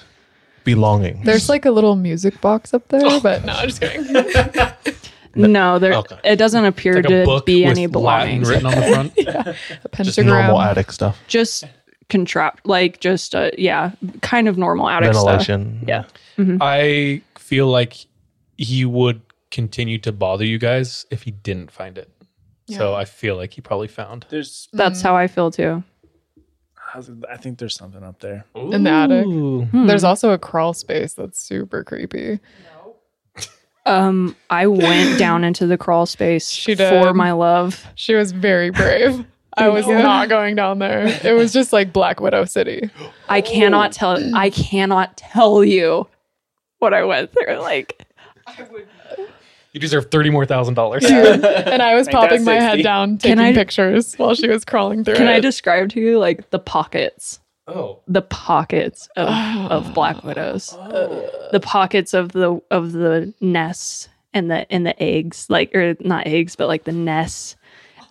belonging. 0.64 1.22
There's 1.24 1.48
like 1.48 1.66
a 1.66 1.72
little 1.72 1.96
music 1.96 2.42
box 2.42 2.74
up 2.74 2.88
there, 2.90 3.20
but 3.24 3.46
no, 3.46 3.54
I'm 3.54 3.70
just 3.70 3.82
kidding. 3.82 4.16
no, 5.48 5.80
there. 5.80 5.94
Okay. 5.94 6.20
It 6.24 6.36
doesn't 6.36 6.66
appear 6.66 6.96
Like 6.96 7.08
to 7.08 7.26
book 7.26 7.46
be 7.46 7.64
with 7.64 7.72
any 7.72 7.88
Latin 7.88 7.92
belongings. 7.92 8.50
written 8.50 8.66
on 8.66 8.76
the 8.76 8.82
front. 8.82 9.14
a 9.18 9.24
just 10.04 10.18
pentagram. 10.18 10.28
normal 10.28 10.62
attic 10.62 10.92
stuff. 10.92 11.20
just 11.28 11.64
contract 12.10 12.66
like 12.66 13.00
just 13.00 13.36
uh 13.36 13.52
yeah 13.56 13.92
kind 14.22 14.48
of 14.48 14.58
normal 14.58 14.90
attic 14.90 15.14
stuff. 15.14 15.26
Ventilation. 15.26 15.84
yeah 15.88 16.06
I 16.60 17.22
feel 17.38 17.68
like 17.68 18.06
he 18.58 18.84
would 18.86 19.22
continue 19.52 19.98
to 20.00 20.12
bother 20.12 20.46
you 20.46 20.58
guys 20.58 21.06
if 21.12 21.24
he 21.24 21.32
didn't 21.32 21.72
find 21.72 21.98
it. 21.98 22.10
So 22.68 22.94
I 22.94 23.06
feel 23.06 23.36
like 23.36 23.54
he 23.54 23.62
probably 23.62 23.88
found. 23.88 24.28
There's, 24.30 24.70
that's 24.74 25.02
how 25.02 25.16
i 25.16 25.26
feel 25.28 25.50
too 25.50 25.84
I 27.30 27.38
think 27.38 27.60
there's 27.60 27.76
something 27.76 28.04
up 28.04 28.20
there. 28.20 28.46
In 28.56 28.84
the 28.84 28.90
attic. 28.90 29.26
Hmm. 29.26 29.86
There's 29.86 30.04
also 30.04 30.32
a 30.32 30.38
crawl 30.38 30.74
space 30.74 31.14
that's 31.14 31.40
super 31.40 31.84
creepy. 31.84 32.40
Um 33.90 34.36
i 34.50 34.68
went 34.68 35.18
down 35.20 35.44
into 35.44 35.66
the 35.68 35.78
crawl 35.78 36.06
space 36.06 36.50
She 36.50 36.76
for 36.76 37.14
my 37.14 37.32
love 37.32 37.86
She 37.96 38.14
was 38.16 38.32
very 38.32 38.70
brave. 38.70 39.26
I 39.58 39.68
was 39.68 39.86
not 39.88 40.30
going 40.30 40.56
down 40.56 40.80
there. 40.80 41.08
It 41.24 41.34
was 41.34 41.52
just 41.52 41.74
like 41.74 41.92
Black 41.92 42.22
Widow 42.22 42.46
City. 42.46 42.90
i 43.30 43.42
cannot 43.42 43.92
tell 43.92 44.18
i 44.36 44.50
cannot 44.52 45.18
tell 45.18 45.64
you 45.64 46.08
what 46.78 46.94
i 46.94 47.04
went 47.04 47.32
through 47.34 47.58
like 47.60 48.06
You 49.74 49.80
deserve 49.80 50.10
thirty 50.12 50.30
more 50.30 50.46
thousand 50.46 50.74
dollars. 50.76 51.04
And 51.10 51.82
I 51.82 51.94
was 51.96 52.08
Ain't 52.08 52.16
popping 52.16 52.44
my 52.44 52.56
head 52.56 52.82
down, 52.84 53.18
taking 53.20 53.40
I- 53.40 53.54
pictures 53.54 54.16
while 54.16 54.34
she 54.34 54.48
was 54.48 54.66
crawling 54.66 55.04
through 55.04 55.16
can 55.16 55.28
it. 55.28 55.32
i 55.34 55.40
describe 55.40 55.90
to 55.90 56.00
you 56.00 56.18
like 56.20 56.50
the 56.52 56.60
pockets 56.60 57.40
Oh. 57.70 58.00
the 58.08 58.22
pockets 58.22 59.08
of, 59.16 59.28
oh. 59.30 59.68
of 59.68 59.94
black 59.94 60.24
widows. 60.24 60.76
Oh. 60.78 61.50
The 61.52 61.60
pockets 61.60 62.14
of 62.14 62.32
the 62.32 62.62
of 62.72 62.92
the 62.92 63.34
nests 63.42 64.10
and 64.34 64.50
the 64.50 64.72
and 64.72 64.86
the 64.86 65.02
eggs 65.02 65.48
like 65.50 65.74
or 65.76 65.96
not 66.00 66.28
eggs 66.28 66.56
but 66.56 66.68
like 66.68 66.84
the 66.84 66.92
nests. 66.92 67.56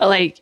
Like 0.00 0.40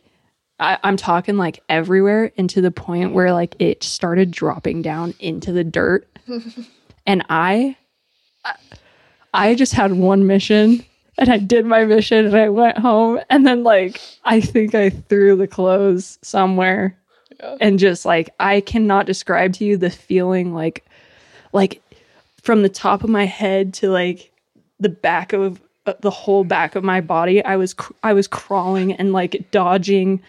I, 0.59 0.77
i'm 0.83 0.97
talking 0.97 1.37
like 1.37 1.61
everywhere 1.69 2.31
and 2.37 2.49
to 2.49 2.61
the 2.61 2.71
point 2.71 3.13
where 3.13 3.31
like 3.31 3.55
it 3.59 3.83
started 3.83 4.31
dropping 4.31 4.81
down 4.81 5.13
into 5.19 5.51
the 5.51 5.63
dirt. 5.63 6.07
And 7.05 7.23
i 7.29 7.77
i 9.33 9.55
just 9.55 9.73
had 9.73 9.93
one 9.93 10.27
mission 10.27 10.83
and 11.17 11.29
i 11.29 11.37
did 11.37 11.65
my 11.65 11.85
mission 11.85 12.25
and 12.25 12.35
i 12.35 12.49
went 12.49 12.77
home 12.77 13.21
and 13.29 13.47
then 13.47 13.63
like 13.63 14.01
i 14.25 14.41
think 14.41 14.75
i 14.75 14.89
threw 14.89 15.37
the 15.37 15.47
clothes 15.47 16.19
somewhere 16.21 16.97
and 17.61 17.79
just 17.79 18.05
like 18.05 18.29
I 18.39 18.61
cannot 18.61 19.05
describe 19.05 19.53
to 19.53 19.65
you 19.65 19.77
the 19.77 19.89
feeling 19.89 20.53
like 20.53 20.85
like 21.53 21.81
from 22.41 22.61
the 22.63 22.69
top 22.69 23.03
of 23.03 23.09
my 23.09 23.25
head 23.25 23.73
to 23.75 23.89
like 23.89 24.31
the 24.79 24.89
back 24.89 25.33
of 25.33 25.61
uh, 25.85 25.93
the 26.01 26.09
whole 26.11 26.43
back 26.43 26.75
of 26.75 26.83
my 26.83 27.01
body 27.01 27.43
I 27.43 27.55
was 27.55 27.73
cr- 27.73 27.93
I 28.03 28.13
was 28.13 28.27
crawling 28.27 28.93
and 28.93 29.13
like 29.13 29.49
dodging 29.51 30.21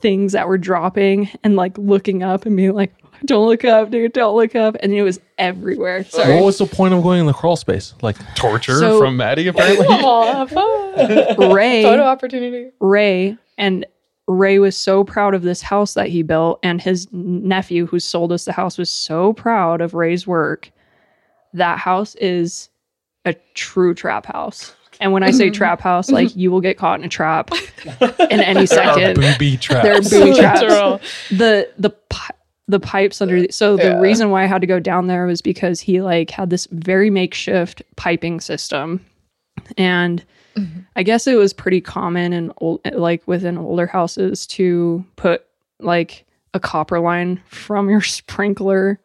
things 0.00 0.32
that 0.32 0.48
were 0.48 0.58
dropping 0.58 1.28
and 1.42 1.56
like 1.56 1.76
looking 1.78 2.22
up 2.22 2.44
and 2.46 2.56
being 2.56 2.72
like 2.74 2.92
don't 3.24 3.46
look 3.48 3.64
up 3.64 3.90
dude 3.90 4.12
don't 4.12 4.36
look 4.36 4.54
up 4.54 4.76
and 4.80 4.92
it 4.92 5.02
was 5.02 5.18
everywhere 5.38 6.04
sorry 6.04 6.34
What 6.34 6.44
was 6.44 6.58
the 6.58 6.66
point 6.66 6.92
of 6.94 7.02
going 7.02 7.20
in 7.20 7.26
the 7.26 7.32
crawl 7.32 7.56
space? 7.56 7.94
Like 8.02 8.16
Torture 8.34 8.78
So- 8.78 8.98
from 8.98 9.16
Maddie, 9.16 9.46
apparently. 9.46 9.86
Aw, 9.88 10.32
have 10.34 10.50
fun. 10.50 11.52
Ray 11.52 11.82
Photo 11.82 12.02
opportunity. 12.02 12.70
Ray 12.80 13.36
and 13.56 13.86
Ray 14.26 14.58
was 14.58 14.76
so 14.76 15.04
proud 15.04 15.34
of 15.34 15.42
this 15.42 15.60
house 15.60 15.94
that 15.94 16.08
he 16.08 16.22
built, 16.22 16.58
and 16.62 16.80
his 16.80 17.06
nephew, 17.12 17.86
who 17.86 18.00
sold 18.00 18.32
us 18.32 18.44
the 18.44 18.52
house, 18.52 18.78
was 18.78 18.90
so 18.90 19.32
proud 19.34 19.80
of 19.80 19.94
Ray's 19.94 20.26
work. 20.26 20.70
That 21.52 21.78
house 21.78 22.14
is 22.16 22.70
a 23.24 23.34
true 23.54 23.94
trap 23.94 24.26
house. 24.26 24.74
And 25.00 25.12
when 25.12 25.22
I 25.22 25.30
say 25.30 25.46
mm-hmm. 25.46 25.54
trap 25.54 25.80
house, 25.80 26.10
like 26.10 26.28
mm-hmm. 26.28 26.38
you 26.38 26.50
will 26.50 26.60
get 26.60 26.78
caught 26.78 27.00
in 27.00 27.04
a 27.04 27.08
trap 27.08 27.50
in 28.30 28.40
any 28.40 28.60
Our 28.60 28.66
second. 28.66 29.16
booby 29.16 29.56
traps. 29.56 30.10
They're 30.10 30.20
booby 30.20 30.38
traps. 30.38 30.60
The 31.30 31.68
the 31.78 31.90
pi- 31.90 32.34
the 32.68 32.80
pipes 32.80 33.20
under. 33.20 33.42
The, 33.42 33.52
so 33.52 33.76
the 33.76 33.82
Yeah. 33.82 34.00
reason 34.00 34.30
why 34.30 34.44
I 34.44 34.46
had 34.46 34.60
to 34.60 34.66
go 34.66 34.80
down 34.80 35.08
there 35.08 35.26
was 35.26 35.42
because 35.42 35.80
he 35.80 36.00
like 36.00 36.30
had 36.30 36.50
this 36.50 36.66
very 36.70 37.10
makeshift 37.10 37.82
piping 37.96 38.40
system, 38.40 39.04
and 39.76 40.24
I 40.96 41.02
guess 41.02 41.26
it 41.26 41.34
was 41.36 41.52
pretty 41.52 41.80
common 41.80 42.32
in 42.32 42.52
old, 42.58 42.80
like 42.92 43.26
within 43.26 43.58
older 43.58 43.86
houses 43.86 44.46
to 44.48 45.04
put 45.16 45.44
like 45.80 46.24
a 46.54 46.60
copper 46.60 47.00
line 47.00 47.40
from 47.48 47.90
your 47.90 48.00
sprinkler 48.02 49.00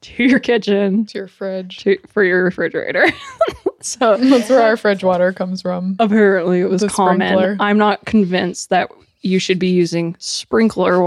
to 0.00 0.24
your 0.24 0.38
kitchen 0.40 1.06
To 1.06 1.18
your 1.18 1.28
fridge. 1.28 1.78
to 1.78 1.98
for 2.08 2.22
your 2.24 2.44
refrigerator. 2.44 3.06
so 3.80 4.16
That's 4.20 4.48
where 4.48 4.62
our 4.62 4.76
fridge 4.76 5.02
water 5.04 5.32
comes 5.32 5.62
from. 5.62 5.96
apparently 5.98 6.60
it 6.60 6.68
was 6.70 6.84
common. 6.84 7.26
sprinkler. 7.28 7.56
I'm 7.60 7.78
not 7.78 8.04
convinced 8.04 8.70
that 8.70 8.90
you 9.22 9.38
should 9.38 9.58
be 9.58 9.68
using 9.70 10.16
sprinkler 10.18 11.00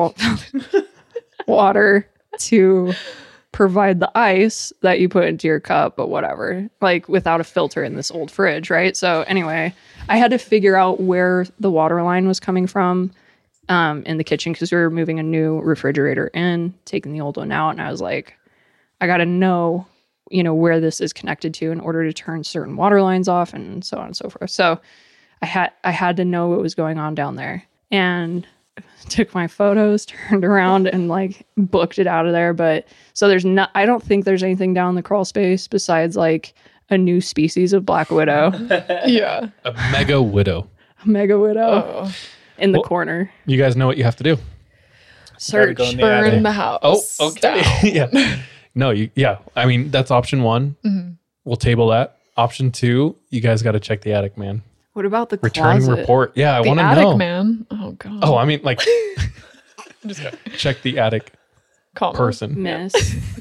water 1.47 2.07
to 2.39 2.93
provide 3.55 4.01
the 4.01 4.17
ice 4.17 4.73
that 4.81 4.99
you 4.99 5.07
put 5.07 5.23
into 5.23 5.47
your 5.47 5.61
cup, 5.61 5.95
but 5.95 6.09
whatever. 6.09 6.69
Like 6.81 7.07
without 7.07 7.39
a 7.39 7.45
filter 7.45 7.85
in 7.85 7.95
this 7.95 8.11
old 8.11 8.29
fridge, 8.29 8.69
right? 8.69 8.97
So 8.97 9.21
anyway, 9.27 9.73
I 10.09 10.17
had 10.17 10.31
to 10.31 10.37
figure 10.37 10.75
out 10.75 10.99
where 10.99 11.45
the 11.61 11.71
water 11.71 12.03
line 12.03 12.27
was 12.27 12.37
coming 12.37 12.67
from 12.67 13.11
um, 13.69 14.03
in 14.03 14.17
the 14.17 14.25
kitchen 14.25 14.51
because 14.51 14.73
we 14.73 14.77
were 14.77 14.89
moving 14.89 15.19
a 15.19 15.23
new 15.23 15.61
refrigerator 15.61 16.27
in, 16.33 16.73
taking 16.83 17.13
the 17.13 17.21
old 17.21 17.37
one 17.37 17.53
out, 17.53 17.69
and 17.69 17.81
I 17.81 17.89
was 17.89 18.01
like, 18.01 18.33
I 18.99 19.07
got 19.07 19.17
to 19.17 19.25
know, 19.25 19.87
you 20.29 20.43
know, 20.43 20.53
where 20.53 20.81
this 20.81 20.99
is 20.99 21.13
connected 21.13 21.53
to 21.53 21.71
in 21.71 21.79
order 21.79 22.03
to 22.03 22.11
turn 22.11 22.43
certain 22.43 22.75
water 22.75 23.01
lines 23.01 23.29
off 23.29 23.53
and 23.53 23.85
so 23.85 23.97
on 23.97 24.07
and 24.07 24.17
so 24.17 24.29
forth. 24.29 24.51
So 24.51 24.81
I 25.41 25.45
had 25.45 25.71
I 25.85 25.91
had 25.91 26.17
to 26.17 26.25
know 26.25 26.49
what 26.49 26.59
was 26.59 26.75
going 26.75 26.97
on 26.97 27.15
down 27.15 27.37
there 27.37 27.63
and 27.89 28.45
took 29.09 29.33
my 29.33 29.47
photos, 29.47 30.05
turned 30.07 30.43
around 30.45 30.87
and 30.87 31.07
like 31.07 31.45
booked 31.57 31.99
it 31.99 32.07
out 32.07 32.25
of 32.25 32.33
there. 32.33 32.53
But 32.53 32.87
so 33.13 33.27
there's 33.27 33.45
not 33.45 33.69
I 33.75 33.85
don't 33.85 34.03
think 34.03 34.25
there's 34.25 34.43
anything 34.43 34.73
down 34.73 34.89
in 34.89 34.95
the 34.95 35.03
crawl 35.03 35.25
space 35.25 35.67
besides 35.67 36.15
like 36.17 36.53
a 36.89 36.97
new 36.97 37.19
species 37.21 37.73
of 37.73 37.85
black 37.85 38.11
widow, 38.11 38.51
Yeah. 39.07 39.49
A 39.63 39.71
mega 39.91 40.21
widow. 40.21 40.69
a 41.03 41.07
mega 41.09 41.37
widow 41.39 41.83
Oh. 42.05 42.15
in 42.57 42.71
the 42.73 42.79
Well- 42.79 42.87
corner. 42.87 43.31
You 43.45 43.57
guys 43.57 43.75
know 43.75 43.87
what 43.87 43.97
you 43.97 44.03
have 44.03 44.15
to 44.17 44.23
do. 44.23 44.37
Search. 45.37 45.77
go 45.77 45.91
the 45.91 45.97
Burn 45.97 46.25
attic. 46.25 46.43
the 46.43 46.51
house. 46.51 47.17
Oh, 47.19 47.29
okay. 47.29 47.61
yeah. 47.83 48.37
No, 48.73 48.91
you 48.91 49.09
yeah. 49.15 49.39
I 49.55 49.65
mean, 49.65 49.89
that's 49.91 50.11
option 50.11 50.43
one. 50.43 50.75
Mm-hmm. 50.85 51.11
We'll 51.43 51.55
table 51.57 51.89
that. 51.89 52.17
Option 52.37 52.71
two, 52.71 53.15
you 53.29 53.41
guys 53.41 53.61
got 53.61 53.71
to 53.73 53.79
check 53.79 54.01
the 54.01 54.13
attic, 54.13 54.37
man. 54.37 54.61
What 54.95 55.05
about 55.05 55.29
the 55.29 55.37
Returning 55.41 55.83
closet? 55.83 55.99
report. 55.99 56.31
Yeah, 56.35 56.55
I 56.55 56.61
want 56.61 56.79
to 56.79 56.95
know. 56.95 57.17
man. 57.17 57.67
Oh 57.69 57.91
god. 57.91 58.19
Oh, 58.23 58.37
I 58.37 58.45
mean, 58.45 58.61
like, 58.63 58.79
Just 60.07 60.21
check 60.57 60.81
the 60.83 60.99
attic 60.99 61.33
Calm. 61.95 62.15
person. 62.15 62.61
Miss. 62.61 62.93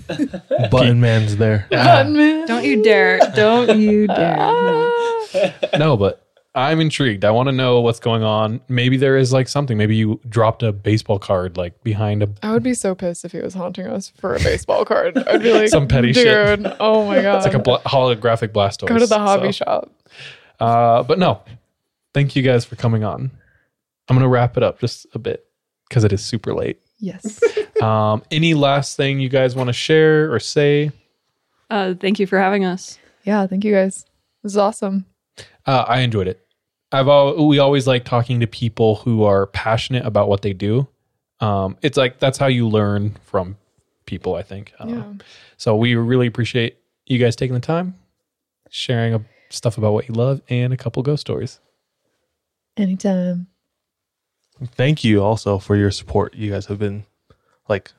button 0.71 1.01
man's 1.01 1.37
there. 1.37 1.67
Button 1.71 2.07
ah. 2.15 2.19
man. 2.19 2.47
Don't 2.49 2.65
you 2.65 2.83
dare. 2.83 3.21
Don't 3.35 3.79
you 3.79 4.07
dare. 4.07 4.37
No. 4.37 4.91
Ah. 5.35 5.79
No, 5.79 5.97
but 5.97 6.27
I'm 6.55 6.81
intrigued. 6.81 7.25
I 7.25 7.31
want 7.33 7.49
to 7.49 7.53
know 7.53 7.81
what's 7.81 7.99
going 8.01 8.23
on. 8.23 8.61
Maybe 8.69 8.97
there 8.97 9.17
is 9.17 9.33
like 9.33 9.49
something. 9.49 9.77
Maybe 9.77 9.97
you 9.97 10.21
dropped 10.29 10.63
a 10.63 10.73
baseball 10.73 11.19
card 11.19 11.57
like 11.57 11.83
behind 11.83 12.23
a. 12.23 12.29
I 12.43 12.53
would 12.53 12.63
be 12.63 12.75
so 12.75 12.95
pissed 12.95 13.25
if 13.25 13.33
he 13.33 13.39
was 13.39 13.55
haunting 13.55 13.87
us 13.87 14.13
for 14.19 14.35
a 14.35 14.39
baseball 14.39 14.85
card. 14.85 15.19
I'd 15.19 15.43
be 15.43 15.53
like, 15.53 15.69
Some 15.69 15.89
petty 15.89 16.13
dude, 16.13 16.25
shit. 16.63 16.77
oh 16.81 17.07
my 17.07 17.21
god. 17.23 17.37
It's 17.37 17.47
like 17.47 17.55
a 17.55 17.59
bla- 17.59 17.83
holographic 17.83 18.49
Blastoise. 18.49 18.87
Go 18.89 18.99
to 18.99 19.07
the 19.07 19.19
hobby 19.19 19.49
so. 19.49 19.65
shop. 19.65 19.91
Uh, 20.61 21.03
but 21.03 21.19
no, 21.19 21.41
thank 22.15 22.37
you 22.37 22.43
guys 22.43 22.65
for 22.65 22.77
coming 22.77 23.05
on. 23.05 23.31
I'm 24.09 24.17
gonna 24.17 24.29
wrap 24.29 24.57
it 24.57 24.63
up 24.63 24.81
just 24.81 25.07
a 25.15 25.19
bit 25.19 25.47
because 25.89 26.05
it 26.05 26.13
is 26.13 26.25
super 26.25 26.55
late. 26.55 26.81
Yes. 26.99 27.41
Um, 27.83 28.23
any 28.31 28.55
last 28.55 28.97
thing 28.97 29.21
you 29.21 29.29
guys 29.29 29.55
want 29.55 29.67
to 29.69 29.73
share 29.75 30.33
or 30.33 30.39
say? 30.41 30.91
Uh, 31.69 31.93
thank 31.93 32.19
you 32.19 32.27
for 32.27 32.39
having 32.39 32.65
us. 32.65 32.99
Yeah, 33.25 33.47
thank 33.47 33.63
you 33.63 33.75
guys. 33.75 34.07
This 34.43 34.53
is 34.53 34.57
awesome. 34.57 35.05
Uh, 35.67 35.85
I 35.87 36.01
enjoyed 36.01 36.27
it. 36.29 36.41
I've 36.93 37.09
al- 37.09 37.47
we 37.47 37.59
always 37.59 37.87
like 37.87 38.05
talking 38.07 38.41
to 38.41 38.47
people 38.47 38.95
who 38.95 39.25
are 39.25 39.49
passionate 39.49 40.07
about 40.07 40.29
what 40.31 40.41
they 40.41 40.55
do. 40.55 40.89
Um, 41.41 41.77
it's 41.83 41.99
like 41.99 42.21
that's 42.21 42.39
how 42.39 42.47
you 42.47 42.67
learn 42.69 43.17
from 43.25 43.59
people. 44.07 44.35
I 44.35 44.43
think. 44.43 44.73
Uh, 44.79 44.87
Yeah. 44.89 45.13
So 45.59 45.77
we 45.77 45.95
really 45.97 46.29
appreciate 46.29 46.79
you 47.05 47.19
guys 47.19 47.37
taking 47.37 47.55
the 47.55 47.61
time, 47.61 47.97
sharing 48.71 49.13
uh, 49.15 49.19
stuff 49.55 49.79
about 49.79 49.93
what 49.93 50.09
you 50.09 50.15
love, 50.15 50.41
and 50.49 50.73
a 50.73 50.77
couple 50.77 51.03
ghost 51.03 51.21
stories. 51.23 51.61
Anytime. 52.77 53.47
Thank 54.73 55.05
you 55.05 55.23
also 55.23 55.59
for 55.59 55.77
your 55.77 55.91
support. 55.91 56.35
You 56.35 56.51
guys 56.51 56.67
have 56.67 56.79
been 56.79 57.05
like 57.69 57.93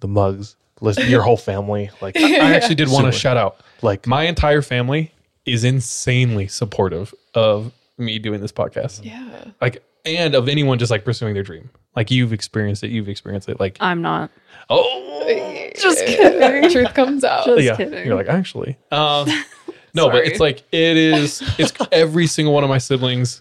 the 0.00 0.08
mugs, 0.08 0.56
listen, 0.80 1.08
your 1.08 1.22
whole 1.22 1.36
family. 1.36 1.90
Like 2.00 2.16
I 2.18 2.36
I 2.36 2.54
actually 2.54 2.74
did 2.74 2.88
want 2.88 3.06
to 3.06 3.12
shout 3.12 3.36
out. 3.36 3.60
Like 3.82 4.06
My 4.06 4.24
entire 4.24 4.62
family 4.62 5.12
is 5.46 5.62
insanely 5.64 6.48
supportive 6.48 7.14
of 7.34 7.72
me 7.98 8.18
doing 8.18 8.40
this 8.40 8.52
podcast. 8.52 9.04
Yeah. 9.04 9.44
Like, 9.60 9.84
and 10.04 10.34
of 10.34 10.48
anyone 10.48 10.78
just 10.78 10.90
like 10.90 11.04
pursuing 11.04 11.34
their 11.34 11.42
dream. 11.42 11.70
Like 11.94 12.10
you've 12.10 12.32
experienced 12.32 12.82
it. 12.82 12.90
You've 12.90 13.08
experienced 13.08 13.48
it. 13.48 13.60
Like, 13.60 13.76
I'm 13.80 14.02
not. 14.02 14.30
oh, 14.70 15.70
Just 15.76 16.04
kidding. 16.04 16.70
Truth 16.70 16.94
comes 16.94 17.22
out. 17.24 17.46
Just 17.46 17.62
yeah. 17.62 17.76
kidding. 17.76 18.04
You're 18.04 18.16
like, 18.16 18.26
actually, 18.28 18.76
um, 18.90 19.28
no, 19.94 20.10
but 20.10 20.26
it's 20.26 20.40
like 20.40 20.62
it 20.72 20.96
is. 20.96 21.42
It's 21.58 21.72
every 21.92 22.26
single 22.26 22.52
one 22.52 22.64
of 22.64 22.70
my 22.70 22.78
siblings, 22.78 23.40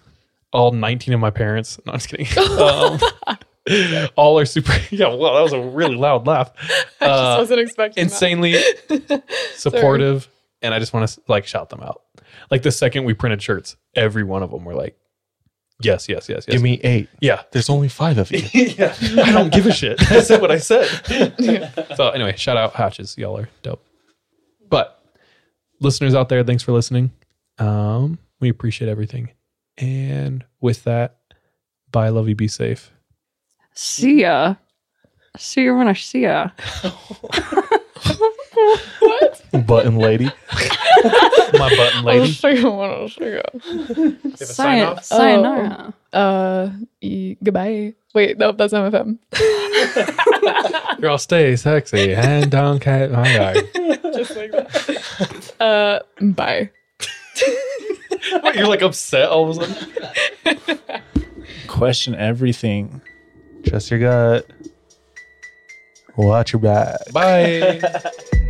all 0.52 0.72
19 0.72 1.14
of 1.14 1.20
my 1.20 1.30
parents. 1.32 1.80
No, 1.86 1.94
I'm 1.94 2.00
just 2.00 2.10
kidding. 2.10 2.28
Um, 3.70 4.10
all 4.18 4.38
are 4.38 4.46
super. 4.46 4.74
Yeah, 4.92 5.08
well, 5.08 5.36
that 5.36 5.42
was 5.42 5.54
a 5.54 5.60
really 5.62 5.96
loud 5.96 6.28
laugh. 6.28 6.52
I 6.60 6.66
just 6.68 7.02
Uh, 7.02 7.36
wasn't 7.40 7.60
expecting 7.62 8.04
insanely 8.04 8.56
supportive, 9.56 10.28
and 10.62 10.74
I 10.74 10.80
just 10.80 10.94
want 10.94 11.08
to 11.10 11.22
like 11.28 11.48
shout 11.48 11.70
them 11.70 11.82
out. 11.82 12.02
Like 12.52 12.62
the 12.64 12.72
second 12.72 13.06
we 13.06 13.14
printed 13.14 13.42
shirts, 13.42 13.76
every 13.96 14.24
one 14.24 14.44
of 14.44 14.52
them 14.52 14.66
were 14.66 14.76
like, 14.76 14.98
"Yes, 15.82 16.10
yes, 16.10 16.28
yes, 16.30 16.44
yes." 16.48 16.54
give 16.54 16.62
me 16.62 16.80
eight. 16.84 17.08
yeah. 17.22 17.44
There's 17.52 17.70
only 17.70 17.88
five 17.90 18.18
of 18.18 18.32
you. 18.32 18.40
yeah, 18.54 18.94
I 19.24 19.32
don't 19.32 19.52
give 19.52 19.66
a 19.66 19.72
shit. 19.72 20.02
I 20.12 20.20
said 20.22 20.42
what 20.42 20.52
I 20.52 20.58
said. 20.58 20.88
So 21.96 22.10
anyway, 22.10 22.36
shout 22.36 22.58
out 22.58 22.74
Hatches. 22.74 23.18
Y'all 23.18 23.38
are 23.38 23.50
dope. 23.62 23.82
But 25.84 25.88
listeners 25.88 26.16
out 26.16 26.30
there, 26.30 26.46
thanks 26.46 26.64
for 26.64 26.72
listening. 26.72 27.12
Um, 27.60 28.18
we 28.40 28.48
appreciate 28.48 28.90
everything. 28.90 29.32
And 29.78 30.46
with 30.62 30.86
that, 30.86 31.18
bye. 31.92 32.08
Love 32.08 32.30
you. 32.30 32.36
Be 32.36 32.48
safe. 32.48 32.90
See 33.74 34.22
ya. 34.22 34.56
See 35.38 35.64
you 35.64 35.76
when 35.76 35.90
I 35.90 35.94
see 35.94 36.22
ya. 36.22 36.52
What? 39.02 39.44
Button 39.68 39.98
lady. 39.98 40.26
My 41.54 41.70
button 41.76 42.04
lady. 42.06 42.20
I'll 42.22 42.28
show 42.28 42.48
you. 42.48 43.44
Sayonara. 44.36 44.96
Oh. 44.96 45.00
Sayonara. 45.02 45.94
Uh, 46.14 46.70
e- 47.02 47.36
goodbye. 47.44 47.94
Wait, 48.14 48.38
no, 48.38 48.54
that's 48.54 48.74
MFM. 48.74 49.18
Girl, 51.02 51.18
stay 51.18 51.56
sexy. 51.56 52.14
Hand 52.14 52.52
down, 52.52 52.80
cat. 52.80 53.12
My 53.12 53.24
guy. 53.24 53.54
Just 54.14 54.36
like 54.38 54.52
that. 54.52 55.03
Uh, 55.64 56.00
bye. 56.20 56.70
What, 58.42 58.56
You're 58.56 58.68
like 58.68 58.82
upset 58.82 59.30
all 59.30 59.50
of 59.50 59.58
a 59.58 59.66
sudden. 59.66 61.02
Question 61.68 62.16
everything. 62.16 63.02
Trust 63.66 63.90
your 63.90 64.00
gut. 64.02 64.50
Watch 66.18 66.52
your 66.52 66.60
back. 66.60 67.00
Bye. 67.14 67.82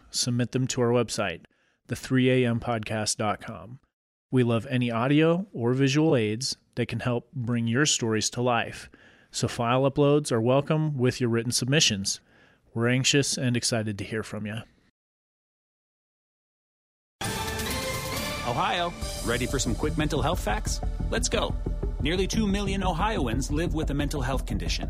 submit 0.11 0.51
them 0.51 0.67
to 0.67 0.81
our 0.81 0.89
website, 0.89 1.41
the3ampodcast.com. 1.87 3.79
We 4.29 4.43
love 4.43 4.67
any 4.69 4.91
audio 4.91 5.47
or 5.51 5.73
visual 5.73 6.15
aids 6.15 6.55
that 6.75 6.87
can 6.87 6.99
help 6.99 7.31
bring 7.33 7.67
your 7.67 7.85
stories 7.85 8.29
to 8.31 8.41
life. 8.41 8.89
So 9.31 9.47
file 9.47 9.89
uploads 9.89 10.31
are 10.31 10.41
welcome 10.41 10.97
with 10.97 11.19
your 11.19 11.29
written 11.29 11.51
submissions. 11.51 12.19
We're 12.73 12.87
anxious 12.87 13.37
and 13.37 13.57
excited 13.57 13.97
to 13.97 14.03
hear 14.03 14.23
from 14.23 14.45
you. 14.45 14.57
Ohio, 18.47 18.93
ready 19.25 19.45
for 19.45 19.59
some 19.59 19.75
quick 19.75 19.97
mental 19.97 20.21
health 20.21 20.39
facts? 20.39 20.81
Let's 21.09 21.29
go. 21.29 21.55
Nearly 22.01 22.27
2 22.27 22.47
million 22.47 22.83
Ohioans 22.83 23.51
live 23.51 23.73
with 23.73 23.91
a 23.91 23.93
mental 23.93 24.21
health 24.21 24.45
condition. 24.45 24.89